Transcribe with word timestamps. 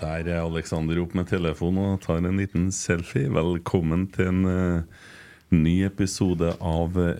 Der 0.00 0.24
er 0.32 0.44
Alexander 0.46 0.96
opp 1.02 1.12
med 1.18 1.28
telefon 1.28 1.76
og 1.80 1.98
tar 2.04 2.22
en 2.24 2.38
liten 2.40 2.70
selfie. 2.72 3.28
Velkommen 3.34 4.06
til 4.14 4.30
en 4.30 4.40
uh, 4.48 5.04
ny 5.52 5.74
episode 5.84 6.54
av 6.64 6.96
eh, 7.00 7.18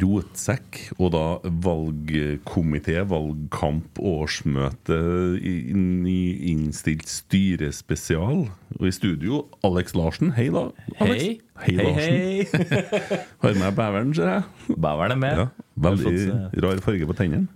Rotsekk, 0.00 0.78
og 1.00 1.10
da 1.14 1.22
valgkomité, 1.64 2.98
valgkamp, 3.08 4.00
årsmøte, 4.00 4.98
nyinnstilt 5.42 6.02
ny 6.04 6.16
innstilt 6.52 7.08
styrespesial. 7.10 8.44
Og 8.78 8.88
i 8.88 8.92
studio, 8.94 9.42
Alex 9.66 9.96
Larsen. 9.98 10.32
Hei, 10.36 10.48
da. 10.54 10.66
Alex. 11.00 11.24
Hei. 11.24 11.32
Hei, 11.66 11.76
Hei, 11.76 11.80
Larsen. 11.80 12.20
hei. 12.52 13.22
Har 13.44 13.58
med 13.64 13.74
beveren, 13.80 14.14
ser 14.16 14.32
jeg. 14.38 14.76
Beveren 14.76 15.16
er 15.18 15.24
med. 15.26 15.42
Ja, 15.42 15.48
veldig 15.88 16.12
fått, 16.14 16.62
rar 16.64 16.84
farge 16.88 17.08
på 17.12 17.18
tennene. 17.20 17.48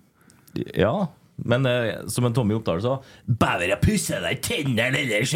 eh, 0.61 0.73
Ja, 0.85 0.97
men 1.45 1.67
eh, 1.69 2.07
som 2.09 2.25
en 2.25 2.35
Tommy 2.35 2.57
Oppdal 2.57 2.81
sa 2.81 2.95
Bevere 3.27 3.77
pusser 3.83 4.23
deg 4.25 4.41
tennene 4.45 5.03
ellers! 5.03 5.35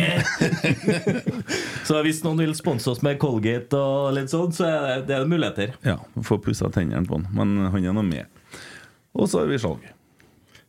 så 1.88 2.00
hvis 2.06 2.22
noen 2.24 2.40
vil 2.40 2.56
sponse 2.56 2.88
oss 2.92 3.02
med 3.04 3.20
Colgate 3.20 3.76
og 3.76 4.14
litt 4.16 4.32
sånn, 4.32 4.54
så 4.56 4.68
er 4.68 4.80
det, 4.80 4.98
det 5.10 5.18
er 5.18 5.28
muligheter. 5.28 5.74
Ja, 5.86 5.98
får 6.24 6.42
pussa 6.46 6.72
tennene 6.72 7.04
på 7.08 7.18
han, 7.18 7.28
men 7.36 7.72
han 7.74 7.84
er 7.84 7.96
nå 7.96 8.04
med. 8.06 8.40
Og 9.12 9.28
så 9.28 9.42
har 9.42 9.50
vi 9.50 9.60
salg. 9.60 9.84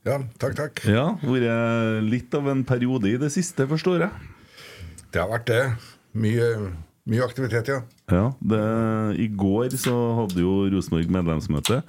Ja, 0.08 0.18
takk, 0.41 0.56
takk. 0.58 0.81
Ja, 0.90 1.12
vært 1.22 2.06
litt 2.08 2.34
av 2.34 2.47
en 2.50 2.64
periode 2.66 3.12
i 3.12 3.20
det 3.22 3.30
siste, 3.34 3.68
forstår 3.70 4.08
jeg. 4.08 4.31
Det 5.14 5.22
har 5.22 5.30
vært 5.30 5.50
det. 5.52 5.64
Mye, 6.18 6.47
mye 7.08 7.24
aktivitet, 7.28 7.70
ja. 7.70 7.84
Ja, 8.12 8.25
det, 8.41 8.62
I 9.22 9.28
går 9.30 9.78
så 9.80 9.94
hadde 10.24 10.41
jo 10.41 10.56
Rosenborg 10.74 11.12
medlemsmøte. 11.14 11.81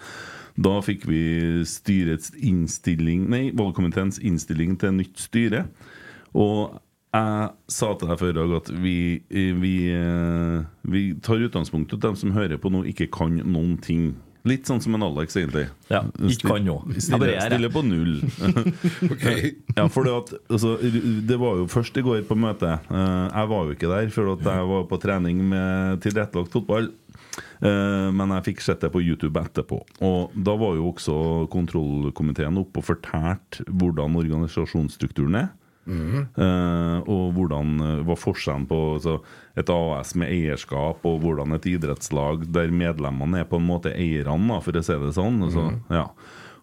Da 0.56 0.78
fikk 0.84 1.06
vi 1.08 1.20
styrets 1.64 2.32
innstilling 2.36 3.28
Nei, 3.32 3.44
valgkomiteens 3.56 4.18
innstilling 4.20 4.76
til 4.80 4.92
nytt 4.98 5.16
styre. 5.22 5.66
Og 6.36 6.78
jeg 7.12 7.48
sa 7.68 7.92
til 8.00 8.08
deg 8.08 8.18
før 8.20 8.30
i 8.32 8.36
dag 8.40 8.52
at 8.56 8.68
vi, 8.82 8.96
vi, 9.30 9.72
eh, 9.92 10.62
vi 10.88 11.02
tar 11.24 11.42
utgangspunkt 11.44 11.92
i 11.92 11.98
at 11.98 12.06
de 12.06 12.12
som 12.20 12.32
hører 12.36 12.56
på 12.60 12.72
nå, 12.72 12.84
ikke 12.88 13.10
kan 13.12 13.36
noen 13.44 13.74
ting. 13.84 14.14
Litt 14.48 14.66
sånn 14.66 14.80
som 14.82 14.96
en 14.96 15.04
Alex, 15.06 15.36
egentlig. 15.38 15.68
Ja, 15.92 16.00
ikke 16.18 16.48
kan. 16.48 16.64
Jeg 16.66 17.02
Stille, 17.04 17.18
bare 17.22 17.34
er 17.38 17.52
stille 17.52 17.68
på 17.70 17.82
null. 17.86 18.16
Ok. 19.12 19.26
Ja, 19.76 19.84
for 19.92 20.08
det, 20.08 20.14
at, 20.16 20.32
altså, 20.50 20.72
det 21.28 21.36
var 21.38 21.60
jo 21.60 21.68
først 21.70 22.00
i 22.00 22.02
går 22.02 22.24
på 22.26 22.34
møtet. 22.42 22.88
Eh, 22.90 23.28
Jeg 23.36 23.50
var 23.52 23.68
jo 23.68 23.76
ikke 23.76 23.92
der, 23.92 24.10
for 24.10 24.32
at 24.32 24.42
jeg 24.48 24.66
var 24.72 24.88
på 24.90 24.98
trening 25.04 25.44
med 25.52 26.00
tilrettelagt 26.02 26.50
fotball. 26.56 26.90
Eh, 27.38 28.08
Men 28.12 28.34
jeg 28.36 28.48
fikk 28.50 28.62
sett 28.64 28.84
det 28.84 28.92
på 28.92 29.02
YouTube 29.02 29.40
etterpå. 29.40 29.80
Og 30.04 30.36
da 30.36 30.56
var 30.60 30.76
jo 30.76 30.90
også 30.92 31.16
kontrollkomiteen 31.52 32.60
oppe 32.60 32.82
og 32.82 32.88
fortalte 32.90 33.66
hvordan 33.68 34.18
organisasjonsstrukturen 34.20 35.40
er. 35.40 35.50
Eh, 35.82 36.98
og 37.10 37.32
hvordan 37.34 37.72
eh, 37.82 38.04
var 38.06 38.18
forskjellen 38.20 38.68
på 38.70 38.78
altså, 38.96 39.16
et 39.58 39.70
AS 39.72 40.14
med 40.14 40.30
eierskap 40.30 41.02
og 41.08 41.18
hvordan 41.24 41.56
et 41.56 41.66
idrettslag 41.72 42.46
der 42.54 42.70
medlemmene 42.70 43.42
er 43.42 43.48
på 43.50 43.58
en 43.58 43.66
måte 43.66 43.90
eierne, 43.90 44.60
for 44.62 44.78
å 44.78 44.84
si 44.84 45.00
det 45.02 45.10
sånn. 45.16 45.40
Altså, 45.48 45.66
ja. 45.90 46.06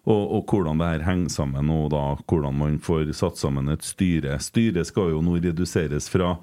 og, 0.06 0.22
og 0.38 0.54
hvordan 0.54 0.80
det 0.80 0.88
her 0.94 1.06
henger 1.10 1.36
sammen, 1.36 1.72
og 1.74 1.90
da 1.92 2.04
hvordan 2.24 2.56
man 2.62 2.80
får 2.80 3.12
satt 3.16 3.40
sammen 3.40 3.68
et 3.72 3.84
styre. 3.84 4.38
Styret 4.40 4.88
skal 4.88 5.12
jo 5.12 5.22
nå 5.24 5.36
reduseres 5.42 6.08
fra 6.12 6.38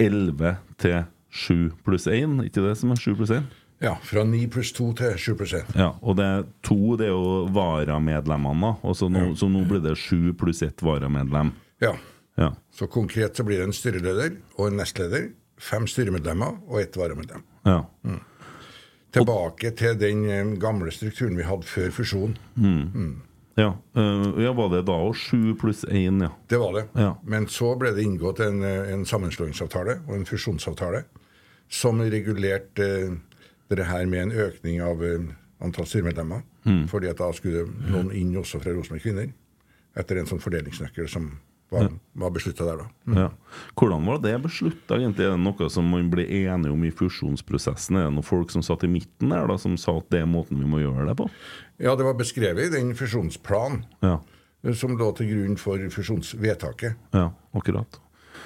11 0.00 0.56
til 0.80 1.02
7 1.30 1.70
pluss 1.84 2.06
1, 2.06 2.38
ikke 2.48 2.64
det 2.64 2.76
som 2.80 2.92
er 2.94 3.00
7 3.00 3.16
pluss 3.18 3.32
1? 3.36 3.48
Ja, 3.78 3.94
Fra 4.02 4.24
9 4.26 4.48
pluss 4.50 4.72
2 4.74 4.92
til 4.98 5.18
7 5.18 5.36
Ja, 5.76 5.92
og 6.02 6.16
det 6.18 6.24
er 6.24 6.46
to 6.66 6.96
det 6.98 7.06
er 7.06 7.12
jo 7.12 7.46
varamedlemmene, 7.54 8.74
og 8.82 8.96
så 8.98 9.06
nå, 9.08 9.36
så 9.38 9.46
nå 9.48 9.62
blir 9.68 9.82
det 9.84 9.94
7 9.96 10.34
pluss 10.34 10.62
1 10.66 10.82
varamedlem. 10.82 11.52
Ja. 11.80 11.94
Ja. 12.38 12.52
Så 12.74 12.86
konkret 12.86 13.36
så 13.36 13.44
blir 13.44 13.58
det 13.58 13.68
en 13.68 13.76
styreleder 13.76 14.34
og 14.56 14.68
en 14.68 14.76
nestleder, 14.78 15.30
fem 15.58 15.86
styremedlemmer 15.90 16.58
og 16.68 16.80
ett 16.82 16.96
varamedlem. 16.98 17.42
ja. 17.66 17.84
Tilbake 19.08 19.70
til 19.72 19.94
den 19.96 20.26
eh, 20.28 20.50
gamle 20.60 20.92
strukturen 20.92 21.38
vi 21.38 21.46
hadde 21.48 21.64
før 21.64 21.88
fusjonen. 21.96 22.34
Mm. 22.60 22.82
eh, 22.92 23.27
ja, 23.58 24.52
var 24.54 24.70
det 24.72 24.84
da 24.88 24.96
òg 25.08 25.16
sju 25.18 25.54
pluss 25.58 25.84
én, 25.84 26.22
ja. 26.22 26.30
Det 26.50 26.60
var 26.60 26.76
det. 26.76 26.84
Ja. 26.98 27.14
Men 27.24 27.48
så 27.50 27.72
ble 27.78 27.92
det 27.96 28.04
inngått 28.06 28.42
en, 28.44 28.62
eh, 28.66 28.92
en 28.92 29.06
sammenslåingsavtale 29.08 30.00
og 30.06 30.14
en 30.16 30.28
fusjonsavtale 30.28 31.04
som 31.68 32.00
regulerte 32.00 32.86
uh, 33.08 33.16
det 33.68 33.84
her 33.84 34.06
med 34.08 34.22
en 34.22 34.36
økning 34.46 34.80
av 34.80 35.02
uh, 35.04 35.26
antall 35.60 35.88
styremedlemmer. 35.88 36.46
Fordi 36.88 37.08
at 37.08 37.20
da 37.20 37.30
skulle 37.32 37.64
noen 37.88 38.10
inn 38.12 38.34
også 38.36 38.60
fra 38.60 38.74
Rosenborg 38.74 39.00
Kvinner. 39.00 39.28
Etter 39.96 40.18
en 40.20 40.26
sånn 40.28 40.42
fordelingsnøkkel 40.42 41.08
som 41.08 41.30
var, 41.70 41.90
var 42.16 42.30
beslutta 42.32 42.64
der, 42.64 42.80
da. 42.80 43.20
ja. 43.20 43.28
Hvordan 43.76 44.06
var 44.08 44.18
det 44.24 44.34
beslutta, 44.46 44.96
egentlig? 44.96 45.26
Er 45.26 45.34
det 45.36 45.42
noe 45.44 45.68
som 45.70 45.84
man 45.92 46.08
ble 46.12 46.24
enige 46.24 46.72
om 46.72 46.84
i 46.88 46.90
fusjonsprosessen? 46.94 47.98
Er 48.00 48.08
det 48.08 48.14
noen 48.16 48.24
folk 48.26 48.50
som 48.54 48.64
satt 48.64 48.86
i 48.86 48.90
midten 48.92 49.34
der, 49.34 49.46
da, 49.50 49.58
som 49.60 49.76
sa 49.80 49.98
at 50.00 50.08
det 50.14 50.22
er 50.24 50.30
måten 50.30 50.58
vi 50.62 50.68
må 50.68 50.80
gjøre 50.80 51.06
det 51.10 51.16
på? 51.20 51.28
Ja, 51.78 51.92
det 51.98 52.06
var 52.08 52.16
beskrevet 52.18 52.70
i 52.70 52.74
den 52.78 52.94
fusjonsplanen 52.98 53.84
Ja, 54.02 54.16
eh, 54.64 54.74
som 54.74 54.96
lå 54.98 55.12
til 55.18 55.28
grunn 55.34 55.56
for 55.60 55.78
fusjonsvedtaket. 55.92 56.96
ja 57.14 57.28
akkurat. 57.54 58.00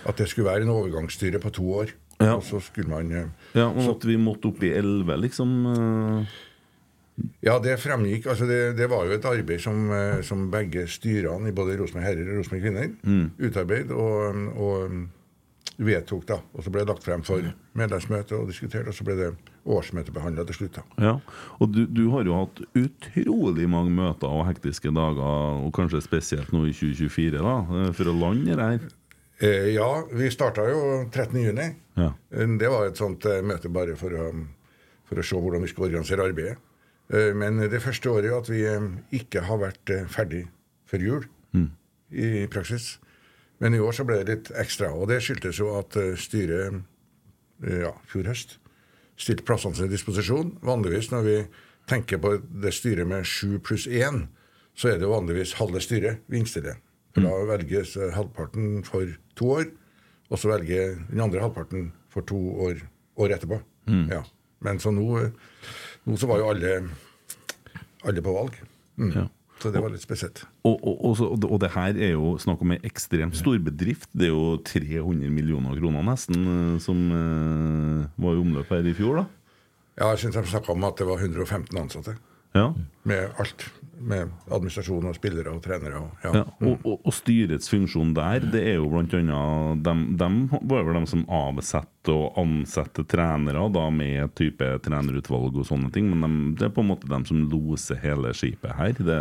At 0.08 0.16
det 0.18 0.28
skulle 0.32 0.48
være 0.50 0.62
en 0.66 0.72
overgangsstyre 0.74 1.38
på 1.42 1.50
to 1.54 1.66
år. 1.82 1.92
Ja. 2.22 2.36
Og 2.36 2.42
så 2.46 2.60
skulle 2.62 2.90
man 2.90 3.10
eh, 3.12 3.28
Ja, 3.54 3.68
og 3.70 3.96
at 3.96 4.04
vi 4.06 4.16
måtte 4.18 4.50
opp 4.50 4.62
i 4.62 4.70
elleve, 4.74 5.16
liksom. 5.24 6.26
Ja, 7.42 7.58
det 7.62 7.78
fremgikk. 7.80 8.26
altså 8.26 8.46
Det, 8.46 8.76
det 8.76 8.88
var 8.90 9.04
jo 9.06 9.12
et 9.16 9.24
arbeid 9.24 9.60
som, 9.60 9.90
eh, 9.92 10.20
som 10.22 10.50
begge 10.50 10.86
styrene 10.88 11.48
i 11.48 11.52
både 11.56 11.76
Rosenborg 11.80 12.04
herrer 12.06 12.30
og 12.32 12.38
Rosenborg 12.40 12.62
kvinner 12.62 12.92
Mm. 13.02 13.30
utarbeidet 13.38 13.90
og, 13.90 14.34
og 14.56 14.96
vedtok, 15.82 16.26
da. 16.28 16.36
Og 16.54 16.62
så 16.64 16.70
ble 16.70 16.82
det 16.84 16.88
lagt 16.92 17.04
frem 17.06 17.22
for 17.26 17.42
medlemsmøte 17.78 18.36
og 18.36 18.48
diskutert, 18.50 18.86
og 18.90 18.94
så 18.94 19.04
ble 19.06 19.14
det 19.18 19.30
årsmøtebehandla 19.66 20.44
til 20.46 20.54
slutt. 20.58 20.74
da. 20.78 20.82
Ja, 21.02 21.14
og 21.60 21.72
du, 21.74 21.86
du 21.86 22.02
har 22.12 22.24
jo 22.28 22.34
hatt 22.40 22.60
utrolig 22.78 23.68
mange 23.70 23.90
møter 23.94 24.28
og 24.30 24.46
hektiske 24.50 24.92
dager, 24.94 25.22
og 25.64 25.70
kanskje 25.76 26.02
spesielt 26.04 26.52
nå 26.54 26.64
i 26.68 26.74
2024, 26.76 27.38
da, 27.42 27.54
eh, 27.86 27.92
for 27.96 28.10
å 28.10 28.16
lande 28.18 28.56
det 28.58 28.58
her. 28.68 28.90
Eh, 29.42 29.70
ja, 29.74 29.88
vi 30.14 30.28
starta 30.30 30.66
jo 30.70 30.82
13. 31.10 31.40
juni. 31.42 31.70
Ja. 31.98 32.12
Eh, 32.30 32.46
Det 32.58 32.68
var 32.70 32.86
et 32.86 32.96
sånt 33.00 33.24
møte 33.42 33.68
bare 33.72 33.96
for 33.98 34.10
å, 34.14 34.28
for 35.08 35.18
å 35.18 35.24
se 35.26 35.36
hvordan 35.36 35.62
vi 35.64 35.68
skal 35.72 35.88
organisere 35.88 36.28
arbeidet. 36.28 36.58
Eh, 37.10 37.34
Men 37.34 37.58
det 37.58 37.82
første 37.82 38.10
året 38.10 38.32
at 38.32 38.50
vi 38.50 38.64
eh, 38.66 38.88
ikke 39.12 39.44
har 39.48 39.58
vært 39.58 39.90
eh, 39.90 40.06
ferdig 40.08 40.46
før 40.86 41.08
jul 41.08 41.28
i 42.12 42.46
praksis. 42.52 42.98
Men 43.58 43.74
i 43.74 43.80
år 43.80 43.94
så 43.96 44.04
ble 44.04 44.18
det 44.20 44.28
litt 44.28 44.48
ekstra, 44.60 44.90
og 44.92 45.08
det 45.08 45.22
skyldtes 45.24 45.56
jo 45.56 45.70
at 45.78 45.96
styret 46.20 46.82
ja, 47.62 47.92
fjor 48.10 48.26
høst 48.28 48.58
stilte 49.16 49.46
plassene 49.46 49.78
til 49.78 49.88
disposisjon. 49.88 50.50
Vanligvis 50.66 51.08
når 51.12 51.24
vi 51.24 51.36
tenker 51.88 52.20
på 52.20 52.34
det 52.42 52.74
styret 52.76 53.08
med 53.08 53.24
sju 53.24 53.56
pluss 53.64 53.86
én, 53.86 54.26
så 54.76 54.90
er 54.90 54.98
det 54.98 55.06
jo 55.06 55.14
vanligvis 55.14 55.54
halve 55.60 55.80
styret 55.80 56.20
vi 56.28 56.42
innstiller. 56.42 56.76
For 57.14 57.24
Da 57.24 57.32
velges 57.54 57.94
halvparten 58.16 58.84
for 58.84 59.08
to 59.38 59.50
år, 59.56 59.70
og 60.28 60.40
så 60.40 60.52
velger 60.52 60.98
den 61.08 61.24
andre 61.24 61.40
halvparten 61.40 61.92
for 62.12 62.28
to 62.28 62.40
år 62.66 62.82
året 63.16 63.38
etterpå. 63.38 63.62
Ja. 64.10 64.24
Men 64.60 64.78
så 64.80 64.92
nå, 64.94 65.30
nå 66.06 66.16
så 66.18 66.26
var 66.30 66.40
jo 66.42 66.48
alle, 66.50 66.72
alle 68.04 68.22
på 68.24 68.34
valg. 68.34 68.56
Mm. 68.98 69.12
Ja. 69.14 69.26
Så 69.62 69.70
det 69.70 69.78
var 69.84 69.92
litt 69.94 70.02
spesielt. 70.02 70.40
Og, 70.66 70.80
og, 70.82 71.20
og, 71.22 71.44
og, 71.46 71.60
det- 71.62 71.70
her 71.76 71.94
er 71.94 72.16
jo 72.16 72.32
snakk 72.42 72.64
om 72.64 72.72
en 72.74 72.82
ekstremt 72.82 73.36
stor 73.38 73.58
bedrift. 73.62 74.08
Det 74.10 74.26
er 74.26 74.32
jo 74.34 74.56
300 74.66 75.30
millioner 75.30 75.76
kroner 75.78 76.02
nesten 76.02 76.40
eh, 76.42 76.80
som 76.82 76.98
eh, 77.14 78.08
var 78.18 78.34
i 78.34 78.42
omløp 78.42 78.72
her 78.74 78.88
i 78.90 78.94
fjor, 78.98 79.20
da. 79.22 79.24
Ja, 80.00 80.08
jeg 80.10 80.18
synes 80.24 80.34
de 80.40 80.50
snakka 80.50 80.72
om 80.74 80.84
at 80.88 80.98
det 80.98 81.06
var 81.06 81.20
115 81.22 81.78
ansatte. 81.78 82.16
Ja. 82.56 82.72
Med 83.08 83.38
alt. 83.40 83.64
Med 84.02 84.32
administrasjon 84.50 85.04
og 85.06 85.14
spillere 85.14 85.52
og 85.54 85.60
trenere. 85.62 86.00
Og, 86.02 86.24
ja. 86.24 86.42
Og, 86.66 86.80
og, 86.82 87.04
og 87.06 87.14
styrets 87.14 87.70
funksjon 87.70 88.10
der, 88.16 88.42
det 88.50 88.62
er 88.72 88.80
jo 88.80 88.88
annet 88.98 89.14
dem, 89.86 90.00
dem 90.18 90.38
var 90.50 90.82
vel 90.88 90.98
dem 90.98 91.06
som 91.06 91.22
avsetter 91.30 92.16
og 92.16 92.40
ansetter 92.42 93.06
trenere, 93.06 93.62
da 93.72 93.84
med 93.94 94.34
type 94.38 94.72
trenerutvalg 94.82 95.54
og 95.62 95.68
sånne 95.68 95.92
ting. 95.94 96.10
Men 96.10 96.26
dem, 96.26 96.36
det 96.58 96.66
er 96.66 96.74
på 96.74 96.82
en 96.82 96.90
måte 96.90 97.10
dem 97.10 97.24
som 97.28 97.44
loser 97.52 98.00
hele 98.02 98.34
skipet 98.34 98.74
her. 98.80 98.98
Det, 98.98 99.20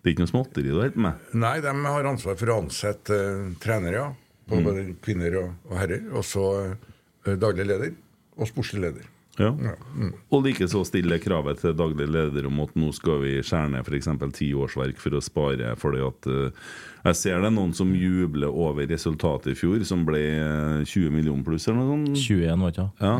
det 0.00 0.08
er 0.08 0.14
ikke 0.14 0.24
noe 0.24 0.32
småtteri 0.32 0.66
du 0.70 0.78
holder 0.80 1.04
med. 1.10 1.28
Nei, 1.36 1.58
de 1.60 1.76
har 1.84 2.10
ansvar 2.14 2.40
for 2.40 2.54
å 2.54 2.60
ansette 2.64 3.22
uh, 3.22 3.52
trenere, 3.62 4.10
Mm. 4.52 4.64
både 4.66 4.80
kvinner 5.00 5.36
og, 5.38 5.52
og 5.70 5.76
herrer. 5.78 6.00
Og 6.18 6.24
så 6.26 6.42
uh, 6.74 7.36
daglig 7.40 7.64
leder 7.68 7.92
og 8.36 8.48
sportslig 8.50 8.82
leder. 8.82 9.04
Ja. 9.40 9.48
Ja, 9.64 9.72
mm. 9.96 10.10
Og 10.34 10.42
likeså 10.44 10.82
stille 10.84 11.16
kravet 11.22 11.62
til 11.62 11.76
daglig 11.76 12.04
leder 12.12 12.48
om 12.50 12.58
at 12.66 12.74
nå 12.76 12.90
skal 12.96 13.22
vi 13.22 13.38
skjære 13.40 13.70
ned 13.72 13.86
f.eks. 13.86 14.10
ti 14.36 14.50
årsverk 14.52 15.00
for 15.00 15.16
å 15.16 15.22
spare. 15.24 15.72
fordi 15.80 16.02
at 16.04 16.28
uh, 16.28 16.74
Jeg 17.06 17.18
ser 17.20 17.40
det 17.40 17.48
er 17.48 17.56
noen 17.56 17.72
som 17.76 17.94
jubler 17.96 18.52
over 18.52 18.86
resultatet 18.90 19.54
i 19.54 19.58
fjor, 19.58 19.80
som 19.88 20.04
ble 20.06 20.20
eh, 20.20 20.84
20 20.84 21.10
millioner 21.14 21.46
pluss 21.46 21.66
eller 21.68 21.80
noe 21.80 21.96
sånt. 21.96 22.20
21, 22.20 22.60
var 22.60 22.74
ikke 22.74 22.84
det? 22.84 23.08
Ja. 23.08 23.16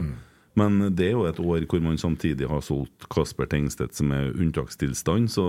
Men 0.61 0.77
det 0.93 1.09
er 1.09 1.17
jo 1.17 1.25
et 1.31 1.41
år 1.41 1.65
hvor 1.65 1.81
man 1.81 1.97
samtidig 1.99 2.51
har 2.51 2.61
solgt 2.61 3.09
Kasper 3.11 3.49
Tengstedt, 3.49 3.97
som 3.97 4.13
er 4.13 4.35
unntakstilstand. 4.37 5.33
Så 5.33 5.47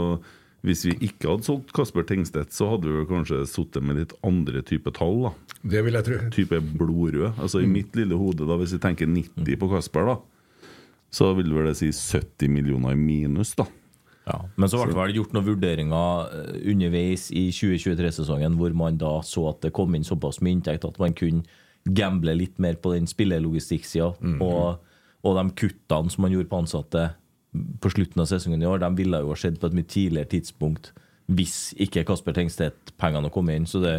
hvis 0.63 0.85
vi 0.87 0.95
ikke 1.09 1.27
hadde 1.27 1.43
solgt 1.43 1.73
Kasper 1.75 2.07
Tengstedt, 2.07 2.55
så 2.55 2.71
hadde 2.71 2.87
vi 2.87 3.03
kanskje 3.09 3.43
sittet 3.51 3.83
med 3.83 3.99
litt 3.99 4.15
andre 4.23 4.63
type 4.63 4.95
tall. 4.95 5.25
da 5.27 5.33
Det 5.75 5.83
vil 5.83 5.99
jeg 5.99 6.07
tro. 6.07 6.19
Type 6.31 6.61
blodrød. 6.79 7.33
Altså 7.35 7.59
I 7.59 7.67
mitt 7.67 7.99
lille 7.99 8.15
hode, 8.15 8.47
da 8.47 8.55
hvis 8.61 8.77
vi 8.77 8.85
tenker 8.87 9.11
90 9.11 9.59
på 9.59 9.69
Kasper, 9.75 10.07
da 10.07 10.21
så 11.13 11.29
vil 11.37 11.53
vel 11.53 11.69
det 11.69 11.77
si 11.79 11.91
70 11.93 12.51
millioner 12.51 12.95
i 12.95 12.99
minus, 12.99 13.53
da. 13.59 13.67
Ja, 14.23 14.37
Men 14.55 14.71
så 14.71 14.79
ble 14.87 15.09
det 15.09 15.17
gjort 15.17 15.33
noen 15.35 15.49
vurderinger 15.49 16.29
eh, 16.31 16.59
underveis 16.71 17.27
i 17.35 17.49
2023-sesongen 17.51 18.55
hvor 18.55 18.71
man 18.77 18.95
da 19.01 19.17
så 19.27 19.49
at 19.49 19.59
det 19.65 19.73
kom 19.75 19.97
inn 19.97 20.07
såpass 20.07 20.39
mye 20.39 20.55
inntekt 20.55 20.87
at 20.87 20.99
man 21.01 21.15
kunne 21.17 21.43
gamble 21.83 22.31
litt 22.39 22.55
mer 22.63 22.77
på 22.79 22.93
den 22.93 23.09
spillelogistikksida. 23.11 24.13
Og, 24.39 24.93
og 25.27 25.39
de 25.39 25.43
kuttene 25.59 26.13
som 26.13 26.23
man 26.23 26.31
gjorde 26.31 26.47
på 26.53 26.61
ansatte 26.63 27.09
på 27.83 27.91
slutten 27.91 28.23
av 28.23 28.29
sesongen 28.31 28.63
i 28.63 28.69
år, 28.69 28.79
de 28.81 28.89
ville 28.97 29.19
jo 29.21 29.33
ha 29.33 29.39
skjedd 29.39 29.59
på 29.59 29.67
et 29.69 29.75
mye 29.77 29.89
tidligere 29.91 30.31
tidspunkt 30.37 30.93
hvis 31.33 31.71
ikke 31.79 32.03
Kasper 32.07 32.35
Tengstedt-pengene 32.35 33.29
kommet 33.31 33.59
inn. 33.59 33.67
Så 33.69 33.79
det, 33.83 33.93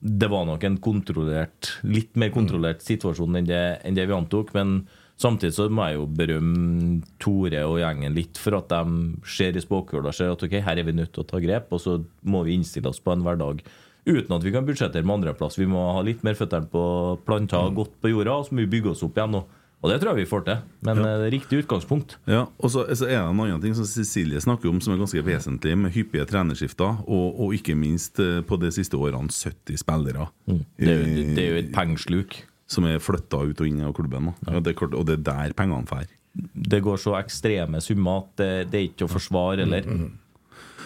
det 0.00 0.28
var 0.28 0.44
nok 0.48 0.64
en 0.68 0.80
kontrollert, 0.84 1.70
litt 1.84 2.16
mer 2.20 2.32
kontrollert 2.34 2.84
situasjon 2.84 3.40
enn 3.40 3.48
det, 3.48 3.62
enn 3.88 3.96
det 3.96 4.04
vi 4.08 4.16
antok. 4.16 4.52
men 4.56 4.82
Samtidig 5.18 5.56
så 5.56 5.66
må 5.72 5.88
jeg 5.88 5.98
jo 5.98 6.06
berømme 6.20 7.00
Tore 7.18 7.64
og 7.66 7.80
gjengen 7.80 8.14
litt 8.14 8.38
for 8.38 8.60
at 8.60 8.70
de 8.70 9.18
ser 9.26 9.56
i 9.58 9.62
spåkula 9.62 10.12
og 10.12 10.14
ser 10.14 10.30
at 10.30 10.44
ok, 10.46 10.60
her 10.62 10.78
er 10.78 10.86
vi 10.86 10.94
nødt 10.94 11.10
til 11.16 11.24
å 11.24 11.28
ta 11.28 11.40
grep, 11.42 11.72
og 11.74 11.82
så 11.82 11.96
må 12.22 12.44
vi 12.46 12.54
innstille 12.54 12.90
oss 12.92 13.02
på 13.02 13.14
en 13.14 13.24
hverdag 13.26 13.64
uten 14.08 14.34
at 14.36 14.44
vi 14.46 14.52
kan 14.54 14.66
budsjettere 14.66 15.04
med 15.04 15.18
andreplass. 15.18 15.58
Vi 15.58 15.66
må 15.68 15.82
ha 15.96 16.02
litt 16.06 16.22
mer 16.24 16.38
føttene 16.38 16.70
på 16.70 16.82
planta, 17.26 17.66
godt 17.74 17.98
på 18.00 18.12
jorda, 18.12 18.38
og 18.38 18.46
så 18.46 18.54
må 18.54 18.64
vi 18.64 18.72
bygge 18.78 18.94
oss 18.94 19.02
opp 19.04 19.18
igjen 19.18 19.34
nå. 19.36 19.42
Og 19.78 19.92
det 19.92 20.00
tror 20.02 20.10
jeg 20.10 20.24
vi 20.24 20.30
får 20.30 20.40
til. 20.46 20.62
Men 20.86 20.98
ja. 20.98 21.02
det 21.04 21.26
er 21.26 21.32
riktig 21.36 21.60
utgangspunkt. 21.62 22.16
Ja, 22.26 22.46
og 22.58 22.72
så, 22.74 22.82
så 22.98 23.06
er 23.06 23.20
det 23.20 23.20
en 23.20 23.42
annen 23.44 23.62
ting 23.62 23.76
som 23.78 23.86
Cecilie 23.86 24.40
snakker 24.42 24.70
om 24.70 24.80
som 24.82 24.94
er 24.94 25.02
ganske 25.02 25.22
vesentlig, 25.22 25.76
med 25.78 25.94
hyppige 25.94 26.26
trenerskifter, 26.30 27.02
og, 27.06 27.38
og 27.38 27.54
ikke 27.54 27.76
minst 27.78 28.18
eh, 28.22 28.40
på 28.46 28.58
de 28.58 28.72
siste 28.74 28.98
årene 28.98 29.30
70 29.30 29.78
spillere. 29.84 30.30
Det 30.48 30.88
er 30.88 30.98
jo, 30.98 31.26
det 31.36 31.44
er 31.44 31.52
jo 31.52 31.60
et 31.62 31.70
pengesluk. 31.74 32.40
Som 32.68 32.84
er 32.88 33.00
flytta 33.00 33.40
ut 33.48 33.60
og 33.64 33.68
inn 33.68 33.80
av 33.84 33.94
klubben. 33.96 34.32
Ja, 34.46 34.60
det 34.60 34.76
klart, 34.76 34.96
og 34.96 35.06
det 35.08 35.20
er 35.20 35.26
der 35.30 35.56
pengene 35.56 35.88
drar. 35.88 36.08
Det 36.52 36.82
går 36.84 37.00
så 37.00 37.16
ekstreme 37.18 37.80
summer 37.82 38.22
at 38.22 38.32
det, 38.40 38.50
det 38.72 38.78
er 38.78 38.88
ikke 38.90 39.06
å 39.08 39.12
forsvare 39.12 39.64
heller. 39.64 39.88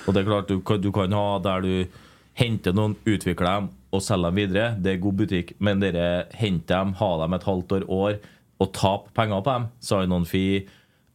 Og 0.07 0.15
det 0.15 0.23
er 0.23 0.29
klart, 0.29 0.51
du 0.51 0.63
kan, 0.67 0.81
du 0.83 0.91
kan 0.95 1.15
ha 1.17 1.39
der 1.43 1.67
du 1.67 2.03
henter 2.39 2.75
noen, 2.77 2.95
utvikler 3.05 3.49
dem 3.49 3.73
og 3.93 4.05
selger 4.05 4.31
dem 4.31 4.39
videre. 4.41 4.69
Det 4.81 4.95
er 4.95 5.03
god 5.03 5.19
butikk. 5.19 5.53
Men 5.61 5.83
dere 5.83 6.29
henter 6.39 6.79
dem, 6.79 6.95
ha 7.03 7.11
dem 7.25 7.37
et 7.37 7.49
halvt 7.51 7.77
år, 7.77 7.89
år 7.93 8.23
og 8.63 8.73
tape 8.79 9.13
penger 9.19 9.43
på 9.43 9.57
dem. 9.59 9.69
Sign-on-fee, 9.83 10.63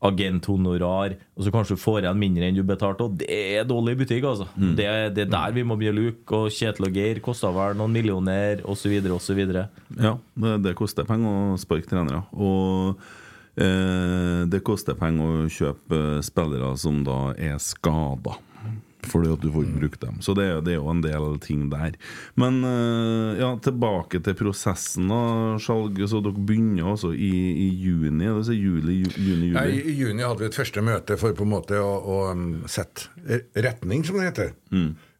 agenthonorar, 0.05 1.15
og 1.35 1.43
så 1.45 1.51
kanskje 1.53 1.75
du 1.77 1.81
får 1.81 2.03
igjen 2.03 2.19
mindre 2.21 2.47
enn 2.47 2.55
du 2.57 2.63
betalte. 2.67 3.07
Og 3.07 3.15
det 3.17 3.27
er 3.57 3.65
dårlig 3.65 3.95
butikk, 3.97 4.23
altså. 4.29 4.47
Det, 4.77 4.85
er- 4.85 5.09
det 5.09 5.23
er 5.25 5.31
der 5.33 5.51
vi 5.55 5.63
må 5.65 5.77
å 5.89 5.93
luke. 5.95 6.31
Og 6.37 6.51
Kjetil 6.53 6.85
og 6.89 6.93
Geir 6.93 7.19
kosta 7.25 7.49
vel 7.55 7.75
noen 7.79 7.91
millioner, 7.95 8.61
osv., 8.69 8.93
osv. 9.15 9.39
Ja, 9.97 10.17
det, 10.37 10.53
det 10.67 10.75
koster 10.77 11.07
penger 11.09 11.53
å 11.53 11.57
sparke 11.57 11.89
trenere. 11.89 12.23
Og 12.37 12.99
eh, 13.57 14.45
det 14.49 14.61
koster 14.67 14.93
penger 14.99 15.45
å 15.47 15.49
kjøpe 15.49 16.01
spillere 16.25 16.75
som 16.77 17.01
da 17.07 17.33
er 17.37 17.57
skada. 17.57 18.37
Fordi 19.07 19.31
at 19.33 19.43
du 19.43 19.49
får 19.53 19.65
ikke 19.65 19.81
brukt 19.81 20.03
dem. 20.03 20.19
Så 20.25 20.35
det, 20.37 20.47
det 20.67 20.75
er 20.75 20.79
jo 20.79 20.91
en 20.91 21.03
del 21.05 21.39
ting 21.43 21.67
der. 21.71 21.97
Men 22.39 22.59
eh, 22.67 23.41
ja, 23.41 23.51
tilbake 23.63 24.21
til 24.25 24.37
prosessen. 24.37 25.09
da 25.11 25.21
Skjalg, 25.63 25.99
så 26.09 26.21
Dere 26.25 26.45
begynner 26.47 26.91
altså 26.93 27.13
i, 27.13 27.33
i 27.65 27.67
juni? 27.81 28.29
Altså 28.29 28.55
juli, 28.55 29.01
juni, 29.03 29.51
juli. 29.51 29.51
Nei. 29.57 29.67
I 29.77 29.97
juni 29.97 30.25
hadde 30.25 30.43
vi 30.43 30.51
et 30.51 30.57
første 30.57 30.83
møte 30.85 31.19
for 31.19 31.37
på 31.37 31.47
en 31.47 31.53
måte 31.53 31.81
å, 31.81 31.91
å 31.97 32.21
um, 32.31 32.47
sette 32.69 33.09
retning, 33.55 34.05
som 34.07 34.19
det 34.19 34.29
heter. 34.31 34.55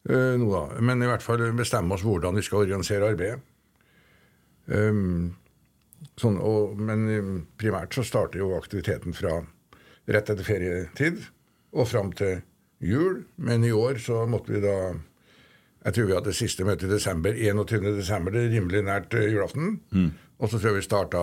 Eh, 0.08 0.34
nå 0.40 0.48
da. 0.52 0.64
Men 0.84 1.04
i 1.04 1.10
hvert 1.10 1.26
fall 1.26 1.44
bestemme 1.58 1.96
oss 1.96 2.06
hvordan 2.08 2.38
vi 2.38 2.46
skal 2.46 2.66
organisere 2.66 3.12
arbeidet. 3.12 3.44
Um, 4.68 5.38
sånn, 6.20 6.36
og, 6.44 6.76
men 6.80 7.08
um, 7.08 7.36
primært 7.60 7.96
så 7.96 8.04
starter 8.04 8.42
jo 8.42 8.52
aktiviteten 8.58 9.16
fra 9.16 9.40
rett 10.08 10.32
etter 10.32 10.44
ferietid 10.44 11.22
og 11.76 11.88
fram 11.88 12.12
til 12.16 12.42
jul. 12.84 13.24
Men 13.36 13.64
i 13.64 13.72
år 13.72 14.00
så 14.04 14.26
måtte 14.30 14.54
vi 14.54 14.62
da 14.64 14.96
Jeg 15.88 15.94
tror 15.94 16.08
vi 16.10 16.16
hadde 16.18 16.34
siste 16.36 16.66
møte 16.68 16.84
i 16.86 16.90
desember. 16.92 17.32
21. 17.32 17.86
desember, 17.96 18.32
det 18.34 18.42
er 18.44 18.56
rimelig 18.58 18.82
nært 18.84 19.14
julaften. 19.14 19.78
julaften. 19.94 20.10
Og 20.38 20.50
så 20.50 20.60
tror 20.60 20.74
jeg 20.74 20.82
vi 20.82 20.86
starta 20.86 21.22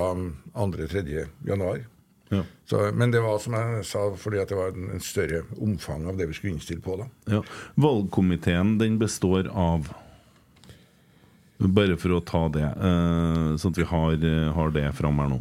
2.-3. 0.55 1.27
januar. 1.47 1.83
Ja. 2.33 2.41
Så, 2.67 2.81
men 2.97 3.13
det 3.13 3.21
var 3.23 3.39
som 3.39 3.55
jeg 3.55 3.85
sa, 3.87 4.07
fordi 4.19 4.41
at 4.41 4.49
det 4.49 4.57
var 4.59 4.73
en, 4.73 4.89
en 4.97 5.03
større 5.05 5.43
omfang 5.63 6.07
av 6.09 6.17
det 6.19 6.31
vi 6.31 6.35
skulle 6.39 6.55
innstille 6.57 6.83
på. 6.83 6.97
da. 7.03 7.07
Ja. 7.37 7.43
Valgkomiteen 7.77 8.79
den 8.81 8.99
består 9.03 9.51
av 9.53 9.93
Bare 11.65 11.95
for 11.97 12.17
å 12.17 12.19
ta 12.27 12.41
det, 12.53 12.67
eh, 12.67 13.53
sånn 13.63 13.73
at 13.73 13.79
vi 13.79 13.85
har, 13.89 14.17
eh, 14.19 14.49
har 14.53 14.73
det 14.75 14.89
fram 14.99 15.21
her 15.23 15.29
nå. 15.31 15.39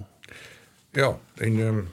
Ja, 0.96 1.16
den, 1.40 1.88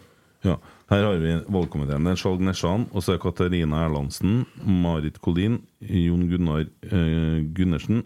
Ja, 0.45 0.59
Her 0.91 1.05
har 1.07 1.21
vi 1.23 1.37
valgkomiteen. 1.47 2.03
Det 2.03 2.17
er 2.17 2.19
Skjalg 2.19 2.41
Nesjan, 2.43 2.89
og 2.91 3.05
så 3.07 3.15
er 3.15 3.21
Katarina 3.23 3.85
Erlandsen, 3.85 4.41
Marit 4.67 5.21
Kolin, 5.23 5.61
Jon 5.79 6.25
Gunnar 6.27 6.65
eh, 6.67 7.37
Gundersen 7.55 8.01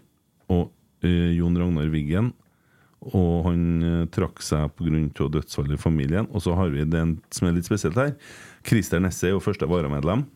og 0.52 0.66
eh, 1.00 1.30
Jon 1.32 1.56
Ragnar 1.56 1.88
Wiggen. 1.88 2.34
Og 3.08 3.48
han 3.48 3.64
eh, 3.80 4.04
trakk 4.12 4.44
seg 4.44 4.76
pga. 4.76 5.30
dødsfall 5.32 5.72
i 5.72 5.80
familien. 5.80 6.28
Og 6.28 6.44
så 6.44 6.52
har 6.58 6.68
vi 6.76 6.84
den 6.84 7.16
som 7.32 7.48
er 7.48 7.56
litt 7.56 7.70
spesielt 7.70 7.96
her. 7.96 8.12
Christer 8.68 9.00
Nesse 9.00 9.30
er 9.30 9.32
jo 9.32 9.40
første 9.40 9.64
varamedlem. 9.64 10.28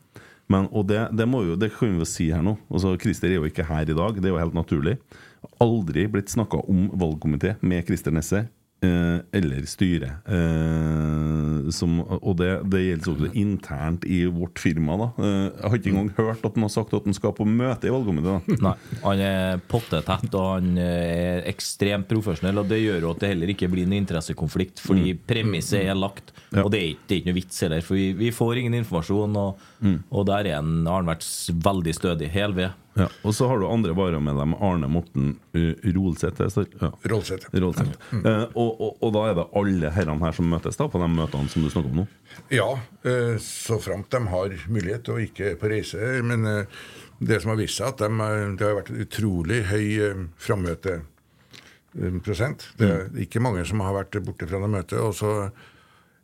Men, 0.48 0.72
og 0.72 0.88
det, 0.88 1.02
det, 1.12 1.28
må 1.28 1.44
jo, 1.44 1.60
det 1.60 1.74
kan 1.76 1.92
vi 1.92 2.00
jo 2.00 2.08
si 2.08 2.30
her 2.32 2.40
nå. 2.40 2.56
Altså, 2.72 2.96
Christer 2.96 3.28
er 3.28 3.42
jo 3.42 3.48
ikke 3.50 3.68
her 3.68 3.84
i 3.84 3.96
dag, 3.96 4.16
det 4.16 4.30
er 4.30 4.38
jo 4.38 4.40
helt 4.40 4.56
naturlig. 4.56 4.96
Aldri 5.60 6.08
blitt 6.08 6.32
snakka 6.32 6.64
om 6.64 6.88
valgkomité 6.96 7.58
med 7.60 7.84
Christer 7.84 8.16
Nesse 8.16 8.46
eh, 8.84 9.18
eller 9.38 9.66
styret. 9.68 10.26
Eh, 10.28 11.70
som, 11.74 11.98
og 12.00 12.36
det, 12.40 12.50
det 12.72 12.82
gjelder 12.84 13.12
også 13.12 13.30
internt 13.38 14.06
i 14.08 14.22
vårt 14.32 14.60
firma. 14.62 14.96
da 15.00 15.08
eh, 15.18 15.44
Jeg 15.48 15.64
har 15.64 15.78
ikke 15.80 15.92
engang 15.92 16.10
hørt 16.16 16.46
at 16.46 16.56
han 16.56 16.66
har 16.66 16.72
sagt 16.72 16.94
at 16.96 17.08
han 17.08 17.16
skal 17.16 17.34
på 17.36 17.46
møte 17.48 17.88
i 17.88 17.92
valgkomiteen. 17.92 18.58
Nei, 18.64 18.74
Han 19.04 19.24
er 19.24 19.62
pottetett 19.70 20.34
og 20.38 20.48
han 20.56 20.80
er 20.82 21.44
ekstremt 21.50 22.08
profesjonell. 22.10 22.62
Og 22.62 22.70
Det 22.70 22.80
gjør 22.82 23.06
jo 23.06 23.14
at 23.14 23.22
det 23.24 23.32
heller 23.34 23.54
ikke 23.54 23.70
blir 23.72 23.88
noen 23.88 24.02
interessekonflikt, 24.02 24.82
fordi 24.84 25.14
premisset 25.28 25.84
er 25.84 25.98
lagt. 25.98 26.34
Ja. 26.52 26.64
Og 26.64 26.72
det 26.72 26.80
er, 26.80 26.90
ikke, 26.94 27.06
det 27.06 27.14
er 27.14 27.22
ikke 27.22 27.32
noe 27.32 27.40
vits 27.42 27.62
heller, 27.66 27.84
for 27.84 27.98
vi, 27.98 28.10
vi 28.18 28.34
får 28.34 28.62
ingen 28.62 28.78
informasjon. 28.80 29.40
Og, 29.42 29.64
og 30.08 30.28
der 30.30 30.52
er 30.52 30.60
han, 30.60 30.84
har 30.88 31.02
han 31.02 31.10
vært 31.10 31.26
veldig 31.68 31.96
stødig. 31.96 32.30
Hel 32.32 32.56
ved. 32.56 32.76
Ja, 32.98 33.06
og 33.22 33.30
så 33.36 33.46
har 33.46 33.60
du 33.60 33.68
andre 33.70 33.92
varamedlem, 33.94 34.56
Arne 34.58 34.88
Morten 34.90 35.38
uh, 35.54 35.74
Rolseth. 35.94 36.42
Ja. 36.82 36.90
Rolseth. 37.12 37.46
Rolseth. 37.54 37.94
Eh, 38.18 38.44
og, 38.58 38.80
og, 38.80 38.96
og 39.04 39.12
da 39.14 39.20
er 39.28 39.34
det 39.38 39.46
alle 39.60 39.88
herrene 39.94 40.24
her 40.26 40.34
som 40.34 40.50
møtes 40.50 40.74
da 40.80 40.88
på 40.90 40.98
de 40.98 41.06
møtene 41.12 41.48
som 41.52 41.62
du 41.62 41.68
snakker 41.70 41.90
om 41.92 41.98
nå? 42.02 42.06
Ja, 42.54 42.70
eh, 43.06 43.36
så 43.42 43.78
framt 43.82 44.10
de 44.14 44.20
har 44.32 44.48
mulighet 44.66 45.08
og 45.14 45.18
ikke 45.22 45.44
er 45.52 45.56
på 45.60 45.70
reise. 45.70 45.98
Men 46.26 46.40
eh, 46.48 46.66
det 47.18 47.40
som 47.42 47.50
har 47.54 47.60
vist 47.60 47.76
seg, 47.78 47.86
at 47.92 47.98
de, 48.02 48.08
eh, 48.24 48.52
det 48.58 48.64
har 48.66 48.78
vært 48.80 48.92
en 48.94 49.04
utrolig 49.06 49.60
høy 49.70 49.86
eh, 50.08 50.18
frammøteprosent. 50.48 52.60
Det 52.78 52.88
er 52.88 53.00
ikke 53.24 53.44
mange 53.44 53.62
som 53.68 53.80
har 53.86 53.94
vært 54.00 54.22
borte 54.26 54.48
fra 54.50 54.58
det 54.64 54.70
møtet. 54.74 54.98
Og, 55.02 55.12
så, 55.18 55.30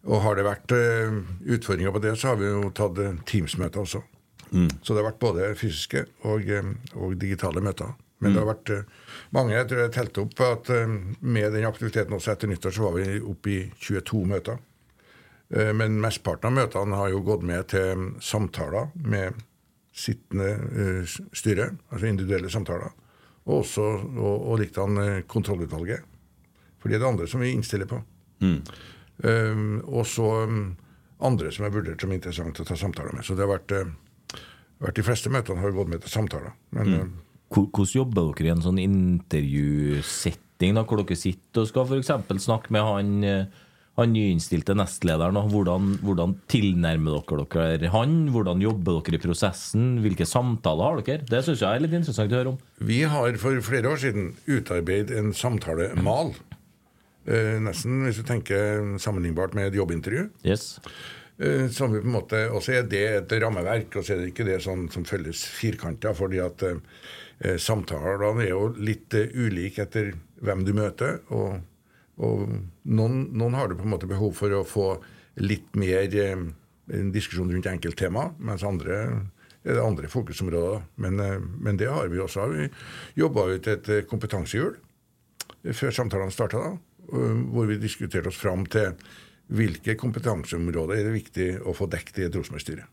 og 0.06 0.16
har 0.26 0.32
det 0.38 0.48
vært 0.48 0.68
eh, 0.76 1.10
utfordringer 1.56 1.92
på 1.94 2.04
det, 2.04 2.12
så 2.18 2.24
har 2.32 2.38
vi 2.42 2.46
jo 2.50 2.60
tatt 2.74 2.96
eh, 3.02 3.18
Teams-møter 3.30 3.78
også. 3.86 4.00
Så 4.82 4.94
det 4.94 5.02
har 5.02 5.10
vært 5.10 5.22
både 5.22 5.52
fysiske 5.58 6.04
og, 6.28 6.48
eh, 6.48 6.70
og 6.98 7.16
digitale 7.20 7.62
møter. 7.64 7.94
Men 8.22 8.32
det 8.32 8.40
har 8.40 8.48
vært 8.48 8.70
eh, 8.72 8.84
mange. 9.36 9.54
Jeg 9.56 9.68
tror 9.70 9.82
jeg 9.82 9.94
telte 9.96 10.22
opp 10.24 10.44
at 10.46 10.70
eh, 10.72 10.94
med 11.20 11.52
den 11.56 11.66
aktiviteten 11.68 12.16
også 12.16 12.32
etter 12.34 12.50
nyttår, 12.50 12.74
så 12.76 12.86
var 12.86 12.96
vi 12.98 13.18
oppe 13.20 13.52
i 13.52 13.58
22 13.80 14.22
møter. 14.34 14.62
Men 15.54 16.00
mesteparten 16.00 16.48
av 16.48 16.54
møtene 16.56 16.96
har 16.98 17.10
jo 17.12 17.20
gått 17.22 17.42
med 17.46 17.66
til 17.70 17.90
mm, 18.00 18.06
samtaler 18.24 18.88
med 19.04 19.36
sittende 19.94 21.04
styre, 21.36 21.68
altså 21.92 22.08
individuelle 22.08 22.50
samtaler. 22.50 22.96
Og 23.44 23.60
også 23.60 23.84
og, 23.84 24.32
og 24.32 24.56
liktan 24.62 24.98
kontrollutvalget. 25.30 26.08
For 26.80 26.90
det 26.90 26.96
er 26.96 27.04
det 27.04 27.10
andre 27.12 27.28
som 27.30 27.44
vi 27.44 27.52
innstiller 27.54 27.86
på. 27.92 28.00
Eh, 29.22 29.60
og 29.84 30.06
så 30.06 30.30
mm, 30.48 30.64
andre 31.24 31.52
som 31.54 31.66
er 31.66 31.74
vurdert 31.74 32.02
som 32.02 32.12
interessant 32.14 32.58
å 32.60 32.66
ta 32.66 32.76
samtaler 32.78 33.14
med. 33.14 33.26
Så 33.26 33.36
det 33.36 33.46
har 33.46 33.52
vært, 33.54 33.74
vært 34.82 34.98
De 34.98 35.04
fleste 35.06 35.32
møtene 35.32 35.62
har 35.62 35.76
gått 35.76 35.92
med 35.92 36.02
til 36.04 36.12
samtaler. 36.12 36.56
Men 36.74 36.90
mm. 36.94 37.12
Hvordan 37.54 37.92
jobber 37.94 38.32
dere 38.32 38.48
i 38.48 38.54
en 38.54 38.64
sånn 38.64 38.80
intervjusetting, 38.82 40.74
da, 40.74 40.82
hvor 40.88 41.02
dere 41.02 41.18
sitter 41.18 41.62
og 41.62 41.70
skal 41.70 41.86
f.eks. 41.86 42.10
snakke 42.42 42.72
med 42.74 42.82
han, 42.82 43.12
eh, 43.28 43.68
han 43.98 44.10
nyinnstilte 44.10 44.74
nestlederen? 44.74 45.38
Hvordan, 45.52 45.92
hvordan 46.02 46.34
tilnærmer 46.50 47.20
dere 47.20 47.46
dere 47.76 47.92
han? 47.94 48.16
Hvordan 48.34 48.64
jobber 48.64 48.98
dere 48.98 49.20
i 49.20 49.22
prosessen? 49.22 50.00
Hvilke 50.02 50.26
samtaler 50.26 50.88
har 50.88 51.04
dere? 51.04 51.28
Det 51.30 51.44
syns 51.46 51.62
jeg 51.62 51.70
er 51.70 51.84
litt 51.84 51.94
interessant 51.94 52.34
å 52.34 52.40
høre 52.40 52.54
om. 52.56 52.58
Vi 52.82 53.04
har 53.06 53.38
for 53.42 53.62
flere 53.66 53.92
år 53.92 54.02
siden 54.02 54.32
utarbeidet 54.50 55.14
en 55.20 55.30
samtalemal. 55.36 56.34
Eh, 57.24 57.56
nesten, 57.62 58.02
hvis 58.04 58.18
du 58.18 58.26
tenker 58.28 58.96
sammenlignbart 59.00 59.54
med 59.56 59.70
et 59.70 59.78
jobbintervju. 59.78 60.26
Yes. 60.44 60.74
Eh, 61.38 61.68
som 61.68 61.92
vi 61.92 62.00
på 62.00 62.06
en 62.06 62.12
måte, 62.12 62.48
Og 62.50 62.62
så 62.62 62.72
er 62.78 62.82
det 62.86 63.04
et 63.08 63.32
rammeverk, 63.42 63.96
og 63.96 64.04
så 64.04 64.14
er 64.14 64.22
det 64.22 64.30
ikke 64.30 64.46
det 64.46 64.60
sånn 64.62 64.88
som 64.90 65.04
følges 65.04 65.44
firkanta. 65.44 66.14
fordi 66.14 66.38
at 66.38 66.62
eh, 66.62 66.76
eh, 67.40 67.56
samtalene 67.56 68.44
er 68.44 68.50
jo 68.50 68.68
litt 68.78 69.14
eh, 69.14 69.34
ulike 69.34 69.82
etter 69.82 70.14
hvem 70.40 70.64
du 70.64 70.72
møter. 70.72 71.20
Og, 71.30 71.58
og 72.18 72.48
noen, 72.84 73.30
noen 73.32 73.54
har 73.54 73.68
du 73.68 73.74
på 73.74 73.82
en 73.82 73.90
måte 73.90 74.06
behov 74.06 74.34
for 74.34 74.50
å 74.50 74.64
få 74.64 75.00
litt 75.36 75.74
mer 75.74 76.06
eh, 76.14 76.36
diskusjon 76.86 77.50
rundt 77.50 77.66
enkelttema, 77.66 78.30
mens 78.38 78.62
andre 78.62 79.26
er 79.64 79.74
det 79.74 79.82
andre 79.82 80.08
fokusområder. 80.08 80.82
Men, 80.96 81.18
eh, 81.18 81.40
men 81.40 81.76
det 81.76 81.90
har 81.90 82.06
vi 82.08 82.20
også. 82.20 82.46
Vi 82.52 82.70
jobba 83.16 83.48
ut 83.50 83.66
et 83.66 83.88
eh, 83.88 84.06
kompetansehjul 84.06 84.76
før 85.72 85.90
samtalene 85.90 86.30
starta, 86.30 86.76
hvor 87.08 87.66
vi 87.68 87.76
diskuterte 87.80 88.28
oss 88.28 88.36
fram 88.36 88.66
til 88.68 88.92
hvilke 89.52 89.96
kompetanseområder 90.00 90.98
er 90.98 91.08
det 91.08 91.16
viktig 91.18 91.48
å 91.64 91.74
få 91.76 91.88
dekket 91.92 92.22
i 92.22 92.26
et 92.28 92.36
Rosenborg-styre. 92.36 92.86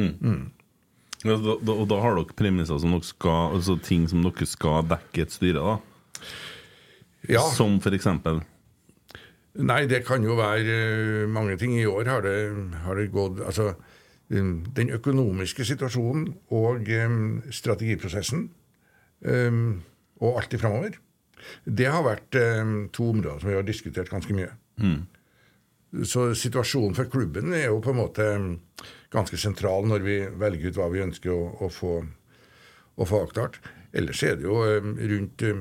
Mm. 0.00 0.14
Mm. 0.18 0.40
Ja, 1.24 1.36
og 1.38 1.84
da 1.88 2.00
har 2.02 2.18
dere 2.18 2.36
premisser 2.36 2.80
som 2.82 2.92
dere 2.92 3.06
skal 3.06 3.54
Altså 3.54 3.76
ting 3.80 4.08
som 4.10 4.24
dere 4.26 4.44
skal 4.48 4.82
dekke 4.90 5.22
et 5.24 5.32
styre, 5.32 5.62
da? 5.62 5.76
Ja, 7.30 7.44
Som 7.54 7.78
eksempel 7.78 8.42
nei, 9.54 9.84
det 9.90 10.02
kan 10.06 10.24
jo 10.26 10.36
være 10.38 10.62
eh, 10.74 11.28
mange 11.30 11.56
ting. 11.60 11.76
I 11.78 11.86
år 11.86 12.08
har 12.10 12.24
det, 12.26 12.38
har 12.84 12.98
det 12.98 13.12
gått 13.14 13.40
Altså, 13.44 13.74
den 14.28 14.90
økonomiske 14.90 15.66
situasjonen 15.68 16.30
og 16.56 16.88
um, 16.88 17.42
strategiprosessen 17.52 18.46
um, 19.20 19.82
og 20.24 20.38
alt 20.40 20.56
i 20.56 20.58
framover, 20.58 20.96
det 21.68 21.90
har 21.92 22.02
vært 22.06 22.38
um, 22.40 22.72
to 22.88 23.10
områder 23.12 23.42
som 23.42 23.52
vi 23.52 23.58
har 23.58 23.66
diskutert 23.68 24.10
ganske 24.10 24.34
mye. 24.34 24.48
Så 26.02 26.26
situasjonen 26.38 26.96
for 26.96 27.10
klubben 27.10 27.52
er 27.54 27.68
jo 27.68 27.80
på 27.84 27.92
en 27.92 28.00
måte 28.00 28.26
um, 28.34 28.48
ganske 29.14 29.38
sentral 29.38 29.86
når 29.86 30.04
vi 30.04 30.16
velger 30.40 30.72
ut 30.72 30.80
hva 30.80 30.88
vi 30.90 31.04
ønsker 31.04 31.30
å, 31.30 31.42
å, 31.62 31.70
få, 31.70 32.00
å 32.96 33.06
få 33.06 33.20
avklart. 33.26 33.60
Ellers 33.94 34.22
er 34.26 34.40
det 34.40 34.48
jo 34.48 34.58
um, 34.64 34.96
rundt 34.98 35.44
eh, 35.46 35.60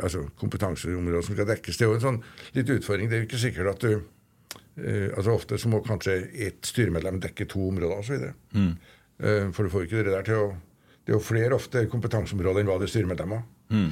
altså 0.00 0.24
kompetanseområder 0.40 1.26
som 1.26 1.36
skal 1.36 1.48
dekkes. 1.52 1.78
Det 1.78 1.86
er 1.86 1.92
jo 1.92 2.00
en 2.00 2.06
sånn 2.08 2.20
litt 2.56 2.74
utfordring. 2.74 3.10
Det 3.10 3.18
er 3.18 3.22
jo 3.22 3.28
ikke 3.28 3.42
sikkert 3.44 3.70
at 3.76 3.86
du 3.86 3.92
eh, 3.94 5.12
altså 5.14 5.36
Ofte 5.36 5.60
så 5.60 5.70
må 5.70 5.84
kanskje 5.86 6.18
ett 6.48 6.66
styremedlem 6.66 7.20
dekke 7.22 7.46
to 7.50 7.68
områder 7.68 8.00
osv. 8.00 8.26
Mm. 8.56 8.72
Eh, 9.20 9.46
for 9.54 9.62
du 9.62 9.74
får 9.74 9.86
ikke 9.86 10.02
det 10.02 10.16
der 10.16 10.30
til 10.30 10.46
å 10.46 10.54
Det 11.04 11.12
er 11.12 11.18
jo 11.18 11.20
flere 11.20 11.52
ofte 11.52 11.82
kompetanseområder 11.92 12.62
enn 12.62 12.68
hva 12.70 12.78
det 12.80 12.86
er 12.86 12.94
styremedlemmer. 12.94 13.42
Mm. 13.68 13.90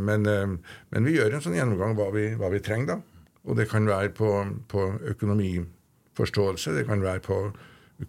men, 0.00 0.22
eh, 0.24 0.74
men 0.88 1.04
vi 1.04 1.12
gjør 1.18 1.34
en 1.36 1.42
sånn 1.44 1.56
gjennomgang 1.58 1.92
hva 1.98 2.06
vi, 2.14 2.30
hva 2.40 2.48
vi 2.48 2.62
trenger, 2.64 2.94
da. 2.94 3.09
Og 3.48 3.56
det 3.56 3.68
kan 3.70 3.86
være 3.88 4.12
på, 4.14 4.30
på 4.68 4.86
økonomiforståelse, 5.14 6.74
det 6.76 6.86
kan 6.88 7.02
være 7.02 7.22
på 7.24 7.38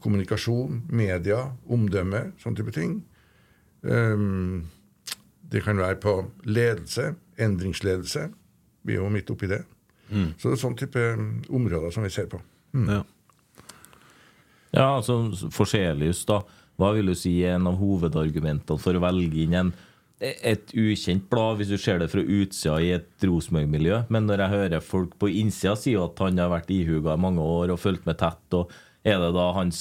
kommunikasjon, 0.01 0.83
media, 0.89 1.45
omdømme, 1.69 2.31
sånne 2.39 2.59
type 2.59 2.73
ting. 2.75 2.99
Um, 3.81 4.67
det 5.51 5.63
kan 5.65 5.79
være 5.79 5.99
på 5.99 6.13
ledelse, 6.47 7.13
endringsledelse. 7.39 8.27
Vi 8.87 8.95
er 8.95 9.01
jo 9.01 9.11
midt 9.11 9.31
oppi 9.33 9.49
det. 9.51 9.63
Så 10.37 10.49
det 10.49 10.57
er 10.57 10.61
sånne 10.63 10.79
type 10.79 11.03
um, 11.15 11.33
områder 11.49 11.91
som 11.91 12.07
vi 12.07 12.13
ser 12.13 12.31
på. 12.31 12.39
ja. 12.87 13.03
Ja, 14.71 14.95
altså 14.95 15.49
Forselius, 15.51 16.23
da. 16.23 16.37
Hva 16.79 16.93
vil 16.95 17.11
du 17.11 17.15
si 17.19 17.33
er 17.43 17.57
en 17.57 17.67
av 17.67 17.75
hovedargumentene 17.75 18.79
for 18.79 18.95
å 18.95 19.01
velge 19.03 19.43
inn 19.43 19.57
en, 19.59 19.71
et 20.21 20.73
ukjent 20.77 21.25
blad, 21.31 21.57
hvis 21.57 21.71
du 21.71 21.77
ser 21.81 21.97
det 22.01 22.11
fra 22.11 22.21
utsida 22.21 22.77
i 22.81 22.91
et 22.99 23.25
Rosenborg-miljø? 23.25 24.03
Men 24.13 24.27
når 24.29 24.43
jeg 24.43 24.53
hører 24.55 24.85
folk 24.85 25.15
på 25.21 25.31
innsida 25.41 25.73
si 25.79 25.95
at 25.97 26.21
han 26.21 26.37
har 26.41 26.51
vært 26.53 26.69
ihuga 26.73 27.15
i 27.17 27.23
mange 27.25 27.41
år 27.41 27.73
og 27.73 27.81
fulgt 27.81 28.05
med 28.05 28.19
tett, 28.21 28.43
og 28.57 28.71
er 29.01 29.17
det 29.17 29.31
da 29.33 29.47
hans 29.57 29.79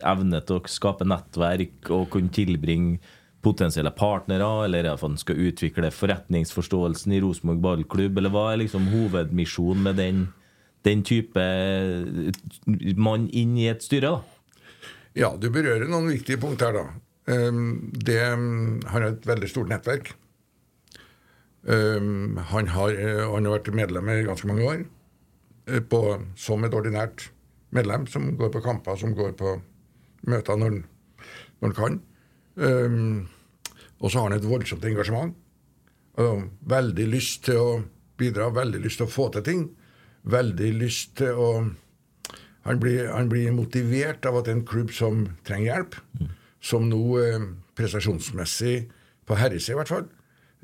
evne 0.00 0.40
til 0.40 0.58
å 0.58 0.70
skape 0.70 1.04
nettverk 1.08 1.92
og 1.92 2.08
kunne 2.14 2.32
tilbringe 2.32 3.02
potensielle 3.42 3.90
partnere, 3.90 4.46
eller 4.64 4.86
er 4.86 4.94
at 4.94 5.02
han 5.02 5.18
skal 5.18 5.40
utvikle 5.50 5.90
forretningsforståelsen 5.92 7.12
i 7.12 7.20
Rosenborg 7.24 7.62
ballklubb, 7.64 8.18
eller 8.18 8.32
hva 8.32 8.46
er 8.52 8.62
liksom 8.62 8.86
hovedmisjonen 8.94 9.88
med 9.88 9.98
den, 9.98 10.26
den 10.86 11.02
type 11.06 11.46
mann 12.96 13.26
inn 13.28 13.56
i 13.58 13.68
et 13.72 13.84
styre? 13.84 14.14
da? 14.14 14.38
Ja, 15.18 15.34
du 15.36 15.50
berører 15.52 15.90
noen 15.90 16.08
viktige 16.14 16.40
punkt 16.40 16.62
her, 16.64 16.78
da. 16.78 16.86
Um, 17.26 17.92
det, 17.94 18.18
um, 18.32 18.80
han 18.86 19.02
har 19.04 19.12
et 19.12 19.26
veldig 19.26 19.50
stort 19.50 19.70
nettverk. 19.70 20.12
Um, 21.62 22.40
han, 22.50 22.72
har, 22.74 22.90
eh, 22.90 23.22
han 23.22 23.46
har 23.46 23.60
vært 23.60 23.70
medlem 23.78 24.08
i 24.10 24.24
ganske 24.26 24.48
mange 24.50 24.66
år. 24.66 24.80
eh, 25.68 25.80
På, 25.80 26.18
som 26.36 26.64
et 26.64 26.74
ordinært 26.74 27.30
medlem 27.70 28.06
som 28.06 28.36
går 28.36 28.50
på 28.50 28.62
kamper, 28.64 28.96
som 28.96 29.14
går 29.14 29.36
på 29.38 29.60
møter 30.26 30.58
når 30.58 30.82
han, 31.62 31.72
kan. 31.72 32.00
Og 34.00 34.10
så 34.10 34.18
har 34.18 34.28
han 34.28 34.36
et 34.36 34.48
voldsomt 34.48 34.84
engasjement. 34.84 35.34
Veldig 36.18 37.06
lyst 37.08 37.44
til 37.46 37.56
å 37.56 37.70
bidra, 38.18 38.50
veldig 38.50 38.82
lyst 38.82 39.00
til 39.00 39.06
å 39.06 39.14
få 39.14 39.30
til 39.32 39.46
ting. 39.46 39.64
Veldig 40.28 40.72
lyst 40.82 41.16
til 41.22 41.38
å 41.38 41.48
han 42.62 42.78
blir, 42.78 43.08
han 43.10 43.30
blir 43.30 43.50
motivert 43.54 44.26
av 44.26 44.36
at 44.38 44.46
det 44.46 44.52
er 44.52 44.60
en 44.60 44.66
klubb 44.66 44.92
som 44.94 45.24
trenger 45.46 45.72
hjelp. 45.72 45.96
Som 46.62 46.88
nå 46.90 47.02
eh, 47.20 47.46
prestasjonsmessig, 47.78 48.76
på 49.26 49.38
herresida 49.38 49.76
i 49.76 49.78
hvert 49.80 49.90
fall, 49.92 50.06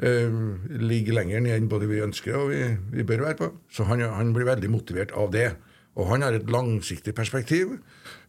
eh, 0.03 0.37
ligger 0.83 1.19
lenger 1.21 1.43
ned 1.45 1.57
enn 1.57 1.71
både 1.71 1.89
vi 1.91 2.03
ønsker 2.03 2.37
og 2.39 2.53
vi, 2.53 2.63
vi 2.95 3.07
bør 3.07 3.27
være 3.29 3.41
på. 3.41 3.51
Så 3.75 3.87
han, 3.91 4.03
han 4.03 4.33
blir 4.35 4.49
veldig 4.49 4.71
motivert 4.73 5.15
av 5.19 5.33
det. 5.35 5.51
Og 5.99 6.07
han 6.13 6.23
har 6.23 6.37
et 6.37 6.51
langsiktig 6.51 7.15
perspektiv. 7.19 7.79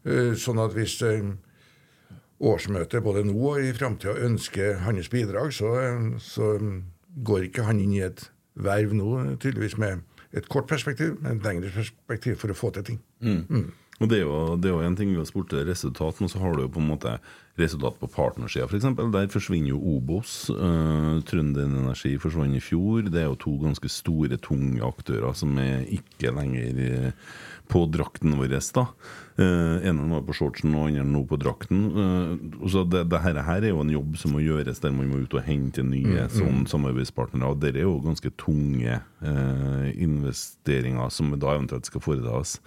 Eh, 0.06 0.34
sånn 0.40 0.62
at 0.62 0.74
hvis 0.78 1.00
eh, 1.06 1.32
årsmøtet 2.40 3.04
både 3.06 3.26
nå 3.28 3.36
og 3.54 3.62
i 3.62 3.74
framtida 3.76 4.16
ønsker 4.26 4.82
hans 4.86 5.10
bidrag, 5.12 5.54
så, 5.54 5.74
så 6.24 6.54
går 7.26 7.50
ikke 7.50 7.66
han 7.68 7.82
inn 7.84 7.98
i 7.98 8.06
et 8.06 8.24
verv 8.60 8.96
nå 8.96 9.12
tydeligvis 9.40 9.78
med 9.80 10.02
et 10.36 10.48
kort 10.52 10.68
perspektiv, 10.70 11.18
men 11.24 11.40
et 11.40 11.46
lengre 11.46 11.72
perspektiv 11.74 12.38
for 12.42 12.54
å 12.54 12.58
få 12.58 12.72
til 12.76 12.86
ting. 12.92 13.00
Og 14.00 14.08
Det 14.08 14.22
er 14.22 14.24
jo, 14.24 14.56
det 14.56 14.70
er 14.70 14.78
jo 14.78 14.88
en 14.88 14.96
ting 14.96 15.12
vi 15.12 15.20
har 15.20 15.28
spurt 15.28 15.50
til 15.52 15.68
resultat, 15.68 16.22
men 16.22 16.32
så 16.32 16.40
har 16.40 16.56
du 16.56 16.64
jo 16.64 16.72
på 16.72 16.80
en 16.80 16.92
måte 16.94 17.18
resultat 17.60 17.98
på 18.00 18.08
partnersida 18.08 18.68
f.eks. 18.70 18.88
Der 19.12 19.32
forsvinner 19.34 19.74
jo 19.74 19.80
Obos. 19.98 20.48
Uh, 20.50 21.20
Trønder 21.28 21.68
Energi 21.68 22.14
forsvant 22.22 22.56
i 22.56 22.64
fjor. 22.64 23.10
Det 23.12 23.20
er 23.20 23.28
jo 23.28 23.40
to 23.40 23.58
ganske 23.60 23.92
store, 23.92 24.40
tunge 24.40 24.80
aktører 24.88 25.36
som 25.36 25.58
er 25.60 25.84
ikke 25.92 26.32
lenger 26.32 26.80
eh, 26.86 27.34
på 27.70 27.84
drakten 27.92 28.38
vår. 28.40 28.56
da. 28.78 28.86
Uh, 29.40 29.84
ene 29.88 30.08
var 30.14 30.24
på 30.28 30.38
shortsen 30.38 30.74
og 30.76 30.88
andre 30.88 31.04
nå 31.04 31.26
på 31.28 31.40
drakten. 31.42 31.84
Uh, 31.92 32.70
så 32.72 32.86
det, 32.88 33.06
det 33.12 33.20
her, 33.26 33.42
her 33.44 33.68
er 33.68 33.74
jo 33.74 33.84
en 33.84 33.94
jobb 33.94 34.16
som 34.22 34.36
må 34.36 34.46
gjøres 34.46 34.80
der 34.80 34.96
man 34.96 35.12
må 35.12 35.26
ut 35.26 35.36
og 35.36 35.44
hente 35.44 35.84
nye 35.84 36.30
sånn 36.32 36.64
samarbeidspartnere. 36.72 37.52
Og 37.52 37.60
det 37.60 37.76
er 37.76 37.84
jo 37.84 38.00
ganske 38.08 38.32
tunge 38.40 39.02
uh, 39.04 39.86
investeringer 39.92 41.12
som 41.12 41.36
da 41.36 41.58
eventuelt 41.58 41.92
skal 41.92 42.08
foretas. 42.08 42.58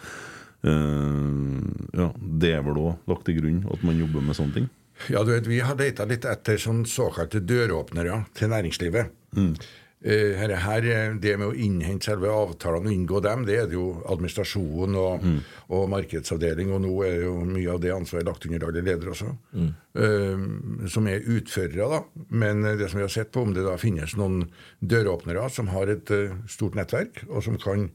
Uh, 0.63 1.59
ja, 1.91 2.13
det 2.15 2.55
er 2.55 2.63
vel 2.63 2.79
òg 2.79 3.11
lagt 3.11 3.27
til 3.27 3.41
grunn 3.41 3.63
at 3.73 3.83
man 3.83 3.99
jobber 3.99 4.23
med 4.23 4.39
sånne 4.39 4.61
ting? 4.61 4.71
Ja, 5.11 5.25
du 5.27 5.33
vet, 5.33 5.49
Vi 5.51 5.59
har 5.65 5.79
leita 5.79 6.07
litt 6.07 6.27
etter 6.29 6.61
sånn 6.61 6.85
såkalte 6.87 7.41
døråpnere 7.43 8.25
til 8.39 8.53
næringslivet. 8.53 9.11
Mm. 9.35 9.57
Uh, 10.03 10.35
her, 10.39 10.55
her, 10.63 10.87
det 11.23 11.33
med 11.39 11.49
å 11.49 11.57
innhente 11.67 12.11
selve 12.11 12.31
avtalene 12.31 12.91
og 12.91 12.95
inngå 12.95 13.21
dem, 13.27 13.43
det 13.47 13.59
er 13.59 13.67
det 13.71 13.77
jo 13.79 13.89
administrasjon 14.11 14.97
og, 14.99 15.27
mm. 15.27 15.37
og, 15.69 15.85
markedsavdeling, 15.97 16.73
og 16.75 16.83
nå 16.87 16.95
er 17.07 17.19
jo 17.27 17.35
mye 17.47 17.75
av 17.75 17.83
det 17.83 17.93
ansvaret 17.95 18.27
lagt 18.27 18.47
under 18.47 18.63
daglig 18.63 18.87
leder 18.87 19.13
også, 19.17 19.35
mm. 19.59 19.69
uh, 19.99 20.89
som 20.95 21.11
er 21.11 21.27
utførere. 21.27 21.91
da. 21.97 22.25
Men 22.31 22.63
det 22.71 22.87
som 22.87 23.03
vi 23.03 23.07
har 23.09 23.15
sett 23.15 23.35
på, 23.35 23.43
om 23.43 23.55
det 23.55 23.67
da 23.67 23.75
finnes 23.83 24.15
noen 24.19 24.45
døråpnere 24.79 25.51
som 25.55 25.75
har 25.75 25.91
et 25.91 26.15
uh, 26.15 26.35
stort 26.51 26.79
nettverk, 26.79 27.25
og 27.27 27.47
som 27.47 27.59
kan 27.63 27.91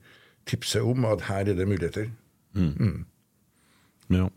tipse 0.48 0.84
om 0.84 1.08
at 1.08 1.28
her 1.28 1.48
er 1.48 1.56
det 1.56 1.68
muligheter. 1.68 2.12
Mm. 2.58 3.06
Ja. 4.08 4.30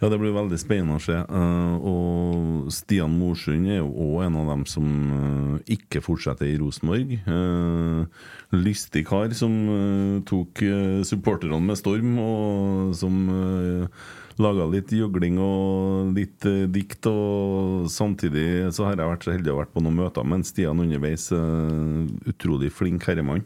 ja. 0.00 0.08
det 0.08 0.18
blir 0.20 0.34
veldig 0.34 0.58
spennende 0.60 0.98
å 1.00 1.02
se. 1.02 1.16
Uh, 1.26 1.74
og 1.82 2.68
Stian 2.74 3.16
Morsund 3.18 3.66
er 3.70 3.80
jo 3.80 3.90
òg 3.90 4.26
en 4.28 4.38
av 4.42 4.52
dem 4.52 4.66
som 4.70 4.86
uh, 5.10 5.56
ikke 5.72 6.02
fortsetter 6.04 6.48
i 6.48 6.58
Rosenborg. 6.60 7.16
Uh, 7.26 8.06
lystig 8.54 9.06
kar 9.08 9.34
som 9.36 9.56
tok 10.28 10.62
supporterne 11.06 11.58
med 11.66 11.78
storm, 11.78 12.14
og 12.22 12.94
som 12.96 13.16
laga 14.36 14.66
litt 14.70 14.92
gjøgling 14.94 15.40
og 15.42 16.12
litt 16.16 16.46
dikt. 16.72 17.08
Og 17.10 17.88
samtidig 17.90 18.70
så 18.76 18.86
har 18.86 19.00
jeg 19.00 19.10
vært 19.10 19.26
så 19.26 19.34
heldig 19.34 19.52
å 19.54 19.58
vært 19.60 19.74
på 19.74 19.82
noen 19.82 19.98
møter 20.04 20.28
med 20.28 20.46
Stian 20.46 20.82
underveis. 20.84 21.32
utrolig 22.30 22.70
flink 22.72 23.08
herremann. 23.08 23.42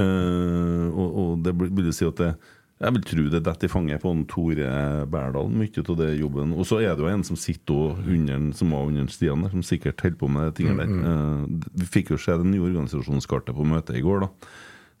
og, 0.00 1.08
og 1.20 1.44
det 1.44 1.52
vil 1.60 1.92
si 1.92 2.08
at 2.08 2.22
det 2.22 2.32
jeg 2.80 2.96
vil 2.96 3.02
tro 3.04 3.22
det 3.28 3.42
detter 3.44 3.68
i 3.68 3.70
fanget 3.70 4.00
på 4.00 4.10
en 4.14 4.22
Tore 4.28 4.68
Berdal, 5.12 5.50
mye 5.52 5.82
av 5.82 5.96
det 5.98 6.14
jobben. 6.16 6.54
Og 6.56 6.64
så 6.64 6.78
er 6.80 6.94
det 6.96 7.04
jo 7.04 7.10
en 7.12 7.24
som 7.28 7.36
sitter 7.36 7.98
under 8.00 8.46
som 8.56 8.72
var 8.72 8.88
under 8.88 9.10
Stian 9.12 9.44
som 9.52 9.64
sikkert 9.66 10.00
holder 10.00 10.16
på 10.22 10.30
med 10.32 10.48
de 10.48 10.54
tingene 10.56 10.86
der. 10.86 10.88
Mm, 10.88 11.02
mm. 11.04 11.66
Vi 11.82 11.88
fikk 11.98 12.14
jo 12.14 12.20
se 12.20 12.38
det 12.40 12.48
nye 12.48 12.64
organisasjonskartet 12.64 13.52
på 13.56 13.66
møtet 13.68 14.00
i 14.00 14.04
går, 14.04 14.24
da. 14.24 14.30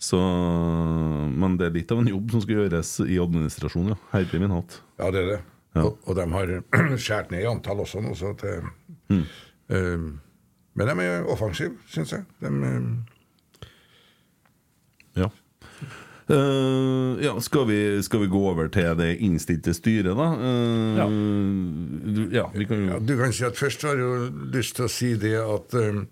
Så, 0.00 0.20
men 0.20 1.56
det 1.60 1.66
er 1.68 1.74
litt 1.76 1.92
av 1.92 2.00
en 2.00 2.08
jobb 2.08 2.32
som 2.32 2.44
skal 2.44 2.62
gjøres 2.62 2.92
i 3.04 3.16
administrasjonen, 3.20 3.94
ja. 3.94 3.98
Herre 4.12 4.40
min 4.40 4.54
hatt. 4.58 4.76
Ja, 5.00 5.08
det 5.12 5.24
er 5.24 5.28
det. 5.30 5.40
Ja. 5.76 5.86
Og, 5.86 5.98
og, 6.04 6.16
de 6.18 6.24
har 6.34 6.52
skåret 7.04 7.32
ned 7.32 7.44
i 7.44 7.48
antall 7.48 7.80
også 7.84 8.04
nå, 8.04 8.12
så 8.18 8.34
til, 8.40 8.64
mm. 9.12 9.24
uh, 9.72 10.06
Men 10.76 10.92
de 10.92 11.04
er 11.04 11.28
offensive, 11.32 11.76
syns 11.88 12.12
jeg. 12.16 12.28
De, 12.44 12.48
uh, 12.60 13.68
ja. 15.20 15.32
Uh, 16.30 17.18
ja, 17.24 17.32
skal 17.40 17.66
vi, 17.66 18.02
skal 18.02 18.20
vi, 18.22 18.28
gå 18.30 18.40
over 18.52 18.68
til 18.70 18.94
det 19.00 19.16
innstilte 19.24 19.74
styret, 19.74 20.14
da? 20.14 20.28
Uh, 20.38 20.98
ja. 21.00 21.06
Du, 21.10 22.22
ja, 22.30 22.44
kan 22.54 22.84
jo... 22.84 22.90
ja, 22.92 22.98
du 23.02 23.16
kan 23.18 23.34
si 23.34 23.46
at 23.48 23.58
Først 23.58 23.82
har 23.82 23.98
jeg 23.98 24.06
jo 24.06 24.50
lyst 24.54 24.76
til 24.78 24.86
å 24.86 24.92
si 24.92 25.14
det 25.18 25.34
at 25.42 25.74
um, 25.80 26.04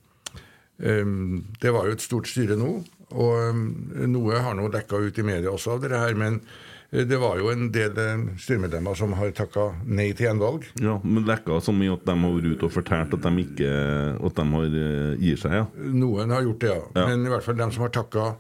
um, 0.83 1.45
det 1.62 1.75
var 1.75 1.87
jo 1.87 1.95
et 1.95 2.03
stort 2.03 2.31
styre 2.31 2.59
nå. 2.59 2.81
Og 3.14 3.55
um, 3.55 3.69
noe 4.11 4.42
har 4.42 4.59
nå 4.59 4.66
dekka 4.75 4.99
ut 5.07 5.23
i 5.23 5.27
media 5.27 5.55
også 5.55 5.77
av 5.77 5.87
det 5.87 5.95
her. 5.95 6.19
Men 6.19 6.42
det 6.90 7.21
var 7.21 7.38
jo 7.38 7.53
en 7.53 7.69
del 7.71 7.95
styremedlemmer 8.40 8.99
som 8.99 9.14
har 9.21 9.31
takka 9.37 9.71
nei 9.87 10.11
til 10.19 10.33
gjenvalg. 10.33 10.66
Ja, 10.83 10.99
men 11.05 11.29
dekka 11.29 11.61
så 11.62 11.73
mye 11.77 11.95
at 11.95 12.07
de 12.09 12.16
har 12.19 12.38
vært 12.40 12.57
ute 12.57 12.66
og 12.66 12.75
fortalt 12.75 13.14
at 13.14 13.27
de 13.29 13.45
ikke 13.45 13.73
At 14.19 14.40
de 14.40 14.47
har 14.57 14.79
gir 15.21 15.38
seg, 15.38 15.61
ja? 15.61 15.66
Noen 15.95 16.35
har 16.35 16.49
gjort 16.49 16.64
det, 16.64 16.75
ja. 16.75 16.87
ja. 16.97 17.11
Men 17.12 17.29
i 17.29 17.37
hvert 17.37 17.47
fall 17.47 17.61
de 17.61 17.69
som 17.77 17.87
har 17.87 17.95
takka 17.95 18.33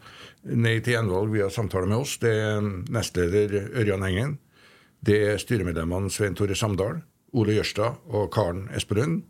nei 0.44 0.78
til 0.80 0.94
gjenvalg 0.94 1.32
via 1.32 1.48
samtale 1.52 1.88
med 1.88 2.02
oss, 2.02 2.18
det 2.22 2.34
er 2.34 2.60
nestleder 2.92 3.72
Ørjan 3.78 4.04
Engen. 4.06 4.36
Det 5.00 5.16
er 5.30 5.40
styremedlemmene 5.40 6.10
Svein 6.10 6.36
Tore 6.38 6.56
Samdal, 6.58 7.02
Ole 7.38 7.58
Jørstad 7.58 8.00
og 8.08 8.30
Karen 8.34 8.66
Espelund. 8.74 9.22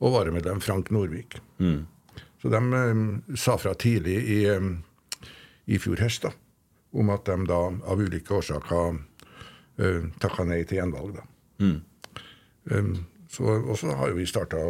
Og 0.00 0.14
varamedlem 0.14 0.62
Frank 0.64 0.88
Norvik. 0.90 1.36
Mm. 1.58 1.84
Så 2.40 2.48
de 2.48 2.56
um, 2.56 3.22
sa 3.36 3.58
fra 3.60 3.74
tidlig 3.76 4.16
i, 4.32 4.38
um, 4.48 4.78
i 5.68 5.76
fjor 5.76 6.00
høst 6.00 6.24
da, 6.24 6.30
om 6.96 7.12
at 7.12 7.28
de 7.28 7.36
da 7.50 7.58
av 7.68 8.00
ulike 8.00 8.32
årsaker 8.32 8.96
uh, 8.96 10.06
takka 10.22 10.46
nei 10.48 10.62
til 10.64 10.80
gjenvalg. 10.80 11.18
da. 11.18 11.26
Mm. 11.60 11.76
Um, 12.72 12.94
så, 13.28 13.44
og 13.44 13.76
så 13.78 13.92
har 13.92 14.08
jo 14.08 14.16
vi 14.16 14.26
starta 14.26 14.62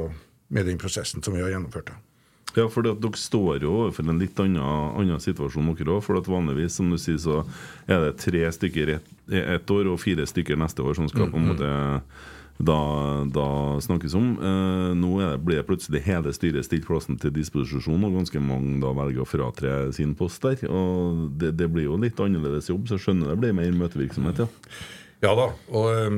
med 0.51 0.67
den 0.67 0.83
prosessen 0.83 1.23
som 1.23 1.37
vi 1.37 1.45
har 1.45 1.55
gjennomført. 1.55 1.93
da. 1.95 2.10
Ja, 2.57 2.67
for 2.73 2.83
dere 2.83 3.13
står 3.15 3.63
jo 3.63 3.77
overfor 3.85 4.09
en 4.11 4.19
litt 4.19 4.39
annen, 4.43 4.59
annen 4.99 5.23
situasjon, 5.23 5.71
dere 5.79 5.97
òg. 5.97 6.03
For 6.07 6.19
at 6.19 6.31
vanligvis, 6.31 6.79
som 6.81 6.91
du 6.91 6.99
sier, 6.99 7.21
så 7.23 7.45
er 7.87 8.09
det 8.09 8.19
tre 8.25 8.45
stykker 8.59 8.97
ett 8.99 9.17
et 9.31 9.71
år 9.71 9.87
og 9.93 10.01
fire 10.03 10.25
stykker 10.27 10.59
neste 10.59 10.83
år 10.83 10.97
som 10.99 11.07
skal 11.07 11.29
på 11.31 11.39
en 11.39 11.45
mm, 11.45 11.51
mm. 11.51 11.55
måte 11.55 12.01
da, 12.61 12.79
da 13.33 13.47
snakkes 13.81 14.15
om. 14.19 14.33
Eh, 14.37 14.91
nå 14.99 15.13
det, 15.21 15.31
blir 15.45 15.61
det 15.61 15.67
plutselig 15.69 16.03
hele 16.05 16.33
styret 16.37 16.67
stilt 16.67 16.87
plassen 16.89 17.19
til 17.21 17.33
disposisjon, 17.35 18.05
og 18.05 18.19
ganske 18.19 18.43
mange 18.45 18.81
da 18.83 18.93
velger 18.97 19.25
å 19.25 19.29
fratre 19.29 19.75
sin 19.97 20.17
post 20.19 20.45
der. 20.45 20.61
Og 20.69 21.29
det, 21.41 21.55
det, 21.61 21.71
blir 21.73 21.89
jo 21.89 21.99
litt 22.01 22.21
annerledes 22.21 22.69
jobb, 22.73 22.89
så 22.89 22.99
jeg 22.99 23.07
skjønner 23.07 23.33
det 23.33 23.41
blir 23.45 23.57
mer 23.57 23.77
møtevirksomhet, 23.85 24.45
ja. 24.45 24.51
Ja 25.21 25.35
da, 25.37 25.51
og, 25.77 26.15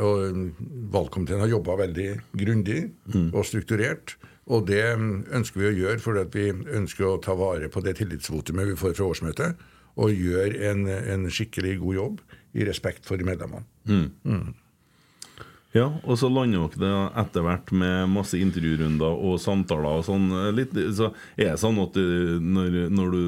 og 0.00 0.52
valgkomiteen 0.94 1.42
har 1.42 1.50
jobba 1.50 1.74
veldig 1.82 2.06
grundig 2.40 2.86
mm. 3.12 3.26
og 3.36 3.44
strukturert. 3.44 4.14
Og 4.46 4.66
det 4.68 4.82
ønsker 4.94 5.58
vi 5.58 5.70
å 5.70 5.76
gjøre 5.76 6.02
fordi 6.02 6.26
vi 6.34 6.74
ønsker 6.78 7.08
å 7.08 7.16
ta 7.22 7.34
vare 7.38 7.70
på 7.72 7.82
det 7.82 7.96
tillitsvotumet 7.98 8.70
vi 8.70 8.78
får 8.78 8.94
fra 8.98 9.08
årsmøtet, 9.10 9.64
og 9.96 10.12
gjøre 10.12 10.60
en, 10.70 10.84
en, 10.92 11.24
skikkelig 11.32 11.78
god 11.80 11.96
jobb 11.96 12.22
i 12.56 12.66
respekt 12.68 13.08
for 13.08 13.20
medlemmene. 13.24 13.64
Mm. 13.88 14.10
Mm. 14.28 14.54
Ja, 15.76 15.86
og 16.04 16.16
så 16.20 16.28
lander 16.32 16.68
dere 16.72 16.80
det 16.80 16.92
etter 17.20 17.44
hvert 17.44 17.72
med 17.74 18.12
masse 18.12 18.38
intervjurunder 18.40 19.18
og 19.28 19.40
samtaler 19.42 20.00
og 20.00 20.06
sånn. 20.06 20.30
Litt, 20.56 20.76
så 20.96 21.10
er 21.36 21.52
det 21.54 21.60
sånn 21.60 21.80
at 21.82 21.96
du, 21.96 22.38
når, 22.40 22.78
når, 22.92 23.12
du 23.16 23.22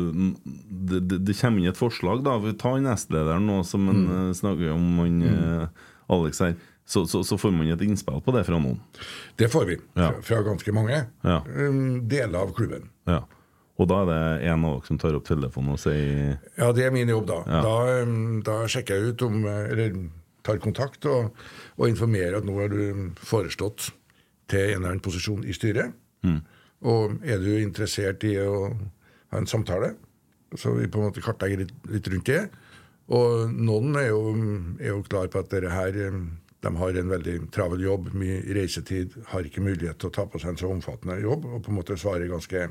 det, 0.69 1.03
det, 1.11 1.21
det, 1.29 1.37
kommer 1.41 1.61
inn 1.61 1.73
et 1.73 1.81
forslag, 1.81 2.23
da 2.25 2.39
Vi 2.41 2.55
tar 2.61 2.81
nestlederen 2.85 3.49
nå, 3.49 3.61
som 3.69 3.89
mm. 3.89 4.09
snakker 4.39 4.73
om 4.77 5.03
han, 5.03 5.21
mm. 5.25 5.29
Eh, 5.35 5.89
Alex 6.15 6.41
her 6.45 6.57
så, 6.89 7.07
så, 7.07 7.25
så, 7.25 7.37
får 7.39 7.53
man 7.53 7.69
et 7.69 7.83
innspill 7.85 8.23
på 8.25 8.33
det 8.33 8.47
fra 8.49 8.57
noen? 8.57 8.79
Det 9.37 9.51
får 9.53 9.67
vi. 9.69 9.75
Fra, 9.93 10.13
fra, 10.25 10.39
ganske 10.47 10.73
mange. 10.73 11.03
Ja. 11.21 11.43
Um, 11.45 12.07
deler 12.09 12.47
av 12.47 12.55
klubben. 12.57 12.87
Ja. 13.05 13.27
Og 13.77 13.91
da 13.91 13.99
er 14.03 14.09
det 14.09 14.23
en 14.49 14.65
av 14.65 14.79
dere 14.79 14.89
som 14.89 15.01
tar 15.03 15.19
opp 15.19 15.27
telefonen 15.29 15.75
og 15.77 15.83
sier 15.83 16.39
Ja, 16.57 16.71
det 16.73 16.87
er 16.87 16.95
min 16.95 17.13
jobb, 17.13 17.27
da. 17.29 17.43
Ja. 17.45 17.61
Da, 17.67 18.07
um, 18.09 18.39
da, 18.47 18.57
sjekker 18.73 18.97
jeg 18.97 19.13
ut 19.13 19.27
om 19.29 19.45
Eller 19.45 20.01
tar 20.49 20.63
kontakt 20.65 21.05
og, 21.13 21.37
og 21.77 21.93
informerer 21.93 22.39
at 22.41 22.49
nå 22.49 22.57
er 22.65 22.73
du 22.73 22.81
foreslått 23.21 23.91
til 24.49 24.65
en 24.65 24.79
eller 24.79 24.95
annen 24.95 25.05
posisjon 25.05 25.45
i 25.45 25.53
styret. 25.53 25.93
Mm. 26.25 26.41
Og 26.89 27.21
er 27.21 27.45
du 27.45 27.53
interessert 27.59 28.25
i 28.25 28.33
å 28.41 28.71
ha 28.73 29.43
en 29.43 29.51
samtale, 29.51 29.93
så 30.57 30.73
vi 30.73 30.89
på 30.89 31.03
en 31.03 31.11
måte 31.11 31.21
kartlegger 31.21 31.67
litt, 31.67 31.79
litt 31.93 32.09
rundt 32.09 32.33
det. 32.33 32.43
Og 33.13 33.53
noen 33.53 33.97
er 34.01 34.09
jo, 34.09 34.23
er 34.81 34.95
jo 34.95 35.05
klar 35.05 35.29
på 35.29 35.45
at 35.45 35.53
dette 35.53 35.77
her 35.77 36.05
um, 36.09 36.31
de 36.61 36.73
har 36.77 36.97
en 36.99 37.13
veldig 37.13 37.37
travel 37.55 37.85
jobb, 37.85 38.11
mye 38.19 38.41
reisetid, 38.57 39.15
har 39.31 39.47
ikke 39.47 39.63
mulighet 39.63 40.01
til 40.01 40.11
å 40.11 40.15
ta 40.15 40.25
på 40.27 40.41
seg 40.43 40.55
en 40.55 40.61
så 40.61 40.71
omfattende 40.73 41.21
jobb 41.23 41.47
og 41.47 41.61
på 41.63 41.71
en 41.71 41.79
måte 41.79 41.99
svare 42.01 42.27
ganske, 42.31 42.65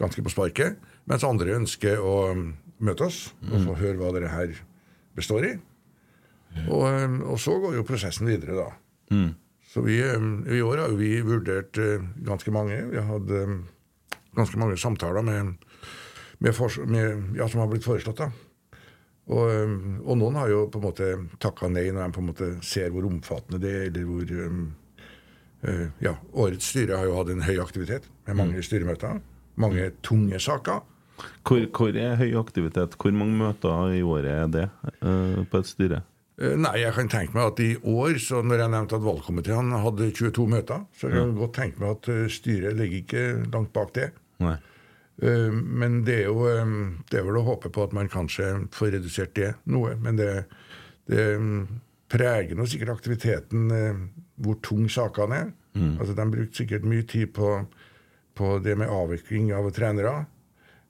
ganske 0.00 0.24
på 0.24 0.32
sparket. 0.34 0.76
Mens 1.08 1.24
andre 1.24 1.56
ønsker 1.56 2.02
å 2.02 2.16
um, 2.34 2.50
møte 2.84 3.06
oss 3.08 3.30
og 3.48 3.62
få 3.62 3.78
høre 3.80 3.96
hva 4.00 4.12
dere 4.16 4.34
her 4.34 4.52
består 5.16 5.48
i. 5.48 5.54
Og, 6.66 6.82
um, 6.84 7.18
og, 7.30 7.38
så 7.40 7.56
går 7.62 7.78
jo 7.78 7.86
prosessen 7.88 8.28
videre, 8.28 8.58
da. 8.58 8.68
Mm. 9.14 9.30
Så 9.72 9.84
vi, 9.86 9.96
um, 10.12 10.42
i 10.52 10.60
år 10.64 10.84
har 10.84 10.96
vi 10.98 11.14
vurdert 11.24 11.80
uh, 11.80 12.04
ganske 12.26 12.52
mange. 12.52 12.82
Vi 12.90 13.00
har 13.00 13.08
hatt 13.14 13.32
ganske 14.36 14.60
mange 14.60 14.76
samtaler 14.80 15.24
med, 15.24 15.56
med, 16.44 16.66
med, 16.84 17.32
ja, 17.38 17.48
som 17.48 17.64
har 17.64 17.72
blitt 17.72 17.86
foreslått. 17.86 18.20
da. 18.20 18.28
Og, 19.26 19.70
og, 20.06 20.12
noen 20.20 20.36
har 20.38 20.50
jo 20.52 20.66
på 20.70 20.78
en 20.78 20.84
måte 20.86 21.06
takka 21.42 21.66
nei 21.70 21.88
når 21.90 22.04
de 22.04 22.14
på 22.14 22.22
en 22.22 22.28
måte 22.28 22.50
ser 22.66 22.92
hvor 22.94 23.08
omfattende 23.08 23.58
det 23.62 23.72
er, 23.74 23.86
eller 23.88 24.04
hvor, 24.06 24.34
um, 24.46 24.66
uh, 25.66 25.86
ja, 26.04 26.12
Årets 26.30 26.68
styre 26.70 27.00
har 27.00 27.08
jo 27.08 27.16
hatt 27.18 27.32
en 27.34 27.46
høy 27.46 27.56
aktivitet 27.62 28.06
med 28.28 28.38
mange 28.38 28.62
styremøter. 28.62 29.18
Mange 29.58 29.88
tunge 30.06 30.38
saker. 30.42 30.84
Hvor, 31.46 31.64
hvor 31.72 31.98
er 31.98 32.18
høy 32.20 32.36
aktivitet? 32.38 32.94
Hvor 33.00 33.16
mange 33.16 33.34
møter 33.40 33.96
i 33.96 34.04
året 34.04 34.30
er 34.30 34.52
det 34.52 34.68
uh, 35.00 35.42
på 35.50 35.62
et 35.62 35.72
styre? 35.72 36.00
Uh, 36.38 36.54
Nei, 36.60 36.76
jeg 36.84 36.94
kan 36.94 37.10
tenke 37.10 37.34
meg 37.34 37.50
at 37.50 37.64
i 37.64 37.72
år, 37.82 38.20
så 38.22 38.44
når 38.46 38.62
jeg 38.62 38.74
nevnte 38.76 39.00
at 39.00 39.06
valgkomiteen 39.08 39.74
hadde 39.82 40.10
22 40.12 40.48
møter, 40.54 40.86
så 40.94 41.10
kan 41.10 41.22
jeg 41.24 41.38
godt 41.40 41.58
tenke 41.58 41.82
meg 41.82 41.96
at 41.96 42.10
eh, 42.12 42.24
styret 42.30 42.78
ligger 42.78 43.02
ikke 43.02 43.26
langt 43.50 43.74
bak 43.74 43.94
det. 43.96 44.10
Nei. 44.44 44.58
Eh, 45.22 45.52
Men 45.52 46.04
det 46.04 46.20
er 46.20 46.28
jo 46.28 46.44
eh, 46.50 46.76
det 47.10 47.20
er 47.20 47.26
vel 47.26 47.40
å 47.40 47.46
håpe 47.46 47.70
på 47.72 47.86
at 47.86 47.96
man 47.96 48.10
kanskje 48.12 48.68
får 48.74 48.94
redusert 48.98 49.34
det 49.38 49.54
noe. 49.64 49.96
Men 50.00 50.20
det, 50.20 50.30
det 51.10 51.26
mm, 51.40 51.60
preger 52.12 52.56
nå 52.56 52.68
sikkert 52.68 52.96
aktiviteten 52.98 53.70
eh, 53.72 54.04
hvor 54.44 54.60
tung 54.64 54.88
sakene 54.92 55.42
er. 55.46 55.52
Altså, 56.00 56.14
De 56.16 56.24
brukte 56.32 56.62
sikkert 56.62 56.86
mye 56.88 57.04
tid 57.04 57.34
på, 57.36 57.58
på 58.36 58.58
det 58.64 58.76
med 58.80 58.92
avvikling 58.92 59.52
av 59.52 59.70
trenere. 59.76 60.24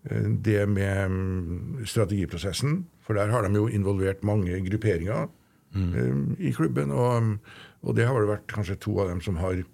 Det 0.07 0.61
med 0.71 1.11
mm, 1.11 1.81
strategiprosessen, 1.91 2.85
for 3.03 3.19
der 3.19 3.33
har 3.35 3.43
de 3.43 3.59
jo 3.59 3.67
involvert 3.67 4.23
mange 4.23 4.55
grupperinger 4.63 5.27
mm. 5.75 6.37
i 6.39 6.53
klubben. 6.55 6.95
Og, 6.95 7.33
og 7.83 7.97
det 7.99 8.07
har 8.07 8.15
vel 8.15 8.31
vært 8.31 8.47
kanskje 8.53 8.79
to 8.85 8.95
av 9.03 9.11
dem 9.11 9.25
som 9.27 9.41
har, 9.43 9.65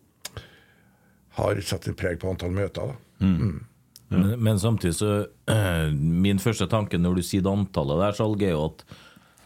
har 1.37 1.61
satt 1.61 1.91
en 1.91 1.99
preg 2.01 2.17
på 2.23 2.33
antall 2.33 2.57
møter. 2.57 2.95
da. 2.95 3.27
Men, 4.13 4.35
men 4.43 4.61
samtidig 4.61 4.97
så 4.99 5.13
Min 6.25 6.43
første 6.43 6.69
tanke 6.71 7.01
når 7.01 7.19
du 7.19 7.25
sier 7.27 7.45
det 7.45 7.53
antallet 7.53 8.03
der, 8.05 8.19
salg, 8.19 8.45
er 8.45 8.55
jo 8.55 8.67
at 8.71 8.85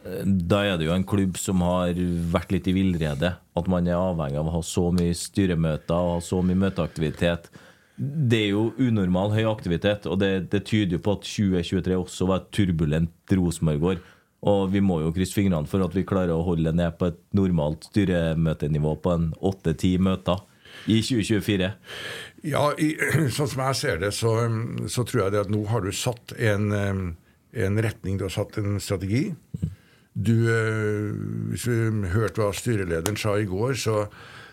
eh, 0.04 0.24
da 0.24 0.62
er 0.64 0.80
det 0.80 0.88
jo 0.88 0.96
en 0.96 1.06
klubb 1.08 1.38
som 1.40 1.62
har 1.66 1.98
vært 2.32 2.56
litt 2.56 2.70
i 2.70 2.74
villrede. 2.76 3.36
At 3.56 3.70
man 3.72 3.88
er 3.88 4.00
avhengig 4.00 4.40
av 4.40 4.50
å 4.50 4.56
ha 4.58 4.64
så 4.66 4.88
mye 4.94 5.14
styremøter 5.16 6.16
og 6.16 6.24
så 6.26 6.42
mye 6.44 6.60
møteaktivitet. 6.66 7.48
Det 7.96 8.42
er 8.42 8.50
jo 8.52 8.66
unormal 8.76 9.32
høy 9.32 9.46
aktivitet, 9.48 10.04
og 10.10 10.18
det, 10.20 10.50
det 10.52 10.66
tyder 10.68 10.98
jo 10.98 11.04
på 11.04 11.14
at 11.16 11.24
2023 11.24 11.96
også 11.96 12.28
var 12.28 12.42
et 12.42 12.50
turbulent 12.52 13.36
Rosenborg-år. 13.38 14.02
Og 14.46 14.66
vi 14.74 14.82
må 14.84 15.00
jo 15.00 15.14
krysse 15.16 15.34
fingrene 15.34 15.66
for 15.70 15.82
at 15.82 15.94
vi 15.96 16.04
klarer 16.06 16.34
å 16.34 16.44
holde 16.44 16.74
ned 16.76 16.98
på 17.00 17.08
et 17.08 17.16
normalt 17.34 17.88
styremøtenivå 17.88 18.92
på 19.02 19.14
en 19.14 19.30
åtte-ti 19.48 19.96
møter 20.02 20.44
i 20.86 21.00
2024. 21.02 21.70
Ja, 22.46 22.64
i, 22.78 22.92
sånn 23.36 23.50
som 23.50 23.62
jeg 23.68 23.78
ser 23.80 24.02
det, 24.02 24.12
så, 24.16 24.34
så 24.92 25.06
tror 25.06 25.26
jeg 25.26 25.34
det 25.34 25.44
at 25.46 25.52
nå 25.52 25.64
har 25.70 25.84
du 25.84 25.92
satt 25.94 26.34
en, 26.38 26.70
eh, 26.74 27.02
en 27.66 27.82
retning, 27.82 28.18
du 28.18 28.26
har 28.28 28.34
satt 28.34 28.58
en 28.62 28.78
strategi. 28.82 29.28
Du, 30.16 30.36
eh, 30.48 31.10
hvis 31.52 31.66
vi 31.68 32.12
hørte 32.14 32.40
hva 32.40 32.52
styrelederen 32.56 33.18
sa 33.20 33.36
i 33.38 33.48
går, 33.48 33.74
så, 33.80 34.06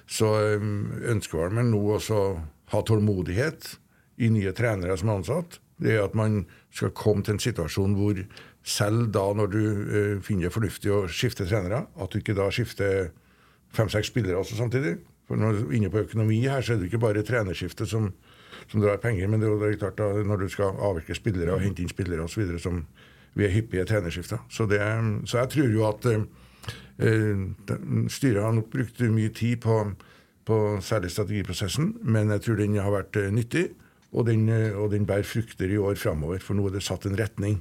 så 0.09 0.33
eh, 0.41 0.71
ønsker 1.13 1.53
man 1.53 1.71
nå 1.71 1.83
også 1.99 2.23
ha 2.73 2.81
tålmodighet 2.83 3.75
i 4.23 4.29
nye 4.33 4.53
trenere 4.55 4.97
som 4.99 5.11
er 5.11 5.21
ansatt. 5.21 5.59
Det 5.83 5.95
er 5.95 6.03
at 6.05 6.17
man 6.17 6.43
skal 6.73 6.93
komme 6.97 7.23
til 7.25 7.37
en 7.37 7.43
situasjon 7.43 7.95
hvor 7.97 8.19
selv 8.63 9.09
da 9.13 9.25
når 9.35 9.49
du 9.51 9.63
eh, 9.63 10.19
finner 10.23 10.47
det 10.47 10.55
fornuftig 10.55 10.91
å 10.93 11.03
skifte 11.11 11.47
trenere, 11.47 11.85
at 11.99 12.11
du 12.11 12.21
ikke 12.21 12.35
da 12.37 12.47
skifter 12.53 13.11
fem-seks 13.73 14.11
spillere 14.11 14.39
også 14.39 14.59
samtidig. 14.59 14.97
For 15.29 15.39
når 15.39 15.71
inne 15.75 15.91
på 15.91 16.03
økonomi 16.03 16.41
her, 16.43 16.61
så 16.61 16.73
er 16.73 16.81
det 16.81 16.89
ikke 16.89 17.01
bare 17.03 17.23
trenerskiftet 17.25 17.89
som, 17.89 18.09
som 18.67 18.83
drar 18.83 18.99
penger, 19.03 19.29
men 19.31 19.41
det 19.41 19.47
er 19.49 19.75
jo 19.75 19.81
klart 19.85 19.99
da, 19.99 20.09
når 20.25 20.43
du 20.43 20.47
skal 20.51 20.79
avvikle 20.83 21.15
spillere 21.17 21.55
og 21.55 21.63
hente 21.63 21.83
inn 21.83 21.91
spillere 21.91 22.25
osv. 22.25 22.57
som 22.59 22.83
vi 23.33 23.47
er 23.47 23.53
hyppige 23.55 23.85
trenerskifter. 23.89 24.43
Så, 24.51 24.67
det, 24.69 24.81
så 25.29 25.39
jeg 25.41 25.53
tror 25.55 25.71
jo 25.73 25.85
at 25.87 26.09
eh, 26.11 27.45
styret 28.13 28.43
har 28.43 28.57
nok 28.59 28.69
brukt 28.73 28.99
mye 29.13 29.31
tid 29.33 29.63
på, 29.63 29.79
på 30.45 30.59
særlig 30.85 31.13
strategiprosessen, 31.15 31.95
men 32.03 32.29
jeg 32.35 32.45
tror 32.45 32.59
den 32.59 32.77
har 32.77 32.93
vært 32.93 33.17
eh, 33.21 33.31
nyttig, 33.33 33.69
og 34.13 34.27
den, 34.27 34.45
og 34.77 34.91
den 34.91 35.07
bærer 35.09 35.25
frukter 35.25 35.71
i 35.73 35.79
år 35.81 35.95
framover, 35.97 36.37
for 36.43 36.53
nå 36.53 36.67
er 36.69 36.75
det 36.75 36.83
satt 36.85 37.07
en 37.09 37.17
retning. 37.17 37.55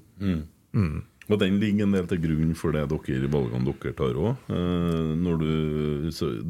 Og 1.32 1.38
den 1.40 1.56
ligger 1.62 1.86
en 1.86 1.96
del 1.96 2.08
til 2.10 2.20
grunn 2.26 2.52
for 2.58 2.76
det 2.76 2.84
dere, 2.90 3.30
valgene 3.32 3.72
dere 3.72 3.94
tar 3.96 4.18
òg. 4.20 4.48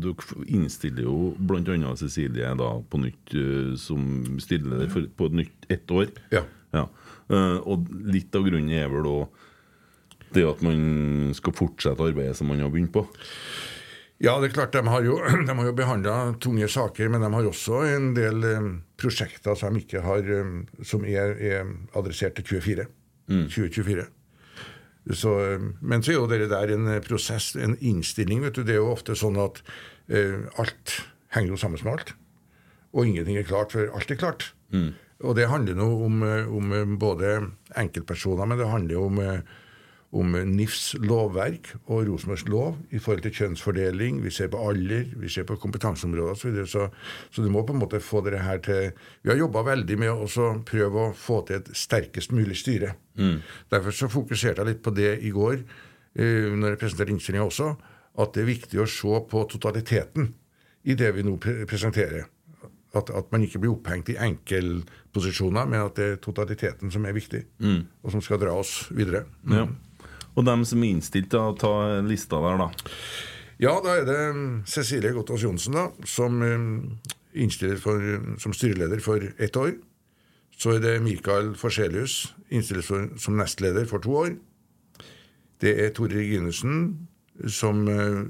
Du 0.03 0.11
innstiller 0.51 1.07
jo 1.07 1.17
bl.a. 1.39 1.95
Cecilie 2.01 2.51
da 2.59 2.73
på 2.91 3.01
nytt 3.03 3.37
eh, 3.39 3.73
som 3.79 4.03
stilleder 4.43 4.91
for, 4.91 5.07
på 5.07 5.31
et 5.31 5.39
nytt 5.45 5.71
ett 5.73 5.95
år. 5.95 6.11
Ja. 6.35 6.43
Ja. 6.75 6.89
Eh, 7.31 7.59
og 7.63 7.89
litt 8.11 8.35
av 8.35 8.47
grunnen 8.49 8.75
er 8.75 8.91
vel 8.93 9.09
òg 9.11 9.41
det 10.33 10.47
at 10.49 10.63
man 10.65 11.35
skal 11.37 11.55
fortsette 11.57 12.09
arbeidet 12.09 12.39
som 12.39 12.49
man 12.49 12.63
har 12.65 12.73
begynt 12.73 12.95
på. 12.95 13.05
Ja, 14.23 14.37
det 14.39 14.53
er 14.53 14.55
klart, 14.55 14.73
de 14.73 14.87
har 14.87 15.05
jo, 15.05 15.19
de 15.49 15.57
har 15.59 15.67
jo 15.67 15.77
behandla 15.77 16.17
tunge 16.41 16.69
saker, 16.71 17.11
men 17.13 17.25
de 17.25 17.31
har 17.35 17.49
også 17.51 17.83
en 17.91 18.11
del 18.17 18.49
eh, 18.49 18.73
prosjekter 19.01 19.59
som, 19.59 19.77
ikke 19.79 20.03
har, 20.05 20.25
eh, 20.25 20.83
som 20.87 21.07
er, 21.09 21.37
er 21.37 21.73
adressert 21.99 22.39
til 22.39 22.63
24. 22.63 22.89
2024. 23.33 24.09
Så, 25.11 25.33
eh, 25.43 25.63
men 25.81 26.03
så 26.03 26.13
er 26.13 26.21
jo 26.21 26.27
det 26.31 26.51
der 26.51 26.71
en 26.77 26.87
eh, 26.89 27.01
prosess, 27.03 27.57
en 27.57 27.77
innstilling. 27.81 28.43
vet 28.45 28.55
du, 28.55 28.63
Det 28.63 28.77
er 28.77 28.83
jo 28.83 28.93
ofte 28.93 29.17
sånn 29.19 29.37
at 29.43 29.63
eh, 30.09 30.47
alt 30.63 30.99
henger 31.35 31.55
jo 31.57 31.57
sammen 31.57 31.81
med 31.83 31.93
alt. 31.93 32.15
Og 32.93 33.07
ingenting 33.09 33.39
er 33.41 33.49
klart 33.49 33.73
før 33.73 33.91
alt 33.97 34.11
er 34.11 34.21
klart. 34.21 34.53
Og 35.23 35.37
det 35.39 35.49
handler 35.49 35.75
nå 35.79 35.89
om, 36.07 36.23
eh, 36.23 36.47
om 36.49 36.97
både 36.99 37.51
enkeltpersoner, 37.79 38.47
men 38.47 38.59
det 38.59 38.69
handler 38.71 38.95
jo 38.95 39.05
om 39.07 39.19
eh, 39.23 39.41
om 40.13 40.35
NIFs 40.45 40.93
lovverk 41.01 41.71
og 41.87 42.05
Rosenborgs 42.09 42.45
lov 42.51 42.77
i 42.93 43.01
forhold 43.01 43.23
til 43.25 43.33
kjønnsfordeling. 43.33 44.19
Vi 44.25 44.33
ser 44.35 44.51
på 44.53 44.61
alder, 44.61 45.07
vi 45.17 45.31
ser 45.33 45.47
på 45.49 45.57
kompetanseområder 45.61 46.35
osv. 46.35 46.43
Så, 46.43 46.51
videre. 46.51 46.67
så 46.67 46.89
Så 47.31 47.43
du 47.43 47.49
må 47.51 47.63
på 47.65 47.73
en 47.73 47.81
måte 47.81 48.01
få 48.01 48.21
det 48.21 48.41
her 48.41 48.59
til 48.59 48.93
Vi 49.23 49.31
har 49.31 49.37
jobba 49.37 49.63
veldig 49.63 49.99
med 49.99 50.11
å 50.11 50.49
prøve 50.69 51.07
å 51.07 51.15
få 51.17 51.45
til 51.47 51.57
et 51.57 51.71
sterkest 51.77 52.33
mulig 52.33 52.57
styre. 52.57 52.95
Derfor 53.71 53.91
så 53.91 54.09
fokuserte 54.09 54.61
jeg 54.61 54.69
litt 54.69 54.83
på 54.83 54.91
det 54.91 55.19
i 55.23 55.31
går, 55.31 55.65
uh, 56.19 56.53
når 56.57 56.69
jeg 56.69 56.79
presenterte 56.79 57.13
innstillinga 57.13 57.45
også, 57.45 57.73
at 58.19 58.35
det 58.35 58.43
er 58.43 58.53
viktig 58.53 58.81
å 58.81 58.87
se 58.87 59.21
på 59.31 59.45
totaliteten 59.49 60.35
i 60.85 60.95
det 60.95 61.13
vi 61.17 61.23
nå 61.23 61.39
pre 61.41 61.65
presenterer. 61.67 62.27
At, 62.95 63.09
at 63.09 63.31
man 63.33 63.41
ikke 63.41 63.59
blir 63.59 63.73
opphengt 63.73 64.11
i 64.13 64.19
enkeltposisjoner, 64.21 65.65
men 65.65 65.81
at 65.81 65.97
det 65.97 66.05
er 66.05 66.19
totaliteten 66.21 66.91
som 66.93 67.07
er 67.09 67.15
viktig, 67.17 67.41
og 68.05 68.11
som 68.13 68.21
skal 68.21 68.41
dra 68.43 68.53
oss 68.53 68.91
videre. 68.93 69.25
Ja. 69.49 69.65
Og 70.33 70.47
dem 70.49 70.65
som 70.69 70.83
er 70.83 70.95
innstilt 70.95 71.31
til 71.33 71.43
å 71.43 71.57
ta 71.59 72.01
lista 72.07 72.41
der, 72.41 72.61
da. 72.63 72.71
Ja, 73.63 73.77
da 73.85 73.99
er 74.01 74.07
det 74.09 74.21
mm, 74.35 74.47
Cecilie 74.67 75.13
Gottaas 75.15 75.45
Johnsen, 75.45 75.77
da, 75.77 75.91
som 76.09 76.41
mm, 76.41 76.79
innstiller 77.45 77.79
for, 77.81 78.01
som 78.43 78.55
styreleder 78.57 79.03
for 79.05 79.23
ett 79.39 79.57
år. 79.61 79.77
Så 80.57 80.77
er 80.77 80.83
det 80.83 80.97
Mikael 81.05 81.53
Forselius, 81.59 82.33
innstilt 82.51 82.87
for, 82.87 83.13
som 83.21 83.39
nestleder 83.39 83.87
for 83.91 84.03
to 84.03 84.17
år. 84.25 84.35
Det 85.63 85.77
er 85.79 85.93
Tore 85.95 86.19
Reginussen, 86.19 87.07
som 87.49 87.87
uh, 87.89 88.23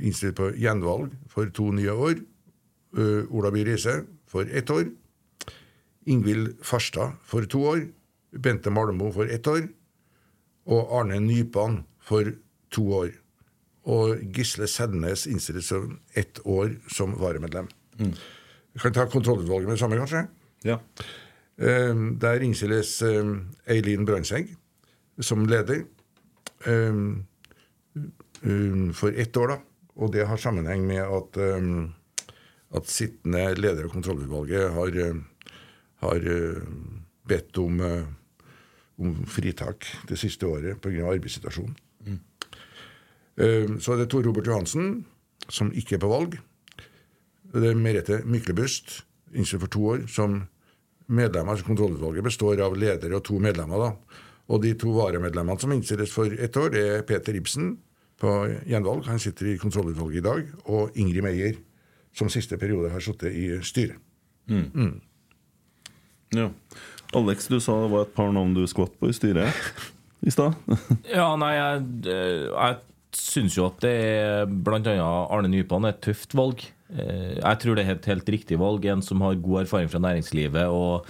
innstiller 0.00 0.34
på 0.34 0.52
gjenvalg 0.56 1.12
for 1.30 1.50
to 1.54 1.68
nye 1.74 1.92
år. 1.92 2.22
Uh, 2.96 3.26
Ola 3.34 3.50
By 3.54 3.64
Riise 3.66 4.00
for 4.30 4.48
ett 4.48 4.70
år. 4.70 4.88
Ingvild 6.08 6.56
Farstad 6.64 7.18
for 7.26 7.46
to 7.50 7.64
år. 7.74 7.84
Bente 8.32 8.70
Malmo 8.70 9.10
for 9.12 9.28
ett 9.28 9.46
år. 9.46 9.66
Og 10.68 10.90
Arne 11.00 11.18
Nypan 11.24 11.82
for 12.04 12.28
to 12.74 12.84
år. 12.92 13.14
Og 13.88 14.20
Gisle 14.36 14.66
Sednes 14.68 15.26
innstiller 15.26 15.64
som 15.64 15.94
ett 16.14 16.40
år 16.44 16.74
som 16.92 17.14
varamedlem. 17.16 17.68
Vi 17.98 18.82
kan 18.82 18.92
ta 18.92 19.06
kontrollutvalget 19.08 19.66
med 19.68 19.76
det 19.78 19.80
samme, 19.80 19.96
kanskje. 19.96 20.26
Ja. 20.68 20.76
Eh, 21.58 21.94
Der 22.20 22.44
innstilles 22.44 23.02
eh, 23.02 23.32
Eileen 23.66 24.04
Brandtzæg 24.06 24.52
som 25.20 25.46
leder 25.50 25.80
eh, 26.66 27.00
eh, 28.44 28.92
for 28.94 29.08
ett 29.16 29.36
år, 29.36 29.48
da. 29.54 29.58
Og 29.98 30.12
det 30.14 30.26
har 30.28 30.36
sammenheng 30.38 30.84
med 30.86 31.02
at, 31.02 31.38
at 32.70 32.86
sittende 32.86 33.48
leder 33.58 33.88
av 33.88 33.90
kontrollutvalget 33.90 34.70
har, 34.76 34.98
har 36.04 36.28
bedt 37.26 37.58
om, 37.58 37.80
eh, 37.82 38.04
om 38.98 39.14
fritak 39.30 39.86
det 40.08 40.18
siste 40.18 40.46
året 40.46 40.80
pga. 40.82 41.06
arbeidssituasjonen. 41.06 41.76
Mm. 42.06 42.20
Så 43.78 43.94
er 43.94 44.00
det 44.00 44.08
Tor 44.10 44.24
Robert 44.26 44.46
Johansen, 44.46 45.04
som 45.48 45.70
ikke 45.72 45.96
er 45.96 46.02
på 46.02 46.10
valg. 46.10 46.38
Det 47.52 47.70
er 47.70 47.78
Merete 47.78 48.22
Myklebust, 48.26 49.04
innstilt 49.32 49.62
for 49.62 49.72
to 49.72 49.84
år, 49.94 50.06
som 50.10 50.40
medlemmer 51.08 51.54
av 51.56 51.64
kontrollutvalget 51.64 52.26
består 52.26 52.60
av 52.64 52.76
leder 52.76 53.14
og 53.16 53.24
to 53.24 53.38
medlemmer. 53.40 53.78
da. 53.78 54.18
Og 54.48 54.62
de 54.62 54.74
to 54.80 54.92
varamedlemmene 54.96 55.60
som 55.60 55.72
innstilles 55.72 56.12
for 56.12 56.26
ett 56.32 56.56
år, 56.56 56.70
det 56.72 56.84
er 56.88 57.06
Peter 57.08 57.36
Ibsen 57.36 57.76
på 58.18 58.34
gjenvalg, 58.66 59.06
han 59.06 59.20
sitter 59.22 59.52
i 59.52 59.58
kontrollutvalget 59.58 60.18
i 60.18 60.26
dag, 60.26 60.46
og 60.66 60.96
Ingrid 60.98 61.22
Meyer, 61.22 61.58
som 62.12 62.28
siste 62.32 62.58
periode 62.58 62.90
har 62.90 63.04
sittet 63.04 63.32
i 63.32 63.50
styret. 63.62 64.00
ja. 66.34 66.48
Alex, 67.16 67.46
du 67.48 67.58
sa 67.60 67.76
det 67.84 67.92
var 67.92 68.04
et 68.06 68.14
par 68.16 68.32
navn 68.34 68.52
du 68.56 68.64
skvatt 68.68 68.92
på 69.00 69.08
i 69.08 69.16
styret 69.16 69.54
i 70.26 70.32
stad. 70.34 70.56
Ja, 71.16 71.30
nei, 71.40 71.54
jeg, 71.56 71.84
eh, 72.10 72.48
jeg 72.50 72.80
syns 73.16 73.54
jo 73.56 73.68
at 73.70 73.78
det 73.84 73.92
er 73.94 74.50
bl.a. 74.50 74.96
Arne 75.32 75.48
Nypan 75.52 75.86
er 75.88 75.94
et 75.94 76.02
tøft 76.04 76.34
valg. 76.36 76.64
Eh, 76.92 77.38
Jeg 77.38 77.60
tror 77.62 77.78
det 77.78 77.84
er 77.86 77.94
et 77.94 78.08
helt 78.10 78.28
riktig 78.34 78.58
valg. 78.60 78.84
En 78.90 79.00
som 79.04 79.22
har 79.24 79.38
god 79.40 79.62
erfaring 79.62 79.88
fra 79.92 80.02
næringslivet. 80.04 80.66
Og 80.68 81.06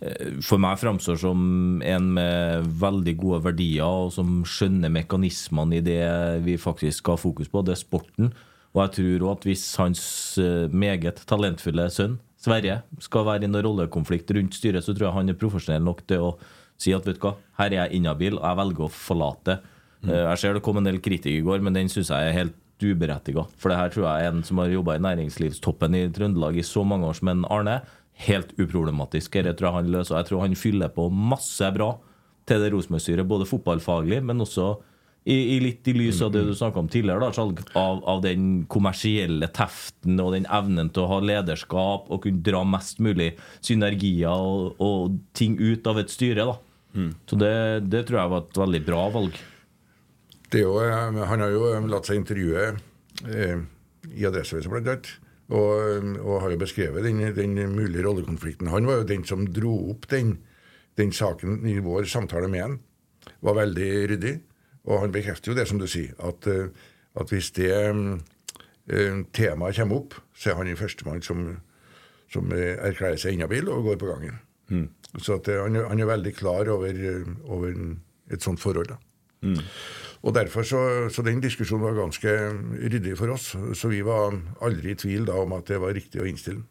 eh, 0.00 0.38
for 0.46 0.62
meg 0.62 0.80
framstår 0.80 1.20
som 1.20 1.82
en 1.84 2.08
med 2.16 2.70
veldig 2.80 3.16
gode 3.20 3.42
verdier, 3.50 3.84
og 4.06 4.14
som 4.16 4.40
skjønner 4.48 4.94
mekanismene 4.94 5.80
i 5.82 5.84
det 5.84 6.00
vi 6.46 6.56
faktisk 6.60 7.02
skal 7.02 7.18
ha 7.18 7.24
fokus 7.26 7.50
på. 7.52 7.64
Det 7.66 7.76
er 7.76 7.82
sporten. 7.82 8.32
Og 8.72 8.86
jeg 8.86 8.94
tror 8.96 9.26
også 9.26 9.34
at 9.36 9.48
hvis 9.50 9.64
hans 9.82 10.04
meget 10.72 11.18
talentfulle 11.28 11.90
sønn, 11.92 12.14
Sverre, 12.42 12.80
skal 13.02 13.26
være 13.28 13.46
i 13.46 13.50
noen 13.50 13.62
rollekonflikt 13.68 14.32
rundt 14.34 14.56
styret, 14.58 14.82
så 14.82 14.94
tror 14.94 15.08
jeg 15.08 15.16
han 15.18 15.30
er 15.30 15.38
profesjonell 15.38 15.84
nok 15.86 16.02
til 16.10 16.26
å 16.26 16.32
si 16.82 16.94
at 16.96 17.06
vet 17.06 17.20
du 17.20 17.22
hva, 17.22 17.36
her 17.60 17.70
er 17.70 17.78
jeg 17.84 18.00
inhabil, 18.00 18.40
og 18.40 18.46
jeg 18.48 18.58
velger 18.58 18.86
å 18.88 18.90
forlate. 18.90 19.58
Mm. 20.02 20.10
Jeg 20.16 20.40
ser 20.42 20.56
det 20.56 20.64
kom 20.66 20.80
en 20.80 20.88
del 20.88 20.98
kritikk 21.04 21.38
i 21.38 21.46
går, 21.46 21.62
men 21.62 21.76
den 21.78 21.90
syns 21.92 22.10
jeg 22.10 22.30
er 22.30 22.38
helt 22.40 22.58
uberettiga. 22.82 23.44
For 23.62 23.70
det 23.70 23.78
her 23.78 23.92
tror 23.94 24.08
jeg 24.08 24.24
er 24.24 24.32
en 24.32 24.42
som 24.46 24.58
har 24.58 24.72
jobba 24.72 24.96
i 24.98 25.04
næringslivstoppen 25.04 25.98
i 25.98 26.06
Trøndelag 26.14 26.58
i 26.58 26.66
så 26.66 26.82
mange 26.86 27.06
år 27.06 27.20
som 27.20 27.30
en 27.30 27.44
Arne. 27.54 27.76
Helt 28.26 28.50
uproblematisk. 28.58 29.38
Dette 29.38 29.54
tror 29.58 29.70
jeg 29.70 29.78
han 29.78 29.92
løser. 29.94 30.18
Jeg 30.18 30.28
tror 30.28 30.42
han 30.42 30.58
fyller 30.58 30.90
på 30.94 31.06
masse 31.14 31.68
bra 31.74 31.94
til 32.50 32.64
det 32.64 32.72
Rosenborg-styret, 32.74 33.28
både 33.28 33.46
fotballfaglig, 33.46 34.18
men 34.26 34.42
også 34.42 34.74
i, 35.24 35.36
i 35.56 35.58
litt 35.62 35.86
i 35.86 35.94
lys 35.94 36.18
av 36.24 36.32
det 36.34 36.42
du 36.48 36.52
snakka 36.56 36.80
om 36.82 36.88
tidligere, 36.90 37.30
da, 37.30 37.44
av, 37.78 38.02
av 38.10 38.22
den 38.24 38.64
kommersielle 38.70 39.46
teften 39.54 40.18
og 40.22 40.32
den 40.34 40.48
evnen 40.50 40.90
til 40.90 41.04
å 41.04 41.12
ha 41.14 41.20
lederskap 41.22 42.10
og 42.10 42.24
kunne 42.24 42.42
dra 42.42 42.64
mest 42.66 42.98
mulig 43.02 43.32
synergier 43.62 44.34
og, 44.34 44.74
og 44.82 45.16
ting 45.38 45.54
ut 45.60 45.86
av 45.86 46.02
et 46.02 46.10
styre. 46.10 46.48
da. 46.50 46.58
Så 47.30 47.38
det, 47.40 47.54
det 47.88 48.04
tror 48.08 48.20
jeg 48.20 48.32
var 48.34 48.44
et 48.44 48.62
veldig 48.64 48.82
bra 48.88 49.02
valg. 49.14 49.38
Det 50.52 50.60
jo, 50.60 50.76
eh, 50.84 51.22
han 51.30 51.40
har 51.40 51.52
jo 51.52 51.68
eh, 51.70 51.84
latt 51.88 52.08
seg 52.08 52.20
intervjue 52.20 52.64
eh, 53.24 53.62
i 54.12 54.26
Adresseavisen 54.28 54.72
blant 54.72 54.90
annet. 54.90 55.12
Og, 55.52 56.06
og 56.22 56.38
har 56.40 56.52
jo 56.54 56.60
beskrevet 56.62 57.04
den, 57.04 57.20
den 57.36 57.56
mulige 57.74 58.04
rollekonflikten. 58.06 58.70
Han 58.72 58.86
var 58.88 59.00
jo 59.00 59.08
den 59.08 59.24
som 59.28 59.44
dro 59.52 59.72
opp 59.92 60.06
den, 60.08 60.38
den 60.96 61.12
saken 61.12 61.66
i 61.68 61.76
vår 61.84 62.08
samtale 62.08 62.48
med 62.52 62.64
han. 62.64 62.78
Var 63.44 63.58
veldig 63.58 63.90
ryddig. 64.12 64.32
Og 64.88 65.00
han 65.04 65.12
bekrefter 65.14 65.52
jo 65.52 65.58
det 65.58 65.68
som 65.70 65.78
du 65.78 65.86
sier, 65.86 66.14
at, 66.18 66.46
eh, 66.50 66.68
at 67.20 67.30
hvis 67.30 67.52
det 67.54 67.70
eh, 67.72 69.20
temaet 69.36 69.76
kommer 69.78 70.00
opp, 70.02 70.16
så 70.34 70.50
er 70.52 70.58
han 70.58 70.66
den 70.70 70.78
førstemann 70.80 71.22
som, 71.22 71.44
som 72.32 72.50
eh, 72.56 72.74
erklærer 72.88 73.20
seg 73.20 73.36
inhabil 73.36 73.68
og 73.70 73.84
går 73.90 74.00
på 74.02 74.10
gangen. 74.10 74.40
Så 75.20 75.36
at, 75.38 75.48
eh, 75.52 75.60
han, 75.62 75.76
er- 75.76 75.88
han 75.90 76.00
er 76.00 76.08
veldig 76.08 76.34
klar 76.38 76.68
over, 76.72 76.88
eh, 76.88 77.26
over 77.44 77.74
et 78.32 78.42
sånt 78.42 78.60
forhold. 78.62 78.88
da. 78.94 78.98
Og 80.22 80.34
derfor 80.36 80.62
så, 80.62 80.80
så 81.10 81.22
den 81.26 81.40
diskusjonen 81.42 81.82
var 81.82 81.96
ganske 81.98 82.30
ryddig 82.86 83.16
for 83.18 83.32
oss. 83.34 83.52
Så 83.74 83.88
vi 83.90 84.02
var 84.06 84.36
aldri 84.62 84.92
i 84.94 84.98
tvil 84.98 85.24
da 85.26 85.34
om 85.42 85.52
at 85.56 85.66
det 85.66 85.80
var 85.82 85.94
riktig 85.98 86.22
å 86.22 86.26
innstille. 86.30 86.62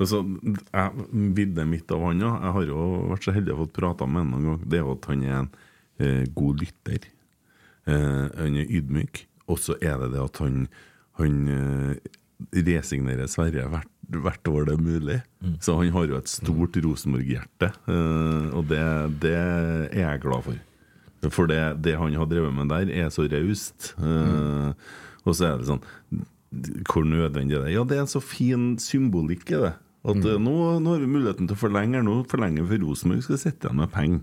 Altså, 0.00 0.22
jeg, 0.46 1.06
Bildet 1.36 1.66
mitt 1.68 1.90
av 1.92 2.00
han, 2.06 2.22
ja. 2.22 2.30
Jeg 2.46 2.54
har 2.56 2.68
jo 2.70 2.84
vært 3.10 3.26
så 3.26 3.34
heldig 3.36 3.52
å 3.52 3.58
få 3.64 3.66
prata 3.82 4.06
med 4.08 4.22
han 4.22 4.30
noen 4.32 4.46
gang. 4.46 4.60
Det 4.70 4.78
er 4.78 4.84
jo 4.86 4.94
at 4.94 5.08
han 5.10 5.24
er 5.26 5.34
en 5.42 5.50
eh, 6.00 6.22
god 6.38 6.62
lytter. 6.62 7.10
Eh, 7.88 8.26
han 8.36 8.56
er 8.60 8.72
ydmyk. 8.78 9.24
Og 9.50 9.60
så 9.62 9.76
er 9.82 9.98
det 10.02 10.12
det 10.14 10.22
at 10.22 10.40
han, 10.42 10.64
han 11.18 11.36
eh, 11.50 12.10
resignerer 12.66 13.30
Sverre 13.30 13.66
hvert, 13.72 13.92
hvert 14.10 14.50
år 14.50 14.68
det 14.68 14.76
er 14.76 14.84
mulig. 14.84 15.20
Så 15.64 15.76
han 15.78 15.92
har 15.94 16.08
jo 16.10 16.18
et 16.18 16.30
stort 16.30 16.78
Rosenborg-hjerte, 16.84 17.70
eh, 17.90 18.50
og 18.56 18.66
det, 18.70 18.82
det 19.22 19.36
er 19.36 20.02
jeg 20.04 20.24
glad 20.26 20.46
for. 20.48 20.66
For 21.28 21.50
det, 21.50 21.60
det 21.84 21.98
han 22.00 22.16
har 22.16 22.28
drevet 22.30 22.54
med 22.56 22.70
der, 22.72 22.90
er 23.02 23.10
så 23.12 23.26
raust. 23.28 23.92
Mm. 24.00 24.72
Og 25.28 25.36
så 25.36 25.50
er 25.50 25.58
det 25.60 25.66
sånn 25.68 25.82
Hvor 26.88 27.04
nødvendig 27.04 27.58
er 27.58 27.66
det 27.66 27.74
Ja, 27.74 27.82
det 27.84 27.98
er 27.98 28.06
en 28.06 28.08
så 28.08 28.22
fin 28.24 28.70
symbolikk 28.80 29.52
i 29.52 29.58
det. 29.66 29.74
At 30.00 30.16
mm. 30.16 30.40
nå, 30.40 30.54
nå 30.80 30.94
har 30.94 31.02
vi 31.02 31.10
muligheten 31.12 31.50
til 31.50 31.58
å 31.58 31.60
forlenge. 31.60 32.00
Nå 32.06 32.22
forlenger 32.30 32.64
vi 32.64 32.72
for 32.72 32.86
Rosenborg 32.86 33.26
skal 33.26 33.42
sitte 33.42 33.68
igjen 33.68 33.82
med 33.82 33.92
penger. 33.92 34.22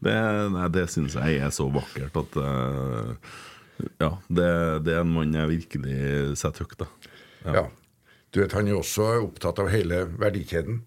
Det, 0.00 0.16
nei, 0.54 0.68
det 0.72 0.86
syns 0.88 1.16
jeg 1.18 1.40
er 1.44 1.50
så 1.52 1.66
vakkert 1.72 2.14
at 2.22 2.38
uh, 2.40 3.32
Ja, 4.00 4.14
det, 4.28 4.48
det 4.86 4.94
er 4.94 5.02
en 5.02 5.12
mann 5.12 5.34
jeg 5.36 5.50
virkelig 5.50 5.98
setter 6.40 6.64
høyt, 6.64 6.78
da. 6.80 6.88
Ja. 7.44 7.66
Du 8.30 8.40
vet, 8.42 8.52
Han 8.52 8.68
er 8.68 8.78
også 8.78 9.06
opptatt 9.24 9.58
av 9.60 9.70
hele 9.72 10.04
verdikjeden. 10.20 10.82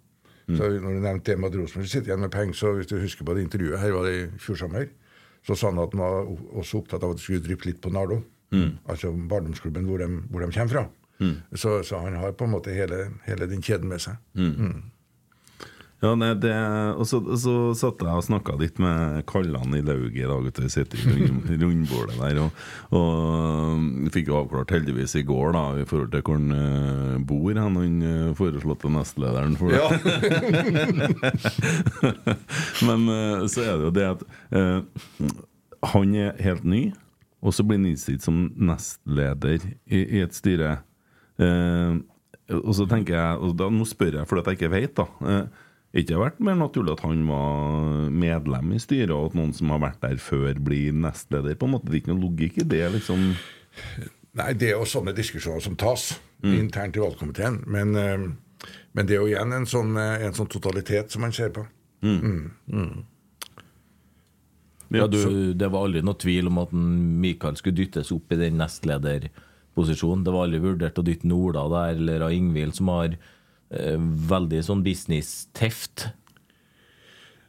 Så 0.58 0.68
når 0.68 0.98
du 0.98 1.00
nevnte 1.00 1.32
det 1.32 1.40
med 1.40 1.54
at 1.54 1.56
Rosenborg 1.58 1.88
sitter 1.90 2.12
igjen 2.12 2.20
med 2.26 2.32
penger, 2.34 2.54
så 2.60 2.74
hvis 2.76 2.90
du 2.90 2.98
husker 3.00 3.26
på 3.26 3.34
det 3.34 3.46
intervjuet 3.46 3.80
her 3.80 3.94
var 3.96 4.06
det 4.10 4.14
i 4.18 4.26
fjor 4.44 4.58
sommer, 4.60 4.90
så 5.48 5.56
sa 5.56 5.70
han 5.72 5.80
at 5.80 5.94
han 5.96 6.02
var 6.04 6.28
også 6.60 6.82
opptatt 6.82 7.04
av 7.04 7.14
at 7.14 7.20
det 7.20 7.24
skulle 7.24 7.44
dryppe 7.46 7.70
litt 7.70 7.80
på 7.84 7.92
Nardo. 7.96 8.20
Altså 8.92 9.12
barndomsklubben 9.32 9.88
hvor 9.88 10.04
de, 10.04 10.10
hvor 10.30 10.44
de 10.44 10.52
kommer 10.52 10.74
fra. 10.74 10.84
Så, 11.56 11.78
så 11.88 12.02
han 12.04 12.18
har 12.20 12.36
på 12.36 12.46
en 12.46 12.52
måte 12.54 12.76
hele, 12.76 13.06
hele 13.26 13.48
den 13.48 13.64
kjeden 13.64 13.88
med 13.90 14.04
seg. 14.04 14.20
Ja, 16.04 16.10
nei, 16.20 16.34
det, 16.36 16.52
og 17.00 17.06
så, 17.08 17.22
så 17.40 17.54
satt 17.80 18.02
jeg 18.04 18.12
og 18.12 18.26
snakka 18.26 18.58
litt 18.60 18.80
med 18.84 19.22
Kallan 19.30 19.72
i 19.78 19.80
lauget 19.86 20.18
i 20.20 20.26
dag. 20.28 20.50
Vi 20.60 20.72
sitter 20.74 21.00
i 21.00 21.14
rund, 21.22 21.48
rundbordet 21.62 22.18
der. 22.20 22.42
Og, 22.44 22.50
og 23.00 24.12
fikk 24.12 24.34
avklart 24.36 24.74
heldigvis 24.76 25.16
i 25.22 25.24
går 25.30 25.56
da 25.56 25.64
i 25.80 25.88
forhold 25.88 26.12
til 26.12 26.26
hvor 26.28 26.36
han 26.42 26.52
eh, 26.58 27.24
bor, 27.24 27.56
han, 27.56 27.80
han 27.80 28.04
eh, 28.10 28.36
foreslåtte 28.36 28.92
nestlederen 28.92 29.56
for 29.56 29.72
det. 29.72 29.80
Men 32.90 33.08
eh, 33.16 33.48
så 33.48 33.64
er 33.64 33.80
det 33.80 33.88
jo 33.88 33.96
det 33.96 34.08
at 34.12 34.28
han 35.94 36.16
er 36.20 36.36
helt 36.44 36.68
ny, 36.68 36.86
og 37.44 37.56
så 37.56 37.64
blir 37.64 37.80
han 37.80 37.92
innstilt 37.94 38.28
som 38.28 38.50
nestleder 38.60 39.64
i, 39.88 40.04
i 40.04 40.24
et 40.24 40.36
styre. 40.36 40.78
Og 41.40 42.74
så 42.76 42.86
tenker 42.92 43.16
jeg, 43.16 43.40
og 43.40 43.56
da, 43.60 43.72
Nå 43.72 43.88
spør 43.88 44.20
jeg 44.20 44.28
fordi 44.28 44.52
jeg 44.52 44.60
ikke 44.60 44.76
vet, 44.76 45.00
da. 45.00 45.44
Ikke 45.94 46.18
vært 46.18 46.40
mer 46.42 46.56
naturlig 46.58 46.96
at 46.96 47.04
han 47.06 47.22
var 47.30 48.08
medlem 48.10 48.72
i 48.74 48.82
styret, 48.82 49.14
og 49.14 49.30
at 49.30 49.38
noen 49.38 49.52
som 49.54 49.70
har 49.76 49.84
vært 49.84 50.02
der 50.02 50.18
før, 50.18 50.58
blir 50.58 50.96
nestleder? 50.98 51.54
på 51.54 51.68
en 51.68 51.76
måte 51.76 51.92
Det 51.92 52.00
er 52.00 52.02
ikke 52.02 52.14
noe 52.16 52.24
logikk 52.24 52.58
i 52.64 52.68
det, 52.72 52.84
liksom. 52.96 53.28
Nei, 54.34 54.50
det 54.58 54.72
er 54.72 54.80
jo 54.80 54.90
sånne 54.90 55.14
diskusjoner 55.14 55.62
som 55.62 55.78
tas 55.78 56.16
internt 56.42 56.98
i 56.98 57.04
valgkomiteen. 57.04 57.62
Men, 57.70 57.96
eh, 57.96 58.26
men 58.94 59.06
det 59.06 59.16
er 59.16 59.22
jo 59.22 59.30
igjen 59.30 59.54
en 59.54 59.70
sånn, 59.70 59.96
eh, 59.98 60.26
en 60.26 60.34
sånn 60.34 60.50
totalitet 60.50 61.12
som 61.14 61.22
man 61.22 61.32
ser 61.32 61.54
på. 61.54 61.66
Ja, 64.94 65.08
du, 65.08 65.54
det 65.54 65.70
var 65.72 65.86
aldri 65.88 66.04
noe 66.06 66.18
tvil 66.20 66.50
om 66.52 66.60
at 66.62 66.74
Mikael 66.74 67.56
skulle 67.58 67.78
dyttes 67.80 68.12
opp 68.14 68.34
i 68.34 68.38
den 68.38 68.60
nestlederposisjonen. 68.62 70.26
Det 70.26 70.34
var 70.34 70.46
aldri 70.46 70.60
vurdert 70.62 71.00
å 71.00 71.06
dytte 71.06 71.32
Ola 71.34 71.64
der, 71.72 71.96
eller 72.02 72.28
av 72.28 72.36
Ingvild, 72.36 72.76
som 72.78 72.92
har 72.94 73.16
veldig 74.30 74.60
sånn 74.66 74.84
business-teft. 74.86 76.08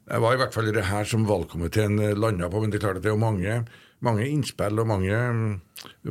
Det 0.05 0.21
var 0.21 0.37
i 0.37 0.41
hvert 0.41 0.55
fall 0.55 0.69
det 0.73 0.87
her 0.91 1.09
som 1.09 1.27
valgkomiteen 1.29 1.97
landa 2.19 2.51
på, 2.53 2.61
men 2.61 2.73
det 2.73 2.81
er 2.81 2.87
klart 2.87 3.01
at 3.01 3.07
det 3.07 3.13
er 3.13 3.21
mange, 3.21 3.59
mange 4.05 4.27
innspill 4.29 4.83
og 4.83 4.89
mange 4.91 5.13
mm, 5.17 5.53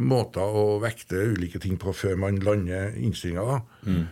måter 0.02 0.58
å 0.62 0.80
vekte 0.82 1.28
ulike 1.34 1.62
ting 1.62 1.78
på 1.82 1.93
før 1.97 2.17
man 2.21 2.39
lander 2.41 2.95
innstillinga. 2.97 3.60
Mm. 3.86 4.06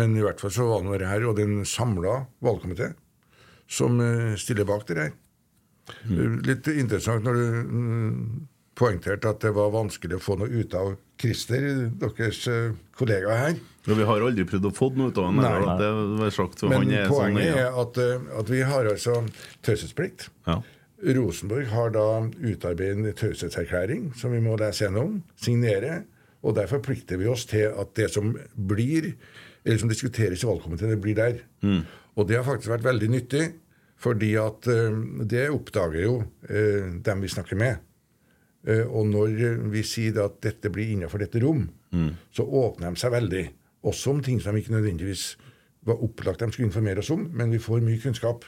men 0.00 0.16
i 0.16 0.22
hvert 0.24 0.40
fall 0.40 0.54
så 0.54 0.68
var 0.70 0.96
det 0.96 1.10
her, 1.10 1.26
og 1.28 1.36
det 1.36 1.44
er 1.44 1.52
en 1.58 1.68
samla 1.68 2.22
valgkomité 2.44 2.94
som 3.68 4.00
eh, 4.00 4.34
stiller 4.36 4.64
bak 4.64 4.86
det 4.88 4.98
her. 5.00 5.14
Mm. 6.06 6.40
Litt 6.46 6.68
interessant 6.72 7.26
når 7.26 7.38
du 7.38 7.46
mm, 7.70 8.46
poengterte 8.78 9.30
at 9.30 9.42
det 9.44 9.52
var 9.54 9.74
vanskelig 9.74 10.18
å 10.18 10.22
få 10.22 10.38
noe 10.40 10.50
ut 10.50 10.74
av 10.74 10.94
Christer, 11.20 11.66
deres 12.00 12.42
eh, 12.50 12.76
kollega 12.98 13.36
her. 13.40 13.58
Ja, 13.86 13.94
vi 13.94 14.06
har 14.08 14.24
aldri 14.26 14.44
prøvd 14.48 14.68
å 14.68 14.72
få 14.74 14.90
noe 14.96 15.12
ut 15.12 15.20
av 15.20 15.28
ham. 15.28 15.38
Men 15.38 15.46
han 16.74 16.94
er 16.94 17.10
poenget 17.10 17.60
er 17.62 17.78
at, 17.82 18.00
eh, 18.02 18.26
at 18.40 18.50
vi 18.50 18.62
har 18.66 18.90
altså 18.90 19.20
taushetsplikt. 19.66 20.28
Ja. 20.48 20.60
Rosenborg 21.16 21.68
har 21.70 21.92
da 21.92 22.06
utarbeidet 22.24 22.96
en 22.96 23.16
taushetserklæring 23.16 24.08
som 24.16 24.32
vi 24.32 24.40
må 24.42 24.56
lese 24.60 24.86
gjennom, 24.86 25.20
signere, 25.40 26.04
og 26.46 26.56
der 26.56 26.70
forplikter 26.70 27.20
vi 27.20 27.28
oss 27.28 27.44
til 27.48 27.68
at 27.68 27.92
det 27.98 28.08
som 28.14 28.32
blir, 28.54 29.12
eller 29.64 29.80
som 29.82 29.90
diskuteres 29.92 30.44
i 30.44 30.48
valgkomiteen, 30.48 30.94
det 30.94 31.02
blir 31.04 31.16
der. 31.18 31.40
Og 32.16 32.28
det 32.28 32.38
har 32.38 32.46
faktisk 32.46 32.72
vært 32.72 32.86
veldig 32.86 33.10
nyttig, 33.12 33.44
fordi 34.00 34.34
at 34.40 34.68
eh, 34.72 34.96
det 35.28 35.48
oppdager 35.52 36.02
jo 36.02 36.16
eh, 36.48 36.96
dem 37.04 37.24
vi 37.24 37.32
snakker 37.32 37.58
med. 37.60 37.82
Eh, 38.66 38.84
og 38.86 39.06
når 39.10 39.36
vi 39.72 39.82
sier 39.86 40.18
at 40.24 40.40
dette 40.44 40.70
blir 40.74 40.94
innenfor 40.94 41.22
dette 41.22 41.42
rom, 41.42 41.68
så 42.34 42.44
åpner 42.44 42.92
de 42.92 43.00
seg 43.00 43.14
veldig. 43.14 43.44
Også 43.86 44.10
om 44.12 44.22
ting 44.22 44.40
som 44.42 44.54
de 44.56 44.60
ikke 44.60 44.74
nødvendigvis 44.74 45.36
var 45.86 46.02
opplagt 46.02 46.42
de 46.42 46.50
skulle 46.52 46.66
informere 46.66 46.98
oss 46.98 47.12
om, 47.14 47.28
men 47.32 47.52
vi 47.54 47.62
får 47.62 47.84
mye 47.86 48.00
kunnskap. 48.02 48.44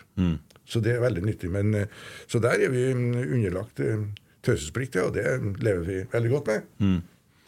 Så 0.66 0.81
det 0.83 0.96
er 0.96 1.04
veldig 1.04 1.22
nyttig. 1.22 1.50
Men, 1.54 1.74
eh, 1.74 1.87
så 2.26 2.40
der 2.42 2.59
er 2.66 2.72
vi 2.74 2.88
mm, 2.94 3.14
underlagt 3.22 3.81
eh, 3.81 4.02
taushetsplikt, 4.42 4.96
og 4.96 5.14
det 5.14 5.24
lever 5.62 5.85
vi 5.87 6.00
veldig 6.12 6.31
godt 6.35 6.50
med. 6.52 6.66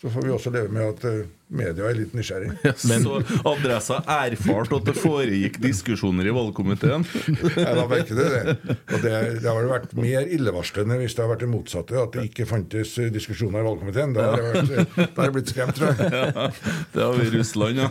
Så 0.00 0.08
får 0.10 0.22
vi 0.22 0.30
også 0.32 0.48
leve 0.54 0.72
med 0.72 0.80
at 0.94 1.02
eh, 1.04 1.26
media 1.52 1.90
er 1.90 1.96
litt 1.98 2.14
nysgjerrig. 2.16 2.54
Men 2.88 3.02
så 3.04 3.18
adressa 3.52 3.98
erfart 4.08 4.72
at 4.78 4.86
det 4.88 4.94
foregikk 4.96 5.58
diskusjoner 5.60 6.30
i 6.30 6.32
valgkomiteen. 6.32 7.04
Nei, 7.04 7.66
da 7.76 7.84
merke 7.84 8.06
til 8.08 8.20
det. 8.22 8.54
Og 8.94 9.04
det, 9.04 9.12
det 9.42 9.50
har 9.50 9.68
vært 9.68 9.92
mer 9.98 10.24
illevarslende 10.24 10.96
hvis 11.02 11.18
det 11.18 11.24
har 11.24 11.30
vært 11.34 11.44
det 11.44 11.50
motsatte, 11.52 11.98
at 12.00 12.16
det 12.16 12.24
ikke 12.30 12.48
fantes 12.48 12.94
eh, 12.96 13.12
diskusjoner 13.12 13.60
i 13.60 13.68
valgkomiteen. 13.68 14.16
Da 14.16 14.30
har 14.30 14.40
det, 14.40 14.48
vært, 14.48 14.72
eh, 14.72 15.04
da 15.04 15.20
har 15.20 15.28
det 15.28 15.36
blitt 15.36 15.52
skremt, 15.52 15.76
tror 15.76 15.92
jeg. 15.92 15.98
Ja, 16.30 16.48
det 16.94 17.04
har 17.04 17.14
vi 17.16 17.24
i 17.26 17.30
Russland, 17.36 17.78
ja. 17.80 17.88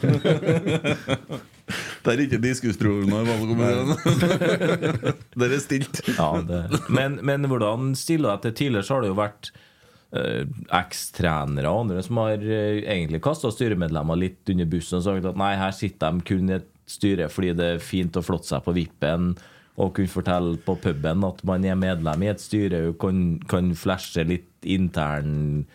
Det 2.02 2.14
er 2.16 2.22
ikke 2.26 2.42
diskusjoner 2.42 3.22
i 3.22 3.30
valgkomiteen. 3.30 3.88
Det 5.38 5.46
er 5.46 5.58
stilt. 5.62 6.02
Ja, 6.16 6.32
det. 6.42 6.66
Men, 6.90 7.22
men 7.22 7.46
hvordan 7.52 7.94
stiller 8.00 8.34
du 8.34 8.34
deg 8.34 8.48
til 8.48 8.62
Tidligere 8.64 8.88
så 8.88 8.98
har 8.98 9.06
det 9.06 9.14
jo 9.14 9.20
vært 9.20 9.54
ekstrenere 10.10 11.70
og 11.70 11.84
andre 11.84 12.02
som 12.02 12.18
har 12.24 12.42
eh, 12.42 12.82
egentlig 12.82 13.22
kasta 13.22 13.52
styremedlemmer 13.54 14.18
litt 14.18 14.50
under 14.50 14.66
bussen 14.70 14.98
og 14.98 15.06
sagt 15.06 15.30
at 15.30 15.38
nei, 15.38 15.54
her 15.60 15.76
sitter 15.76 16.16
de 16.16 16.26
kun 16.26 16.50
i 16.50 16.58
et 16.58 16.70
styre 16.90 17.28
fordi 17.30 17.54
det 17.58 17.68
er 17.76 17.84
fint 17.84 18.18
å 18.18 18.24
flotte 18.26 18.50
seg 18.50 18.64
på 18.66 18.74
vippen 18.74 19.36
og 19.80 19.94
kunne 19.96 20.12
fortelle 20.12 20.58
på 20.66 20.76
puben 20.82 21.28
at 21.28 21.44
man 21.48 21.68
er 21.68 21.78
medlem 21.78 22.26
i 22.26 22.32
et 22.32 22.42
styre 22.42 22.88
og 22.90 22.98
kan, 23.04 23.22
kan 23.52 23.70
flashe 23.78 24.26
litt 24.26 24.50
intern 24.66 25.68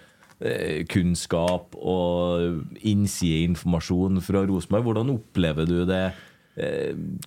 eh, 0.43 0.83
kunnskap 0.91 1.79
og 1.79 2.83
innsideinformasjon 2.83 4.19
fra 4.25 4.43
Rosenborg. 4.51 4.91
Hvordan 4.91 5.15
opplever 5.15 5.71
du 5.71 5.79
det 5.89 6.03
eh, 6.11 6.23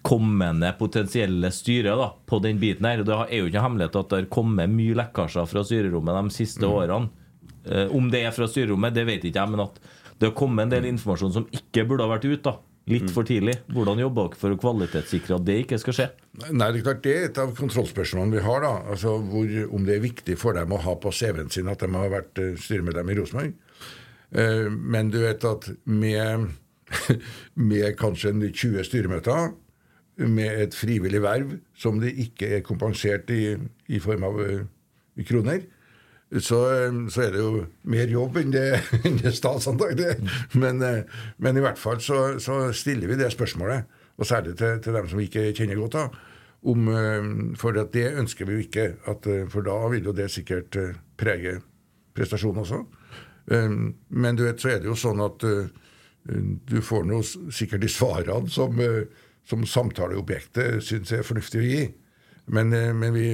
kommende 0.08 0.70
potensielle 0.80 1.50
styret 1.52 2.00
da, 2.00 2.12
på 2.26 2.40
den 2.40 2.62
biten 2.62 2.88
her? 2.88 3.04
Det 3.04 3.16
er 3.16 3.42
jo 3.42 3.50
ikke 3.50 3.64
hemmelighet 3.66 3.98
at 4.00 4.12
det 4.14 4.22
har 4.22 4.30
kommet 4.32 4.72
mye 4.72 4.96
lekkasjer 4.96 5.50
fra 5.52 5.66
styrerommet 5.68 6.22
de 6.22 6.36
siste 6.38 6.70
årene. 6.70 7.12
Eh, 7.68 7.92
om 7.92 8.08
det 8.14 8.24
er 8.24 8.36
fra 8.36 8.48
styrerommet, 8.48 8.96
det 8.96 9.08
vet 9.10 9.28
ikke 9.28 9.42
jeg, 9.42 9.52
men 9.52 9.66
at 9.66 9.82
det 10.18 10.30
har 10.30 10.38
kommet 10.38 10.66
en 10.66 10.74
del 10.78 10.88
informasjon 10.94 11.36
som 11.36 11.52
ikke 11.54 11.86
burde 11.90 12.08
ha 12.08 12.14
vært 12.16 12.30
ute. 12.30 12.42
da 12.48 12.58
Litt 12.88 13.10
for 13.12 13.28
tidlig. 13.28 13.58
Hvordan 13.76 14.00
jobber 14.00 14.30
dere 14.30 14.40
for 14.40 14.56
å 14.56 14.58
kvalitetssikre 14.62 15.36
at 15.36 15.46
det 15.48 15.58
ikke 15.66 15.80
skal 15.82 15.96
skje? 15.98 16.06
Nei, 16.48 16.70
Det 16.72 16.80
er 16.80 16.86
klart 16.86 17.02
det 17.04 17.16
er 17.16 17.26
et 17.28 17.40
av 17.44 17.50
kontrollspørsmålene 17.58 18.38
vi 18.38 18.44
har. 18.46 18.62
da, 18.64 18.72
altså 18.94 19.18
hvor, 19.20 19.48
Om 19.76 19.86
det 19.86 19.96
er 19.96 20.06
viktig 20.06 20.38
for 20.40 20.56
dem 20.56 20.72
å 20.72 20.80
ha 20.80 20.96
på 20.96 21.12
CV-en 21.12 21.52
sin 21.52 21.68
at 21.68 21.84
de 21.84 21.90
har 21.92 22.14
vært 22.14 22.40
eh, 22.40 22.56
styremedlem 22.56 23.12
i 23.12 23.18
Rosenborg. 23.20 23.54
Eh, 24.32 24.70
men 24.72 25.12
du 25.12 25.20
vet 25.20 25.44
at 25.44 25.68
med, 25.84 26.48
med 27.70 27.96
kanskje 28.00 28.34
20 28.34 28.84
styremøter, 28.88 29.54
med 30.18 30.62
et 30.64 30.74
frivillig 30.74 31.22
verv 31.22 31.52
som 31.78 32.00
det 32.02 32.16
ikke 32.18 32.56
er 32.58 32.66
kompensert 32.66 33.30
i, 33.30 33.54
i 33.88 34.00
form 34.02 34.24
av 34.26 34.40
i 35.18 35.26
kroner, 35.26 35.62
så, 36.32 36.60
eh, 36.76 36.98
så 37.10 37.22
er 37.24 37.32
det 37.32 37.42
jo 37.42 37.66
mer 37.88 38.12
jobb 38.12 38.38
enn 38.42 38.52
det, 38.52 38.66
enn 39.08 39.20
det 39.22 39.34
statsantagelig 39.36 40.10
er. 40.12 40.42
Men, 40.60 40.82
eh, 40.84 41.22
men 41.38 41.58
i 41.58 41.64
hvert 41.64 41.80
fall 41.80 42.02
så, 42.04 42.40
så 42.44 42.68
stiller 42.76 43.08
vi 43.08 43.20
det 43.20 43.32
spørsmålet, 43.34 43.88
og 44.18 44.28
særlig 44.28 44.58
til, 44.58 44.82
til 44.84 44.98
dem 44.98 45.08
som 45.08 45.22
vi 45.22 45.30
ikke 45.30 45.52
kjenner 45.56 45.80
godt, 45.80 45.96
da, 45.96 46.36
om, 46.68 46.92
eh, 46.92 47.32
for 47.60 47.80
det 47.94 48.06
ønsker 48.20 48.50
vi 48.50 48.58
jo 48.58 48.68
ikke. 48.68 48.88
At, 49.08 49.28
eh, 49.32 49.48
for 49.52 49.66
da 49.66 49.80
vil 49.94 50.12
jo 50.12 50.16
det 50.16 50.30
sikkert 50.34 50.76
eh, 50.80 50.96
prege 51.18 51.60
prestasjonen 52.18 52.64
også. 52.66 52.84
Eh, 53.54 53.78
Men 54.10 54.40
du 54.40 54.48
vet, 54.48 54.62
så 54.62 54.76
er 54.76 54.82
det 54.84 54.92
jo 54.92 55.00
sånn 55.00 55.24
at 55.24 55.48
eh, 55.48 55.70
du 56.68 56.82
får 56.84 57.08
nå 57.08 57.22
sikkert 57.24 57.84
de 57.84 57.90
svarene 57.92 58.52
som, 58.52 58.80
eh, 58.84 59.08
som 59.48 59.66
samtaleobjektet 59.66 60.84
syns 60.84 61.14
er 61.16 61.26
fornuftig 61.28 61.62
å 61.62 61.68
gi. 61.68 61.84
Men, 62.48 62.74
eh, 62.74 62.94
men 62.94 63.14
vi, 63.16 63.28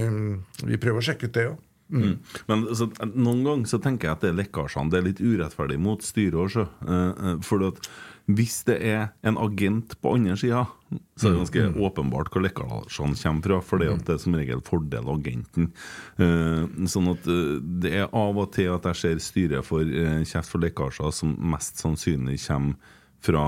vi 0.65 0.81
prøver 0.81 1.01
å 1.01 1.05
sjekke 1.05 1.29
ut 1.29 1.37
det 1.37 1.47
òg. 1.51 1.61
Mm. 1.93 2.13
Men 2.49 2.63
så, 2.73 2.87
noen 3.11 3.43
ganger 3.45 3.69
så 3.69 3.77
tenker 3.83 4.07
jeg 4.07 4.15
at 4.15 4.21
det 4.23 4.29
er 4.31 4.37
lekkasjene 4.39 4.89
Det 4.89 4.97
er 4.97 5.03
litt 5.05 5.19
urettferdig 5.21 5.75
mot 5.83 6.01
styret 6.01 6.39
også. 6.41 6.63
sjø. 6.79 6.95
eh, 6.95 7.35
for 7.45 7.67
at 7.67 7.89
hvis 8.31 8.61
det 8.69 8.77
er 8.87 9.09
en 9.27 9.35
agent 9.41 9.97
på 9.99 10.13
andre 10.15 10.37
sida, 10.39 10.63
så 11.19 11.27
er 11.27 11.33
det 11.33 11.41
ganske 11.41 11.83
åpenbart 11.83 12.31
hvor 12.31 12.45
lekkasjene 12.45 13.19
kommer 13.19 13.43
fra. 13.43 13.59
For 13.67 13.83
det 13.83 13.91
at 13.91 14.05
det 14.07 14.15
er 14.15 14.23
som 14.23 14.37
regel 14.39 14.63
fordel 14.63 15.11
agenten. 15.11 15.69
Eh, 16.21 16.63
sånn 16.87 17.11
at 17.11 17.27
eh, 17.27 17.59
det 17.83 17.93
er 17.99 18.07
av 18.07 18.39
og 18.39 18.53
til 18.55 18.71
at 18.71 18.87
jeg 18.91 19.01
ser 19.01 19.23
styret 19.23 19.67
for 19.67 19.83
eh, 19.83 20.23
kjeft 20.23 20.53
for 20.53 20.63
lekkasjer 20.63 21.11
som 21.15 21.35
mest 21.51 21.83
sannsynlig 21.83 22.39
kommer 22.45 22.99
fra, 23.23 23.45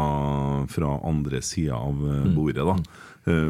fra 0.71 0.93
andre 1.07 1.39
sida 1.43 1.79
av 1.79 2.03
eh, 2.11 2.31
bordet. 2.35 2.67
da 2.67 2.75
Eh, 2.75 3.04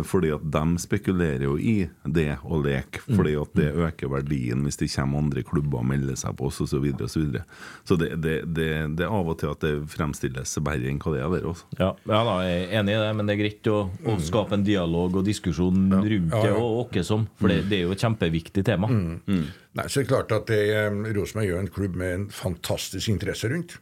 Fordi 0.07 0.29
at 0.31 0.43
de 0.51 0.79
spekulerer 0.79 1.43
jo 1.43 1.57
i 1.59 1.87
det 2.07 2.37
å 2.47 2.61
leke, 2.63 3.01
fordi 3.09 3.33
at 3.39 3.57
det 3.57 3.67
øker 3.73 4.11
verdien 4.13 4.61
hvis 4.63 4.79
det 4.79 4.87
kommer 4.93 5.19
andre 5.25 5.43
klubber 5.43 5.81
og 5.81 5.89
melder 5.89 6.15
seg 6.19 6.37
på 6.39 6.47
oss 6.47 6.61
osv. 6.63 6.75
Så, 6.75 6.79
videre, 6.83 7.07
og 7.07 7.11
så, 7.11 7.21
videre. 7.23 7.43
så 7.87 7.97
det, 7.99 8.09
det, 8.23 8.35
det, 8.55 8.69
det 8.99 9.05
er 9.05 9.11
av 9.15 9.29
og 9.31 9.37
til 9.39 9.51
at 9.51 9.63
det 9.63 9.73
fremstilles 9.91 10.57
verre 10.63 10.89
enn 10.91 10.99
hva 11.03 11.13
det 11.13 11.21
er. 11.23 11.35
Der, 11.35 11.47
også. 11.51 11.67
Ja, 11.79 11.91
ja 12.07 12.21
da, 12.27 12.35
jeg 12.47 12.63
er 12.63 12.73
enig 12.79 12.95
i 12.95 13.01
det, 13.03 13.11
men 13.17 13.27
det 13.27 13.35
er 13.35 13.41
greit 13.41 13.69
å, 13.71 13.77
å 13.91 14.17
skape 14.23 14.55
en 14.55 14.65
dialog 14.67 15.19
og 15.19 15.27
diskusjon 15.27 15.85
rundt 15.91 16.35
Ja, 16.35 16.41
det 16.45 16.51
ja. 16.53 16.57
og 16.59 16.85
åkke 16.85 17.03
som. 17.07 17.27
For 17.39 17.51
det, 17.51 17.65
det 17.71 17.81
er 17.81 17.89
jo 17.89 17.95
et 17.95 18.03
kjempeviktig 18.05 18.65
tema. 18.67 18.89
Nei, 18.91 19.87
så 19.91 19.99
er 19.99 20.05
det 20.05 20.11
klart 20.11 20.31
at 20.35 20.47
det, 20.51 20.61
eh, 20.71 21.01
Rosenborg 21.15 21.49
er 21.49 21.51
jo 21.51 21.63
en 21.63 21.73
klubb 21.79 21.97
med 21.99 22.13
en 22.19 22.29
fantastisk 22.31 23.11
interesse 23.11 23.51
rundt. 23.51 23.79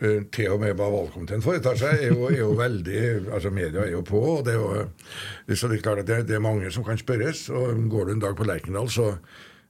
Eh, 0.00 0.22
Til 0.32 0.48
og 0.54 0.60
med 0.62 0.72
hva 0.78 0.86
valgkomiteen 0.88 1.42
foretar 1.44 1.76
seg, 1.76 1.98
er 2.06 2.14
jo, 2.14 2.28
er 2.30 2.38
jo 2.40 2.52
veldig 2.56 3.00
altså 3.36 3.50
Media 3.52 3.82
er 3.84 3.90
jo 3.92 4.00
på. 4.06 4.20
og 4.38 4.44
det 4.46 4.54
er 4.54 4.60
jo, 4.62 4.86
Så 5.54 5.68
det 5.68 5.78
er 5.78 5.82
klart 5.84 5.98
at 6.04 6.06
det, 6.08 6.22
det 6.30 6.36
er 6.38 6.44
mange 6.44 6.70
som 6.72 6.84
kan 6.86 6.96
spørres. 6.98 7.48
og 7.50 7.82
Går 7.92 8.06
du 8.06 8.12
en 8.14 8.22
dag 8.24 8.36
på 8.38 8.46
Lerkendal, 8.48 8.88
så 8.88 9.10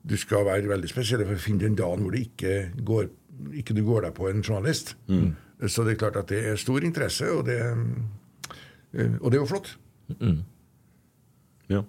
du 0.07 0.15
skal 0.17 0.47
være 0.47 0.69
veldig 0.71 0.89
spesiell 0.89 1.25
for 1.27 1.35
å 1.35 1.43
finne 1.43 1.65
den 1.67 1.75
dagen 1.77 2.01
hvor 2.07 2.15
det 2.15 2.23
ikke 2.29 2.55
går, 2.87 3.11
ikke 3.59 3.75
du 3.77 3.83
går 3.85 4.07
deg 4.07 4.15
på 4.17 4.31
en 4.31 4.41
journalist. 4.43 4.95
Så 5.67 5.85
det 5.85 5.93
er 5.97 6.01
klart 6.01 6.17
at 6.17 6.31
det 6.31 6.45
er 6.53 6.57
stor 6.57 6.81
interesse, 6.87 7.27
og 7.35 7.43
det, 7.51 7.59
eh, 8.95 9.13
og 9.21 9.31
det 9.31 9.37
er 9.37 9.43
jo 9.43 9.51
flott. 9.51 9.75
Ja. 11.71 11.83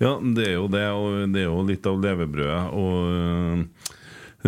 ja, 0.00 0.12
det 0.34 0.46
er 0.48 0.54
jo 0.56 0.64
det, 0.72 0.86
og 0.90 1.34
det 1.34 1.42
er 1.44 1.50
jo 1.50 1.60
litt 1.66 1.84
av 1.86 1.98
levebrødet. 2.02 2.62
Og 2.74 3.66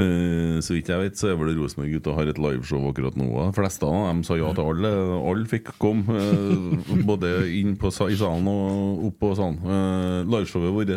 øh, 0.00 0.58
så 0.64 0.74
vidt 0.74 0.90
jeg 0.90 1.02
vet, 1.02 1.18
så 1.18 1.30
er 1.30 1.38
vel 1.40 1.54
Rosenborg-gutta 1.58 2.16
har 2.16 2.30
et 2.30 2.40
liveshow 2.40 2.88
akkurat 2.90 3.16
nå. 3.18 3.28
De 3.38 3.56
fleste 3.56 3.86
av 3.88 4.08
dem 4.08 4.24
sa 4.26 4.38
ja 4.40 4.50
til 4.56 4.72
alle. 4.72 4.92
Alle 5.30 5.46
fikk 5.50 5.74
komme, 5.82 6.18
øh, 6.18 6.98
både 7.10 7.32
inn 7.60 7.76
på, 7.80 7.92
i 8.08 8.18
salen 8.18 8.50
og 8.50 9.06
opp 9.10 9.20
på 9.22 9.32
salen. 9.38 9.60
Uh, 9.64 10.20
liveshowet 10.28 10.74
vårt, 10.74 10.92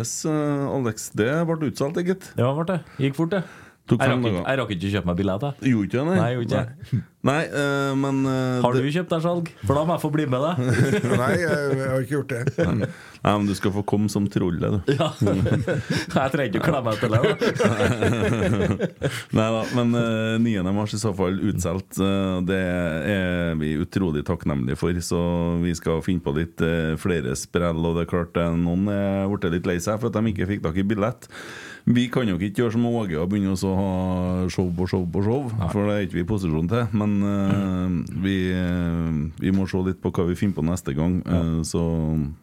Alex, 0.77 1.10
det 1.17 1.31
ble 1.49 1.71
utsolgt, 1.71 2.03
gitt. 2.07 2.31
Ja, 2.39 2.51
ble 2.57 2.67
det. 2.73 2.81
Gikk 3.01 3.17
fort, 3.19 3.33
det. 3.36 3.45
Tok 3.88 4.01
Jeg 4.03 4.12
rakk, 4.12 4.25
ikke, 4.27 4.39
jeg 4.43 4.60
rakk 4.60 4.71
ikke 4.73 4.88
å 4.88 4.93
kjøpe 4.97 5.07
meg 5.07 5.19
billett. 5.21 5.43
jeg. 5.47 5.71
Gjorde 5.71 5.88
ikke 5.88 5.97
det, 5.97 6.05
nei? 6.07 6.15
Nei, 6.17 6.27
jeg 6.27 6.38
gjorde 6.38 6.47
ikke 6.47 6.97
Nei, 6.97 7.03
øh, 7.25 7.97
men 7.97 8.25
øh, 8.25 8.62
Har 8.62 8.71
du 8.73 8.80
det- 8.82 8.93
kjøpt 8.93 9.10
deg 9.10 9.21
salg? 9.25 9.47
For 9.65 9.73
da 9.75 9.84
må 9.86 9.93
jeg 9.97 10.01
få 10.03 10.10
bli 10.13 10.25
med 10.30 10.39
deg. 10.43 10.58
Nei, 11.17 11.32
jeg, 11.41 11.77
jeg 11.77 11.88
har 11.89 11.99
ikke 12.06 12.13
gjort 12.13 12.30
det. 12.30 12.45
Nei, 13.23 13.34
men 13.38 13.47
du 13.49 13.53
skal 13.58 13.71
få 13.73 13.82
komme 13.89 14.06
som 14.10 14.27
trollet, 14.32 14.86
du. 14.86 14.93
Ja. 14.93 15.10
Jeg 16.17 16.32
trenger 16.32 16.47
ikke 16.47 16.62
å 16.62 16.67
klemme 16.69 16.91
det. 16.95 17.10
da. 17.12 17.19
Nei 19.38 19.47
da, 19.58 19.62
men 19.75 19.88
eh, 19.97 20.38
9. 20.39 20.63
mars 20.77 20.93
i 20.95 20.99
så 21.01 21.12
fall 21.17 21.36
utsolgt. 21.49 21.93
det 22.47 22.62
er 22.62 23.56
vi 23.60 23.73
utrolig 23.82 24.23
takknemlige 24.27 24.77
for. 24.80 24.93
Så 25.03 25.19
vi 25.63 25.73
skal 25.77 26.01
finne 26.06 26.23
på 26.23 26.32
litt 26.38 26.58
flere 27.01 27.36
sprell. 27.39 27.82
Og 27.84 27.95
det 27.97 28.03
er 28.06 28.12
klart 28.13 28.34
noen 28.58 28.88
er 28.93 29.27
blitt 29.34 29.51
litt 29.58 29.67
lei 29.73 29.80
seg 29.84 29.97
for 29.99 30.08
at 30.13 30.17
de 30.21 30.27
ikke 30.34 30.49
fikk 30.53 30.62
tak 30.69 30.77
i 30.80 30.84
billett. 30.88 31.21
Vi 31.88 32.10
kan 32.12 32.27
jo 32.27 32.36
ikke 32.36 32.60
gjøre 32.65 32.73
som 32.75 32.84
Åge 32.89 33.15
og 33.15 33.30
begynne 33.32 33.53
å 33.56 33.69
ha 33.77 33.91
show 34.51 34.67
på 34.75 34.84
show 34.91 35.06
på 35.08 35.21
show, 35.23 35.45
for 35.71 35.88
det 35.88 35.93
er 35.93 36.01
ikke 36.08 36.17
vi 36.17 36.23
i 36.25 36.27
posisjon 36.27 36.67
til. 36.67 36.84
Men 36.99 37.16
eh, 37.25 37.93
vi, 38.23 38.36
eh, 38.51 39.17
vi 39.39 39.53
må 39.56 39.67
se 39.69 39.80
litt 39.86 39.99
på 40.03 40.12
hva 40.13 40.25
vi 40.30 40.36
finner 40.39 40.58
på 40.58 40.65
neste 40.67 40.93
gang. 40.97 41.19
eh, 41.25 41.62
så 41.67 41.82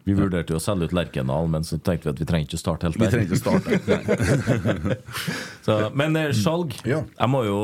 Vi 0.05 0.13
vurderte 0.17 0.53
jo 0.53 0.59
å 0.59 0.63
selge 0.63 0.89
ut 0.89 0.95
Lerkendal, 0.95 1.47
men 1.51 1.63
så 1.63 1.79
tenkte 1.79 2.09
vi 2.09 2.13
at 2.15 2.19
vi 2.21 2.27
trenger 2.29 2.47
ikke 2.49 2.61
starte 2.61 2.89
helt 2.89 2.99
der. 2.99 3.05
vi 3.05 3.11
trenger 3.13 3.29
ikke 3.29 3.43
starte. 3.43 4.97
Så, 5.65 5.77
men 5.97 6.13
Skjalg, 6.15 6.75
salg 6.75 6.89
Ja. 6.89 6.99
Jeg 7.19 7.31
må 7.31 7.43
jo, 7.47 7.59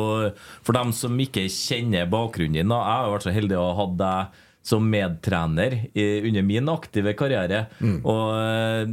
For 0.65 0.73
dem 0.73 0.93
som 0.95 1.19
ikke 1.21 1.43
kjenner 1.51 2.09
bakgrunnen 2.09 2.57
din 2.57 2.71
Jeg 2.73 2.95
har 2.95 3.11
vært 3.11 3.27
så 3.27 3.35
heldig 3.35 3.59
å 3.59 3.67
ha 3.67 3.75
hatt 3.83 3.99
deg 3.99 4.39
som 4.61 4.85
medtrener 4.85 5.73
i, 5.97 6.03
under 6.27 6.43
min 6.45 6.69
aktive 6.69 7.15
karriere. 7.17 7.63
Og 7.81 8.25
eh, 8.37 8.91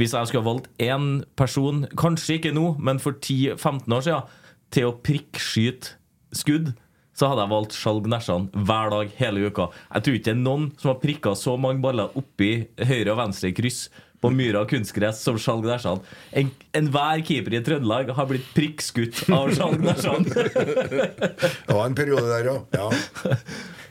Hvis 0.00 0.14
jeg 0.16 0.30
skulle 0.30 0.44
ha 0.44 0.48
valgt 0.48 0.70
én 0.80 1.22
person, 1.36 1.82
kanskje 2.00 2.38
ikke 2.38 2.54
nå, 2.56 2.74
men 2.80 3.02
for 3.02 3.18
10-15 3.18 3.96
år 3.98 4.06
siden, 4.06 4.36
til 4.70 4.88
å 4.88 4.94
prikkskyte 5.02 5.96
skudd 6.36 6.72
så 7.20 7.28
hadde 7.28 7.44
jeg 7.44 7.52
valgt 7.52 7.74
Skjalg 7.76 8.06
Nesjan 8.08 8.46
hver 8.56 8.90
dag 8.96 9.10
hele 9.20 9.46
uka. 9.50 9.66
Jeg 9.92 10.02
tror 10.06 10.14
ikke 10.16 10.30
det 10.30 10.36
er 10.38 10.44
noen 10.44 10.70
som 10.80 10.94
har 10.94 11.00
prikka 11.02 11.34
så 11.36 11.58
mange 11.60 11.82
baller 11.84 12.14
oppi 12.16 12.52
høyre 12.80 13.12
og 13.12 13.20
venstre 13.20 13.50
kryss 13.52 13.90
på 14.20 14.28
myra 14.36 14.66
kunstgress 14.68 15.20
som 15.24 15.36
Skjalg 15.40 15.64
Nesjan. 15.68 16.00
En- 16.36 16.50
Enhver 16.76 17.22
keeper 17.24 17.54
i 17.56 17.60
Trøndelag 17.64 18.10
har 18.16 18.26
blitt 18.28 18.48
prikkskutt 18.56 19.22
av 19.32 19.48
Skjalg 19.56 19.80
Nesjan. 19.84 20.26
Det 20.30 21.72
var 21.72 21.86
en 21.86 21.96
periode 21.96 22.26
der, 22.28 22.50
ja. 22.50 22.56
ja. 22.76 22.88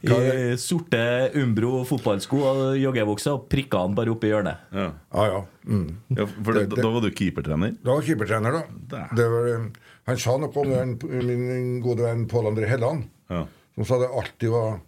I 0.06 0.56
sorte 0.62 0.99
Umbro 1.41 1.82
fotballsko 1.89 2.38
og 2.45 2.62
joggebukse 2.80 3.34
og 3.36 3.47
prikka 3.51 3.82
han 3.84 3.97
bare 3.97 4.14
opp 4.14 4.24
i 4.24 4.32
hjørnet. 4.32 4.62
Ja. 4.72 4.86
Ja, 5.18 5.26
ja. 5.34 5.41
Mm. 5.68 5.88
Ja, 6.16 6.26
for 6.30 6.54
det, 6.56 6.68
Det- 6.72 6.82
da 6.86 6.89
var 6.93 7.01
du 7.04 7.10
keepertrener? 7.12 7.74
Da 7.84 7.95
var 7.97 8.06
keepertrener, 8.08 8.60
da. 8.62 9.01
Det 9.18 9.28
var, 9.34 9.47
eh, 9.56 9.66
han 10.10 10.18
sa 10.18 10.38
noe 10.38 10.54
om 10.62 10.70
den, 10.72 10.95
min 11.26 11.82
gode 11.84 12.06
venn 12.06 12.28
Pål 12.32 12.54
André 12.54 12.70
Helland. 12.70 13.10
Ja. 13.30 13.44
Som 13.78 13.88
sa 13.88 14.00
det 14.02 14.10
alltid 14.12 14.52
var, 14.54 14.80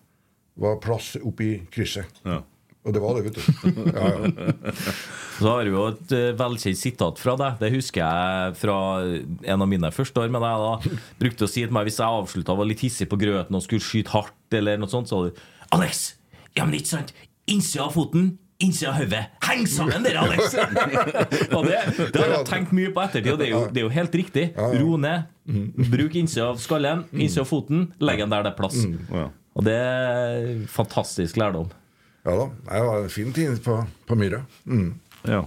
var 0.62 0.80
plass 0.84 1.14
oppi 1.22 1.54
krysset. 1.72 2.22
Ja. 2.28 2.42
Og 2.82 2.96
det 2.96 3.02
var 3.04 3.18
det, 3.18 3.28
vet 3.30 3.38
du. 3.38 3.42
Ja, 3.94 4.08
ja. 4.10 4.54
Så 5.42 5.50
har 5.50 5.66
vi 5.66 5.74
jo 5.74 5.84
et 5.90 6.12
eh, 6.18 6.32
velkjent 6.38 6.78
sitat 6.78 7.22
fra 7.22 7.36
deg. 7.38 7.60
Det 7.62 7.70
husker 7.74 8.02
jeg 8.02 8.56
fra 8.58 8.78
en 9.06 9.64
av 9.66 9.70
mine 9.70 9.90
første 9.94 10.22
år 10.22 10.34
med 10.34 10.42
deg. 10.46 10.66
da 10.66 10.98
Brukte 11.22 11.46
å 11.46 11.50
si 11.50 11.64
til 11.64 11.74
meg 11.74 11.88
hvis 11.90 12.02
jeg 12.02 12.22
avslutta 12.22 12.58
var 12.58 12.70
litt 12.70 12.82
hissig 12.86 13.08
på 13.10 13.20
grøten 13.22 13.58
og 13.58 13.64
skulle 13.66 13.86
skyte 13.86 14.14
hardt, 14.14 14.38
eller 14.58 14.82
noe 14.82 14.90
sånt, 14.92 15.10
så 15.10 15.22
sa 15.22 15.30
du 15.30 15.42
Alex! 15.78 16.04
Ja, 16.58 16.66
men 16.66 16.76
ikke 16.78 16.92
sant? 16.98 17.14
Innsida 17.50 17.86
av 17.88 17.96
foten, 17.96 18.34
innsida 18.66 18.92
av 18.92 19.00
hodet. 19.02 19.22
Heng 19.46 19.68
sammen 19.70 20.06
dere, 20.06 20.24
Alex! 20.24 20.56
og 21.56 21.68
det, 21.68 21.80
det 22.00 22.22
har 22.22 22.34
jeg 22.36 22.48
tenkt 22.50 22.74
mye 22.78 22.94
på 22.94 23.04
ettertid, 23.04 23.34
og 23.34 23.42
det 23.42 23.48
er 23.48 23.54
jo, 23.54 23.62
det 23.70 23.84
er 23.84 23.88
jo 23.88 23.94
helt 23.96 24.18
riktig. 24.22 24.48
Ro 24.58 24.98
ned. 25.02 25.30
Bruk 25.92 26.18
innsida 26.20 26.52
av 26.52 26.60
skallen, 26.62 27.06
innsida 27.12 27.46
av 27.46 27.52
foten. 27.52 27.88
Legg 28.04 28.24
den 28.24 28.34
der 28.34 28.46
det 28.46 28.54
er 28.54 28.60
plass. 28.60 28.82
Og 29.52 29.66
det 29.68 29.78
er 29.78 30.66
fantastisk 30.72 31.40
lærdom. 31.42 31.72
ja 32.26 32.38
da. 32.38 32.50
Det 32.70 32.84
var 32.88 33.02
en 33.02 33.10
fin 33.10 33.34
tid 33.34 33.60
på, 33.66 33.82
på 34.08 34.16
Myra. 34.16 34.44
Mm. 34.66 34.94
Ja. 35.28 35.42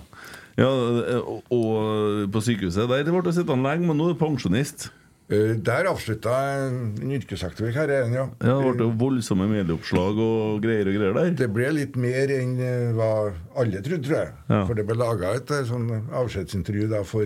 ja 0.58 0.68
og, 0.68 1.46
og 1.54 2.28
på 2.34 2.44
sykehuset 2.44 2.90
der 2.90 3.08
ble 3.08 3.24
du 3.24 3.32
sittende 3.32 3.64
lenge, 3.64 3.88
men 3.88 3.98
nå 3.98 4.10
er 4.10 4.18
du 4.18 4.20
pensjonist. 4.20 4.90
Eh, 5.32 5.54
Der 5.64 5.86
avslutta 5.88 6.32
jeg 6.36 6.64
en 6.68 7.12
yrkesaktiv 7.16 7.70
karriere, 7.72 8.10
ja. 8.12 8.26
Ja, 8.44 8.56
Det 8.60 8.76
ble 8.76 8.88
voldsomme 9.00 9.46
medieoppslag 9.48 10.18
og 10.20 10.60
greier 10.62 10.90
og 10.90 10.98
greier 10.98 11.14
der. 11.16 11.30
Det 11.38 11.48
ble 11.52 11.70
litt 11.72 11.96
mer 11.96 12.28
enn 12.34 12.58
eh, 12.60 12.90
hva 12.92 13.08
alle 13.56 13.80
trodde, 13.80 14.04
tror 14.04 14.18
jeg. 14.18 14.34
Ja. 14.50 14.60
For 14.68 14.74
det 14.76 14.84
ble 14.86 14.98
laga 15.00 15.32
et 15.38 15.50
eh, 15.50 15.64
sånn 15.64 15.88
avskjedsintervju 16.12 16.90
da 16.92 17.00
for 17.08 17.24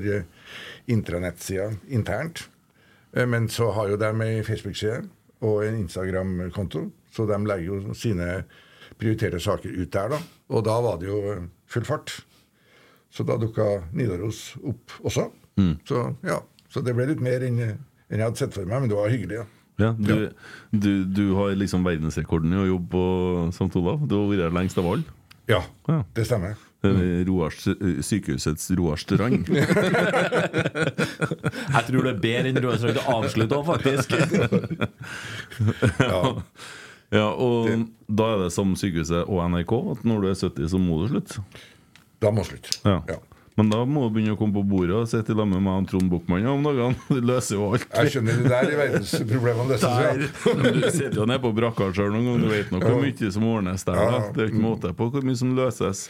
intranettsida 0.88 1.72
internt. 1.88 2.46
Men 3.12 3.48
så 3.48 3.70
har 3.72 3.88
jo 3.88 3.96
de 3.98 4.10
ei 4.22 4.42
Facebook-side 4.44 5.08
og 5.42 5.62
en 5.64 5.78
Instagram-konto, 5.80 6.90
så 7.14 7.24
de 7.26 7.38
legger 7.48 7.66
jo 7.88 7.94
sine 7.96 8.44
prioriterte 9.00 9.40
saker 9.40 9.72
ut 9.74 9.90
der, 9.94 10.12
da. 10.12 10.18
Og 10.52 10.64
da 10.66 10.76
var 10.84 10.98
det 11.00 11.08
jo 11.08 11.18
full 11.66 11.86
fart. 11.88 12.12
Så 13.10 13.24
da 13.24 13.38
dukka 13.40 13.82
Nidaros 13.96 14.52
opp 14.62 14.92
også. 15.02 15.30
Så 15.88 16.02
ja, 16.22 16.38
så 16.70 16.82
det 16.84 16.94
ble 16.94 17.06
litt 17.10 17.22
mer 17.24 17.42
enn 17.42 17.58
enn 18.10 18.18
jeg 18.22 18.26
hadde 18.28 18.40
sett 18.40 18.54
for 18.56 18.64
meg, 18.68 18.80
men 18.84 18.88
det 18.92 18.96
var 18.98 19.08
hyggelig. 19.12 19.36
ja. 19.42 19.46
Ja, 19.78 19.92
du, 19.94 20.30
du, 20.74 21.04
du 21.06 21.20
har 21.36 21.52
liksom 21.54 21.84
verdensrekorden 21.86 22.50
i 22.50 22.56
å 22.58 22.64
jobbe 22.66 22.88
på 22.90 23.02
St. 23.54 23.68
Olav. 23.78 24.00
Du 24.10 24.16
har 24.18 24.24
vært 24.32 24.42
her 24.48 24.56
lengst 24.56 24.78
av 24.82 24.88
alle. 24.90 25.04
Ja, 25.46 25.60
Ja. 25.86 26.00
det 26.16 26.24
stemmer. 26.26 26.56
Det 26.82 26.90
er 26.94 27.22
Roars, 27.26 27.62
sykehusets 28.06 28.68
Roar 28.78 28.98
Strand. 28.98 29.46
Jeg 30.68 31.84
tror 31.88 32.02
det 32.06 32.12
er 32.12 32.20
bedre 32.22 32.50
enn 32.52 32.60
Roar 32.62 32.76
Strand 32.78 32.98
å 33.02 33.16
avslutte 33.20 33.54
òg, 33.58 33.64
faktisk. 33.70 34.08
Ja. 36.02 36.20
Ja, 37.14 37.28
og 37.40 37.86
da 38.10 38.26
er 38.34 38.42
det 38.44 38.50
som 38.52 38.74
sykehuset 38.76 39.22
og 39.30 39.40
NRK 39.54 39.72
at 39.94 40.02
når 40.06 40.20
du 40.20 40.28
er 40.28 40.36
70, 40.42 40.66
så 40.74 40.78
må 40.82 40.98
du 41.02 41.06
slutte. 41.14 41.40
Da 42.20 42.28
må 42.34 42.42
slutt. 42.44 42.68
Ja. 42.84 42.98
Ja. 43.08 43.16
Men 43.58 43.72
da 43.72 43.80
må 43.90 44.04
du 44.06 44.14
begynne 44.14 44.36
å 44.36 44.38
komme 44.38 44.54
på 44.54 44.62
bordet 44.70 44.94
og 44.94 45.08
sitte 45.10 45.34
sammen 45.34 45.56
med 45.56 45.64
meg 45.66 45.80
og 45.82 45.86
Trond 45.90 46.10
Buchmann 46.12 46.46
om 46.46 46.66
dagene. 46.66 46.94
Det 47.16 47.22
løser 47.26 47.56
jo 47.56 47.70
alt. 47.72 47.86
Jeg 47.90 48.12
skjønner 48.14 48.36
det 48.38 48.52
der 48.52 48.70
i 48.70 48.76
verdensproblemene 48.78 49.72
løses. 49.72 49.86
Ja. 49.98 50.12
Du 50.78 50.84
sitter 50.94 51.16
jo 51.18 51.26
nede 51.26 51.42
på 51.42 51.50
brakka 51.56 51.88
sjøl 51.96 52.12
noen 52.14 52.28
ganger, 52.28 52.44
du 52.44 52.52
vet 52.52 52.70
nok 52.74 52.86
hvor 52.86 53.00
mye 53.02 53.32
som 53.34 53.48
ordnes 53.50 53.86
der. 53.88 53.98
Da. 53.98 54.20
Det 54.30 54.44
er 54.44 54.46
jo 54.46 54.52
ikke 54.52 54.62
måte 54.62 54.92
på 54.94 55.08
hvor 55.10 55.26
mye 55.26 55.40
som 55.40 55.56
løses. 55.58 56.04